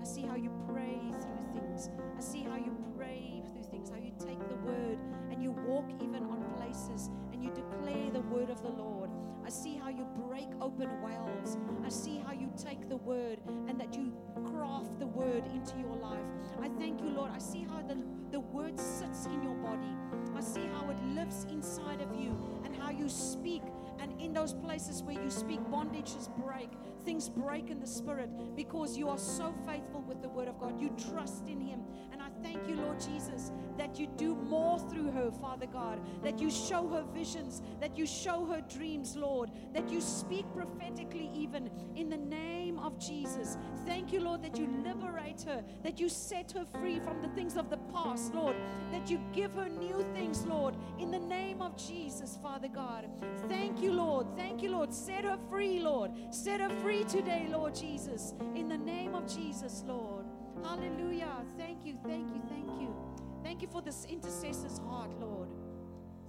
I 0.00 0.04
see 0.04 0.22
how 0.22 0.36
you 0.36 0.54
pray 0.70 1.02
through 1.18 1.42
things. 1.58 1.90
I 2.16 2.20
see 2.20 2.46
how 2.46 2.54
you 2.54 2.76
pray 2.96 3.42
through 3.50 3.64
things, 3.64 3.90
how 3.90 3.98
you 3.98 4.12
take 4.22 4.38
the 4.46 4.62
word 4.62 4.98
and 5.32 5.42
you 5.42 5.50
walk 5.66 5.90
even 6.00 6.22
on 6.22 6.38
places 6.54 7.10
and 7.32 7.42
you 7.42 7.50
declare 7.50 8.10
the 8.12 8.22
word 8.30 8.48
of 8.48 8.62
the 8.62 8.70
Lord. 8.70 9.10
I 9.44 9.50
see 9.50 9.74
how 9.74 9.88
you 9.88 10.06
break 10.28 10.48
open 10.60 10.88
wells. 11.02 11.58
I 11.84 11.88
see 11.88 12.22
how 12.24 12.32
you 12.32 12.50
take 12.56 12.88
the 12.88 12.96
word 12.96 13.40
and 13.68 13.80
that 13.80 13.94
you 13.94 14.12
craft 14.56 14.98
the 14.98 15.06
word 15.06 15.44
into 15.52 15.78
your 15.78 15.96
life. 15.96 16.24
I 16.62 16.68
thank 16.80 17.00
you, 17.00 17.10
Lord. 17.10 17.30
I 17.34 17.38
see 17.38 17.66
how 17.68 17.82
the, 17.82 17.98
the 18.30 18.40
word 18.40 18.78
sits 18.78 19.26
in 19.26 19.42
your 19.42 19.54
body. 19.56 19.94
I 20.34 20.40
see 20.40 20.66
how 20.72 20.90
it 20.90 21.02
lives 21.14 21.46
inside 21.50 22.00
of 22.00 22.18
you 22.18 22.36
and 22.64 22.74
how 22.74 22.90
you 22.90 23.08
speak. 23.08 23.62
And 23.98 24.20
in 24.20 24.32
those 24.32 24.52
places 24.52 25.02
where 25.02 25.20
you 25.22 25.30
speak, 25.30 25.60
bondages 25.60 26.28
break, 26.36 26.70
things 27.04 27.28
break 27.28 27.70
in 27.70 27.80
the 27.80 27.86
spirit 27.86 28.30
because 28.56 28.96
you 28.96 29.08
are 29.08 29.18
so 29.18 29.54
faithful 29.66 30.02
with 30.02 30.22
the 30.22 30.28
word 30.28 30.48
of 30.48 30.58
God. 30.58 30.80
You 30.80 30.90
trust 31.10 31.48
in 31.48 31.60
Him. 31.60 31.80
And 32.12 32.15
thank 32.46 32.68
you, 32.68 32.76
Lord 32.76 33.00
Jesus, 33.00 33.50
that 33.76 33.98
you 33.98 34.06
do 34.06 34.34
more 34.34 34.78
through 34.78 35.10
her, 35.10 35.30
Father 35.30 35.66
God, 35.66 36.00
that 36.22 36.38
you 36.38 36.50
show 36.50 36.88
her 36.88 37.04
visions, 37.12 37.60
that 37.80 37.98
you 37.98 38.06
show 38.06 38.46
her 38.46 38.60
dreams, 38.60 39.16
Lord, 39.16 39.50
that 39.74 39.88
you 39.90 40.00
speak 40.00 40.46
prophetically, 40.54 41.30
even 41.34 41.70
in 41.96 42.08
the 42.08 42.16
name 42.16 42.78
of 42.78 42.98
Jesus. 42.98 43.58
Thank 43.84 44.12
you, 44.12 44.20
Lord, 44.20 44.42
that 44.42 44.56
you 44.56 44.68
liberate 44.84 45.42
her, 45.42 45.64
that 45.82 45.98
you 45.98 46.08
set 46.08 46.52
her 46.52 46.64
free 46.64 47.00
from 47.00 47.20
the 47.20 47.28
things 47.28 47.56
of 47.56 47.68
the 47.68 47.78
past, 47.92 48.34
Lord, 48.34 48.56
that 48.92 49.10
you 49.10 49.20
give 49.32 49.52
her 49.54 49.68
new 49.68 50.06
things, 50.14 50.44
Lord, 50.46 50.76
in 50.98 51.10
the 51.10 51.18
name 51.18 51.60
of 51.60 51.76
Jesus, 51.76 52.38
Father 52.40 52.68
God. 52.68 53.08
Thank 53.48 53.82
you, 53.82 53.92
Lord. 53.92 54.26
Thank 54.36 54.62
you, 54.62 54.70
Lord. 54.70 54.92
Set 54.92 55.24
her 55.24 55.38
free, 55.50 55.80
Lord. 55.80 56.12
Set 56.30 56.60
her 56.60 56.70
free 56.82 57.04
today, 57.04 57.48
Lord 57.50 57.74
Jesus, 57.74 58.34
in 58.54 58.68
the 58.68 58.78
name 58.78 59.14
of 59.14 59.26
Jesus, 59.26 59.84
Lord. 59.86 60.15
Hallelujah. 60.62 61.44
Thank 61.58 61.84
you, 61.84 61.98
thank 62.06 62.28
you, 62.28 62.42
thank 62.48 62.80
you. 62.80 62.94
Thank 63.42 63.62
you 63.62 63.68
for 63.68 63.82
this 63.82 64.04
intercessor's 64.06 64.78
heart, 64.78 65.10
Lord. 65.20 65.48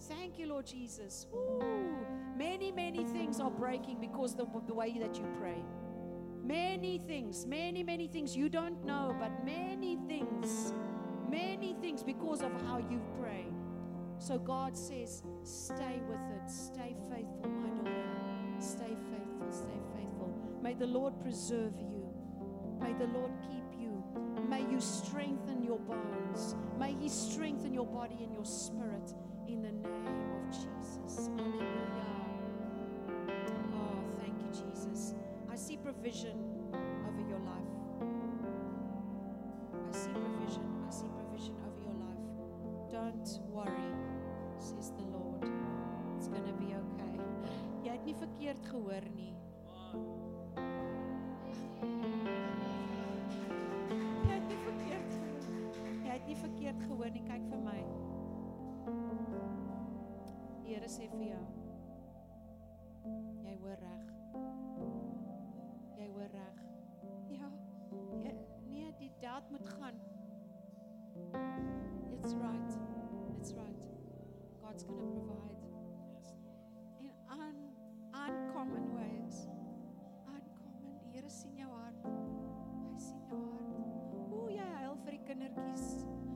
Thank 0.01 0.37
you, 0.37 0.47
Lord 0.47 0.67
Jesus. 0.67 1.25
Ooh, 1.33 1.95
many, 2.37 2.71
many 2.71 3.03
things 3.05 3.39
are 3.39 3.49
breaking 3.49 3.99
because 3.99 4.35
of 4.39 4.67
the 4.67 4.73
way 4.73 4.97
that 4.99 5.15
you 5.17 5.25
pray. 5.39 5.63
Many 6.43 6.99
things, 6.99 7.45
many, 7.45 7.83
many 7.83 8.07
things 8.07 8.35
you 8.35 8.47
don't 8.47 8.85
know, 8.85 9.15
but 9.19 9.43
many 9.43 9.97
things, 10.07 10.73
many 11.29 11.75
things 11.81 12.03
because 12.03 12.41
of 12.41 12.51
how 12.61 12.77
you 12.77 13.01
pray. 13.19 13.47
So 14.19 14.37
God 14.37 14.77
says, 14.77 15.23
stay 15.43 16.01
with 16.07 16.19
it, 16.19 16.49
stay 16.49 16.95
faithful, 17.09 17.49
my 17.49 17.69
daughter. 17.69 18.17
Stay 18.59 18.95
faithful, 19.11 19.51
stay 19.51 19.79
faithful. 19.95 20.33
May 20.61 20.73
the 20.73 20.87
Lord 20.87 21.19
preserve 21.21 21.73
you. 21.79 22.07
May 22.79 22.93
the 22.93 23.07
Lord 23.07 23.31
keep. 23.41 23.56
May 24.47 24.61
you 24.61 24.79
strengthen 24.79 25.63
your 25.63 25.79
bones. 25.79 26.55
May 26.79 26.93
He 26.93 27.09
strengthen 27.09 27.73
your 27.73 27.85
body 27.85 28.23
and 28.23 28.33
your 28.33 28.45
spirit 28.45 29.13
in 29.47 29.61
the 29.61 29.71
name 29.71 30.31
of 30.35 30.49
Jesus. 30.51 31.29
Hallelujah. 31.35 32.07
Oh, 33.73 34.03
thank 34.19 34.35
you, 34.39 34.49
Jesus. 34.51 35.15
I 35.51 35.55
see 35.55 35.77
provision 35.77 36.37
over 37.07 37.27
your 37.27 37.39
life. 37.39 37.73
I 39.73 39.91
see 39.91 40.11
provision. 40.11 40.63
I 40.87 40.91
see 40.91 41.09
provision 41.09 41.55
over 41.67 41.81
your 41.81 41.95
life. 42.05 42.91
Don't 42.91 43.39
worry, 43.51 43.91
says 44.59 44.91
the 44.97 45.03
Lord. 45.03 45.43
It's 46.17 46.27
going 46.27 46.45
to 46.45 46.53
be 46.53 46.73
okay. 46.73 47.19
Jy 47.83 47.91
het 47.91 48.05
nie 48.05 48.15
verkeerd 48.15 48.65
gehoor 48.71 49.05
nie. 49.15 49.33
dit 56.27 56.35
nie 56.35 56.41
verkeerd 56.49 56.81
gehoor 56.83 57.11
nie. 57.11 57.23
Kyk 57.23 57.43
vir 57.47 57.61
my. 57.63 57.77
Die 60.63 60.73
Here 60.73 60.89
sê 60.91 61.07
vir 61.13 61.23
jou. 61.29 61.43
Jy 63.45 63.55
hoor 63.61 63.79
reg. 63.79 64.09
Jy 65.95 66.09
hoor 66.11 66.33
reg. 66.33 66.59
Ja. 67.31 67.51
Jy, 68.25 68.33
nee, 68.67 68.91
die 68.99 69.11
daad 69.21 69.47
moet 69.51 69.69
gaan. 69.77 70.01
It's 72.11 72.35
right. 72.35 72.79
It's 73.37 73.53
right. 73.55 73.87
God's 74.61 74.83
going 74.83 74.99
to 74.99 75.07
provide. 75.07 75.55
Yes, 76.11 76.33
Lord. 76.43 76.59
In 76.99 77.11
un 77.31 77.55
uncommon 78.11 78.91
ways. 78.95 79.47
Vir 85.57 86.26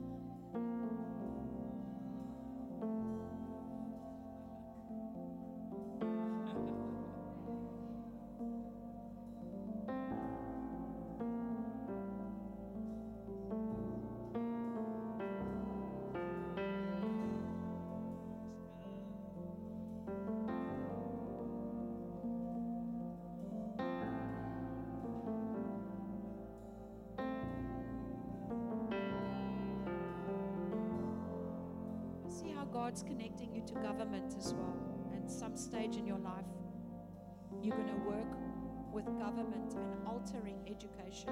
with 38.92 39.06
government 39.18 39.74
and 39.74 40.06
altering 40.06 40.58
education 40.66 41.30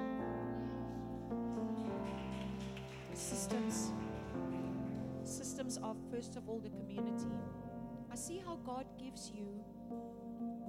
systems. 3.13 3.91
Systems 5.23 5.77
of, 5.83 5.95
first 6.11 6.35
of 6.35 6.49
all, 6.49 6.59
the 6.59 6.69
community. 6.69 7.31
I 8.11 8.15
see 8.15 8.41
how 8.45 8.57
God 8.65 8.85
gives 8.99 9.31
you 9.33 9.47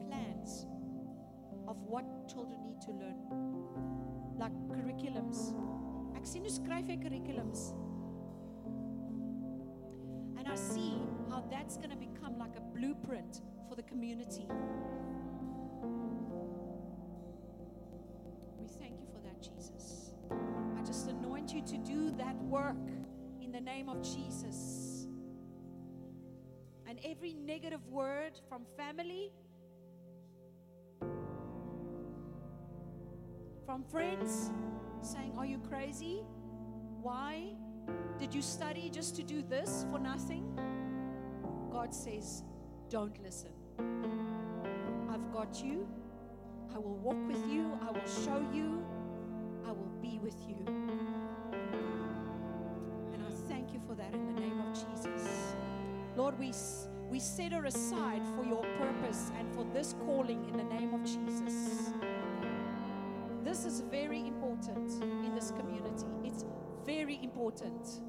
plans 0.09 0.67
of 1.67 1.77
what 1.83 2.05
children 2.29 2.63
need 2.63 2.81
to 2.83 2.93
learn, 2.93 3.17
like 4.39 4.53
curriculums. 4.69 5.55
Ek 6.17 6.27
sien 6.27 6.45
hoe 6.45 6.55
skryf 6.59 6.91
hy 6.93 6.99
curriculums. 7.07 7.73
And 10.39 10.47
I 10.49 10.57
see 10.57 10.93
how 11.31 11.43
that's 11.51 11.77
going 11.77 11.91
to 11.91 11.97
become 11.97 12.39
like 12.39 12.57
a 12.57 12.65
blueprint 12.77 13.41
for 13.69 13.77
the 13.77 13.83
community. 13.83 14.47
I 20.83 20.85
just 20.85 21.07
anoint 21.07 21.53
you 21.53 21.63
to 21.63 21.79
do 21.79 22.11
that 22.19 22.35
work 22.43 22.75
in 23.41 23.53
the 23.53 23.61
name 23.61 23.89
of 23.89 24.03
Jesus. 24.03 25.07
And 26.89 26.99
every 27.05 27.35
negative 27.35 27.87
word 27.87 28.33
from 28.49 28.63
family, 28.77 29.31
from 33.65 33.85
friends, 33.85 34.51
saying, 35.03 35.35
Are 35.39 35.47
you 35.47 35.59
crazy? 35.59 36.25
Why? 37.01 37.55
Did 38.19 38.35
you 38.35 38.43
study 38.43 38.91
just 38.91 39.15
to 39.17 39.23
do 39.23 39.41
this 39.41 39.87
for 39.93 40.01
nothing? 40.01 40.59
God 41.71 41.95
says, 41.95 42.43
Don't 42.91 43.23
listen. 43.23 43.53
I've 45.09 45.33
got 45.33 45.63
you. 45.63 45.87
I 46.75 46.79
will 46.79 46.97
walk 46.97 47.25
with 47.29 47.47
you. 47.49 47.79
I 47.81 47.93
will 47.93 48.25
show 48.25 48.45
you. 48.53 48.82
I 49.67 49.73
will 49.73 49.93
be 50.01 50.19
with 50.19 50.37
you. 50.49 50.57
And 53.13 53.23
I 53.27 53.31
thank 53.49 53.73
you 53.73 53.81
for 53.87 53.95
that 53.95 54.13
in 54.15 54.27
the 54.35 54.41
name 54.41 54.61
of 54.61 54.73
Jesus. 54.75 55.55
Lord, 56.17 56.39
we, 56.39 56.53
we 57.09 57.19
set 57.19 57.53
her 57.53 57.65
aside 57.65 58.23
for 58.37 58.45
your 58.45 58.65
purpose 58.79 59.31
and 59.39 59.53
for 59.55 59.65
this 59.73 59.95
calling 60.05 60.45
in 60.49 60.57
the 60.57 60.65
name 60.65 60.95
of 60.95 61.03
Jesus. 61.05 61.93
This 63.45 63.65
is 63.65 63.81
very 63.81 64.21
important 64.27 64.91
in 65.03 65.35
this 65.35 65.51
community. 65.53 66.07
It's 66.25 66.45
very 66.87 67.19
important. 67.23 68.01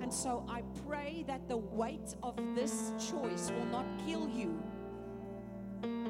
And 0.00 0.12
so 0.12 0.44
I 0.48 0.62
pray 0.86 1.24
that 1.26 1.48
the 1.48 1.56
weight 1.56 2.14
of 2.22 2.36
this 2.54 2.92
choice 3.10 3.50
will 3.50 3.66
not 3.66 3.84
kill 4.06 4.28
you, 4.28 4.62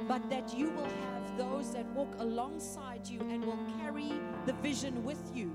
but 0.09 0.29
that 0.31 0.55
you 0.57 0.71
will 0.71 0.85
have 0.85 1.37
those 1.37 1.73
that 1.73 1.87
walk 1.95 2.15
alongside 2.19 3.07
you 3.09 3.21
and 3.31 3.45
will 3.45 3.59
carry 3.81 4.13
the 4.45 4.53
vision 4.55 5.05
with 5.05 5.21
you. 5.35 5.53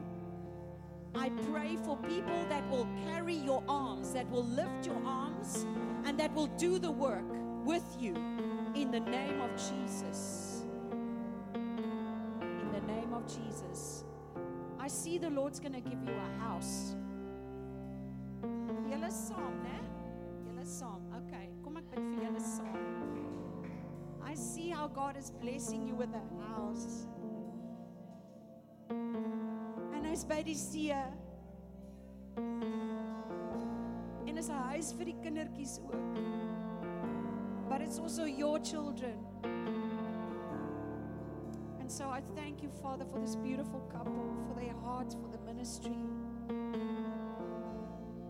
I 1.15 1.30
pray 1.52 1.78
for 1.84 1.98
people 1.98 2.45
that 2.49 2.68
will 2.69 2.88
carry 3.06 3.36
your 3.36 3.64
arms, 3.68 4.14
that 4.14 4.30
will 4.30 4.45
lift 4.45 4.86
your 4.86 5.02
arms, 5.06 5.65
and 6.06 6.18
that 6.19 6.34
will 6.34 6.48
do 6.57 6.80
the 6.80 6.91
work 6.91 7.26
with 7.65 7.84
you 7.99 8.15
in 8.76 8.91
the 8.91 8.99
name 8.99 9.41
of 9.41 9.52
Jesus. 9.56 10.64
In 11.53 12.72
the 12.72 12.82
name 12.82 13.14
of 13.14 13.26
Jesus. 13.28 14.06
I 14.80 14.88
see 14.88 15.18
the 15.18 15.30
Lord's 15.30 15.60
going 15.60 15.73
to 15.73 15.82
give 15.82 16.02
you 16.03 16.14
a 16.14 16.41
house. 16.41 16.95
Julle 18.90 19.11
saam, 19.11 19.53
né? 19.64 19.80
Julle 20.45 20.65
saam. 20.65 21.02
Okay, 21.22 21.49
kom 21.64 21.78
ek 21.78 21.86
bid 21.91 22.07
vir 22.15 22.26
julle. 22.26 22.90
I 24.31 24.35
see 24.35 24.69
how 24.69 24.87
God 24.87 25.17
is 25.17 25.29
blessing 25.29 25.85
you 25.85 25.93
with 25.93 26.07
a 26.15 26.23
house. 26.47 27.05
En 28.89 30.05
hy's 30.05 30.23
by 30.23 30.41
die 30.41 30.53
see. 30.55 30.91
Eh, 30.91 31.11
en 34.25 34.37
is 34.37 34.49
'n 34.49 34.61
huis 34.69 34.93
vir 34.93 35.05
die 35.05 35.17
kindertjies 35.25 35.81
ook. 35.83 36.15
But 37.67 37.81
it's 37.81 37.99
also 37.99 38.23
your 38.23 38.59
children. 38.59 39.19
And 41.81 41.91
so 41.91 42.09
I 42.09 42.21
thank 42.33 42.63
you, 42.63 42.69
Father, 42.69 43.05
for 43.05 43.19
this 43.19 43.35
beautiful 43.35 43.81
couple, 43.89 44.31
for 44.47 44.55
their 44.55 44.75
heart 44.85 45.11
for 45.11 45.27
the 45.27 45.39
ministry, 45.39 46.05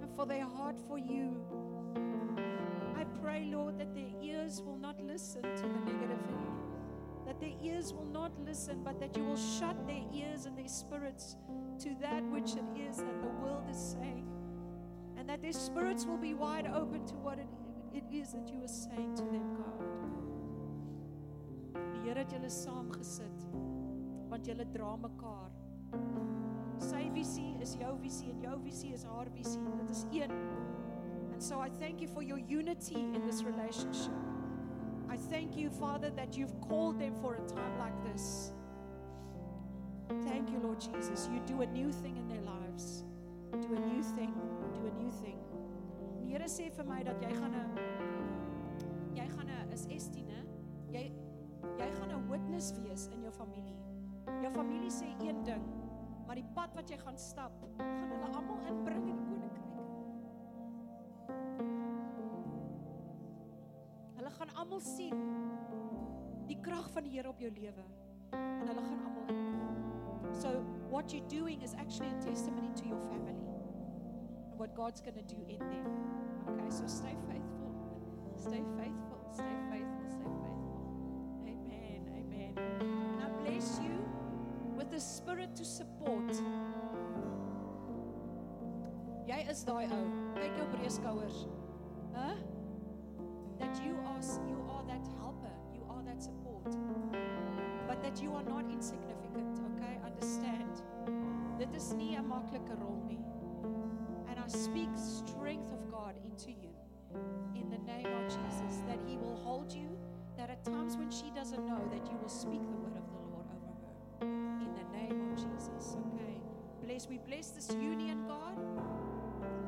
and 0.02 0.10
for 0.16 0.26
their 0.26 0.48
heart 0.58 0.80
for 0.88 0.98
you. 0.98 1.30
I 2.96 3.06
pray, 3.22 3.46
Lord, 3.46 3.78
that 3.78 3.94
their 3.94 4.10
ears 4.20 4.64
will 4.64 4.78
not 4.78 4.91
listen 5.08 5.42
to 5.42 5.64
the 5.64 5.92
negativity, 5.92 6.52
that 7.26 7.40
their 7.40 7.54
ears 7.62 7.94
will 7.94 8.06
not 8.06 8.32
listen, 8.46 8.82
but 8.84 9.00
that 9.00 9.16
you 9.16 9.24
will 9.24 9.38
shut 9.38 9.76
their 9.88 10.04
ears 10.14 10.46
and 10.46 10.58
their 10.58 10.68
spirits 10.68 11.36
to 11.80 11.96
that 12.02 12.24
which 12.26 12.54
it 12.54 12.66
is 12.90 12.98
that 12.98 13.22
the 13.22 13.30
world 13.42 13.64
is 13.70 13.78
saying, 13.78 14.28
and 15.18 15.28
that 15.30 15.42
their 15.42 15.54
spirits 15.54 16.06
will 16.06 16.18
be 16.18 16.34
wide 16.34 16.68
open 16.68 17.06
to 17.06 17.16
what 17.16 17.40
it, 17.40 17.48
is 18.14 18.34
that 18.34 18.50
you 18.52 18.64
are 18.64 18.68
saying 18.68 19.16
to 19.16 19.24
them, 19.24 19.56
God. 19.56 19.88
Die 21.74 22.02
Here 22.04 22.26
want 24.30 24.48
julle 24.48 24.66
dra 24.74 24.96
mekaar. 24.98 25.52
Sy 26.80 27.10
visie 27.14 27.58
is 27.62 27.76
jou 27.76 27.98
visie 28.02 28.32
en 28.32 28.42
jou 28.42 28.58
visie 28.64 28.94
is 28.94 29.04
haar 29.04 29.30
visie. 29.36 29.62
Dit 29.82 29.90
is 29.92 30.06
een. 30.12 30.32
And 31.34 31.44
so 31.44 31.60
I 31.60 31.70
thank 31.70 32.02
you 32.02 32.08
for 32.08 32.24
your 32.24 32.40
unity 32.40 32.96
in 32.96 33.22
this 33.26 33.44
relationship. 33.44 34.31
Thank 35.32 35.56
you, 35.56 35.70
Father, 35.70 36.10
that 36.18 36.36
you've 36.36 36.60
called 36.60 37.00
them 37.00 37.16
for 37.22 37.36
a 37.36 37.48
time 37.48 37.80
like 37.80 37.96
this. 38.04 38.52
Thank 40.26 40.52
you, 40.52 40.60
Lord 40.60 40.82
Jesus. 40.82 41.30
You 41.32 41.40
do 41.48 41.62
a 41.62 41.66
new 41.68 41.90
thing 41.90 42.18
in 42.18 42.28
their 42.28 42.42
lives. 42.42 43.06
Do 43.54 43.74
a 43.74 43.80
new 43.80 44.04
thing. 44.04 44.34
Do 44.74 44.88
a 44.88 44.94
new 45.02 45.10
thing. 45.24 45.40
Die 46.20 46.34
Here 46.34 46.50
sê 46.52 46.68
vir 46.76 46.84
my 46.84 47.00
dat 47.04 47.24
jy 47.24 47.32
gaan 47.32 47.56
'n 47.56 47.80
jy 49.16 49.28
gaan 49.32 49.48
'n 49.48 49.72
is 49.72 49.86
Estie, 49.88 50.24
né? 50.24 50.44
Jy 50.92 51.04
jy 51.80 51.90
gaan 51.96 52.12
'n 52.12 52.28
witness 52.28 52.74
wees 52.76 53.08
in 53.14 53.24
jou 53.24 53.32
familie. 53.32 53.80
Jou 54.44 54.52
familie 54.52 54.92
sê 54.92 55.08
een 55.20 55.44
ding, 55.44 55.64
maar 56.28 56.36
die 56.36 56.50
pad 56.56 56.76
wat 56.76 56.90
jy 56.90 56.98
gaan 56.98 57.18
stap, 57.18 57.52
gaan 57.78 58.12
hulle 58.12 58.36
almal 58.36 58.60
inbring 58.68 59.08
in 59.08 59.18
die 59.24 59.31
almal 64.82 64.98
sien 64.98 66.48
die 66.48 66.58
krag 66.62 66.90
van 66.92 67.04
die 67.04 67.12
Here 67.12 67.30
op 67.30 67.40
jou 67.40 67.52
lewe 67.52 67.84
en 68.34 68.68
hulle 68.68 68.82
gaan 68.82 69.00
almal. 69.06 70.34
So 70.34 70.64
what 70.90 71.14
you're 71.14 71.28
doing 71.30 71.62
is 71.62 71.74
actually 71.76 72.10
a 72.10 72.22
testimony 72.22 72.72
to 72.76 72.88
your 72.88 73.00
family 73.10 73.48
and 74.50 74.58
what 74.58 74.76
God's 74.76 75.02
going 75.02 75.16
to 75.16 75.36
do 75.36 75.42
in 75.48 75.60
them. 75.60 75.86
Okay, 76.50 76.70
so 76.70 76.88
stay 76.88 77.16
faithful. 77.28 77.72
Stay 78.38 78.64
faithful. 78.78 79.20
Stay 79.34 79.58
faithful. 79.70 80.08
Stay 80.10 80.34
faithful. 80.42 80.82
Amen. 81.46 82.02
Amen. 82.16 82.54
And 82.58 83.24
I 83.24 83.30
bless 83.44 83.80
you 83.84 83.98
with 84.76 84.90
the 84.90 85.00
spirit 85.00 85.56
to 85.56 85.66
support. 85.66 86.32
Jy 89.28 89.46
is 89.50 89.62
daai 89.64 89.86
ou. 89.92 90.08
Kyk 90.40 90.58
jou 90.58 90.72
breë 90.74 90.96
skouers. 90.98 91.46
Hæ? 92.16 92.32
that 93.62 93.86
you 93.86 93.96
are 94.06 94.22
you 94.50 94.61
are 94.82 94.88
that 94.88 95.08
helper, 95.20 95.52
you 95.74 95.84
are 95.90 96.02
that 96.04 96.22
support, 96.22 96.76
but 97.88 98.02
that 98.02 98.22
you 98.22 98.34
are 98.34 98.44
not 98.44 98.66
insignificant. 98.72 99.60
Okay, 99.76 100.00
understand. 100.04 100.82
Dit 101.58 101.76
is 101.76 101.94
nie 101.94 102.18
'n 102.18 102.28
maklike 102.28 102.74
rol 102.80 103.02
nie. 103.08 103.24
And 104.28 104.40
I 104.40 104.48
speak 104.48 104.90
strength 104.96 105.72
of 105.72 105.92
God 105.92 106.16
into 106.26 106.50
you 106.50 106.74
in 107.54 107.70
the 107.70 107.78
name 107.78 108.08
of 108.08 108.24
Jesus 108.28 108.82
that 108.88 109.00
he 109.06 109.18
will 109.18 109.36
hold 109.36 109.72
you 109.72 109.98
that 110.38 110.50
at 110.50 110.64
times 110.64 110.98
when 110.98 111.12
she 111.12 111.30
doesn't 111.32 111.66
know 111.66 111.84
that 111.94 112.04
you 112.10 112.18
will 112.18 112.36
speak 112.44 112.62
the 112.62 112.78
word 112.84 112.98
of 112.98 113.06
the 113.12 113.22
Lord 113.32 113.46
over 113.56 113.74
her 113.82 114.26
in 114.66 114.74
the 114.74 114.88
name 114.98 115.18
of 115.28 115.36
Jesus. 115.36 115.96
Okay. 116.08 116.42
Bless 116.82 117.08
we 117.08 117.20
bless 117.20 117.52
this 117.52 117.70
union, 117.74 118.26
God. 118.28 118.58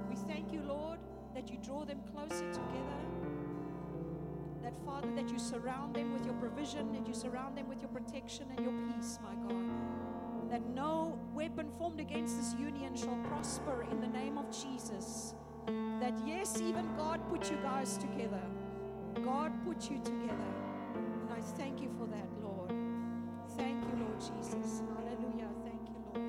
We 0.09 0.15
thank 0.15 0.51
you, 0.51 0.61
Lord, 0.61 0.99
that 1.35 1.49
you 1.51 1.57
draw 1.57 1.85
them 1.85 2.01
closer 2.11 2.51
together. 2.51 3.32
That, 4.63 4.73
Father, 4.85 5.09
that 5.15 5.29
you 5.29 5.37
surround 5.37 5.93
them 5.93 6.13
with 6.13 6.25
your 6.25 6.35
provision, 6.35 6.93
that 6.93 7.05
you 7.05 7.13
surround 7.13 7.57
them 7.57 7.67
with 7.67 7.81
your 7.81 7.89
protection 7.89 8.47
and 8.55 8.63
your 8.63 8.73
peace, 8.87 9.19
my 9.21 9.35
God. 9.47 10.49
That 10.49 10.65
no 10.69 11.19
weapon 11.33 11.69
formed 11.77 11.99
against 11.99 12.37
this 12.37 12.55
union 12.57 12.95
shall 12.95 13.17
prosper 13.27 13.85
in 13.91 13.99
the 13.99 14.07
name 14.07 14.37
of 14.37 14.45
Jesus. 14.51 15.35
That, 15.99 16.13
yes, 16.25 16.61
even 16.61 16.95
God 16.95 17.19
put 17.29 17.51
you 17.51 17.57
guys 17.57 17.97
together. 17.97 18.41
God 19.23 19.51
put 19.65 19.89
you 19.89 19.99
together. 19.99 20.53
And 20.95 21.29
I 21.31 21.41
thank 21.57 21.81
you 21.81 21.89
for 21.97 22.07
that, 22.07 22.29
Lord. 22.41 22.73
Thank 23.57 23.83
you, 23.83 24.05
Lord 24.05 24.19
Jesus. 24.19 24.81
Hallelujah. 24.95 25.49
Thank 25.63 25.89
you, 25.89 25.95
Lord. 26.05 26.21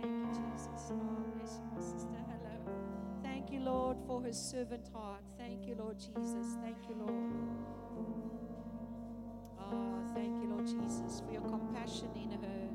Thank 0.00 0.12
you, 0.14 0.42
Jesus. 0.52 0.92
Oh, 0.92 1.24
bless 1.36 1.58
you, 1.58 1.64
my 1.74 1.80
sister. 1.80 2.18
Hello. 2.28 2.74
Thank 3.22 3.52
you, 3.52 3.60
Lord, 3.60 3.98
for 4.06 4.22
his 4.22 4.38
servant 4.38 4.88
heart. 4.92 5.29
Thank 5.50 5.66
you, 5.66 5.74
Lord 5.74 5.98
Jesus. 5.98 6.46
Thank 6.62 6.76
you, 6.88 6.94
Lord. 6.94 7.32
Oh, 9.58 9.98
thank 10.14 10.40
you, 10.40 10.48
Lord 10.48 10.64
Jesus, 10.64 11.22
for 11.26 11.32
your 11.32 11.42
compassion 11.42 12.08
in 12.14 12.30
her, 12.30 12.68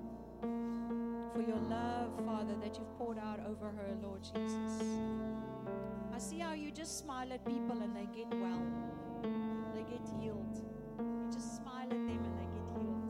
for 1.34 1.42
your 1.42 1.62
love, 1.70 2.12
Father, 2.26 2.54
that 2.62 2.78
you've 2.78 2.98
poured 2.98 3.18
out 3.18 3.40
over 3.48 3.68
her, 3.68 3.96
Lord 4.04 4.22
Jesus. 4.24 4.84
I 6.14 6.20
see 6.20 6.40
how 6.40 6.52
you 6.52 6.70
just 6.70 7.00
smile 7.00 7.32
at 7.32 7.46
people 7.46 7.82
and 7.82 7.96
they 7.96 8.08
get 8.14 8.28
well, 8.42 8.68
they 9.74 9.84
get 9.84 10.02
healed. 10.20 10.60
You 11.00 11.32
just 11.32 11.56
smile 11.56 11.86
at 11.86 11.92
them 11.92 12.10
and 12.10 12.38
they 12.38 12.50
get 12.60 12.68
healed. 12.78 13.10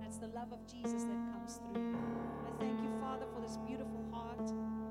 That's 0.00 0.16
the 0.16 0.28
love 0.28 0.52
of 0.52 0.66
Jesus 0.66 1.04
that 1.04 1.20
comes 1.34 1.60
through. 1.70 1.96
I 2.46 2.50
thank 2.58 2.80
you, 2.80 2.90
Father, 2.98 3.26
for 3.34 3.42
this 3.42 3.58
beautiful 3.58 4.06
heart. 4.10 4.81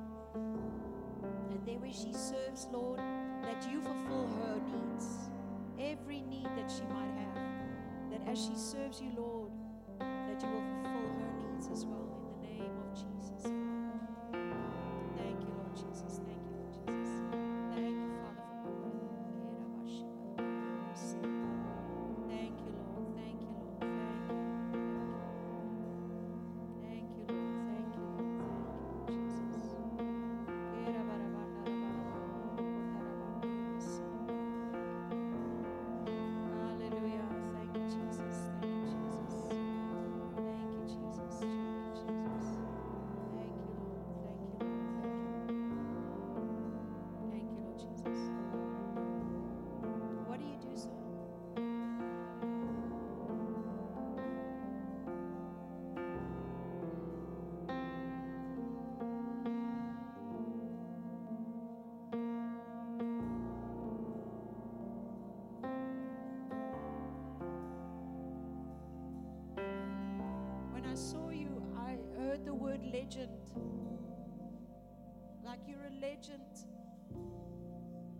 And 1.61 1.67
there 1.67 1.77
where 1.77 1.93
she 1.93 2.11
serves, 2.11 2.67
Lord, 2.71 2.97
that 3.43 3.69
you 3.71 3.81
fulfill 3.81 4.27
her 4.27 4.59
needs, 4.65 5.29
every 5.79 6.21
need 6.21 6.47
that 6.57 6.71
she 6.71 6.81
might 6.91 7.13
have. 7.19 8.09
That 8.09 8.27
as 8.27 8.39
she 8.43 8.55
serves 8.55 8.99
you, 8.99 9.11
Lord, 9.15 9.51
that 9.99 10.41
you 10.41 10.49
will 10.49 10.63
fulfill 10.81 11.09
her 11.19 11.53
needs 11.53 11.69
as 11.71 11.85
well 11.85 12.10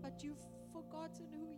but 0.02 0.22
you've 0.22 0.44
forgotten 0.72 1.26
who 1.30 1.51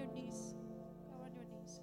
your 0.00 0.08
knees. 0.14 0.54
Go 1.08 1.14
on 1.24 1.34
your 1.34 1.44
knees. 1.44 1.80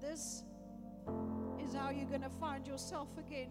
This 0.00 0.44
is 1.64 1.74
how 1.74 1.90
you're 1.90 2.06
going 2.06 2.22
to 2.22 2.30
find 2.30 2.66
yourself 2.66 3.08
again. 3.18 3.50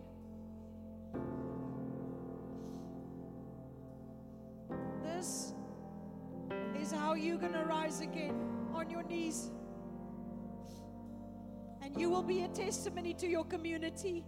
This 5.03 5.53
is 6.81 6.91
how 6.91 7.13
you're 7.13 7.37
going 7.37 7.53
to 7.53 7.63
rise 7.63 8.01
again 8.01 8.35
on 8.73 8.89
your 8.89 9.03
knees. 9.03 9.51
You 11.99 12.09
will 12.09 12.23
be 12.23 12.43
a 12.43 12.47
testimony 12.47 13.13
to 13.15 13.27
your 13.27 13.43
community. 13.43 14.23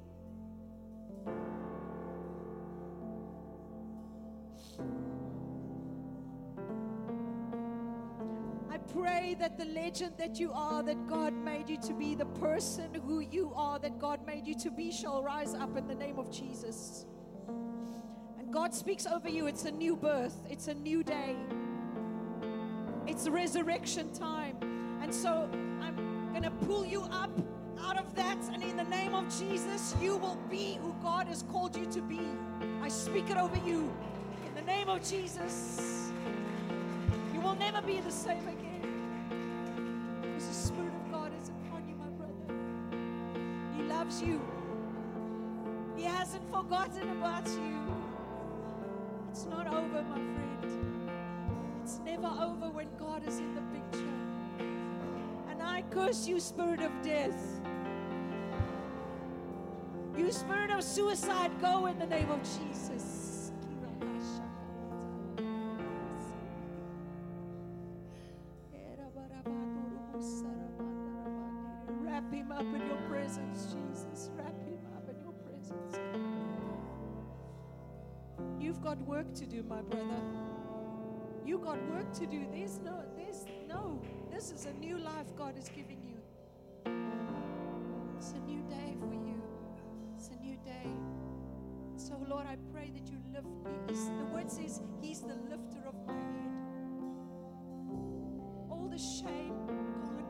I 8.70 8.78
pray 8.94 9.38
that 9.40 9.58
the 9.58 9.64
legend 9.64 10.16
that 10.18 10.38
you 10.38 10.52
are, 10.52 10.84
that 10.84 11.08
God 11.08 11.34
made 11.34 11.70
you 11.70 11.78
to 11.78 11.94
be, 11.94 12.14
the 12.14 12.26
person 12.26 12.94
who 13.06 13.22
you 13.22 13.54
are, 13.56 13.80
that 13.80 13.98
God 13.98 14.28
made 14.28 14.46
you 14.46 14.56
to 14.56 14.70
be, 14.70 14.92
shall 14.92 15.24
rise 15.24 15.54
up 15.54 15.78
in 15.78 15.88
the 15.88 15.96
name 15.96 16.20
of 16.20 16.30
Jesus. 16.30 17.06
And 18.38 18.52
God 18.52 18.74
speaks 18.74 19.06
over 19.06 19.30
you. 19.30 19.48
It's 19.48 19.64
a 19.64 19.72
new 19.72 19.96
birth, 19.96 20.44
it's 20.50 20.68
a 20.68 20.74
new 20.74 21.06
day, 21.06 21.38
it's 23.08 23.30
resurrection 23.30 24.12
time. 24.12 24.58
And 25.02 25.16
so 25.16 25.50
I'm 25.82 26.32
going 26.32 26.44
to 26.44 26.52
pull 26.52 26.86
you 26.86 27.04
up 27.04 27.32
out 27.84 27.98
of 27.98 28.14
that. 28.16 28.38
And 28.54 28.64
in 28.64 28.78
the 28.78 28.84
name 28.84 29.14
of 29.14 29.26
Jesus, 29.38 29.96
you 30.02 30.18
will 30.18 30.38
be 30.50 30.78
who 30.82 30.94
God 31.02 31.28
has 31.28 31.44
called 31.44 31.76
you 31.76 31.86
to 31.88 32.02
be. 32.02 32.20
I 32.82 32.90
speak 32.90 33.30
it 33.30 33.38
over 33.38 33.58
you. 33.66 33.92
In 34.48 34.56
the 34.56 34.62
name 34.62 34.90
of 34.90 35.08
Jesus, 35.08 36.12
you 37.34 37.42
will 37.42 37.56
never 37.56 37.82
be 37.82 38.00
the 38.02 38.12
same 38.12 38.48
again. 38.48 38.82
Because 40.22 40.48
the 40.48 40.54
Spirit 40.54 40.94
of 40.94 41.12
God 41.12 41.32
is 41.42 41.50
upon 41.50 41.88
you, 41.88 41.96
my 41.96 42.10
brother. 42.10 42.34
He 43.76 43.84
loves 43.84 44.22
you, 44.22 44.42
He 45.96 46.04
hasn't 46.04 46.44
forgotten 46.52 47.10
about 47.18 47.48
you. 47.48 47.80
It's 49.32 49.46
not 49.46 49.68
over, 49.68 50.04
my 50.04 50.16
friend. 50.16 50.52
It's 51.84 52.00
never 52.06 52.28
over 52.28 52.70
when 52.70 52.88
God 53.00 53.26
is 53.28 53.40
in 53.40 53.56
the 53.56 53.62
picture. 53.62 54.20
And 55.50 55.62
I 55.64 55.84
curse 55.90 56.28
you, 56.28 56.40
spirit 56.40 56.82
of 56.82 56.92
death. 57.02 57.61
Spirit 60.32 60.72
of 60.72 60.82
suicide, 60.82 61.52
go 61.60 61.88
in 61.88 62.00
the 62.00 62.06
name 62.06 62.32
of 62.32 62.40
Jesus. 62.42 63.52
Wrap 72.02 72.32
him 72.32 72.52
up 72.52 72.62
in 72.62 72.88
your 72.88 72.98
presence, 73.10 73.74
Jesus. 73.74 74.30
Wrap 74.38 74.58
him 74.64 74.80
up 74.96 75.10
in 75.10 75.20
your 75.22 75.34
presence. 75.44 76.00
You've 78.60 78.82
got 78.82 79.00
work 79.02 79.34
to 79.34 79.46
do, 79.46 79.64
my 79.64 79.82
brother. 79.82 80.22
You 81.46 81.60
got 81.60 81.78
work 81.90 82.14
to 82.14 82.26
do. 82.26 82.46
There's 82.54 82.80
no, 82.80 83.04
there's 83.18 83.46
no. 83.68 84.02
This 84.32 84.52
is 84.52 84.66
a 84.66 84.74
new 84.74 84.98
life 84.98 85.28
God 85.38 85.58
is 85.58 85.68
giving 85.68 86.02
you. 86.04 86.22
It's 88.18 88.32
a 88.32 88.40
new 88.40 88.62
day 88.70 88.96
for 89.00 89.14
you. 89.14 89.41
It's 90.64 90.68
a 90.68 90.74
new 90.74 90.84
day. 90.84 90.90
So, 91.96 92.14
Lord, 92.28 92.46
I 92.48 92.58
pray 92.74 92.92
that 92.94 93.12
you 93.12 93.18
lift. 93.34 93.48
He's, 93.88 94.06
the 94.06 94.26
word 94.34 94.52
says 94.52 94.82
He's 95.02 95.22
the 95.22 95.36
lifter 95.50 95.82
of 95.88 95.96
my 96.08 96.14
head. 96.14 96.52
All 98.70 98.88
the 98.90 98.98
shame 98.98 99.54
gone. 99.68 100.26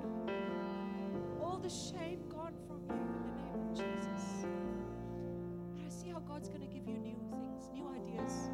All 1.41 1.58
the 1.58 1.70
shame 1.70 2.22
gone 2.30 2.53
from 2.68 2.82
you 2.88 2.95
in 2.95 3.24
the 3.24 3.32
name 3.41 3.53
of 3.56 3.76
Jesus. 3.76 4.44
And 4.44 5.86
I 5.86 5.90
see 5.90 6.10
how 6.10 6.20
God's 6.20 6.49
going 6.49 6.62
to 6.62 6.68
give 6.68 6.88
you 6.88 6.98
new 6.98 7.18
things, 7.30 7.70
new 7.74 7.88
ideas, 7.90 8.49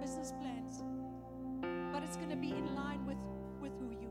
business 0.00 0.32
plans. 0.40 0.84
But 1.92 2.02
it's 2.02 2.16
going 2.16 2.30
to 2.30 2.36
be 2.36 2.50
in 2.50 2.74
line 2.74 3.04
with, 3.06 3.18
with 3.60 3.72
who 3.78 3.90
you 3.90 4.10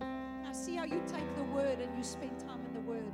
are. 0.00 0.06
I 0.48 0.52
see 0.52 0.76
how 0.76 0.84
you 0.84 1.02
take 1.06 1.36
the 1.36 1.44
word 1.44 1.78
and 1.80 1.96
you 1.96 2.02
spend 2.02 2.38
time 2.40 2.64
in 2.66 2.74
the 2.74 2.80
word. 2.80 3.12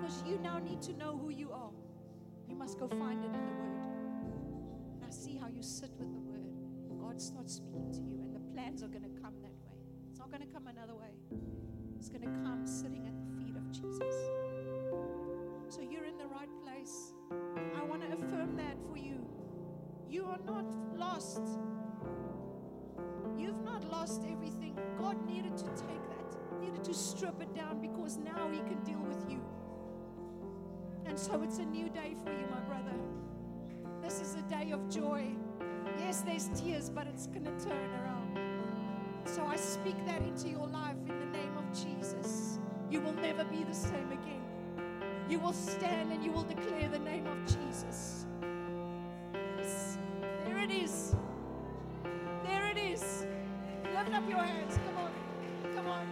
Because 0.00 0.22
you 0.26 0.38
now 0.42 0.58
need 0.58 0.82
to 0.82 0.92
know 0.94 1.16
who 1.16 1.30
you 1.30 1.52
are. 1.52 1.70
You 2.48 2.56
must 2.56 2.78
go 2.78 2.88
find 2.88 3.22
it 3.24 3.26
in 3.26 3.32
the 3.32 3.38
word. 3.38 3.80
And 4.94 5.04
I 5.06 5.10
see 5.10 5.36
how 5.36 5.48
you 5.48 5.62
sit 5.62 5.90
with 5.98 6.12
the 6.12 6.18
word. 6.18 6.52
God 7.00 7.20
starts 7.20 7.54
speaking 7.54 7.90
to 7.92 8.00
you, 8.00 8.20
and 8.22 8.34
the 8.34 8.40
plans 8.52 8.82
are 8.82 8.88
going 8.88 9.02
to 9.02 9.20
come 9.20 9.34
that 9.42 9.54
way. 9.66 9.76
It's 10.10 10.18
not 10.18 10.30
going 10.30 10.42
to 10.42 10.52
come 10.52 10.66
another 10.66 10.94
way. 10.94 11.14
It's 11.98 12.08
going 12.08 12.22
to 12.22 12.38
come 12.44 12.66
sitting 12.66 13.06
at 13.06 13.14
the 13.16 13.36
feet 13.36 13.56
of 13.56 13.70
Jesus. 13.70 14.14
So 15.68 15.80
you're 15.80 16.04
in 16.04 16.18
the 16.18 16.26
right 16.26 16.48
place. 16.62 17.14
I 17.76 17.82
want 17.84 18.02
to 18.02 18.08
affirm 18.16 18.56
that 18.56 18.76
for 18.88 18.96
you. 18.96 19.26
You 20.08 20.26
are 20.26 20.38
not 20.46 20.64
lost. 20.96 21.42
You've 23.36 23.62
not 23.64 23.84
lost 23.90 24.22
everything. 24.30 24.78
God 24.98 25.24
needed 25.26 25.56
to 25.58 25.64
take 25.64 26.08
that, 26.08 26.60
needed 26.60 26.84
to 26.84 26.94
strip 26.94 27.40
it 27.40 27.54
down 27.54 27.80
because 27.80 28.16
now 28.16 28.48
He 28.50 28.58
can 28.58 28.82
deal 28.84 29.00
with 29.00 29.28
you. 29.28 29.40
And 31.06 31.18
so 31.18 31.42
it's 31.42 31.58
a 31.58 31.64
new 31.64 31.88
day 31.88 32.14
for 32.24 32.30
you, 32.30 32.46
my 32.50 32.60
brother. 32.60 32.96
This 34.02 34.20
is 34.20 34.34
a 34.34 34.42
day 34.42 34.70
of 34.72 34.88
joy. 34.88 35.26
Yes, 35.98 36.22
there's 36.22 36.48
tears, 36.54 36.90
but 36.90 37.06
it's 37.06 37.26
going 37.26 37.44
to 37.44 37.64
turn 37.64 37.90
around. 38.02 38.38
So 39.24 39.44
I 39.44 39.56
speak 39.56 39.96
that 40.06 40.22
into 40.22 40.48
your 40.48 40.66
life 40.66 40.96
in 41.08 41.18
the 41.18 41.38
name 41.38 41.56
of 41.56 41.64
Jesus. 41.72 42.58
You 42.90 43.00
will 43.00 43.14
never 43.14 43.44
be 43.44 43.64
the 43.64 43.74
same 43.74 44.12
again. 44.12 44.42
You 45.28 45.38
will 45.38 45.52
stand 45.52 46.12
and 46.12 46.22
you 46.22 46.30
will 46.30 46.42
declare 46.42 46.88
the 46.88 46.98
name 46.98 47.26
of 47.26 47.38
Jesus. 47.46 48.26
Yes. 49.56 49.98
There 50.44 50.58
it 50.58 50.70
is. 50.70 51.16
There 52.44 52.66
it 52.66 52.76
is. 52.76 53.26
Lift 53.94 54.12
up 54.12 54.28
your 54.28 54.42
hands. 54.42 54.78
Come 54.86 54.96
on. 54.98 55.12
Come 55.74 55.86
on. 55.88 56.06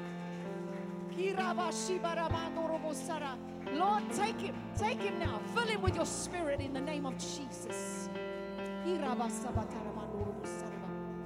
Lord, 3.73 4.03
take 4.13 4.41
him. 4.41 4.55
Take 4.77 5.01
him 5.01 5.19
now. 5.19 5.41
Fill 5.55 5.67
him 5.67 5.83
with 5.83 5.95
your 5.95 6.07
spirit 6.07 6.61
in 6.61 6.73
the 6.73 6.81
name 6.81 7.07
of 7.07 7.17
Jesus. 7.19 8.09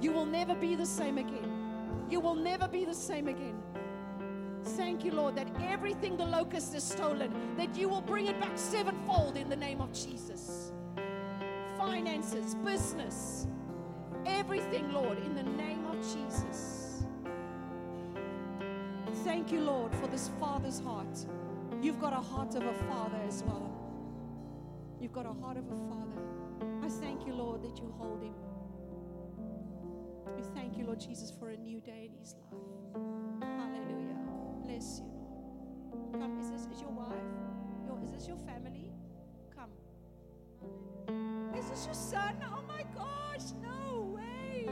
You 0.01 0.11
will 0.11 0.25
never 0.25 0.55
be 0.55 0.75
the 0.75 0.85
same 0.85 1.17
again. 1.17 2.05
You 2.09 2.19
will 2.19 2.35
never 2.35 2.67
be 2.67 2.85
the 2.85 2.93
same 2.93 3.27
again. 3.27 3.61
Thank 4.75 5.03
you, 5.05 5.11
Lord, 5.11 5.35
that 5.35 5.47
everything 5.61 6.17
the 6.17 6.25
locust 6.25 6.73
has 6.73 6.83
stolen, 6.83 7.33
that 7.57 7.75
you 7.77 7.89
will 7.89 8.01
bring 8.01 8.27
it 8.27 8.39
back 8.39 8.57
sevenfold 8.57 9.37
in 9.37 9.49
the 9.49 9.55
name 9.55 9.81
of 9.81 9.93
Jesus. 9.93 10.71
Finances, 11.77 12.55
business, 12.55 13.47
everything, 14.25 14.91
Lord, 14.91 15.17
in 15.19 15.35
the 15.35 15.43
name 15.43 15.85
of 15.85 15.95
Jesus. 15.95 17.03
Thank 19.23 19.51
you, 19.51 19.61
Lord, 19.61 19.93
for 19.95 20.07
this 20.07 20.29
father's 20.39 20.79
heart. 20.79 21.25
You've 21.81 21.99
got 21.99 22.13
a 22.13 22.21
heart 22.21 22.55
of 22.55 22.63
a 22.63 22.73
father 22.89 23.19
as 23.27 23.43
well. 23.43 23.71
You've 24.99 25.13
got 25.13 25.25
a 25.25 25.33
heart 25.33 25.57
of 25.57 25.65
a 25.71 25.75
father. 25.89 26.21
I 26.83 26.89
thank 26.89 27.27
you, 27.27 27.33
Lord, 27.33 27.61
that 27.61 27.77
you 27.77 27.93
hold 27.97 28.23
him. 28.23 28.33
We 30.35 30.41
thank 30.55 30.77
you, 30.77 30.85
Lord 30.85 30.99
Jesus, 30.99 31.31
for 31.31 31.49
a 31.49 31.57
new 31.57 31.79
day 31.79 32.09
in 32.11 32.19
his 32.19 32.35
life. 32.35 33.01
Hallelujah. 33.41 34.17
Bless 34.63 34.99
you, 34.99 35.05
Lord. 35.05 36.19
Come, 36.19 36.39
is 36.39 36.49
this 36.49 36.67
is 36.73 36.81
your 36.81 36.89
wife? 36.89 37.13
Your, 37.85 37.99
is 38.03 38.11
this 38.11 38.27
your 38.27 38.37
family? 38.37 38.91
Come. 39.55 39.69
Is 41.57 41.69
this 41.69 41.85
your 41.85 41.95
son? 41.95 42.43
Oh 42.43 42.63
my 42.67 42.83
gosh, 42.95 43.51
no 43.61 44.15
way. 44.15 44.67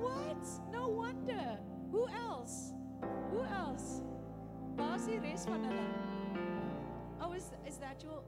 What? 0.00 0.44
No 0.72 0.88
wonder. 0.88 1.58
Who 1.92 2.08
else? 2.08 2.72
Who 3.30 3.42
else? 3.44 4.02
Res 4.78 5.44
van 5.46 5.64
hulle? 5.64 5.86
Oh, 7.20 7.32
is, 7.32 7.50
is 7.66 7.78
that 7.78 8.02
your... 8.02 8.22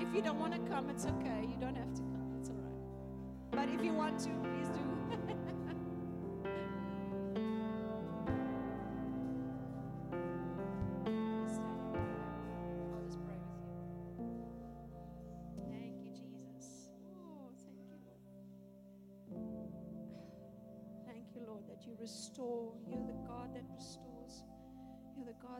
If 0.00 0.14
you 0.14 0.20
don't 0.22 0.38
want 0.38 0.52
to 0.52 0.60
come, 0.70 0.90
it's 0.90 1.06
okay. 1.06 1.40
You 1.42 1.56
don't 1.58 1.76
have 1.76 1.92
to 1.94 2.02
come. 2.02 2.34
It's 2.38 2.50
all 2.50 2.56
right. 2.56 2.80
But 3.50 3.68
if 3.70 3.84
you 3.84 3.94
want 3.94 4.18
to, 4.20 4.28
please 4.28 4.68
do. 4.68 4.83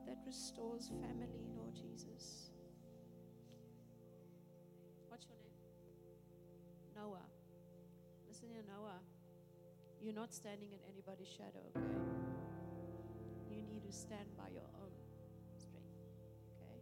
That 0.06 0.18
restores 0.26 0.88
family, 1.00 1.40
Lord 1.56 1.74
Jesus. 1.74 2.50
What's 5.08 5.26
your 5.26 5.38
name? 5.40 5.56
Noah. 6.94 7.24
Listen 8.28 8.48
here, 8.50 8.62
Noah. 8.68 9.00
You're 10.00 10.14
not 10.14 10.32
standing 10.34 10.72
in 10.72 10.80
anybody's 10.84 11.28
shadow, 11.28 11.64
okay? 11.72 12.04
You 13.48 13.62
need 13.64 13.84
to 13.88 13.92
stand 13.92 14.28
by 14.36 14.52
your 14.52 14.68
own 14.76 14.92
strength, 15.56 15.96
okay? 16.60 16.80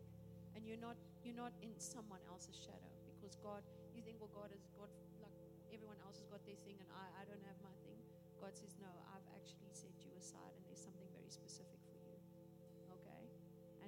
And 0.57 0.67
you're 0.67 0.81
not 0.81 0.97
you're 1.23 1.39
not 1.39 1.53
in 1.63 1.79
someone 1.79 2.21
else's 2.29 2.57
shadow 2.59 2.91
because 3.15 3.37
God. 3.39 3.63
You 3.95 4.01
think, 4.01 4.17
well, 4.25 4.33
God 4.33 4.49
has 4.51 4.65
got 4.81 4.89
like 5.21 5.37
everyone 5.69 6.01
else 6.01 6.17
has 6.17 6.27
got 6.33 6.41
their 6.49 6.57
thing, 6.65 6.81
and 6.81 6.89
I 6.97 7.05
I 7.21 7.29
don't 7.29 7.45
have 7.45 7.61
my 7.61 7.77
thing. 7.85 8.01
God 8.41 8.57
says, 8.57 8.75
no, 8.81 8.89
I've 9.13 9.29
actually 9.37 9.71
set 9.71 9.93
you 10.01 10.11
aside, 10.19 10.57
and 10.57 10.65
there's 10.67 10.81
something 10.83 11.07
very 11.13 11.31
specific? 11.31 11.82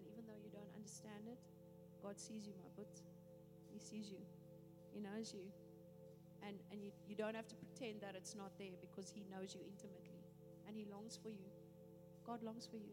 And 0.04 0.12
even 0.12 0.28
though 0.28 0.36
you 0.36 0.52
don't 0.52 0.68
understand 0.76 1.24
it, 1.24 1.40
God 2.04 2.20
sees 2.20 2.44
you, 2.44 2.52
my 2.60 2.68
butt. 2.76 3.00
He 3.72 3.80
sees 3.80 4.12
you. 4.12 4.20
He 4.92 5.00
knows 5.00 5.32
you. 5.32 5.48
And, 6.46 6.60
and 6.70 6.84
you, 6.84 6.92
you 7.08 7.16
don't 7.16 7.34
have 7.34 7.48
to 7.48 7.56
pretend 7.56 8.02
that 8.02 8.12
it's 8.14 8.36
not 8.36 8.52
there 8.58 8.76
because 8.84 9.08
He 9.08 9.24
knows 9.32 9.56
you 9.56 9.64
intimately. 9.64 10.20
And 10.68 10.76
He 10.76 10.84
longs 10.92 11.16
for 11.16 11.30
you. 11.30 11.48
God 12.26 12.42
longs 12.42 12.66
for 12.66 12.76
you. 12.76 12.92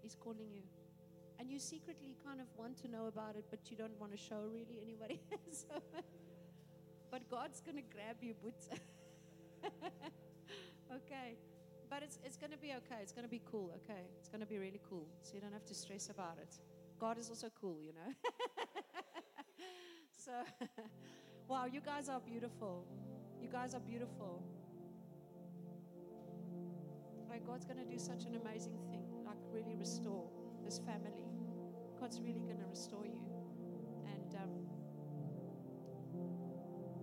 He's 0.00 0.16
calling 0.16 0.48
you. 0.48 0.62
And 1.38 1.50
you 1.50 1.58
secretly 1.58 2.16
kind 2.24 2.40
of 2.40 2.46
want 2.56 2.80
to 2.82 2.88
know 2.88 3.06
about 3.06 3.36
it, 3.36 3.44
but 3.50 3.60
you 3.70 3.76
don't 3.76 3.98
want 4.00 4.12
to 4.12 4.18
show 4.18 4.48
really 4.48 4.80
anybody. 4.80 5.20
so, 5.52 5.82
but 7.10 7.28
God's 7.28 7.60
going 7.60 7.76
to 7.76 7.84
grab 7.92 8.16
you, 8.22 8.34
but. 8.42 8.56
okay. 10.96 11.36
But 11.88 12.02
it's, 12.02 12.18
it's 12.24 12.36
going 12.36 12.50
to 12.50 12.58
be 12.58 12.74
okay. 12.78 13.00
It's 13.02 13.12
going 13.12 13.24
to 13.24 13.30
be 13.30 13.40
cool, 13.50 13.72
okay? 13.84 14.02
It's 14.18 14.28
going 14.28 14.40
to 14.40 14.46
be 14.46 14.58
really 14.58 14.80
cool. 14.88 15.06
So 15.22 15.34
you 15.34 15.40
don't 15.40 15.52
have 15.52 15.64
to 15.66 15.74
stress 15.74 16.08
about 16.10 16.38
it. 16.40 16.56
God 16.98 17.18
is 17.18 17.28
also 17.28 17.50
cool, 17.60 17.78
you 17.80 17.92
know? 17.92 18.14
so, 20.16 20.32
wow, 21.48 21.66
you 21.66 21.80
guys 21.80 22.08
are 22.08 22.20
beautiful. 22.20 22.86
You 23.40 23.48
guys 23.48 23.74
are 23.74 23.80
beautiful. 23.80 24.42
Like, 27.28 27.44
God's 27.46 27.64
going 27.64 27.78
to 27.78 27.84
do 27.84 27.98
such 27.98 28.24
an 28.24 28.36
amazing 28.42 28.78
thing, 28.90 29.06
like, 29.24 29.38
really 29.52 29.76
restore 29.76 30.28
this 30.64 30.78
family. 30.78 31.28
God's 32.00 32.20
really 32.20 32.40
going 32.40 32.58
to 32.58 32.66
restore 32.66 33.04
you. 33.04 33.20
And 34.06 34.34
um, 34.34 34.66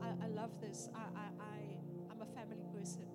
I, 0.02 0.26
I 0.26 0.28
love 0.28 0.60
this. 0.60 0.90
I, 0.96 1.06
I, 1.18 1.30
I, 1.40 1.78
I'm 2.12 2.22
a 2.22 2.26
family 2.26 2.66
person, 2.76 3.06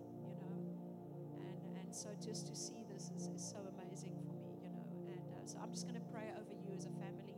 so 1.98 2.10
just 2.24 2.46
to 2.46 2.54
see 2.54 2.86
this 2.94 3.10
is, 3.16 3.26
is 3.26 3.42
so 3.42 3.58
amazing 3.74 4.14
for 4.22 4.30
me, 4.38 4.54
you 4.62 4.70
know. 4.70 4.86
And 5.10 5.18
uh, 5.34 5.42
so 5.44 5.58
I'm 5.60 5.72
just 5.72 5.88
going 5.88 5.98
to 5.98 6.06
pray 6.14 6.30
over 6.38 6.54
you 6.54 6.70
as 6.76 6.86
a 6.86 6.94
family. 6.94 7.34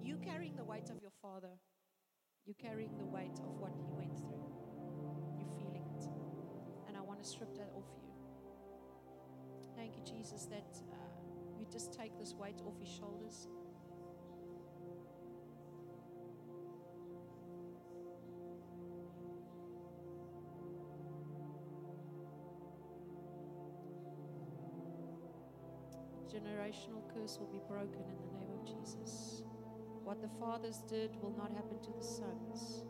You 0.00 0.16
carrying 0.16 0.56
the 0.56 0.64
weight 0.64 0.88
of 0.88 0.96
your 1.02 1.12
father, 1.20 1.60
you 2.46 2.54
carrying 2.54 2.96
the 2.96 3.04
weight 3.04 3.36
of 3.44 3.60
what 3.60 3.72
he 3.76 3.84
went 3.92 4.16
through. 4.16 4.48
You're 5.36 5.52
feeling 5.60 5.84
it. 5.92 6.08
And 6.88 6.96
I 6.96 7.02
want 7.02 7.22
to 7.22 7.28
strip 7.28 7.54
that 7.56 7.68
off 7.76 7.84
you. 8.00 8.08
Thank 9.76 9.98
you, 9.98 10.02
Jesus, 10.02 10.46
that 10.46 10.80
uh, 10.90 10.96
you 11.58 11.66
just 11.70 11.92
take 11.92 12.16
this 12.18 12.32
weight 12.32 12.62
off 12.66 12.80
his 12.80 12.88
shoulders. 12.88 13.46
Generational 26.40 27.02
curse 27.12 27.38
will 27.38 27.52
be 27.52 27.60
broken 27.68 28.02
in 28.08 28.16
the 28.16 28.38
name 28.38 28.50
of 28.58 28.64
Jesus. 28.64 29.42
What 30.04 30.20
the 30.22 30.28
fathers 30.40 30.82
did 30.88 31.10
will 31.20 31.34
not 31.36 31.52
happen 31.52 31.78
to 31.82 31.92
the 31.92 32.02
sons. 32.02 32.84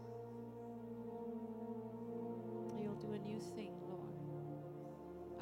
You'll 2.81 2.95
do 2.95 3.13
a 3.13 3.19
new 3.19 3.41
thing, 3.57 3.75
Lord. 3.83 4.15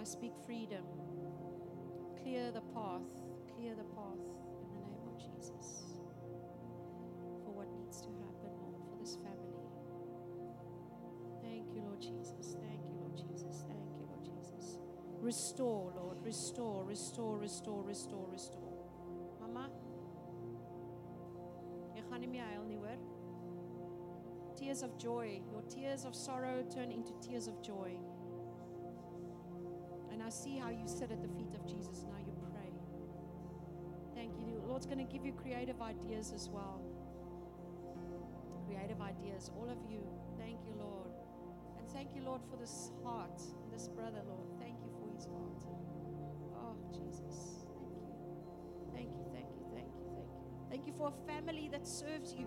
I 0.01 0.05
speak 0.05 0.32
freedom. 0.47 0.85
Clear 2.22 2.51
the 2.51 2.62
path. 2.74 3.02
Clear 3.55 3.74
the 3.74 3.85
path 3.85 4.24
in 4.62 4.72
the 4.74 4.86
name 4.89 5.06
of 5.06 5.18
Jesus. 5.18 5.88
Restore, 15.29 15.93
Lord. 15.95 16.17
Restore, 16.25 16.85
restore, 16.85 17.37
restore, 17.37 17.83
restore, 17.83 18.27
restore. 18.33 18.73
Mama? 19.39 19.69
Tears 24.57 24.83
of 24.83 24.97
joy. 24.97 25.43
Your 25.53 25.61
tears 25.69 26.07
of 26.07 26.15
sorrow 26.15 26.65
turn 26.75 26.91
into 26.91 27.13
tears 27.21 27.47
of 27.47 27.63
joy. 27.63 27.93
And 30.11 30.23
I 30.23 30.31
see 30.31 30.57
how 30.57 30.71
you 30.71 30.89
sit 30.89 31.11
at 31.13 31.21
the 31.21 31.29
feet 31.29 31.55
of 31.55 31.67
Jesus. 31.67 32.07
Now 32.09 32.25
you 32.25 32.33
pray. 32.51 32.73
Thank 34.15 34.33
you. 34.39 34.63
Lord's 34.67 34.87
going 34.87 35.07
to 35.07 35.13
give 35.13 35.27
you 35.27 35.35
creative 35.35 35.83
ideas 35.83 36.33
as 36.35 36.49
well. 36.49 36.81
Creative 38.67 39.03
ideas. 39.03 39.51
All 39.61 39.69
of 39.69 39.79
you. 39.91 40.01
Thank 40.39 40.61
you, 40.67 40.73
Lord. 40.79 41.11
And 41.79 41.87
thank 41.91 42.15
you, 42.15 42.23
Lord, 42.23 42.41
for 42.51 42.57
this 42.57 42.93
heart, 43.05 43.43
this 43.71 43.89
brother, 43.89 44.23
Lord. 44.27 44.48
Oh, 45.27 46.77
Jesus. 46.93 47.65
Thank 48.95 49.09
you. 49.11 49.24
Thank 49.32 49.49
you, 49.51 49.57
thank 49.57 49.57
you, 49.57 49.66
thank 49.74 49.89
you, 49.89 50.05
thank 50.15 50.28
you. 50.28 50.69
Thank 50.70 50.86
you 50.86 50.93
for 50.97 51.09
a 51.09 51.27
family 51.27 51.69
that 51.73 51.86
serves 51.86 52.35
you, 52.35 52.47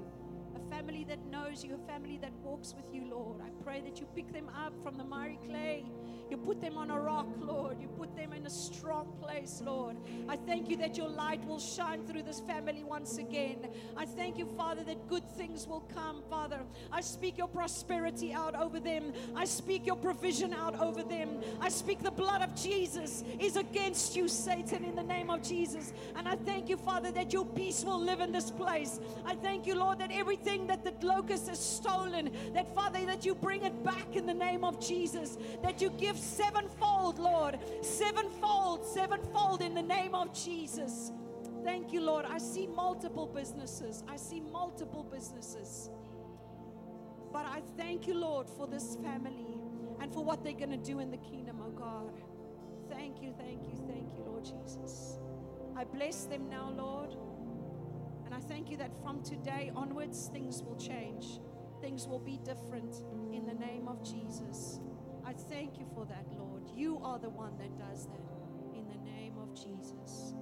a 0.55 0.69
family 0.69 1.05
that 1.09 1.19
knows 1.25 1.63
you, 1.63 1.75
a 1.75 1.87
family 1.91 2.17
that 2.21 2.31
walks 2.43 2.73
with 2.75 2.93
you, 2.93 3.09
Lord. 3.09 3.41
I 3.41 3.49
pray 3.63 3.81
that 3.81 3.99
you 3.99 4.07
pick 4.15 4.31
them 4.31 4.49
up 4.49 4.73
from 4.83 4.97
the 4.97 5.03
miry 5.03 5.39
clay. 5.47 5.85
You 6.31 6.37
put 6.37 6.61
them 6.61 6.77
on 6.77 6.89
a 6.91 6.97
rock, 6.97 7.27
Lord. 7.41 7.75
You 7.81 7.89
put 7.89 8.15
them 8.15 8.31
in 8.31 8.45
a 8.45 8.49
strong 8.49 9.11
place, 9.21 9.61
Lord. 9.65 9.97
I 10.29 10.37
thank 10.37 10.69
you 10.69 10.77
that 10.77 10.95
your 10.95 11.09
light 11.09 11.45
will 11.45 11.59
shine 11.59 12.05
through 12.07 12.23
this 12.23 12.39
family 12.39 12.85
once 12.85 13.17
again. 13.17 13.67
I 13.97 14.05
thank 14.05 14.37
you, 14.37 14.45
Father, 14.45 14.81
that 14.85 15.09
good 15.09 15.29
things 15.31 15.67
will 15.67 15.83
come, 15.93 16.23
Father. 16.29 16.61
I 16.89 17.01
speak 17.01 17.37
your 17.37 17.49
prosperity 17.49 18.31
out 18.31 18.55
over 18.55 18.79
them. 18.79 19.11
I 19.35 19.43
speak 19.43 19.85
your 19.85 19.97
provision 19.97 20.53
out 20.53 20.79
over 20.79 21.03
them. 21.03 21.41
I 21.59 21.67
speak 21.67 22.01
the 22.01 22.11
blood 22.11 22.41
of 22.41 22.55
Jesus 22.55 23.25
is 23.37 23.57
against 23.57 24.15
you, 24.15 24.29
Satan, 24.29 24.85
in 24.85 24.95
the 24.95 25.03
name 25.03 25.29
of 25.29 25.43
Jesus. 25.43 25.91
And 26.15 26.29
I 26.29 26.37
thank 26.37 26.69
you, 26.69 26.77
Father, 26.77 27.11
that 27.11 27.33
your 27.33 27.45
peace 27.45 27.83
will 27.83 27.99
live 27.99 28.21
in 28.21 28.31
this 28.31 28.49
place. 28.49 29.01
I 29.25 29.35
thank 29.35 29.67
you, 29.67 29.75
Lord, 29.75 29.99
that 29.99 30.13
everything 30.13 30.65
that 30.67 30.85
the 30.85 30.93
locust 31.05 31.49
has 31.49 31.59
stolen, 31.59 32.31
that, 32.53 32.73
Father, 32.73 33.05
that 33.05 33.25
you 33.25 33.35
bring 33.35 33.63
it 33.63 33.83
back 33.83 34.15
in 34.15 34.25
the 34.25 34.33
name 34.33 34.63
of 34.63 34.79
Jesus, 34.79 35.37
that 35.61 35.81
you 35.81 35.89
give 35.89 36.20
sevenfold, 36.21 37.19
Lord, 37.19 37.57
sevenfold, 37.81 38.85
sevenfold 38.85 39.61
in 39.61 39.73
the 39.73 39.81
name 39.81 40.15
of 40.15 40.33
Jesus. 40.33 41.11
Thank 41.63 41.91
you, 41.93 42.01
Lord. 42.01 42.25
I 42.25 42.37
see 42.37 42.67
multiple 42.67 43.27
businesses. 43.27 44.03
I 44.07 44.15
see 44.15 44.39
multiple 44.39 45.03
businesses. 45.03 45.89
But 47.31 47.45
I 47.45 47.61
thank 47.77 48.07
you, 48.07 48.15
Lord, 48.15 48.49
for 48.49 48.67
this 48.67 48.97
family 48.97 49.59
and 49.99 50.11
for 50.11 50.23
what 50.23 50.43
they're 50.43 50.53
going 50.53 50.71
to 50.71 50.77
do 50.77 50.99
in 50.99 51.11
the 51.11 51.17
kingdom, 51.17 51.61
oh 51.63 51.71
God. 51.71 52.21
Thank 52.89 53.21
you, 53.21 53.33
thank 53.37 53.61
you, 53.67 53.77
thank 53.87 54.13
you, 54.17 54.23
Lord 54.25 54.43
Jesus. 54.43 55.19
I 55.77 55.83
bless 55.85 56.25
them 56.25 56.49
now, 56.49 56.73
Lord. 56.75 57.15
And 58.25 58.33
I 58.33 58.39
thank 58.39 58.69
you 58.69 58.77
that 58.77 58.91
from 59.01 59.21
today 59.23 59.71
onwards, 59.75 60.29
things 60.33 60.63
will 60.63 60.75
change. 60.75 61.39
Things 61.81 62.07
will 62.07 62.19
be 62.19 62.39
different 62.43 62.95
in 63.31 63.45
the 63.45 63.53
name 63.53 63.87
of 63.87 64.03
Jesus. 64.03 64.79
I 65.31 65.33
thank 65.49 65.79
you 65.79 65.85
for 65.95 66.05
that, 66.07 66.25
Lord. 66.37 66.63
You 66.75 66.99
are 67.05 67.17
the 67.17 67.29
one 67.29 67.57
that 67.57 67.71
does 67.79 68.05
that 68.07 68.77
in 68.77 68.85
the 68.89 68.99
name 69.09 69.37
of 69.37 69.55
Jesus. 69.55 70.33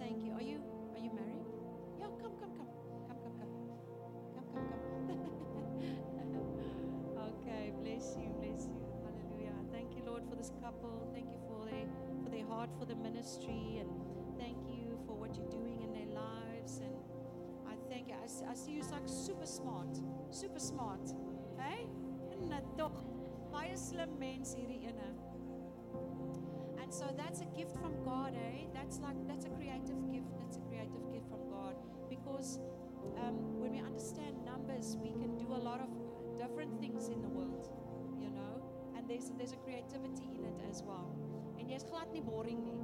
Thank 0.00 0.24
you. 0.24 0.32
Are 0.32 0.42
you 0.42 0.58
are 0.96 1.02
you 1.04 1.12
married? 1.14 1.44
Yeah, 2.00 2.10
come, 2.20 2.32
come, 2.40 2.52
come. 2.56 2.70
Come, 3.06 3.18
come, 3.22 3.36
come. 3.38 3.52
Come, 4.34 4.46
come, 4.56 4.66
come. 5.06 5.28
okay, 7.28 7.72
bless 7.82 8.16
you, 8.16 8.32
bless 8.40 8.66
you. 8.66 8.80
Hallelujah. 9.04 9.54
Thank 9.70 9.96
you, 9.96 10.02
Lord, 10.04 10.24
for 10.28 10.34
this 10.34 10.50
couple. 10.62 11.10
Thank 11.14 11.30
you 11.30 11.38
for 11.46 11.64
their 11.66 11.86
for 12.24 12.30
their 12.30 12.46
heart 12.46 12.70
for 12.78 12.86
the 12.86 12.96
ministry 12.96 13.78
and 13.80 13.90
thank 14.38 14.58
you 14.66 14.98
for 15.06 15.14
what 15.14 15.36
you're 15.36 15.50
doing 15.50 15.82
in 15.82 15.92
their 15.92 16.10
lives. 16.10 16.80
And 16.82 16.96
I 17.68 17.76
thank 17.88 18.08
you. 18.08 18.14
I, 18.14 18.50
I 18.50 18.54
see 18.54 18.72
you 18.72 18.82
like 18.90 19.06
super 19.06 19.46
smart. 19.46 20.00
Super 20.30 20.58
smart. 20.58 21.14
Hey? 21.58 21.86
Baie 23.52 23.76
slim 23.76 24.18
mens 24.18 24.54
hierdie. 24.54 25.09
And 26.90 26.98
so 26.98 27.06
that's 27.16 27.40
a 27.40 27.44
gift 27.56 27.70
from 27.78 28.02
God, 28.02 28.34
eh? 28.34 28.66
That's 28.74 28.98
like 28.98 29.14
that's 29.28 29.44
a 29.44 29.50
creative 29.50 30.10
gift. 30.10 30.26
That's 30.42 30.56
a 30.56 30.60
creative 30.66 31.06
gift 31.14 31.30
from 31.30 31.46
God. 31.48 31.76
Because 32.10 32.58
um, 33.14 33.60
when 33.62 33.70
we 33.70 33.78
understand 33.78 34.34
numbers, 34.44 34.98
we 34.98 35.10
can 35.10 35.38
do 35.38 35.46
a 35.54 35.62
lot 35.62 35.78
of 35.78 35.86
different 36.36 36.80
things 36.80 37.06
in 37.06 37.22
the 37.22 37.28
world, 37.28 37.70
you 38.18 38.28
know. 38.30 38.58
And 38.96 39.06
there's 39.08 39.30
there's 39.38 39.52
a 39.52 39.62
creativity 39.62 40.34
in 40.34 40.42
it 40.42 40.58
as 40.68 40.82
well. 40.82 41.14
And 41.60 41.70
yes, 41.70 41.84
glad 41.84 42.10
nie 42.10 42.22
boring 42.22 42.58
nie. 42.64 42.82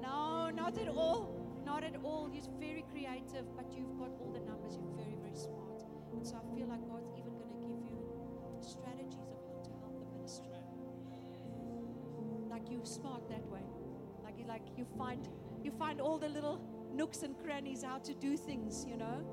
No, 0.00 0.50
not 0.54 0.78
at 0.78 0.86
all. 0.86 1.34
Not 1.66 1.82
at 1.82 1.96
all. 2.04 2.30
You're 2.32 2.46
very 2.60 2.84
creative, 2.94 3.50
but 3.56 3.66
you've 3.74 3.98
got 3.98 4.14
all 4.22 4.30
the 4.30 4.46
numbers. 4.46 4.78
You're 4.78 4.94
very, 4.94 5.18
very 5.18 5.34
smart. 5.34 5.82
And 6.14 6.24
so 6.24 6.38
I 6.38 6.46
feel 6.54 6.68
like 6.68 6.86
God's 6.86 7.10
even 7.18 7.34
going 7.34 7.50
to 7.50 7.58
give 7.66 7.90
you 7.90 8.06
strategies 8.62 9.01
like 12.62 12.70
you 12.70 12.80
smart 12.84 13.28
that 13.28 13.44
way. 13.48 13.62
Like 14.22 14.38
you 14.38 14.46
like 14.46 14.62
you 14.76 14.86
find 14.96 15.28
you 15.62 15.70
find 15.70 16.00
all 16.00 16.18
the 16.18 16.28
little 16.28 16.60
nooks 16.94 17.22
and 17.22 17.36
crannies 17.42 17.82
how 17.82 17.98
to 17.98 18.14
do 18.14 18.36
things 18.36 18.84
you 18.88 18.96
know? 18.96 19.24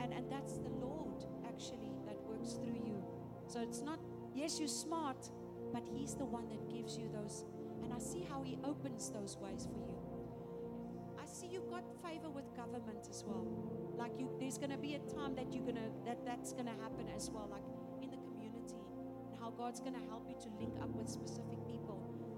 And 0.00 0.12
and 0.12 0.30
that's 0.30 0.58
the 0.58 0.70
lord 0.70 1.24
actually 1.46 1.92
that 2.06 2.16
works 2.24 2.54
through 2.54 2.80
you. 2.86 3.02
So 3.46 3.60
it's 3.60 3.82
not 3.82 3.98
yes 4.34 4.58
you're 4.58 4.68
smart 4.68 5.30
but 5.72 5.82
he's 5.84 6.14
the 6.14 6.24
one 6.24 6.48
that 6.48 6.68
gives 6.68 6.96
you 6.96 7.08
those. 7.12 7.44
And 7.82 7.92
i 7.92 7.98
see 7.98 8.26
how 8.30 8.42
he 8.42 8.58
opens 8.64 9.10
those 9.10 9.36
ways 9.40 9.68
for 9.70 9.78
you. 9.78 9.98
I 11.22 11.26
see 11.26 11.46
you've 11.46 11.70
got 11.70 11.84
favor 12.02 12.30
with 12.30 12.54
government 12.56 13.06
as 13.08 13.24
well. 13.26 13.46
Like 13.96 14.12
you 14.18 14.30
there's 14.40 14.58
to 14.58 14.78
be 14.78 14.94
a 14.94 15.00
time 15.14 15.34
that 15.34 15.52
you're 15.52 15.66
to 15.66 15.80
that 16.06 16.24
that's 16.24 16.52
to 16.52 16.64
happen 16.64 17.06
as 17.14 17.30
well 17.30 17.48
like 17.50 17.64
in 18.02 18.10
the 18.10 18.16
community 18.28 18.76
how 19.40 19.50
god's 19.50 19.80
going 19.80 19.94
to 19.94 20.06
help 20.08 20.28
you 20.28 20.36
to 20.36 20.48
link 20.60 20.74
up 20.82 20.90
with 20.94 21.08
specific 21.08 21.58
people 21.66 21.89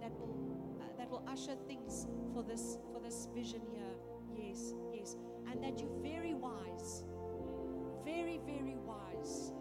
that 0.02 0.12
will 0.18 0.34
uh, 0.80 0.84
that 0.98 1.08
will 1.08 1.22
usher 1.30 1.56
things 1.66 2.06
for 2.34 2.42
this 2.42 2.78
for 2.92 3.00
this 3.00 3.28
vision 3.34 3.62
here. 3.72 3.94
Yes 4.36 4.74
yes. 4.92 5.16
And 5.48 5.62
that 5.62 5.78
you're 5.80 5.98
very 6.02 6.34
wise. 6.34 7.04
Very 8.04 8.40
very 8.44 8.76
wise. 8.84 9.52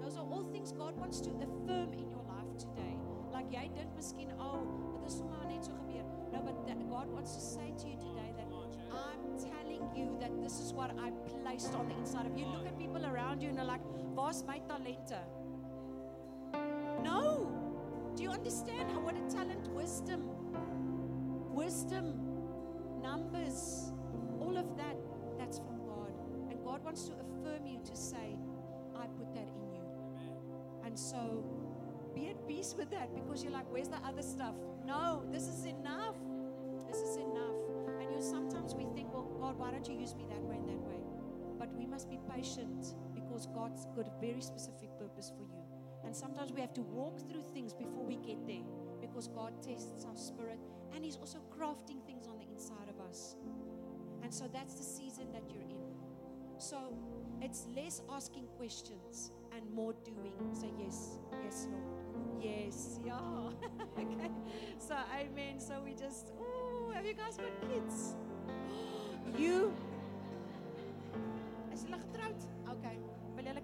Those 0.00 0.16
are 0.16 0.24
all 0.24 0.44
things 0.52 0.72
god 0.72 0.96
wants 0.96 1.20
to 1.22 1.30
affirm 1.30 1.92
in 1.92 2.08
your 2.08 2.24
life 2.30 2.52
today. 2.56 2.94
Like 3.32 3.50
jy 3.50 3.68
dink 3.74 3.90
miskien 3.98 4.32
oh 4.38 4.62
dit 4.94 5.10
is 5.10 5.18
sommer 5.18 5.44
net 5.50 5.64
so 5.64 5.74
gebeur. 5.82 6.06
No 6.32 6.42
but 6.46 6.58
god 6.88 7.08
wants 7.08 7.34
to 7.34 7.40
say 7.40 7.72
to 7.78 7.88
you 7.88 7.96
today 7.96 8.32
that 8.36 8.46
i'm 8.98 9.24
telling 9.38 9.84
you 9.94 10.16
that 10.20 10.32
this 10.42 10.58
is 10.60 10.72
what 10.72 10.90
i 10.98 11.10
placed 11.28 11.74
on 11.74 11.88
the 11.88 11.94
inside 11.94 12.26
of 12.26 12.36
you. 12.36 12.46
Look 12.46 12.66
at 12.66 12.78
people 12.78 13.04
around 13.06 13.42
you 13.42 13.50
and 13.50 13.58
they're 13.58 13.72
like 13.72 13.84
waar's 14.16 14.42
my 14.44 14.58
talente 14.70 15.20
do 18.18 18.24
you 18.24 18.30
understand 18.30 18.90
how 18.90 18.98
what 18.98 19.14
a 19.14 19.20
talent 19.32 19.68
wisdom 19.68 20.28
wisdom 21.54 22.14
numbers, 23.00 23.92
all 24.40 24.56
of 24.56 24.76
that, 24.76 24.96
that's 25.38 25.58
from 25.58 25.78
God. 25.86 26.12
And 26.50 26.58
God 26.64 26.82
wants 26.84 27.04
to 27.04 27.12
affirm 27.12 27.64
you 27.64 27.78
to 27.84 27.94
say, 27.94 28.36
I 28.96 29.06
put 29.06 29.32
that 29.34 29.48
in 29.48 29.72
you. 29.72 29.86
And 30.84 30.98
so 30.98 31.44
be 32.12 32.26
at 32.28 32.48
peace 32.48 32.74
with 32.76 32.90
that 32.90 33.14
because 33.14 33.44
you're 33.44 33.52
like, 33.52 33.70
where's 33.70 33.88
the 33.88 33.98
other 33.98 34.22
stuff? 34.22 34.54
No, 34.84 35.22
this 35.30 35.46
is 35.46 35.64
enough. 35.64 36.16
This 36.88 36.96
is 36.96 37.18
enough. 37.18 37.54
And 38.00 38.12
you 38.12 38.20
sometimes 38.20 38.74
we 38.74 38.86
think, 38.96 39.14
well, 39.14 39.30
God, 39.40 39.58
why 39.58 39.70
don't 39.70 39.88
you 39.88 39.94
use 39.94 40.16
me 40.16 40.26
that 40.28 40.42
way 40.42 40.56
and 40.56 40.68
that 40.68 40.80
way? 40.80 41.00
But 41.56 41.72
we 41.76 41.86
must 41.86 42.10
be 42.10 42.18
patient 42.34 42.94
because 43.14 43.46
God's 43.46 43.86
got 43.94 44.08
a 44.08 44.20
very 44.20 44.40
specific 44.40 44.90
purpose 44.98 45.30
for 45.36 45.44
you. 45.44 45.57
And 46.08 46.16
sometimes 46.16 46.54
we 46.54 46.62
have 46.62 46.72
to 46.72 46.80
walk 46.80 47.20
through 47.28 47.42
things 47.52 47.74
before 47.74 48.02
we 48.02 48.16
get 48.16 48.46
there 48.46 48.64
because 48.98 49.28
God 49.28 49.52
tests 49.62 50.06
our 50.08 50.16
spirit 50.16 50.58
and 50.94 51.04
He's 51.04 51.18
also 51.18 51.36
crafting 51.54 52.02
things 52.06 52.26
on 52.26 52.38
the 52.38 52.46
inside 52.50 52.88
of 52.88 52.98
us. 53.06 53.36
And 54.22 54.32
so 54.32 54.48
that's 54.50 54.72
the 54.72 54.82
season 54.82 55.30
that 55.32 55.42
you're 55.50 55.68
in. 55.68 55.84
So 56.56 56.78
it's 57.42 57.66
less 57.76 58.00
asking 58.10 58.46
questions 58.56 59.32
and 59.54 59.70
more 59.74 59.92
doing. 60.02 60.32
Say, 60.54 60.70
yes, 60.78 61.18
yes, 61.44 61.68
Lord. 61.70 62.42
Yes, 62.42 63.00
yeah. 63.04 63.18
okay. 63.98 64.30
So, 64.78 64.94
amen. 65.12 65.60
So 65.60 65.74
we 65.84 65.92
just, 65.92 66.32
oh, 66.40 66.90
have 66.94 67.04
you 67.04 67.12
guys 67.12 67.36
got 67.36 67.52
kids? 67.68 68.16
You. 69.36 69.74
Is 71.70 71.84
hulle 71.84 72.00
getroud? 72.00 72.46
Okay. 72.70 72.96
Wil? 73.36 73.56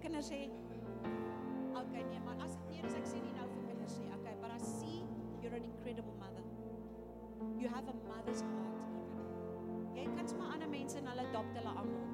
Okay, 1.76 2.04
kinders 2.90 3.98
nie. 3.98 4.10
Okay, 4.20 4.34
but 4.40 4.50
I 4.50 4.58
see 4.58 5.02
you're 5.42 5.54
an 5.54 5.64
incredible 5.64 6.14
mother. 6.18 6.42
You 7.58 7.68
have 7.68 7.88
a 7.88 7.94
mother's 8.08 8.40
heart. 8.40 8.72
Jy 9.94 10.04
kan 10.16 10.28
sommer 10.28 10.46
ander 10.52 10.68
mense 10.68 10.98
en 10.98 11.06
hulle 11.06 11.20
adopt 11.28 11.56
hulle 11.58 11.70
almal. 11.70 12.08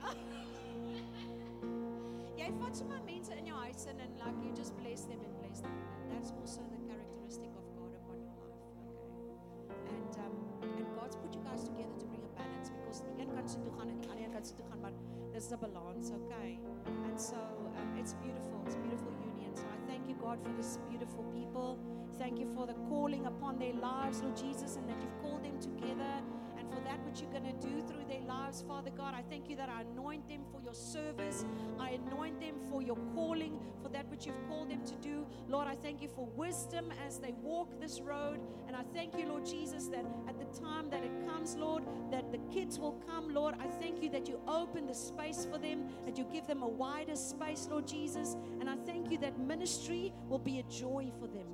Jy 2.40 2.50
vat 2.60 2.76
sommer 2.76 3.00
mense 3.06 3.32
in 3.36 3.46
jou 3.46 3.56
huis 3.56 3.86
in 3.90 4.00
and 4.00 4.18
like 4.20 4.38
you 4.44 4.52
just 4.54 4.76
bless 4.78 5.04
them 5.10 5.20
and 5.24 5.38
bless 5.40 5.60
them. 5.60 5.76
And 6.02 6.10
that's 6.12 6.32
also 6.40 6.60
the 6.72 6.78
characteristic 6.88 7.50
of 7.56 7.64
God 7.78 7.92
upon 8.00 8.16
your 8.24 8.34
life. 8.42 8.62
Okay. 8.74 8.90
And 9.96 10.12
um 10.26 10.34
and 10.78 10.86
God's 10.98 11.16
put 11.16 11.34
you 11.34 11.42
guys 11.44 11.64
together 11.64 11.96
to 11.98 12.06
bring 12.06 12.24
a 12.24 12.26
balance 12.36 12.70
because 12.70 13.00
die 13.06 13.14
een 13.24 13.30
kant 13.34 13.50
se 13.50 13.58
toe 13.64 13.72
gaan 13.78 13.88
en 13.88 14.00
die 14.00 14.10
ander 14.10 14.30
kant 14.36 14.46
se 14.46 14.54
toe 14.54 14.66
gaan, 14.70 14.80
there's 15.32 15.52
a 15.52 15.56
balance, 15.56 16.12
okay? 16.12 16.58
And 17.06 17.20
so 17.20 17.36
um, 17.78 17.96
it's 17.96 18.14
beautiful. 18.14 18.62
It's 18.66 18.76
beautiful 18.76 19.09
you, 20.10 20.16
God, 20.20 20.42
for 20.42 20.50
this 20.56 20.78
beautiful 20.88 21.24
people. 21.32 21.78
Thank 22.18 22.38
you 22.38 22.52
for 22.54 22.66
the 22.66 22.74
calling 22.88 23.26
upon 23.26 23.58
their 23.58 23.72
lives, 23.72 24.20
Lord 24.22 24.36
Jesus, 24.36 24.76
and 24.76 24.88
that 24.88 24.96
you've 25.00 25.22
called 25.22 25.44
them 25.44 25.58
together 25.60 26.22
for 26.70 26.80
that 26.84 26.98
which 27.04 27.20
you're 27.20 27.30
going 27.30 27.44
to 27.44 27.66
do 27.66 27.82
through 27.82 28.04
their 28.08 28.20
lives, 28.22 28.64
Father 28.66 28.90
God. 28.90 29.14
I 29.14 29.22
thank 29.22 29.48
you 29.48 29.56
that 29.56 29.68
I 29.68 29.82
anoint 29.82 30.28
them 30.28 30.42
for 30.50 30.60
your 30.60 30.74
service. 30.74 31.44
I 31.78 31.90
anoint 31.90 32.40
them 32.40 32.54
for 32.70 32.82
your 32.82 32.96
calling, 33.14 33.58
for 33.82 33.88
that 33.90 34.08
which 34.08 34.26
you've 34.26 34.48
called 34.48 34.70
them 34.70 34.84
to 34.84 34.94
do. 34.96 35.26
Lord, 35.48 35.66
I 35.66 35.74
thank 35.74 36.00
you 36.02 36.08
for 36.08 36.26
wisdom 36.36 36.92
as 37.06 37.18
they 37.18 37.34
walk 37.42 37.80
this 37.80 38.00
road. 38.00 38.40
And 38.66 38.76
I 38.76 38.82
thank 38.94 39.18
you, 39.18 39.26
Lord 39.26 39.44
Jesus, 39.44 39.86
that 39.88 40.04
at 40.28 40.38
the 40.38 40.60
time 40.60 40.90
that 40.90 41.02
it 41.02 41.12
comes, 41.26 41.56
Lord, 41.56 41.84
that 42.10 42.30
the 42.32 42.38
kids 42.52 42.78
will 42.78 43.00
come, 43.08 43.34
Lord. 43.34 43.54
I 43.60 43.66
thank 43.66 44.02
you 44.02 44.10
that 44.10 44.28
you 44.28 44.40
open 44.46 44.86
the 44.86 44.94
space 44.94 45.46
for 45.50 45.58
them, 45.58 45.88
that 46.04 46.16
you 46.16 46.24
give 46.32 46.46
them 46.46 46.62
a 46.62 46.68
wider 46.68 47.16
space, 47.16 47.68
Lord 47.70 47.86
Jesus. 47.86 48.36
And 48.60 48.68
I 48.70 48.76
thank 48.86 49.10
you 49.10 49.18
that 49.18 49.38
ministry 49.38 50.12
will 50.28 50.38
be 50.38 50.58
a 50.58 50.62
joy 50.64 51.10
for 51.18 51.26
them. 51.26 51.46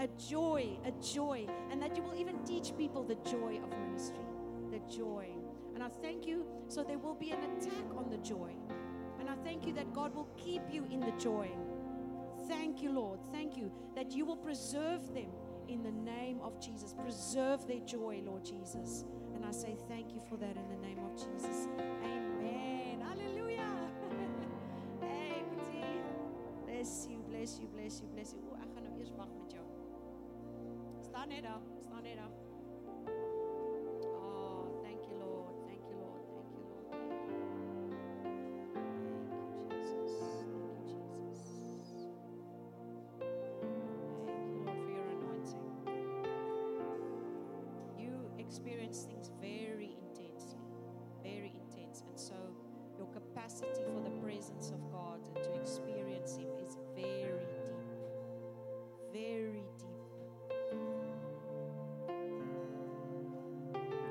A 0.00 0.06
joy, 0.16 0.78
a 0.84 0.92
joy, 1.02 1.44
and 1.72 1.82
that 1.82 1.96
you 1.96 2.04
will 2.04 2.14
even 2.14 2.38
teach 2.44 2.76
people 2.76 3.02
the 3.02 3.16
joy 3.28 3.58
of 3.60 3.68
ministry, 3.80 4.20
the 4.70 4.80
joy. 4.94 5.28
And 5.74 5.82
I 5.82 5.88
thank 5.88 6.26
you, 6.26 6.44
so 6.68 6.82
there 6.82 6.98
will 6.98 7.14
be 7.14 7.30
an 7.30 7.38
attack 7.38 7.96
on 7.96 8.10
the 8.10 8.18
joy. 8.18 8.52
And 9.20 9.28
I 9.28 9.34
thank 9.44 9.66
you 9.66 9.72
that 9.74 9.92
God 9.92 10.14
will 10.14 10.28
keep 10.36 10.62
you 10.70 10.84
in 10.90 11.00
the 11.00 11.12
joy. 11.18 11.50
Thank 12.48 12.82
you, 12.82 12.92
Lord. 12.92 13.20
Thank 13.32 13.56
you 13.56 13.70
that 13.94 14.12
you 14.12 14.24
will 14.24 14.36
preserve 14.36 15.12
them 15.14 15.30
in 15.68 15.82
the 15.82 15.92
name 15.92 16.40
of 16.42 16.60
Jesus. 16.60 16.94
Preserve 16.94 17.66
their 17.66 17.80
joy, 17.80 18.22
Lord 18.24 18.44
Jesus. 18.44 19.04
And 19.34 19.44
I 19.44 19.50
say 19.50 19.76
thank 19.88 20.14
you 20.14 20.20
for 20.28 20.36
that 20.38 20.56
in 20.56 20.68
the 20.68 20.86
name 20.86 20.98
of 21.04 21.14
Jesus. 21.14 21.68
Amen. 22.02 23.00
Hallelujah. 23.00 23.90
hey. 25.00 25.42
Bless 26.64 27.06
you, 27.08 27.18
bless 27.28 27.58
you, 27.60 27.66
bless 27.66 28.00
you, 28.00 28.08
bless 28.08 28.32
you. 28.32 28.40
O, 28.50 28.56
ek 28.56 28.74
gaan 28.74 28.88
nou 28.88 28.98
eers 28.98 29.14
wag 29.18 29.30
met 29.36 29.56
jou. 29.58 29.64
Staan 31.10 31.28
net 31.28 31.42
daar, 31.42 31.60
staan 31.84 32.02
net. 32.02 32.47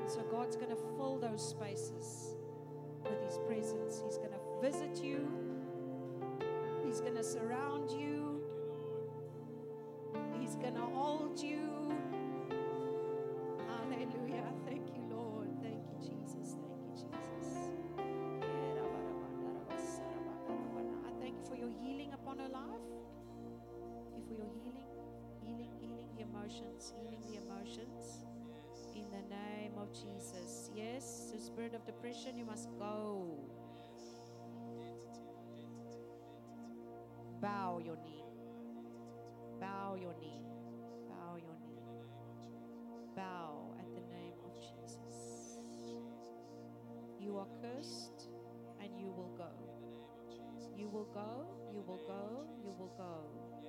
So 0.08 0.22
God's 0.30 0.56
going 0.56 0.70
to 0.70 0.76
fill 0.96 1.18
those 1.18 1.46
spaces 1.46 2.36
with 3.04 3.22
His 3.26 3.38
presence. 3.46 4.02
He's 4.02 4.16
going 4.16 4.30
to 4.30 4.38
visit 4.62 5.04
you, 5.04 5.28
He's 6.82 7.00
going 7.02 7.14
to 7.14 7.22
surround 7.22 7.90
you, 7.90 8.40
He's 10.40 10.54
going 10.54 10.74
to 10.74 10.80
hold 10.80 11.38
you. 11.38 11.67
Spirit 31.68 31.80
of 31.80 31.86
depression, 31.86 32.38
you 32.38 32.46
must 32.46 32.68
go. 32.78 33.28
Bow 37.42 37.80
your 37.84 37.96
knee. 37.96 38.24
Bow 39.60 39.96
your 40.00 40.14
knee. 40.18 40.46
Bow 41.08 41.36
your 41.36 41.56
knee. 41.60 41.82
Bow 43.14 43.74
at 43.78 43.86
the 43.94 44.00
name 44.14 44.38
of 44.44 44.54
Jesus. 44.54 45.58
You 47.20 47.36
are 47.36 47.48
cursed 47.60 48.28
and 48.80 48.98
you 48.98 49.08
will 49.08 49.34
go. 49.36 49.50
You 50.74 50.88
will 50.88 51.08
go, 51.12 51.48
you 51.70 51.82
will 51.86 52.00
go, 52.06 52.46
you 52.64 52.72
will 52.78 52.94
go. 52.96 53.60
Yes. 53.62 53.67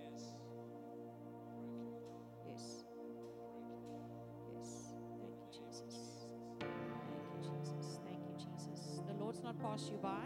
Passed 9.61 9.91
you 9.91 9.98
by. 9.98 10.26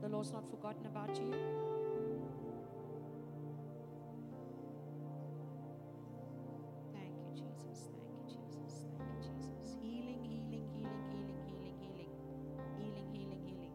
The 0.00 0.08
Lord's 0.08 0.32
not 0.32 0.48
forgotten 0.50 0.86
about 0.86 1.14
you. 1.16 1.32
Thank 6.94 7.14
you, 7.20 7.32
Jesus. 7.34 7.90
Thank 7.92 8.10
you, 8.16 8.24
Jesus. 8.26 8.84
Thank 8.98 9.10
you, 9.24 9.32
Jesus. 9.38 9.76
Healing, 9.82 10.20
healing, 10.24 10.68
healing, 10.74 11.04
healing, 11.10 11.36
healing, 11.46 11.76
healing. 11.80 12.10
Healing, 12.78 13.08
healing, 13.12 13.42
healing. 13.46 13.72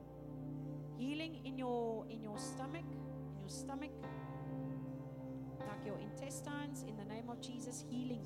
Healing 0.97 1.45
in 1.45 1.57
your 1.57 2.05
in 2.09 2.21
your 2.23 2.37
stomach, 2.39 2.85
in 3.35 3.39
your 3.41 3.49
stomach, 3.49 3.91
like 5.59 5.85
your 5.85 5.99
intestines, 5.99 6.83
in 6.87 6.97
the 6.97 7.05
name 7.05 7.29
of 7.29 7.41
Jesus. 7.41 7.83
Healing, 7.89 8.25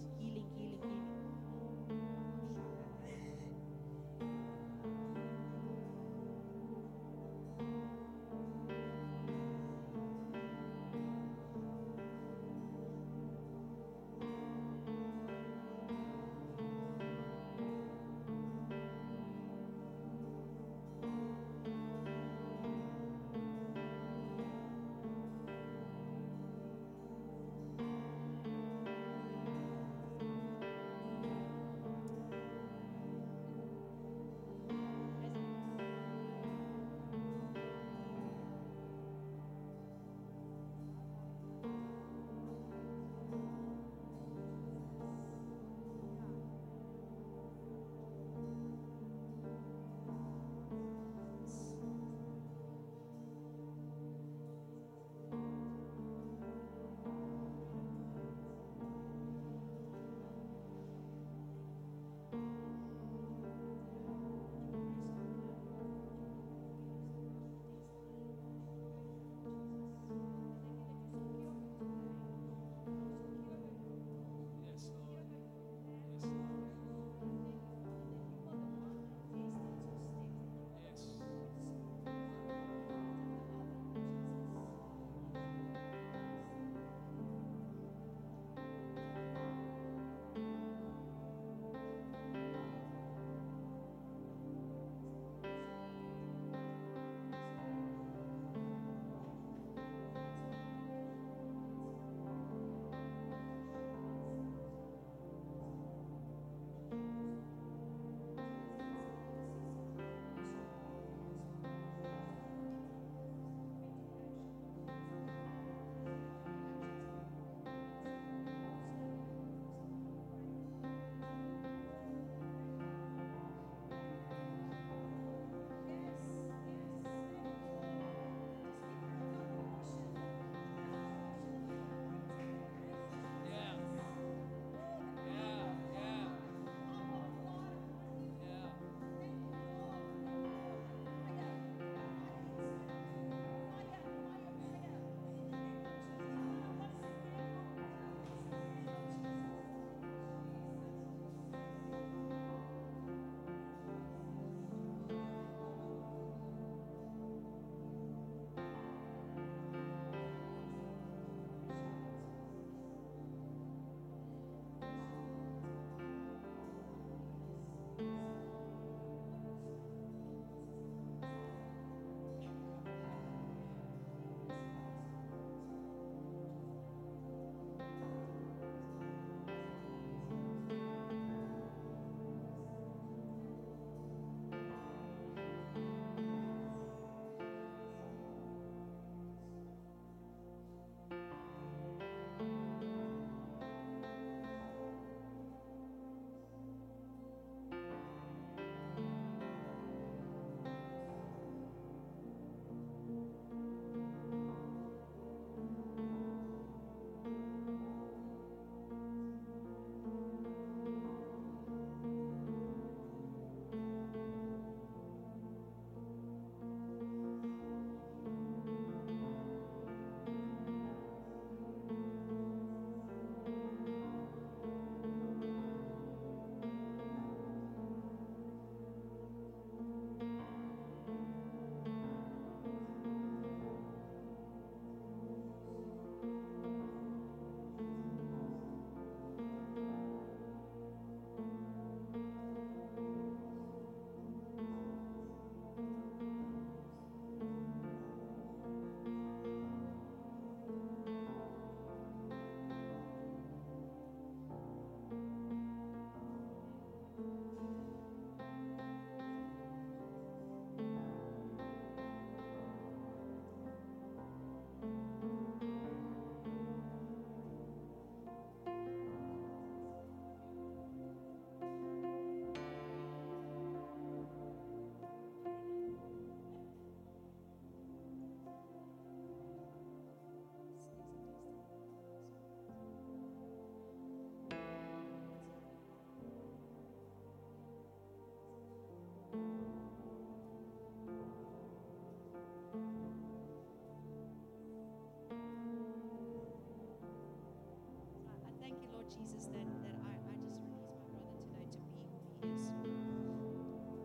Jesus, 299.10 299.50
that, 299.50 299.66
that 299.82 299.96
I, 300.06 300.14
I 300.30 300.36
just 300.46 300.62
release 300.62 300.94
my 300.94 301.10
brother 301.10 301.42
today 301.42 301.66
to 301.74 301.80
be 301.82 301.98
who 301.98 302.22
he 302.22 302.54
is. 302.54 302.70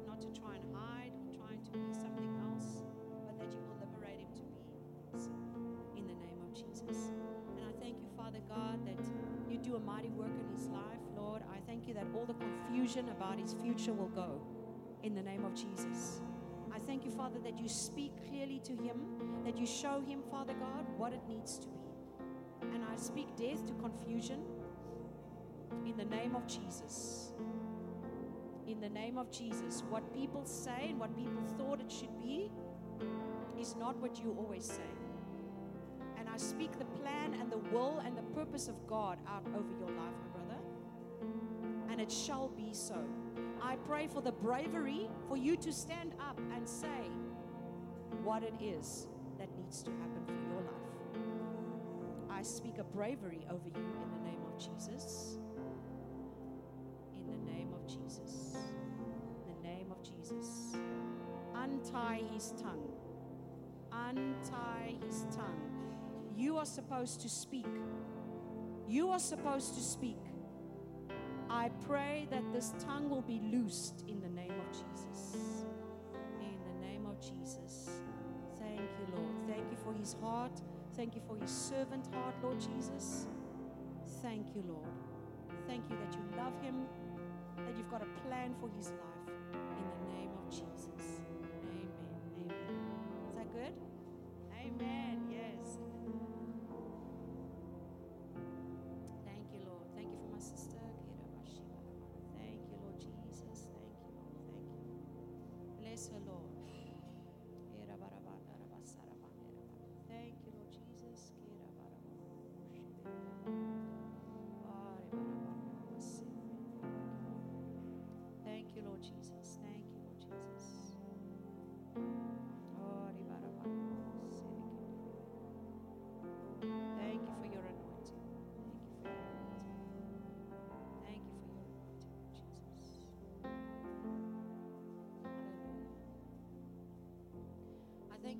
Not 0.08 0.16
to 0.24 0.32
try 0.32 0.56
and 0.56 0.64
hide 0.72 1.12
or 1.12 1.28
trying 1.36 1.60
to 1.60 1.72
be 1.76 1.92
something 1.92 2.32
else, 2.48 2.88
but 3.28 3.36
that 3.36 3.52
you 3.52 3.60
will 3.68 3.76
liberate 3.84 4.24
him 4.24 4.48
to 5.20 5.28
be 5.28 6.00
in 6.00 6.08
the 6.08 6.16
name 6.24 6.40
of 6.40 6.56
Jesus. 6.56 7.12
And 7.52 7.68
I 7.68 7.72
thank 7.84 8.00
you, 8.00 8.08
Father 8.16 8.40
God, 8.48 8.80
that 8.88 8.96
you 9.52 9.58
do 9.60 9.76
a 9.76 9.80
mighty 9.80 10.08
work 10.16 10.32
in 10.40 10.48
his 10.56 10.68
life, 10.72 11.04
Lord. 11.12 11.42
I 11.52 11.60
thank 11.68 11.86
you 11.86 11.92
that 11.94 12.08
all 12.16 12.24
the 12.24 12.40
confusion 12.40 13.08
about 13.12 13.38
his 13.38 13.52
future 13.60 13.92
will 13.92 14.08
go 14.08 14.40
in 15.02 15.14
the 15.14 15.22
name 15.22 15.44
of 15.44 15.52
Jesus. 15.54 16.24
I 16.72 16.78
thank 16.80 17.04
you, 17.04 17.10
Father, 17.10 17.38
that 17.44 17.58
you 17.60 17.68
speak 17.68 18.12
clearly 18.26 18.60
to 18.64 18.72
him, 18.72 19.04
that 19.44 19.58
you 19.58 19.66
show 19.66 20.00
him, 20.00 20.24
Father 20.30 20.54
God, 20.54 20.86
what 20.96 21.12
it 21.12 21.20
needs 21.28 21.58
to 21.58 21.68
be. 21.68 21.84
And 22.72 22.82
I 22.82 22.96
speak 22.96 23.28
death 23.36 23.66
to 23.66 23.74
confusion 23.74 24.40
in 25.94 26.08
the 26.08 26.16
name 26.16 26.34
of 26.34 26.46
Jesus. 26.46 27.32
In 28.66 28.80
the 28.80 28.88
name 28.88 29.16
of 29.16 29.30
Jesus. 29.30 29.84
What 29.88 30.12
people 30.12 30.44
say 30.44 30.88
and 30.88 30.98
what 30.98 31.16
people 31.16 31.42
thought 31.56 31.80
it 31.80 31.90
should 31.90 32.18
be 32.20 32.50
is 33.58 33.76
not 33.76 33.96
what 33.98 34.18
you 34.18 34.34
always 34.36 34.64
say. 34.64 34.82
And 36.18 36.28
I 36.28 36.36
speak 36.36 36.78
the 36.78 36.84
plan 36.84 37.34
and 37.34 37.50
the 37.50 37.58
will 37.58 38.02
and 38.04 38.16
the 38.16 38.22
purpose 38.22 38.66
of 38.66 38.86
God 38.88 39.18
out 39.28 39.46
over 39.56 39.72
your 39.78 39.90
life, 39.90 40.14
my 40.20 40.40
brother. 40.40 40.60
And 41.90 42.00
it 42.00 42.10
shall 42.10 42.48
be 42.48 42.70
so. 42.72 42.98
I 43.62 43.76
pray 43.76 44.08
for 44.08 44.20
the 44.20 44.32
bravery 44.32 45.08
for 45.28 45.36
you 45.36 45.56
to 45.58 45.72
stand 45.72 46.14
up 46.20 46.40
and 46.54 46.68
say 46.68 47.08
what 48.24 48.42
it 48.42 48.54
is 48.60 49.06
that 49.38 49.48
needs 49.56 49.82
to 49.84 49.90
happen 49.92 50.24
for 50.26 50.32
your 50.32 50.62
life. 50.62 50.74
I 52.30 52.42
speak 52.42 52.78
a 52.78 52.84
bravery 52.84 53.46
over 53.48 53.68
you 53.68 53.74
in 53.76 54.22
the 54.22 54.30
name 54.30 54.40
of 54.44 54.58
Jesus. 54.58 55.38
Jesus. 60.24 60.76
Untie 61.54 62.22
his 62.32 62.52
tongue. 62.62 62.88
Untie 63.92 64.94
his 65.04 65.26
tongue. 65.36 65.60
You 66.36 66.56
are 66.56 66.64
supposed 66.64 67.20
to 67.20 67.28
speak. 67.28 67.66
You 68.88 69.10
are 69.10 69.18
supposed 69.18 69.74
to 69.74 69.80
speak. 69.80 70.18
I 71.50 71.70
pray 71.86 72.26
that 72.30 72.42
this 72.52 72.72
tongue 72.78 73.10
will 73.10 73.22
be 73.22 73.40
loosed 73.52 74.04
in 74.08 74.20
the 74.20 74.28
name 74.28 74.52
of 74.52 74.72
Jesus. 74.72 75.36
In 76.40 76.58
the 76.68 76.86
name 76.86 77.06
of 77.06 77.20
Jesus. 77.20 77.90
Thank 78.58 78.80
you, 78.80 79.14
Lord. 79.16 79.34
Thank 79.46 79.70
you 79.70 79.76
for 79.84 79.92
his 79.92 80.16
heart. 80.22 80.58
Thank 80.96 81.14
you 81.14 81.22
for 81.26 81.36
his 81.36 81.50
servant 81.50 82.08
heart, 82.14 82.34
Lord 82.42 82.58
Jesus. 82.60 83.26
Thank 84.22 84.54
you, 84.54 84.64
Lord. 84.66 84.88
Thank 85.66 85.84
you 85.90 85.96
that 85.96 86.14
you 86.14 86.36
love 86.36 86.58
him, 86.62 86.86
that 87.58 87.76
you've 87.76 87.90
got 87.90 88.02
a 88.02 88.26
plan 88.26 88.54
for 88.58 88.70
his 88.76 88.88
life. 88.88 89.13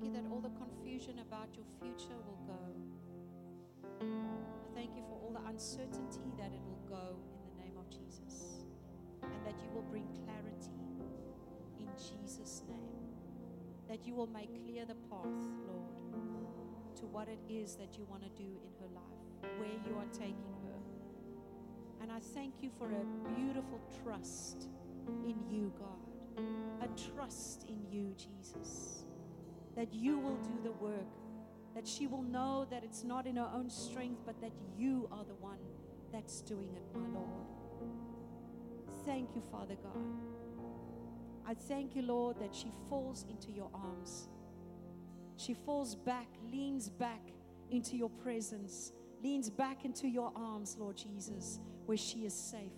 You 0.05 0.13
that 0.13 0.23
all 0.31 0.39
the 0.39 0.53
confusion 0.53 1.19
about 1.19 1.49
your 1.55 1.65
future 1.81 2.17
will 2.27 2.37
go. 2.45 2.61
I 4.01 4.75
thank 4.75 4.95
you 4.95 5.01
for 5.09 5.17
all 5.23 5.33
the 5.33 5.49
uncertainty 5.49 6.31
that 6.37 6.53
it 6.53 6.61
will 6.61 6.83
go 6.87 7.17
in 7.33 7.41
the 7.49 7.63
name 7.63 7.77
of 7.77 7.89
Jesus. 7.89 8.65
And 9.23 9.45
that 9.45 9.59
you 9.63 9.69
will 9.73 9.81
bring 9.89 10.05
clarity 10.23 10.77
in 11.79 11.87
Jesus' 11.97 12.61
name. 12.69 13.09
That 13.89 14.05
you 14.05 14.13
will 14.13 14.27
make 14.27 14.53
clear 14.63 14.85
the 14.85 14.95
path, 15.09 15.41
Lord, 15.65 15.89
to 16.97 17.05
what 17.07 17.27
it 17.27 17.39
is 17.49 17.75
that 17.75 17.97
you 17.97 18.05
want 18.05 18.21
to 18.21 18.29
do 18.29 18.59
in 18.63 18.71
her 18.79 18.87
life, 18.93 19.57
where 19.57 19.69
you 19.69 19.97
are 19.97 20.11
taking 20.13 20.53
her. 20.65 20.79
And 22.01 22.11
I 22.11 22.19
thank 22.19 22.61
you 22.61 22.69
for 22.77 22.85
a 22.85 23.33
beautiful 23.35 23.81
trust 24.03 24.69
in 25.23 25.35
you, 25.49 25.73
God. 25.79 26.43
A 26.81 26.87
trust 27.15 27.65
in 27.67 27.79
you, 27.89 28.13
Jesus. 28.17 29.04
That 29.75 29.93
you 29.93 30.17
will 30.17 30.37
do 30.37 30.59
the 30.63 30.71
work. 30.71 31.07
That 31.75 31.87
she 31.87 32.07
will 32.07 32.23
know 32.23 32.65
that 32.69 32.83
it's 32.83 33.03
not 33.03 33.27
in 33.27 33.35
her 33.35 33.49
own 33.53 33.69
strength, 33.69 34.21
but 34.25 34.39
that 34.41 34.51
you 34.77 35.09
are 35.11 35.25
the 35.25 35.35
one 35.35 35.59
that's 36.11 36.41
doing 36.41 36.69
it, 36.73 36.83
my 36.93 37.05
Lord. 37.07 37.45
Thank 39.05 39.35
you, 39.35 39.41
Father 39.51 39.75
God. 39.75 40.01
I 41.47 41.53
thank 41.53 41.95
you, 41.95 42.01
Lord, 42.01 42.39
that 42.39 42.55
she 42.55 42.71
falls 42.89 43.25
into 43.29 43.51
your 43.51 43.69
arms. 43.73 44.29
She 45.37 45.53
falls 45.53 45.95
back, 45.95 46.27
leans 46.51 46.89
back 46.89 47.21
into 47.69 47.97
your 47.97 48.09
presence, 48.09 48.93
leans 49.23 49.49
back 49.49 49.85
into 49.85 50.07
your 50.07 50.31
arms, 50.35 50.77
Lord 50.79 50.97
Jesus, 50.97 51.59
where 51.85 51.97
she 51.97 52.25
is 52.25 52.33
safe. 52.33 52.71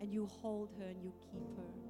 And 0.00 0.12
you 0.12 0.26
hold 0.26 0.70
her 0.78 0.86
and 0.86 1.00
you 1.02 1.12
keep 1.20 1.56
her. 1.56 1.81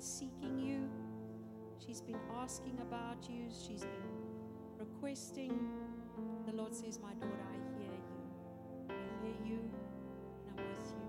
Been 0.00 0.06
seeking 0.06 0.58
you. 0.58 0.88
She's 1.84 2.00
been 2.00 2.18
asking 2.40 2.78
about 2.80 3.28
you. 3.28 3.50
She's 3.50 3.82
been 3.82 4.78
requesting. 4.78 5.52
The 6.46 6.52
Lord 6.52 6.74
says, 6.74 6.98
My 7.02 7.12
daughter, 7.12 7.44
I 7.52 7.56
hear 7.76 7.92
you. 7.92 8.24
I 8.88 9.26
hear 9.26 9.34
you, 9.44 9.58
and 10.48 10.58
I'm 10.58 10.64
with 10.72 10.92
you. 10.96 11.04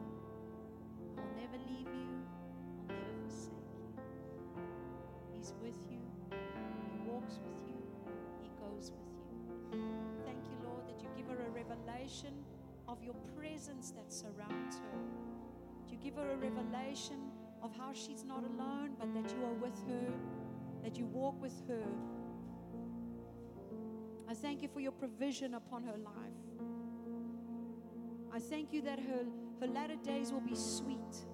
I'll 1.18 1.35
never 1.39 1.57
leave 1.69 1.88
you. 1.88 2.09
I'll 2.80 2.95
never 2.97 3.13
forsake 3.23 3.72
you. 3.80 3.93
He's 5.38 5.53
with 5.61 5.80
you. 5.89 6.03
He 6.91 7.09
walks 7.09 7.39
with 7.45 7.63
you. 7.69 7.80
He 8.41 8.49
goes 8.59 8.91
with 8.91 9.07
you. 9.72 9.80
Thank 10.26 10.43
you, 10.51 10.57
Lord, 10.68 10.85
that 10.88 11.01
you 11.01 11.07
give 11.15 11.27
her 11.27 11.45
a 11.47 11.49
revelation 11.51 12.43
of 12.89 13.01
your 13.01 13.15
presence 13.38 13.91
that 13.91 14.11
surrounds 14.11 14.80
her. 14.80 14.99
You 15.88 15.95
give 15.95 16.15
her 16.15 16.31
a 16.31 16.35
revelation 16.35 17.31
of 17.61 17.71
how 17.77 17.93
she's 17.93 18.23
not 18.23 18.43
alone, 18.43 18.91
but 18.99 19.13
that 19.13 19.31
you 19.31 19.43
are 19.45 19.53
with 19.53 19.77
her, 19.88 20.13
that 20.83 20.97
you 20.97 21.05
walk 21.05 21.39
with 21.41 21.53
her. 21.67 21.83
I 24.27 24.33
thank 24.33 24.61
you 24.61 24.69
for 24.69 24.79
your 24.79 24.91
provision 24.91 25.53
upon 25.55 25.83
her 25.83 25.97
life. 25.97 26.41
I 28.33 28.39
thank 28.39 28.71
you 28.71 28.81
that 28.83 28.99
her, 28.99 29.25
her 29.59 29.67
latter 29.67 29.97
days 29.97 30.31
will 30.31 30.41
be 30.41 30.55
sweet 30.55 31.25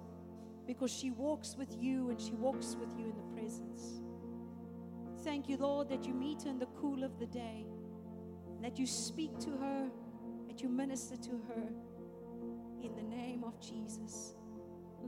because 0.66 0.90
she 0.92 1.10
walks 1.10 1.56
with 1.56 1.76
you 1.80 2.10
and 2.10 2.20
she 2.20 2.32
walks 2.32 2.76
with 2.78 2.90
you 2.98 3.06
in 3.06 3.16
the 3.16 3.40
presence. 3.40 4.02
Thank 5.24 5.48
you, 5.48 5.56
Lord, 5.56 5.88
that 5.88 6.04
you 6.04 6.12
meet 6.12 6.42
her 6.42 6.50
in 6.50 6.58
the 6.58 6.66
cool 6.80 7.04
of 7.04 7.18
the 7.18 7.26
day, 7.26 7.66
that 8.62 8.78
you 8.78 8.86
speak 8.86 9.38
to 9.40 9.50
her, 9.50 9.88
that 10.48 10.60
you 10.60 10.68
minister 10.68 11.16
to 11.16 11.30
her 11.48 11.68
in 12.82 12.94
the 12.94 13.02
name 13.02 13.44
of 13.44 13.58
Jesus. 13.60 14.34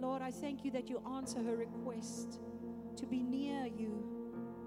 Lord, 0.00 0.22
I 0.22 0.30
thank 0.30 0.64
you 0.64 0.70
that 0.72 0.88
you 0.88 1.02
answer 1.14 1.42
her 1.42 1.56
request 1.56 2.40
to 2.96 3.06
be 3.06 3.22
near 3.22 3.66
you, 3.66 4.04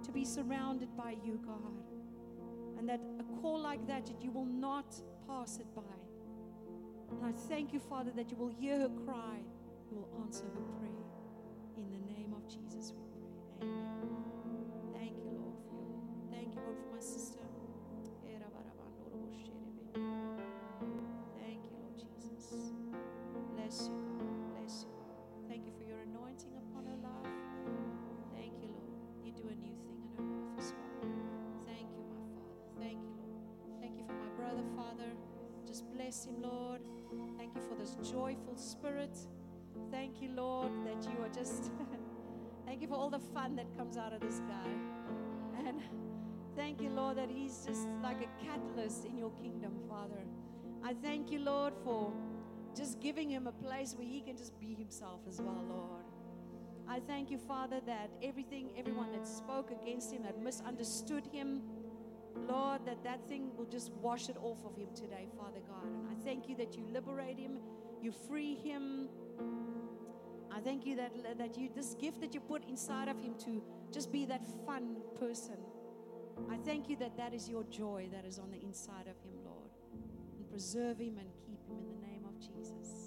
to 0.04 0.12
be 0.12 0.26
surrounded 0.26 0.96
by 0.96 1.16
you, 1.24 1.40
God. 1.46 1.84
And 2.78 2.88
that 2.88 3.02
a 3.20 3.42
call 3.42 3.60
like 3.60 3.86
that, 3.88 4.06
that 4.06 4.22
you 4.22 4.32
will 4.32 4.46
not 4.46 4.94
pass 5.28 5.58
it 5.58 5.74
by. 5.76 5.82
And 7.12 7.26
I 7.26 7.32
thank 7.48 7.74
you, 7.74 7.80
Father, 7.80 8.12
that 8.16 8.30
you 8.30 8.38
will 8.38 8.50
hear 8.50 8.80
her 8.80 8.92
cry, 9.06 9.40
you 9.90 9.98
will 9.98 10.24
answer 10.24 10.46
her 10.46 10.62
prayer. 10.78 10.90
In 11.78 11.90
the 11.90 12.14
name 12.14 12.34
of 12.34 12.48
Jesus, 12.48 12.94
we 12.96 13.04
pray. 13.12 13.68
Amen. 13.68 14.23
Spirit. 38.94 39.18
Thank 39.92 40.22
you, 40.22 40.30
Lord, 40.36 40.72
that 40.86 41.04
you 41.12 41.24
are 41.24 41.30
just. 41.30 41.72
thank 42.66 42.82
you 42.82 42.88
for 42.88 42.96
all 42.96 43.10
the 43.10 43.20
fun 43.20 43.56
that 43.56 43.66
comes 43.76 43.98
out 43.98 44.14
of 44.14 44.22
this 44.22 44.40
guy. 44.48 44.70
And 45.58 45.82
thank 46.56 46.82
you, 46.82 46.90
Lord, 46.90 47.18
that 47.18 47.30
he's 47.30 47.66
just 47.66 47.88
like 48.04 48.18
a 48.22 48.46
catalyst 48.46 49.06
in 49.06 49.18
your 49.18 49.32
kingdom, 49.32 49.74
Father. 49.90 50.22
I 50.84 50.94
thank 50.94 51.32
you, 51.32 51.40
Lord, 51.40 51.74
for 51.84 52.14
just 52.76 53.00
giving 53.00 53.30
him 53.30 53.48
a 53.48 53.52
place 53.52 53.96
where 53.96 54.08
he 54.08 54.22
can 54.22 54.38
just 54.38 54.60
be 54.60 54.76
himself 54.76 55.22
as 55.28 55.42
well, 55.42 55.66
Lord. 55.68 56.06
I 56.88 57.00
thank 57.00 57.32
you, 57.32 57.38
Father, 57.38 57.80
that 57.88 58.12
everything, 58.22 58.72
everyone 58.78 59.12
that 59.14 59.28
spoke 59.28 59.72
against 59.72 60.12
him, 60.12 60.24
that 60.24 60.40
misunderstood 60.40 61.26
him, 61.32 61.62
Lord, 62.48 62.86
that 62.86 63.04
that 63.04 63.28
thing 63.28 63.52
will 63.56 63.66
just 63.66 63.92
wash 64.02 64.30
it 64.30 64.38
off 64.42 64.60
of 64.66 64.76
him 64.76 64.90
today, 64.94 65.28
Father 65.38 65.62
God. 65.68 65.86
And 65.86 66.08
I 66.12 66.24
thank 66.24 66.50
you 66.50 66.56
that 66.58 66.76
you 66.76 66.84
liberate 66.92 67.40
him, 67.40 67.60
you 68.04 68.12
free 68.12 68.56
him. 68.56 69.08
I 70.52 70.60
thank 70.60 70.86
you 70.86 70.96
that, 70.98 71.38
that 71.38 71.58
you, 71.58 71.70
this 71.74 71.96
gift 71.96 72.22
that 72.22 72.34
you 72.34 72.40
put 72.40 72.68
inside 72.68 73.08
of 73.08 73.20
him 73.20 73.36
to 73.46 73.64
just 73.92 74.12
be 74.12 74.26
that 74.26 74.42
fun 74.66 74.98
person. 75.20 75.58
I 76.50 76.58
thank 76.58 76.90
you 76.90 76.96
that 76.98 77.16
that 77.18 77.34
is 77.34 77.48
your 77.48 77.64
joy 77.66 78.10
that 78.12 78.26
is 78.26 78.40
on 78.40 78.52
the 78.52 78.62
inside 78.62 79.08
of 79.08 79.18
him, 79.24 79.34
Lord. 79.44 79.72
And 80.38 80.50
preserve 80.50 81.00
him 81.00 81.18
and 81.18 81.30
keep 81.46 81.66
him 81.68 81.78
in 81.80 81.88
the 81.88 82.06
name 82.06 82.26
of 82.26 82.40
Jesus. 82.40 83.03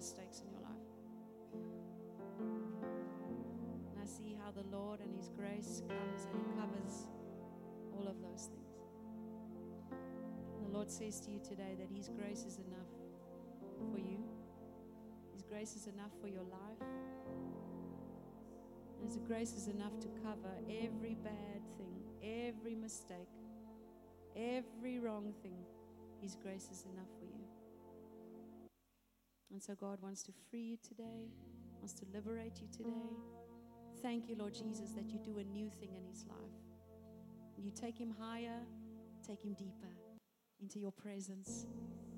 Mistakes 0.00 0.40
in 0.40 0.48
your 0.48 0.62
life. 0.62 0.88
And 3.92 4.00
I 4.00 4.06
see 4.06 4.34
how 4.42 4.50
the 4.50 4.64
Lord 4.74 5.00
and 5.00 5.14
His 5.14 5.28
grace 5.28 5.82
comes 5.86 6.24
and 6.24 6.40
He 6.40 6.44
covers 6.58 7.04
all 7.92 8.08
of 8.08 8.16
those 8.22 8.48
things. 8.48 8.80
The 10.64 10.72
Lord 10.72 10.90
says 10.90 11.20
to 11.20 11.30
you 11.30 11.38
today 11.46 11.76
that 11.78 11.90
His 11.94 12.08
grace 12.08 12.46
is 12.48 12.56
enough 12.56 12.88
for 13.92 13.98
you, 13.98 14.24
His 15.34 15.42
grace 15.42 15.76
is 15.76 15.86
enough 15.86 16.12
for 16.22 16.28
your 16.28 16.44
life. 16.48 16.80
And 18.96 19.04
His 19.04 19.18
grace 19.18 19.52
is 19.52 19.68
enough 19.68 20.00
to 20.00 20.08
cover 20.24 20.54
every 20.66 21.14
bad 21.22 21.60
thing, 21.76 22.00
every 22.22 22.74
mistake, 22.74 23.28
every 24.34 24.98
wrong 24.98 25.34
thing. 25.42 25.60
His 26.22 26.36
grace 26.36 26.70
is 26.72 26.86
enough 26.90 27.10
for 27.18 27.26
you. 27.26 27.39
And 29.50 29.62
so 29.62 29.74
God 29.74 29.98
wants 30.00 30.22
to 30.24 30.32
free 30.50 30.62
you 30.62 30.76
today, 30.76 31.28
wants 31.78 31.94
to 31.94 32.04
liberate 32.12 32.60
you 32.60 32.68
today. 32.76 33.10
Thank 34.02 34.28
you, 34.28 34.36
Lord 34.36 34.54
Jesus, 34.54 34.90
that 34.92 35.10
you 35.10 35.18
do 35.18 35.38
a 35.38 35.44
new 35.44 35.68
thing 35.68 35.90
in 35.96 36.04
his 36.08 36.24
life. 36.28 36.38
You 37.62 37.70
take 37.70 37.98
him 37.98 38.14
higher, 38.18 38.60
take 39.26 39.42
him 39.42 39.52
deeper 39.52 39.94
into 40.62 40.78
your 40.78 40.92
presence, 40.92 41.66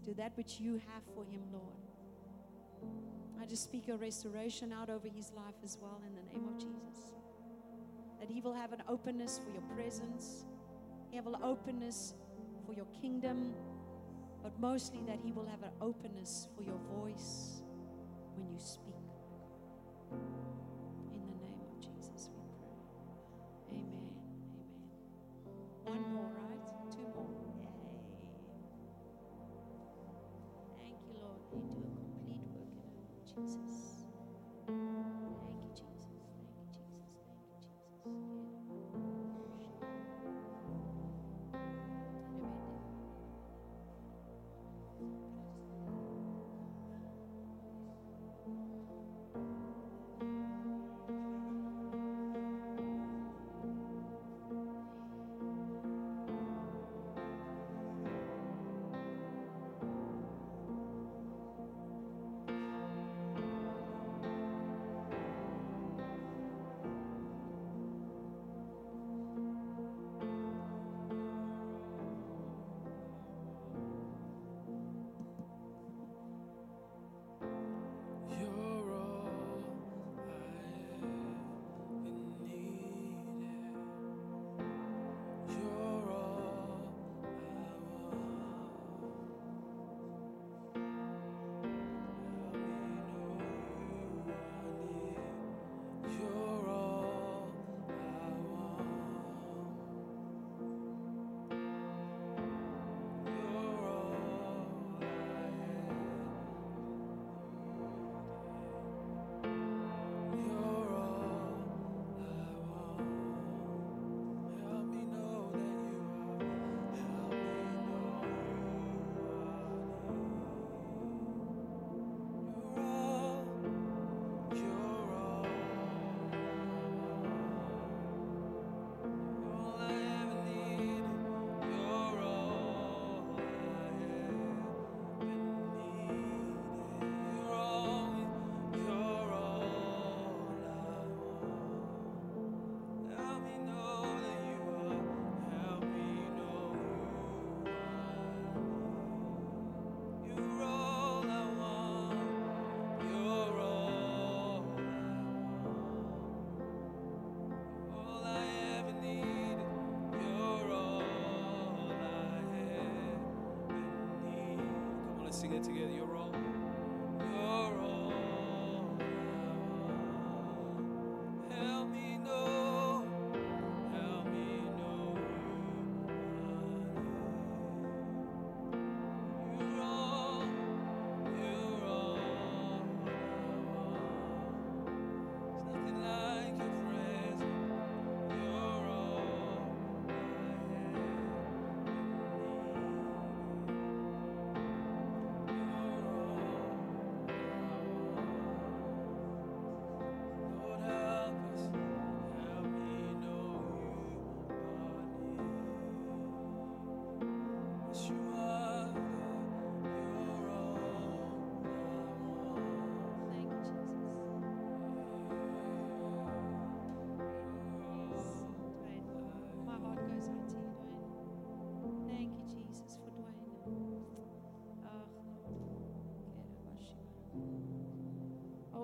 to 0.04 0.14
that 0.14 0.36
which 0.36 0.60
you 0.60 0.80
have 0.92 1.02
for 1.14 1.24
him, 1.24 1.40
Lord. 1.52 1.82
I 3.40 3.46
just 3.46 3.64
speak 3.64 3.88
a 3.88 3.96
restoration 3.96 4.72
out 4.72 4.88
over 4.88 5.08
his 5.08 5.32
life 5.32 5.56
as 5.64 5.78
well 5.80 6.00
in 6.06 6.14
the 6.14 6.22
name 6.32 6.48
of 6.48 6.56
Jesus. 6.58 7.12
That 8.20 8.30
he 8.30 8.40
will 8.40 8.54
have 8.54 8.72
an 8.72 8.82
openness 8.88 9.40
for 9.44 9.50
your 9.50 9.62
presence, 9.74 10.46
he 11.10 11.16
have 11.16 11.26
an 11.26 11.36
openness 11.42 12.14
for 12.64 12.72
your 12.72 12.86
kingdom, 13.00 13.52
but 14.42 14.58
mostly 14.60 15.00
that 15.06 15.18
he 15.24 15.32
will 15.32 15.46
have 15.46 15.62
an 15.62 15.70
openness 15.80 16.48
for 16.56 16.62
your 16.62 16.78
voice 16.98 17.62
when 18.36 18.48
you 18.50 18.58
speak. 18.58 18.92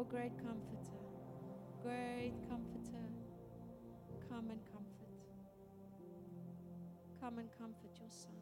Great 0.09 0.33
comforter, 0.39 0.97
great 1.83 2.33
comforter, 2.49 3.05
come 4.29 4.51
and 4.51 4.61
comfort. 4.73 4.89
Come 7.21 7.39
and 7.39 7.49
comfort 7.59 7.91
your 8.01 8.09
son. 8.09 8.33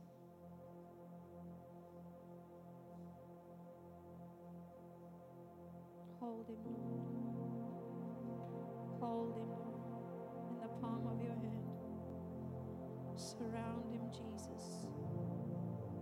Hold 6.21 6.47
him, 6.49 6.59
Lord. 6.65 7.09
Hold 9.01 9.35
him, 9.35 9.51
in 10.51 10.61
the 10.61 10.69
palm 10.81 11.07
of 11.07 11.21
your 11.21 11.35
hand. 11.35 11.67
Surround 13.17 13.93
him, 13.93 14.09
Jesus. 14.13 14.87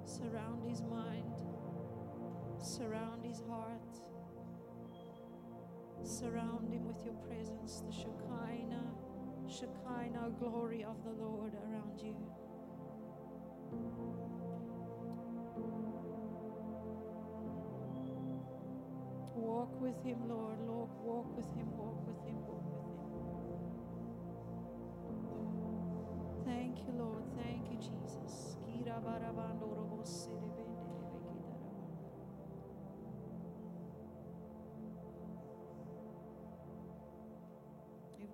Surround 0.05 0.68
his 0.68 0.83
mind. 0.83 1.41
Surround 2.60 3.25
his 3.25 3.41
heart. 3.49 4.03
Surround 6.05 6.68
him 6.68 6.86
with 6.86 7.05
your 7.05 7.15
presence, 7.15 7.83
the 7.86 7.92
Shekinah, 7.92 8.92
Shekinah 9.49 10.31
glory 10.39 10.84
of 10.84 11.02
the 11.02 11.10
Lord 11.10 11.55
around 11.55 12.00
you. 12.00 12.15
Walk 19.34 19.81
with 19.81 20.02
him, 20.05 20.28
Lord. 20.28 20.58
Lord, 20.66 20.91
walk 21.02 21.36
with 21.36 21.47
him, 21.55 21.68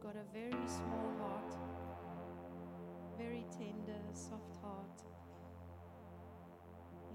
Got 0.02 0.16
a 0.16 0.24
very 0.32 0.66
small 0.66 1.12
heart, 1.20 1.54
very 3.18 3.44
tender, 3.52 4.00
soft 4.14 4.56
heart. 4.62 5.02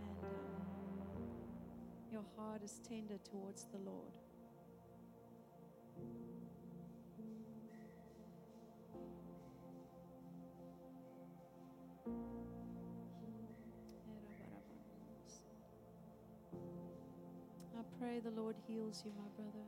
And 0.03 0.23
um, 0.23 0.61
your 2.11 2.23
heart 2.37 2.61
is 2.63 2.79
tender 2.87 3.17
towards 3.29 3.65
the 3.71 3.79
Lord. 3.79 4.13
I 17.75 17.81
pray 17.99 18.19
the 18.19 18.29
Lord 18.29 18.55
heals 18.67 19.01
you, 19.03 19.11
my 19.17 19.27
brother. 19.35 19.65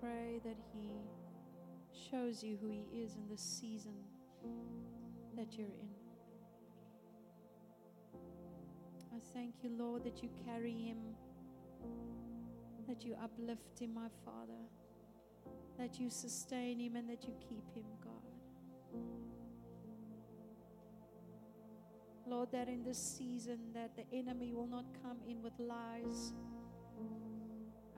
Pray 0.00 0.40
that 0.44 0.56
He 0.72 0.88
shows 2.10 2.42
you 2.42 2.56
who 2.60 2.70
He 2.70 3.02
is 3.02 3.16
in 3.16 3.28
the 3.28 3.36
season 3.36 3.94
that 5.36 5.58
you're 5.58 5.66
in. 5.66 5.90
I 9.12 9.18
thank 9.34 9.56
you, 9.62 9.70
Lord, 9.76 10.04
that 10.04 10.22
you 10.22 10.30
carry 10.46 10.72
Him, 10.72 10.98
that 12.88 13.04
you 13.04 13.14
uplift 13.22 13.78
Him, 13.78 13.94
my 13.94 14.08
Father, 14.24 14.62
that 15.78 16.00
you 16.00 16.08
sustain 16.08 16.80
Him, 16.80 16.96
and 16.96 17.08
that 17.10 17.24
you 17.24 17.34
keep 17.40 17.74
Him, 17.74 17.84
God. 18.02 18.30
Lord, 22.26 22.52
that 22.52 22.68
in 22.68 22.84
this 22.84 22.98
season 22.98 23.58
that 23.74 23.96
the 23.96 24.04
enemy 24.16 24.52
will 24.52 24.68
not 24.68 24.84
come 25.02 25.18
in 25.28 25.42
with 25.42 25.52
lies. 25.58 26.32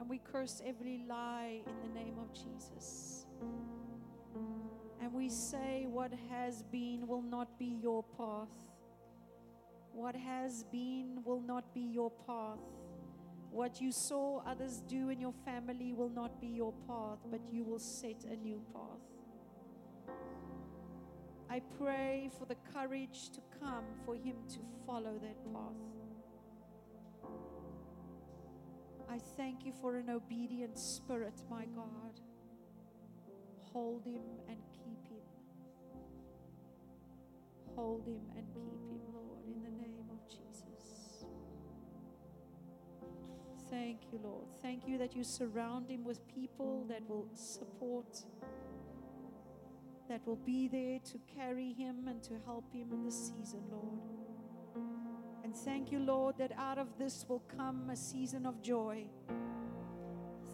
And 0.03 0.11
we 0.11 0.19
curse 0.19 0.61
every 0.67 1.05
lie 1.09 1.61
in 1.65 1.89
the 1.89 1.95
name 1.95 2.17
of 2.19 2.33
Jesus. 2.35 3.25
And 5.01 5.13
we 5.13 5.29
say 5.29 5.87
what 5.89 6.11
has 6.29 6.65
been 6.65 7.07
will 7.07 7.23
not 7.23 7.57
be 7.57 7.79
your 7.81 8.03
path. 8.19 8.51
What 9.93 10.17
has 10.17 10.65
been 10.65 11.21
will 11.25 11.41
not 11.41 11.73
be 11.73 11.83
your 11.83 12.11
path. 12.27 12.59
What 13.53 13.81
you 13.81 13.93
saw 13.93 14.43
others 14.45 14.83
do 14.89 15.11
in 15.11 15.21
your 15.21 15.35
family 15.45 15.93
will 15.93 16.11
not 16.11 16.41
be 16.41 16.49
your 16.49 16.73
path, 16.89 17.19
but 17.31 17.41
you 17.53 17.63
will 17.63 17.79
set 17.79 18.25
a 18.25 18.35
new 18.35 18.61
path. 18.75 20.17
I 21.49 21.63
pray 21.79 22.29
for 22.37 22.47
the 22.47 22.57
courage 22.75 23.31
to 23.35 23.41
come 23.61 23.85
for 24.05 24.17
him 24.17 24.35
to 24.49 24.59
follow 24.85 25.21
that 25.23 25.55
path. 25.55 26.02
I 29.13 29.19
thank 29.37 29.67
you 29.67 29.75
for 29.79 29.99
an 29.99 30.09
obedient 30.09 30.79
spirit, 30.79 31.35
my 31.51 31.67
God. 31.67 32.19
Hold 33.71 34.07
him 34.07 34.23
and 34.49 34.57
keep 34.73 35.07
him. 35.07 35.21
Hold 37.77 38.07
him 38.07 38.23
and 38.35 38.47
keep 38.55 38.81
him, 38.89 39.03
Lord, 39.13 39.45
in 39.47 39.63
the 39.63 39.71
name 39.83 40.07
of 40.11 40.27
Jesus. 40.31 41.27
Thank 43.69 44.01
you, 44.11 44.19
Lord. 44.25 44.47
Thank 44.63 44.89
you 44.89 44.97
that 44.97 45.15
you 45.15 45.25
surround 45.25 45.91
him 45.91 46.05
with 46.05 46.27
people 46.27 46.87
that 46.89 47.07
will 47.07 47.29
support 47.35 48.25
that 50.09 50.27
will 50.27 50.37
be 50.37 50.69
there 50.69 50.99
to 51.01 51.19
carry 51.37 51.75
him 51.75 52.09
and 52.09 52.23
to 52.23 52.35
help 52.47 52.73
him 52.73 52.93
in 52.93 53.05
this 53.05 53.33
season, 53.37 53.63
Lord. 53.71 54.22
And 55.53 55.61
thank 55.61 55.93
you, 55.93 55.99
Lord, 55.99 56.39
that 56.39 56.53
out 56.57 56.79
of 56.79 56.97
this 56.97 57.27
will 57.29 57.43
come 57.55 57.91
a 57.91 57.97
season 57.97 58.47
of 58.47 58.63
joy. 58.63 59.05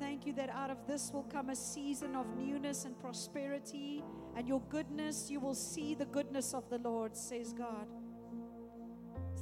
Thank 0.00 0.26
you 0.26 0.32
that 0.32 0.50
out 0.50 0.70
of 0.70 0.88
this 0.88 1.12
will 1.12 1.22
come 1.22 1.50
a 1.50 1.54
season 1.54 2.16
of 2.16 2.26
newness 2.36 2.84
and 2.84 2.98
prosperity 2.98 4.02
and 4.36 4.48
your 4.48 4.60
goodness. 4.62 5.30
You 5.30 5.38
will 5.38 5.54
see 5.54 5.94
the 5.94 6.06
goodness 6.06 6.52
of 6.52 6.68
the 6.68 6.78
Lord, 6.78 7.16
says 7.16 7.52
God. 7.52 7.86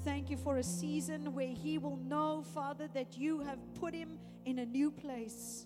Thank 0.04 0.28
you 0.28 0.36
for 0.36 0.58
a 0.58 0.62
season 0.62 1.32
where 1.32 1.54
he 1.54 1.78
will 1.78 1.96
know, 1.96 2.44
Father, 2.52 2.86
that 2.92 3.16
you 3.16 3.40
have 3.40 3.58
put 3.80 3.94
him 3.94 4.18
in 4.44 4.58
a 4.58 4.66
new 4.66 4.90
place. 4.90 5.64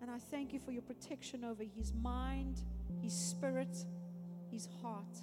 And 0.00 0.10
I 0.10 0.18
thank 0.18 0.54
you 0.54 0.60
for 0.60 0.70
your 0.70 0.80
protection 0.80 1.44
over 1.44 1.62
his 1.62 1.92
mind, 1.92 2.62
his 3.02 3.12
spirit, 3.12 3.84
his 4.50 4.66
heart. 4.80 5.18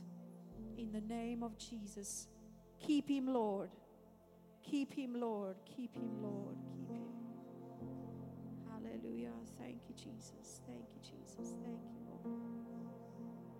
In 0.78 0.92
the 0.92 1.02
name 1.02 1.44
of 1.44 1.58
Jesus. 1.58 2.28
Keep 2.80 3.10
him, 3.10 3.28
Lord. 3.28 3.70
Keep 4.64 4.94
him, 4.94 5.20
Lord. 5.20 5.56
Keep 5.66 5.96
him, 5.96 6.22
Lord. 6.22 6.58
Keep 6.68 6.90
him. 6.90 7.08
Hallelujah. 8.70 9.32
Thank 9.60 9.82
you, 9.90 9.96
Jesus. 9.96 10.62
Thank 10.68 10.86
you, 10.94 11.02
Jesus. 11.02 11.56
Thank 11.64 11.82
you, 11.94 12.00
Lord. 12.10 12.44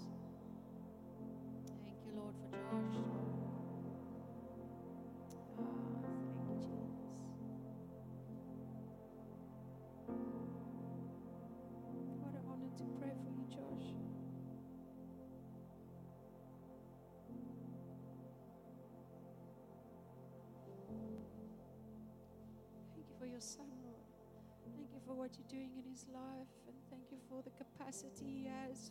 What 25.20 25.36
you're 25.36 25.52
doing 25.52 25.76
in 25.76 25.84
his 25.84 26.06
life, 26.08 26.48
and 26.66 26.74
thank 26.88 27.12
you 27.12 27.18
for 27.28 27.42
the 27.44 27.52
capacity 27.52 28.24
he 28.24 28.48
has 28.48 28.90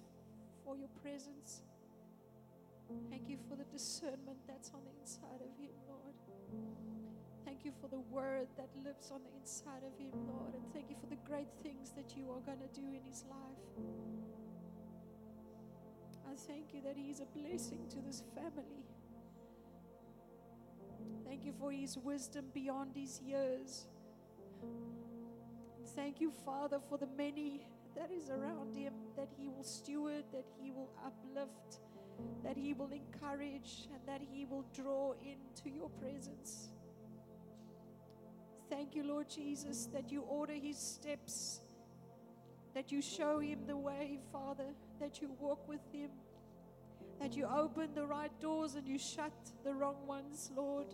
for 0.63 0.77
your 0.77 0.93
presence. 1.01 1.63
Thank 3.09 3.27
you 3.27 3.37
for 3.49 3.55
the 3.55 3.65
discernment 3.65 4.37
that's 4.47 4.69
on 4.69 4.81
the 4.85 4.93
inside 5.01 5.41
of 5.41 5.49
him, 5.57 5.73
Lord. 5.89 6.13
Thank 7.45 7.65
you 7.65 7.71
for 7.81 7.87
the 7.87 7.97
word 8.13 8.47
that 8.57 8.69
lives 8.85 9.09
on 9.09 9.21
the 9.23 9.33
inside 9.41 9.81
of 9.81 9.97
him, 9.97 10.13
Lord. 10.27 10.53
And 10.53 10.61
thank 10.71 10.91
you 10.91 10.97
for 11.01 11.07
the 11.07 11.17
great 11.25 11.49
things 11.63 11.93
that 11.97 12.15
you 12.15 12.29
are 12.29 12.41
going 12.41 12.61
to 12.61 12.79
do 12.79 12.93
in 12.93 13.01
his 13.03 13.25
life. 13.27 13.65
I 16.29 16.35
thank 16.35 16.75
you 16.75 16.81
that 16.85 16.95
he 16.95 17.09
is 17.09 17.21
a 17.21 17.25
blessing 17.25 17.87
to 17.89 18.01
this 18.05 18.21
family. 18.35 18.85
Thank 21.25 21.43
you 21.43 21.53
for 21.59 21.71
his 21.71 21.97
wisdom 21.97 22.45
beyond 22.53 22.91
his 22.95 23.19
years. 23.19 23.87
Thank 25.95 26.21
you, 26.21 26.31
Father, 26.45 26.79
for 26.89 26.97
the 26.97 27.07
many 27.17 27.67
that 27.95 28.11
is 28.11 28.29
around 28.29 28.73
him 28.73 28.93
that 29.15 29.29
he 29.37 29.47
will 29.47 29.63
steward, 29.63 30.23
that 30.31 30.45
he 30.61 30.71
will 30.71 30.89
uplift, 31.05 31.79
that 32.43 32.57
he 32.57 32.73
will 32.73 32.91
encourage, 32.91 33.87
and 33.93 34.01
that 34.05 34.21
he 34.21 34.45
will 34.45 34.65
draw 34.73 35.13
into 35.13 35.69
your 35.69 35.89
presence. 35.89 36.69
Thank 38.69 38.95
you, 38.95 39.03
Lord 39.03 39.29
Jesus, 39.29 39.87
that 39.93 40.11
you 40.11 40.21
order 40.21 40.53
his 40.53 40.77
steps, 40.77 41.61
that 42.75 42.91
you 42.91 43.01
show 43.01 43.39
him 43.39 43.65
the 43.65 43.77
way, 43.77 44.19
Father, 44.31 44.75
that 44.99 45.21
you 45.21 45.31
walk 45.39 45.67
with 45.67 45.81
him, 45.91 46.11
that 47.19 47.35
you 47.35 47.45
open 47.45 47.89
the 47.95 48.05
right 48.05 48.31
doors 48.39 48.75
and 48.75 48.87
you 48.87 48.99
shut 48.99 49.33
the 49.63 49.73
wrong 49.73 50.05
ones, 50.05 50.51
Lord. 50.55 50.87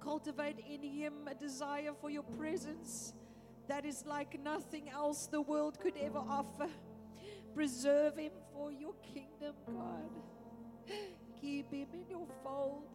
Cultivate 0.00 0.58
in 0.58 0.82
him 0.82 1.12
a 1.30 1.34
desire 1.34 1.92
for 2.00 2.10
your 2.10 2.24
presence 2.24 3.12
that 3.68 3.84
is 3.84 4.04
like 4.06 4.40
nothing 4.42 4.88
else 4.88 5.26
the 5.26 5.40
world 5.40 5.78
could 5.80 5.96
ever 5.96 6.18
offer. 6.18 6.68
Preserve 7.54 8.16
him 8.16 8.32
for 8.52 8.72
your 8.72 8.94
kingdom, 9.14 9.54
God. 9.66 10.10
Keep 11.40 11.72
him 11.72 11.88
in 11.92 12.04
your 12.08 12.26
fold. 12.42 12.88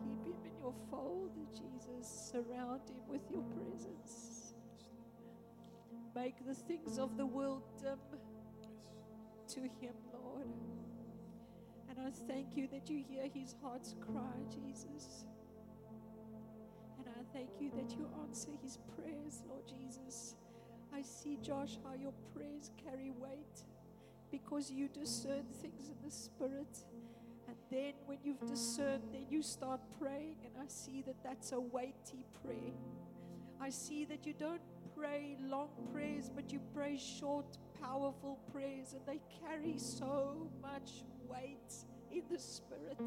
Keep 0.00 0.26
him 0.26 0.40
in 0.44 0.58
your 0.60 0.74
fold, 0.90 1.30
Jesus. 1.52 2.30
Surround 2.32 2.82
him 2.88 3.00
with 3.08 3.22
your 3.30 3.42
presence. 3.42 4.54
Make 6.14 6.44
the 6.46 6.54
things 6.54 6.98
of 6.98 7.16
the 7.16 7.26
world 7.26 7.62
dim 7.80 7.98
to 9.48 9.60
him, 9.60 9.94
Lord. 10.12 10.48
And 11.88 11.98
I 11.98 12.10
thank 12.26 12.56
you 12.56 12.68
that 12.68 12.90
you 12.90 13.02
hear 13.08 13.24
his 13.32 13.54
heart's 13.62 13.94
cry, 14.00 14.36
Jesus. 14.50 15.24
Thank 17.32 17.50
you 17.60 17.70
that 17.76 17.96
you 17.96 18.08
answer 18.22 18.50
his 18.62 18.78
prayers, 18.94 19.42
Lord 19.48 19.62
Jesus. 19.66 20.36
I 20.94 21.02
see, 21.02 21.38
Josh, 21.42 21.78
how 21.84 21.94
your 21.94 22.12
prayers 22.34 22.70
carry 22.84 23.10
weight 23.18 23.64
because 24.30 24.70
you 24.70 24.88
discern 24.88 25.44
things 25.62 25.88
in 25.88 25.96
the 26.04 26.10
spirit. 26.10 26.84
And 27.48 27.56
then 27.70 27.94
when 28.06 28.18
you've 28.22 28.46
discerned, 28.46 29.04
then 29.12 29.26
you 29.30 29.42
start 29.42 29.80
praying. 29.98 30.36
And 30.44 30.62
I 30.62 30.68
see 30.68 31.02
that 31.06 31.16
that's 31.24 31.52
a 31.52 31.60
weighty 31.60 32.24
prayer. 32.44 32.74
I 33.60 33.70
see 33.70 34.04
that 34.06 34.26
you 34.26 34.34
don't 34.38 34.60
pray 34.96 35.36
long 35.40 35.68
prayers, 35.92 36.30
but 36.34 36.52
you 36.52 36.60
pray 36.74 36.98
short, 36.98 37.56
powerful 37.80 38.38
prayers, 38.52 38.92
and 38.92 39.00
they 39.06 39.20
carry 39.46 39.78
so 39.78 40.48
much 40.60 41.04
weight 41.28 41.74
in 42.10 42.22
the 42.30 42.38
spirit. 42.38 43.00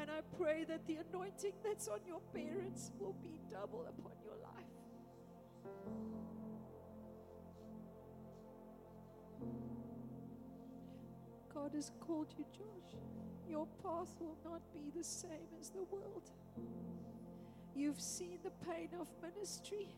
And 0.00 0.10
I 0.10 0.22
pray 0.42 0.64
that 0.64 0.86
the 0.86 0.96
anointing 1.12 1.52
that's 1.62 1.86
on 1.86 2.00
your 2.06 2.20
parents 2.32 2.90
will 2.98 3.14
be 3.22 3.38
double 3.50 3.86
upon 3.86 4.12
your 4.24 4.36
life. 4.42 4.64
God 11.52 11.74
has 11.74 11.92
called 12.00 12.32
you, 12.38 12.46
Josh. 12.50 12.96
Your 13.46 13.66
path 13.82 14.08
will 14.18 14.38
not 14.42 14.62
be 14.72 14.90
the 14.96 15.04
same 15.04 15.52
as 15.60 15.68
the 15.68 15.82
world. 15.90 16.30
You've 17.74 18.00
seen 18.00 18.38
the 18.42 18.52
pain 18.66 18.88
of 18.98 19.08
ministry, 19.22 19.88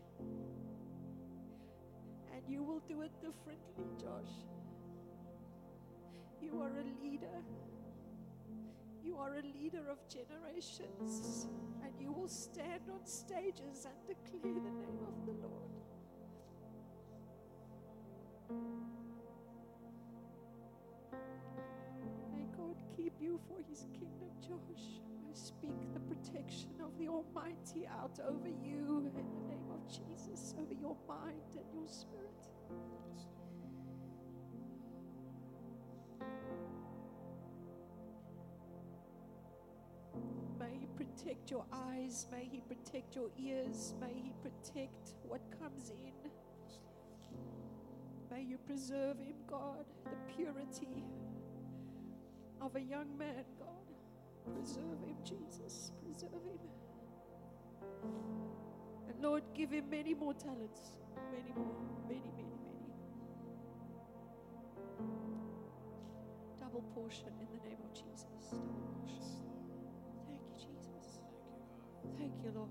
and 2.33 2.41
you 2.47 2.61
will 2.61 2.81
do 2.89 3.03
it 3.03 3.11
differently, 3.21 3.85
Josh. 3.97 4.33
You 6.41 6.61
are 6.61 6.71
a 6.71 6.83
leader. 7.01 7.41
You 9.03 9.17
are 9.17 9.35
a 9.35 9.41
leader 9.41 9.89
of 9.89 9.97
generations, 10.07 11.47
and 11.83 11.91
you 11.99 12.13
will 12.13 12.29
stand 12.29 12.89
on 12.89 13.05
stages 13.05 13.85
and 13.85 13.95
declare 14.07 14.53
the 14.53 14.71
name 14.71 14.99
of 15.05 15.25
the 15.25 15.33
Lord. 15.45 15.73
May 22.33 22.47
God 22.55 22.77
keep 22.95 23.13
you 23.19 23.41
for 23.49 23.61
his 23.69 23.87
kingdom, 23.91 24.31
Josh. 24.41 25.01
I 25.29 25.33
speak 25.33 25.93
the 25.93 25.99
protection 25.99 26.79
of 26.81 26.97
the 26.97 27.09
Almighty 27.09 27.85
out 27.87 28.19
over 28.25 28.47
you 28.47 29.03
in 29.05 29.13
the 29.13 29.49
name 29.49 29.69
of 29.69 29.85
Jesus, 29.89 30.55
over 30.57 30.73
your 30.73 30.95
mind 31.07 31.41
and 31.57 31.65
your 31.73 31.89
spirit. 31.89 32.47
Protect 41.15 41.51
your 41.51 41.65
eyes. 41.71 42.27
May 42.31 42.47
He 42.51 42.61
protect 42.61 43.15
your 43.15 43.29
ears. 43.37 43.93
May 43.99 44.13
He 44.13 44.33
protect 44.41 45.13
what 45.27 45.41
comes 45.59 45.89
in. 45.89 46.13
May 48.31 48.41
you 48.41 48.57
preserve 48.57 49.19
him, 49.19 49.35
God, 49.47 49.85
the 50.05 50.33
purity 50.35 51.03
of 52.59 52.75
a 52.75 52.81
young 52.81 53.15
man, 53.15 53.45
God. 53.59 54.55
Preserve 54.55 54.99
him, 55.05 55.15
Jesus. 55.23 55.91
Preserve 56.03 56.31
him. 56.31 56.59
And 59.07 59.21
Lord, 59.21 59.43
give 59.53 59.69
him 59.69 59.87
many 59.89 60.15
more 60.15 60.33
talents. 60.33 60.97
Many 61.31 61.53
more. 61.55 61.75
Many, 62.07 62.31
many, 62.35 62.57
many. 62.65 62.89
Double 66.59 66.81
portion 66.95 67.27
in 67.39 67.47
the 67.55 67.69
name 67.69 67.77
of 67.83 67.93
Jesus. 67.93 68.49
Double 68.49 68.95
portion. 68.99 69.42
Thank 72.17 72.33
you, 72.43 72.43
Jesus. 72.43 72.43
Thank 72.43 72.43
you, 72.43 72.51
Lord. 72.55 72.69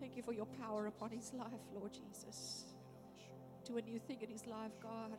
Thank 0.00 0.16
you 0.16 0.22
for 0.22 0.32
your 0.32 0.46
power 0.46 0.86
upon 0.86 1.10
his 1.10 1.32
life, 1.32 1.60
Lord 1.74 1.92
Jesus. 1.92 2.74
Do 3.64 3.76
a 3.76 3.82
new 3.82 3.98
thing 3.98 4.20
in 4.20 4.30
his 4.30 4.46
life, 4.46 4.72
God. 4.82 5.12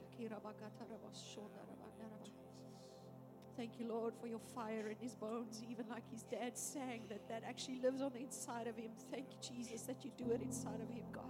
Thank 3.56 3.80
you, 3.80 3.88
Lord, 3.88 4.14
for 4.20 4.28
your 4.28 4.40
fire 4.40 4.90
in 4.90 4.98
his 5.00 5.16
bones, 5.16 5.62
even 5.70 5.88
like 5.88 6.04
his 6.12 6.24
dad 6.24 6.58
sang 6.58 7.04
that 7.10 7.28
that 7.30 7.44
actually 7.48 7.80
lives 7.82 8.02
on 8.02 8.12
the 8.14 8.20
inside 8.20 8.68
of 8.68 8.76
him. 8.76 8.92
Thank 9.12 9.28
you, 9.32 9.38
Jesus, 9.42 9.84
that 9.84 10.04
you 10.04 10.12
do 10.18 10.32
it 10.32 10.42
inside 10.42 10.82
of 10.82 10.90
him, 10.90 11.06
God. 11.12 11.24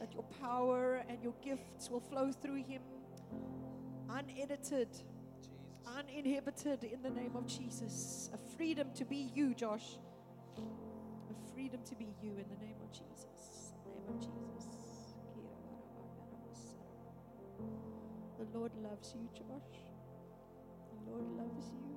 That 0.00 0.12
your 0.12 0.24
power 0.40 1.04
and 1.08 1.22
your 1.22 1.34
gifts 1.42 1.90
will 1.90 2.00
flow 2.00 2.32
through 2.32 2.64
him 2.64 2.82
unedited, 4.10 4.88
uninhibited 5.86 6.84
in 6.84 7.02
the 7.02 7.10
name 7.10 7.36
of 7.36 7.46
Jesus. 7.46 8.30
A 8.32 8.56
freedom 8.56 8.88
to 8.94 9.04
be 9.04 9.30
you, 9.34 9.54
Josh. 9.54 9.98
Freedom 11.56 11.80
to 11.88 11.94
be 11.94 12.14
you 12.20 12.32
in 12.32 12.44
the 12.50 12.66
name 12.66 12.76
of 12.84 12.92
Jesus. 12.92 13.72
Name 13.86 14.04
of 14.10 14.20
Jesus. 14.20 15.16
The 18.38 18.58
Lord 18.58 18.72
loves 18.82 19.14
you, 19.14 19.26
Josh. 19.32 19.80
The 20.92 21.10
Lord 21.10 21.24
loves 21.38 21.70
you. 21.72 21.96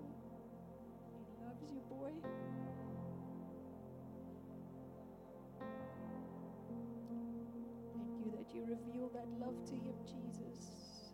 He 1.12 1.44
loves 1.44 1.74
you, 1.74 1.82
boy. 1.90 2.14
Thank 7.94 8.26
you 8.26 8.32
that 8.32 8.56
you 8.56 8.62
reveal 8.62 9.10
that 9.14 9.28
love 9.46 9.66
to 9.66 9.74
him, 9.74 9.96
Jesus. 10.06 11.12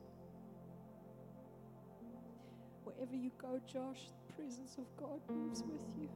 Wherever 2.83 3.15
you 3.15 3.31
go, 3.41 3.59
Josh, 3.65 4.11
the 4.27 4.33
presence 4.33 4.77
of 4.77 4.85
God 4.97 5.19
moves 5.31 5.63
with 5.63 5.97
you. 5.97 6.09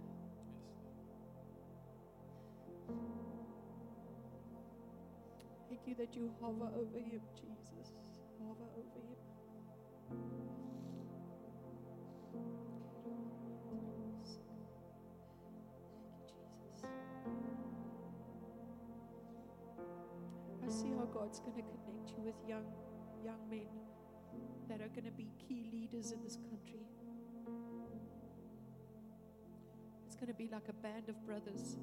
Thank 5.69 5.81
you 5.85 5.95
that 5.95 6.15
you 6.15 6.31
hover 6.41 6.65
over 6.65 6.97
him, 6.97 7.21
Jesus. 7.35 7.93
Hover 8.39 8.69
over 8.75 8.99
him. 9.07 9.19
I 20.65 20.71
see 20.71 20.89
how 20.97 21.05
God's 21.05 21.39
going 21.39 21.55
to 21.55 21.61
connect 21.61 22.09
you 22.15 22.23
with 22.23 22.35
young, 22.47 22.65
young 23.23 23.49
men 23.49 23.67
that 24.67 24.81
are 24.81 24.89
going 24.89 25.05
to 25.05 25.11
be 25.11 25.27
key 25.47 25.65
leaders 25.71 26.11
in 26.11 26.23
this 26.23 26.37
country. 26.49 26.85
It's 30.05 30.15
going 30.15 30.27
to 30.27 30.33
be 30.33 30.47
like 30.51 30.67
a 30.69 30.73
band 30.73 31.09
of 31.09 31.25
brothers. 31.25 31.77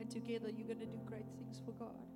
And 0.00 0.10
together 0.10 0.48
you're 0.48 0.66
going 0.66 0.80
to 0.80 0.86
do 0.86 0.98
great 1.04 1.28
things 1.36 1.60
for 1.64 1.72
God. 1.72 2.08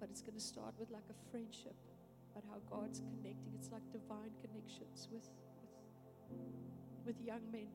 But 0.00 0.08
it's 0.10 0.22
going 0.22 0.34
to 0.34 0.40
start 0.40 0.74
with 0.78 0.90
like 0.90 1.04
a 1.10 1.30
friendship, 1.30 1.76
but 2.34 2.42
how 2.48 2.58
God's 2.70 3.00
connecting. 3.00 3.52
It's 3.54 3.70
like 3.70 3.82
divine 3.92 4.32
connections 4.40 5.08
with, 5.12 5.28
with, 6.30 6.48
with 7.04 7.20
young 7.20 7.42
men. 7.52 7.68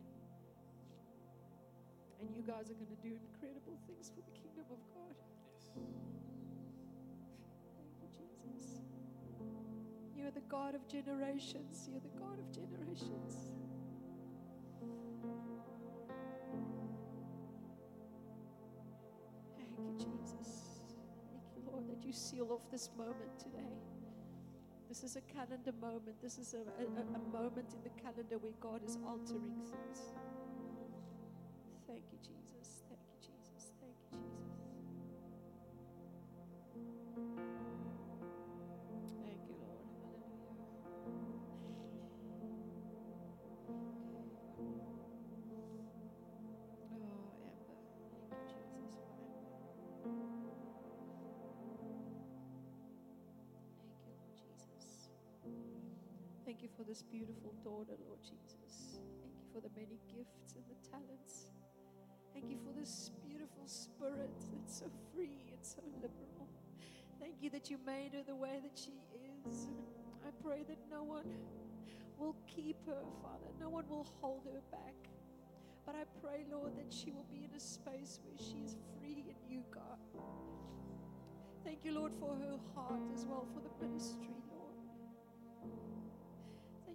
And 2.20 2.34
you 2.34 2.42
guys 2.42 2.72
are 2.72 2.80
going 2.80 2.90
to 2.90 3.02
do 3.04 3.14
incredible 3.22 3.78
things 3.86 4.10
for 4.10 4.22
the 4.26 4.32
kingdom 4.32 4.66
of 4.72 4.80
God. 4.96 5.14
Yes. 5.46 5.70
Thank 8.00 8.16
you, 8.18 8.28
Jesus. 8.42 8.82
You're 10.16 10.32
the 10.32 10.48
God 10.50 10.74
of 10.74 10.88
generations. 10.88 11.90
You're 11.92 12.00
the 12.02 12.18
God 12.18 12.40
of 12.40 12.50
generations. 12.50 13.54
Jesus. 19.98 20.82
Thank 21.32 21.44
you, 21.56 21.72
Lord, 21.72 21.88
that 21.90 22.06
you 22.06 22.14
seal 22.14 22.52
off 22.52 22.70
this 22.72 22.90
moment 22.98 23.40
today. 23.40 23.74
This 24.90 25.04
is 25.04 25.16
a 25.16 25.22
calendar 25.22 25.74
moment. 25.82 26.22
This 26.22 26.38
is 26.38 26.54
a, 26.56 26.60
a- 26.82 27.16
a 27.16 27.20
moment 27.32 27.74
in 27.74 27.84
the 27.84 27.90
calendar 28.02 28.38
where 28.40 28.54
God 28.62 28.84
is 28.86 28.98
altering 29.08 29.56
things. 29.72 30.14
Thank 31.88 32.04
you, 32.12 32.20
Jesus. 32.20 32.43
For 56.78 56.84
this 56.84 57.04
beautiful 57.04 57.54
daughter, 57.64 57.94
Lord 58.08 58.22
Jesus. 58.22 59.00
Thank 59.22 59.34
you 59.38 59.48
for 59.54 59.62
the 59.62 59.70
many 59.76 60.00
gifts 60.10 60.56
and 60.56 60.64
the 60.66 60.90
talents. 60.90 61.52
Thank 62.34 62.50
you 62.50 62.58
for 62.66 62.74
this 62.74 63.12
beautiful 63.22 63.68
spirit 63.68 64.34
that's 64.52 64.80
so 64.80 64.86
free 65.14 65.54
and 65.54 65.62
so 65.62 65.82
liberal. 66.02 66.48
Thank 67.20 67.36
you 67.42 67.50
that 67.52 67.70
you 67.70 67.78
made 67.86 68.14
her 68.14 68.24
the 68.26 68.36
way 68.36 68.60
that 68.62 68.78
she 68.78 68.98
is. 69.46 69.68
I 70.26 70.32
pray 70.44 70.64
that 70.68 70.80
no 70.90 71.04
one 71.04 71.30
will 72.18 72.36
keep 72.48 72.78
her, 72.88 73.04
Father. 73.22 73.54
No 73.60 73.70
one 73.70 73.88
will 73.88 74.08
hold 74.22 74.44
her 74.46 74.62
back. 74.72 74.96
But 75.86 75.96
I 75.96 76.06
pray, 76.22 76.46
Lord, 76.52 76.78
that 76.78 76.92
she 76.92 77.12
will 77.12 77.28
be 77.32 77.44
in 77.44 77.56
a 77.56 77.60
space 77.60 78.20
where 78.24 78.38
she 78.38 78.64
is 78.66 78.78
free 78.98 79.26
in 79.30 79.36
you, 79.52 79.64
God. 79.72 80.00
Thank 81.64 81.80
you, 81.84 81.94
Lord, 81.94 82.14
for 82.20 82.36
her 82.36 82.58
heart 82.74 83.02
as 83.14 83.26
well, 83.26 83.48
for 83.54 83.62
the 83.62 83.86
ministry, 83.86 84.34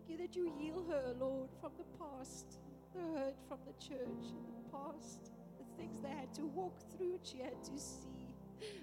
you 0.09 0.17
that 0.19 0.35
you 0.35 0.53
heal 0.59 0.85
her, 0.89 1.15
Lord, 1.19 1.51
from 1.61 1.73
the 1.79 1.85
past, 1.99 2.59
the 2.95 3.01
hurt 3.01 3.35
from 3.49 3.59
the 3.67 3.73
church 3.85 4.25
in 4.31 4.55
the 4.55 4.71
past, 4.73 5.33
the 5.59 5.83
things 5.83 6.01
they 6.01 6.09
had 6.09 6.33
to 6.35 6.47
walk 6.47 6.75
through 6.97 7.15
and 7.15 7.27
she 7.27 7.39
had 7.39 7.63
to 7.65 7.79
see 7.79 8.35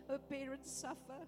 her 0.07 0.17
parents 0.17 0.71
suffer. 0.71 1.19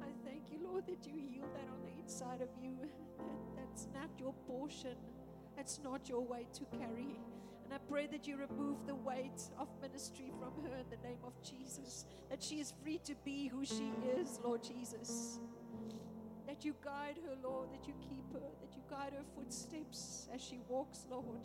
I 0.00 0.10
thank 0.24 0.50
you, 0.50 0.58
Lord, 0.62 0.86
that 0.86 1.06
you 1.06 1.14
heal 1.14 1.46
that 1.54 1.68
on 1.68 1.82
the 1.82 2.02
inside 2.02 2.40
of 2.40 2.48
you. 2.62 2.76
That, 3.18 3.56
that's 3.56 3.88
not 3.92 4.08
your 4.18 4.32
portion. 4.46 4.96
That's 5.56 5.80
not 5.82 6.08
your 6.08 6.20
weight 6.20 6.52
to 6.54 6.64
carry. 6.78 7.18
And 7.64 7.74
I 7.74 7.78
pray 7.90 8.06
that 8.06 8.26
you 8.26 8.38
remove 8.38 8.86
the 8.86 8.94
weight 8.94 9.42
of 9.58 9.68
ministry 9.82 10.32
from 10.38 10.52
her 10.64 10.78
in 10.78 10.86
the 10.88 11.06
name 11.06 11.18
of 11.24 11.34
Jesus. 11.42 12.06
That 12.30 12.42
she 12.42 12.60
is 12.60 12.72
free 12.82 12.98
to 13.04 13.14
be 13.24 13.48
who 13.48 13.64
she 13.66 13.92
is, 14.16 14.40
Lord 14.42 14.62
Jesus. 14.62 15.40
That 16.46 16.64
you 16.64 16.74
guide 16.82 17.18
her, 17.26 17.34
Lord. 17.42 17.68
That 17.72 17.86
you 17.86 17.94
keep 18.00 18.32
her. 18.32 18.48
Guide 18.90 19.12
her 19.12 19.24
footsteps 19.34 20.28
as 20.34 20.40
she 20.42 20.60
walks, 20.68 21.06
Lord. 21.10 21.40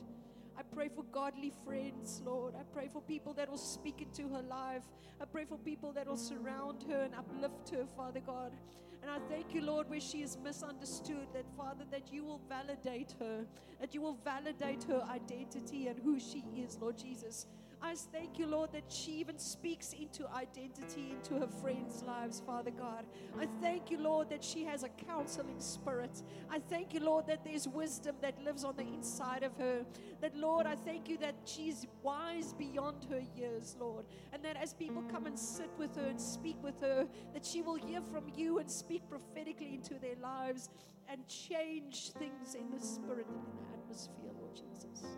I 0.57 0.61
pray 0.61 0.87
for 0.87 1.03
godly 1.11 1.51
friends, 1.65 2.21
Lord. 2.25 2.53
I 2.55 2.63
pray 2.73 2.89
for 2.91 3.01
people 3.01 3.33
that 3.33 3.49
will 3.49 3.57
speak 3.57 4.01
into 4.01 4.33
her 4.33 4.41
life. 4.41 4.83
I 5.19 5.25
pray 5.25 5.45
for 5.45 5.57
people 5.57 5.91
that 5.93 6.07
will 6.07 6.17
surround 6.17 6.83
her 6.89 7.01
and 7.01 7.15
uplift 7.15 7.69
her, 7.71 7.85
Father 7.97 8.19
God. 8.19 8.53
And 9.01 9.11
I 9.11 9.17
thank 9.27 9.53
you, 9.53 9.61
Lord, 9.61 9.89
where 9.89 9.99
she 9.99 10.21
is 10.21 10.37
misunderstood, 10.41 11.27
that 11.33 11.45
Father, 11.57 11.83
that 11.91 12.13
you 12.13 12.23
will 12.23 12.39
validate 12.47 13.15
her, 13.19 13.45
that 13.81 13.93
you 13.93 14.01
will 14.01 14.17
validate 14.23 14.83
her 14.85 15.03
identity 15.11 15.87
and 15.87 15.99
who 15.99 16.19
she 16.19 16.45
is, 16.55 16.77
Lord 16.79 16.97
Jesus. 16.97 17.47
I 17.85 17.95
thank 18.13 18.39
you, 18.39 18.47
Lord, 18.47 18.71
that 18.71 18.85
she 18.87 19.11
even 19.11 19.37
speaks 19.37 19.91
into 19.91 20.25
identity 20.29 21.11
into 21.11 21.37
her 21.37 21.47
friends' 21.47 22.01
lives, 22.01 22.41
Father 22.45 22.71
God. 22.71 23.05
I 23.37 23.45
thank 23.61 23.91
you, 23.91 23.99
Lord, 23.99 24.29
that 24.29 24.41
she 24.41 24.63
has 24.63 24.83
a 24.83 24.89
counseling 24.89 25.59
spirit. 25.59 26.23
I 26.49 26.59
thank 26.59 26.93
you, 26.93 27.01
Lord, 27.01 27.27
that 27.27 27.43
there's 27.43 27.67
wisdom 27.67 28.15
that 28.21 28.41
lives 28.41 28.63
on 28.63 28.77
the 28.77 28.87
inside 28.87 29.43
of 29.43 29.57
her. 29.57 29.85
That, 30.21 30.33
Lord, 30.33 30.65
I 30.65 30.75
thank 30.75 31.09
you 31.09 31.17
that 31.17 31.35
she's 31.43 31.85
wise 32.01 32.53
beyond 32.53 33.05
her 33.09 33.21
years, 33.35 33.75
Lord. 33.77 34.05
And 34.31 34.41
that 34.43 34.55
as 34.55 34.73
people 34.73 35.03
come 35.11 35.25
and 35.25 35.37
sit 35.37 35.69
with 35.77 35.93
her 35.97 36.07
and 36.07 36.19
speak 36.19 36.55
with 36.63 36.79
her, 36.79 37.05
that 37.33 37.45
she 37.45 37.61
will 37.61 37.75
hear 37.75 38.01
from 38.01 38.31
you 38.33 38.59
and 38.59 38.71
speak 38.71 39.01
prophetically 39.09 39.73
into 39.73 39.95
their 39.95 40.15
lives 40.21 40.69
and 41.09 41.27
change 41.27 42.11
things 42.11 42.55
in 42.55 42.71
the 42.71 42.79
spirit 42.79 43.27
and 43.27 43.35
in 43.35 43.57
the 43.57 43.77
atmosphere, 43.77 44.31
Lord 44.39 44.55
Jesus. 44.55 45.17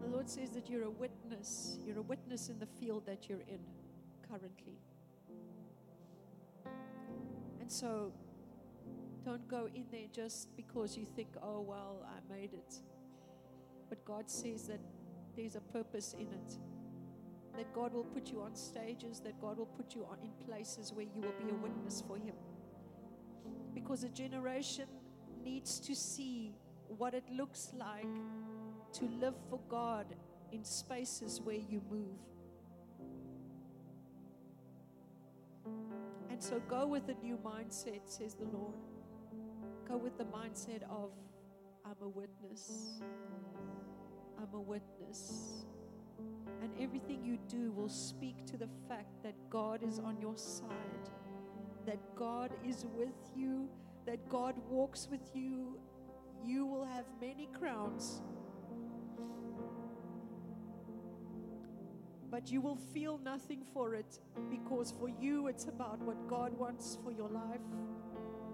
The 0.00 0.08
Lord 0.08 0.28
says 0.28 0.50
that 0.50 0.68
you're 0.68 0.84
a 0.84 0.90
witness. 0.90 1.78
You're 1.84 1.98
a 1.98 2.02
witness 2.02 2.48
in 2.48 2.58
the 2.58 2.66
field 2.66 3.06
that 3.06 3.28
you're 3.28 3.44
in 3.48 3.60
currently. 4.28 4.78
And 7.60 7.70
so 7.70 8.12
don't 9.24 9.46
go 9.48 9.68
in 9.74 9.84
there 9.90 10.08
just 10.12 10.54
because 10.56 10.96
you 10.96 11.04
think, 11.04 11.28
oh, 11.42 11.60
well, 11.60 12.06
I 12.06 12.34
made 12.34 12.52
it. 12.52 12.74
But 13.88 14.04
God 14.04 14.30
says 14.30 14.66
that 14.68 14.80
there's 15.36 15.56
a 15.56 15.60
purpose 15.60 16.14
in 16.18 16.26
it. 16.26 16.58
That 17.56 17.72
God 17.74 17.92
will 17.92 18.04
put 18.04 18.30
you 18.30 18.40
on 18.40 18.54
stages, 18.54 19.20
that 19.20 19.40
God 19.40 19.58
will 19.58 19.66
put 19.66 19.94
you 19.94 20.06
on, 20.10 20.18
in 20.22 20.30
places 20.46 20.92
where 20.92 21.04
you 21.04 21.20
will 21.20 21.34
be 21.44 21.50
a 21.50 21.54
witness 21.54 22.02
for 22.06 22.16
Him. 22.16 22.34
Because 23.74 24.04
a 24.04 24.08
generation 24.08 24.86
needs 25.44 25.80
to 25.80 25.94
see 25.94 26.54
what 26.88 27.14
it 27.14 27.24
looks 27.30 27.72
like 27.76 28.06
to 28.94 29.04
live 29.20 29.34
for 29.48 29.60
God 29.68 30.06
in 30.52 30.64
spaces 30.64 31.40
where 31.40 31.56
you 31.56 31.80
move. 31.90 32.18
And 36.30 36.42
so 36.42 36.60
go 36.68 36.86
with 36.86 37.08
a 37.08 37.14
new 37.22 37.36
mindset, 37.44 38.00
says 38.06 38.34
the 38.34 38.46
Lord. 38.46 38.74
Go 39.86 39.96
with 39.96 40.16
the 40.16 40.24
mindset 40.24 40.82
of, 40.90 41.10
I'm 41.84 41.96
a 42.02 42.08
witness. 42.08 43.00
I'm 44.38 44.54
a 44.54 44.60
witness. 44.60 45.64
And 46.62 46.70
everything 46.80 47.24
you 47.24 47.38
do 47.48 47.72
will 47.72 47.88
speak 47.88 48.46
to 48.46 48.56
the 48.56 48.68
fact 48.88 49.22
that 49.22 49.34
God 49.50 49.82
is 49.82 49.98
on 49.98 50.20
your 50.20 50.36
side, 50.36 51.10
that 51.86 51.98
God 52.16 52.52
is 52.66 52.86
with 52.96 53.14
you, 53.36 53.68
that 54.06 54.28
God 54.28 54.54
walks 54.68 55.08
with 55.10 55.34
you. 55.34 55.78
You 56.44 56.64
will 56.64 56.84
have 56.84 57.04
many 57.20 57.48
crowns. 57.58 58.22
But 62.30 62.50
you 62.50 62.60
will 62.60 62.76
feel 62.76 63.18
nothing 63.18 63.62
for 63.74 63.94
it 63.94 64.20
because 64.48 64.92
for 64.98 65.08
you 65.08 65.48
it's 65.48 65.64
about 65.64 65.98
what 66.00 66.28
God 66.28 66.56
wants 66.56 66.96
for 67.02 67.10
your 67.10 67.28
life. 67.28 67.60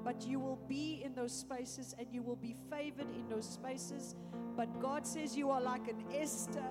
But 0.02 0.26
you 0.26 0.38
will 0.38 0.60
be 0.68 1.02
in 1.04 1.14
those 1.14 1.32
spaces 1.32 1.94
and 1.98 2.06
you 2.10 2.22
will 2.22 2.36
be 2.36 2.54
favored 2.70 3.10
in 3.10 3.28
those 3.28 3.48
spaces. 3.48 4.14
But 4.56 4.80
God 4.80 5.06
says 5.06 5.36
you 5.36 5.50
are 5.50 5.60
like 5.60 5.88
an 5.88 6.04
Esther. 6.14 6.70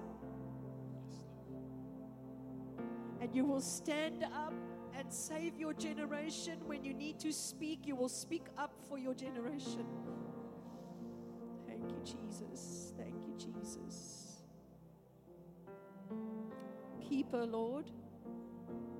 And 3.22 3.36
you 3.36 3.46
will 3.46 3.62
stand 3.62 4.24
up 4.24 4.54
and 4.98 5.14
save 5.14 5.58
your 5.60 5.74
generation. 5.74 6.60
When 6.66 6.84
you 6.84 6.94
need 6.94 7.20
to 7.20 7.32
speak, 7.32 7.86
you 7.86 7.96
will 7.96 8.10
speak 8.10 8.46
up 8.58 8.74
for 8.88 8.98
your 8.98 9.14
generation. 9.14 9.86
Thank 11.68 11.92
you, 11.92 12.00
Jesus. 12.04 12.94
Thank 12.98 13.28
you, 13.28 13.36
Jesus. 13.38 13.85
Keep 17.16 17.32
her, 17.32 17.46
Lord. 17.46 17.86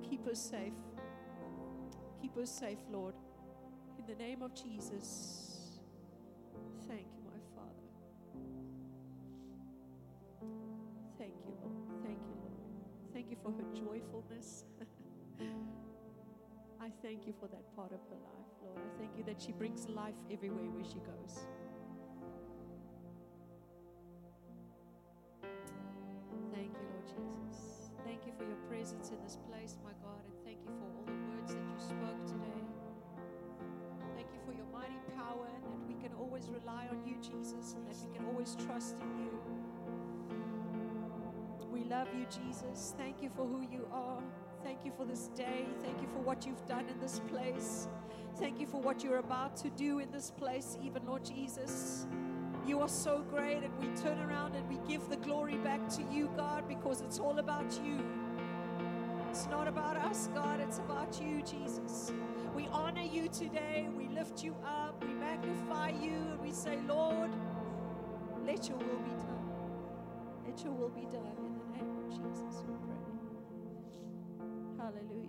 Keep 0.08 0.24
her 0.24 0.34
safe. 0.34 0.72
Keep 2.22 2.34
her 2.36 2.46
safe, 2.46 2.78
Lord. 2.90 3.14
In 3.98 4.06
the 4.06 4.14
name 4.14 4.40
of 4.40 4.54
Jesus. 4.54 5.76
Thank 6.88 7.08
you, 7.14 7.20
my 7.26 7.38
Father. 7.54 7.90
Thank 11.18 11.34
you, 11.44 11.52
Lord. 11.60 11.76
Thank 12.04 12.20
you, 12.20 12.36
Lord. 12.40 12.56
Thank 13.12 13.30
you 13.30 13.36
for 13.42 13.52
her 13.52 13.64
joyfulness. 13.74 14.64
I 16.80 16.88
thank 17.02 17.26
you 17.26 17.34
for 17.38 17.48
that 17.48 17.76
part 17.76 17.92
of 17.92 18.00
her 18.08 18.16
life, 18.16 18.48
Lord. 18.62 18.78
I 18.78 18.98
thank 18.98 19.10
you 19.18 19.24
that 19.24 19.42
she 19.42 19.52
brings 19.52 19.90
life 19.90 20.16
everywhere 20.32 20.70
where 20.70 20.84
she 20.84 21.00
goes. 21.00 21.46
for 28.36 28.44
your 28.44 28.56
presence 28.68 29.10
in 29.10 29.22
this 29.24 29.38
place, 29.48 29.76
my 29.82 29.92
God, 30.02 30.20
and 30.24 30.34
thank 30.44 30.58
you 30.64 30.70
for 30.78 30.84
all 30.84 31.04
the 31.06 31.12
words 31.32 31.54
that 31.54 31.62
you 31.62 31.78
spoke 31.78 32.26
today. 32.26 32.62
Thank 34.14 34.28
you 34.32 34.40
for 34.44 34.52
your 34.52 34.66
mighty 34.72 35.00
power 35.16 35.48
and 35.54 35.64
that 35.64 35.88
we 35.88 35.94
can 36.02 36.12
always 36.18 36.48
rely 36.48 36.88
on 36.90 37.02
you, 37.06 37.16
Jesus, 37.22 37.74
and 37.74 37.86
that 37.88 37.96
we 38.04 38.16
can 38.16 38.26
always 38.26 38.56
trust 38.66 38.96
in 39.00 39.08
you. 39.24 39.30
We 41.72 41.84
love 41.84 42.08
you, 42.16 42.26
Jesus. 42.26 42.94
Thank 42.98 43.22
you 43.22 43.30
for 43.30 43.46
who 43.46 43.62
you 43.62 43.86
are. 43.92 44.22
Thank 44.62 44.84
you 44.84 44.92
for 44.96 45.04
this 45.04 45.28
day. 45.28 45.66
Thank 45.82 46.02
you 46.02 46.08
for 46.08 46.20
what 46.20 46.46
you've 46.46 46.66
done 46.66 46.86
in 46.88 46.98
this 47.00 47.20
place. 47.28 47.88
Thank 48.38 48.60
you 48.60 48.66
for 48.66 48.80
what 48.80 49.02
you're 49.02 49.18
about 49.18 49.56
to 49.58 49.70
do 49.70 50.00
in 50.00 50.10
this 50.10 50.30
place, 50.30 50.76
even 50.82 51.06
Lord 51.06 51.24
Jesus. 51.24 52.06
You 52.66 52.80
are 52.80 52.88
so 52.88 53.24
great, 53.30 53.62
and 53.62 53.72
we 53.78 53.86
turn 54.02 54.18
around 54.18 54.56
and 54.56 54.68
we 54.68 54.78
give 54.88 55.08
the 55.08 55.16
glory 55.18 55.56
back 55.58 55.88
to 55.90 56.02
you, 56.10 56.28
God, 56.36 56.66
because 56.68 57.00
it's 57.00 57.20
all 57.20 57.38
about 57.38 57.80
you. 57.84 58.04
It's 59.36 59.48
not 59.48 59.68
about 59.68 59.98
us, 59.98 60.30
God, 60.34 60.60
it's 60.60 60.78
about 60.78 61.20
you, 61.20 61.42
Jesus. 61.42 62.10
We 62.54 62.68
honor 62.68 63.02
you 63.02 63.28
today. 63.28 63.86
We 63.94 64.08
lift 64.08 64.42
you 64.42 64.56
up. 64.64 65.04
We 65.06 65.12
magnify 65.12 65.90
you. 65.90 66.14
And 66.30 66.40
we 66.40 66.52
say, 66.52 66.78
Lord, 66.88 67.30
let 68.46 68.66
your 68.66 68.78
will 68.78 68.98
be 69.04 69.10
done. 69.10 69.50
Let 70.46 70.64
your 70.64 70.72
will 70.72 70.88
be 70.88 71.02
done 71.02 71.36
in 71.44 71.52
the 71.58 71.66
name 71.76 71.98
of 71.98 72.08
Jesus, 72.08 72.64
we 72.66 72.74
pray. 72.86 72.96
Hallelujah. 74.78 75.25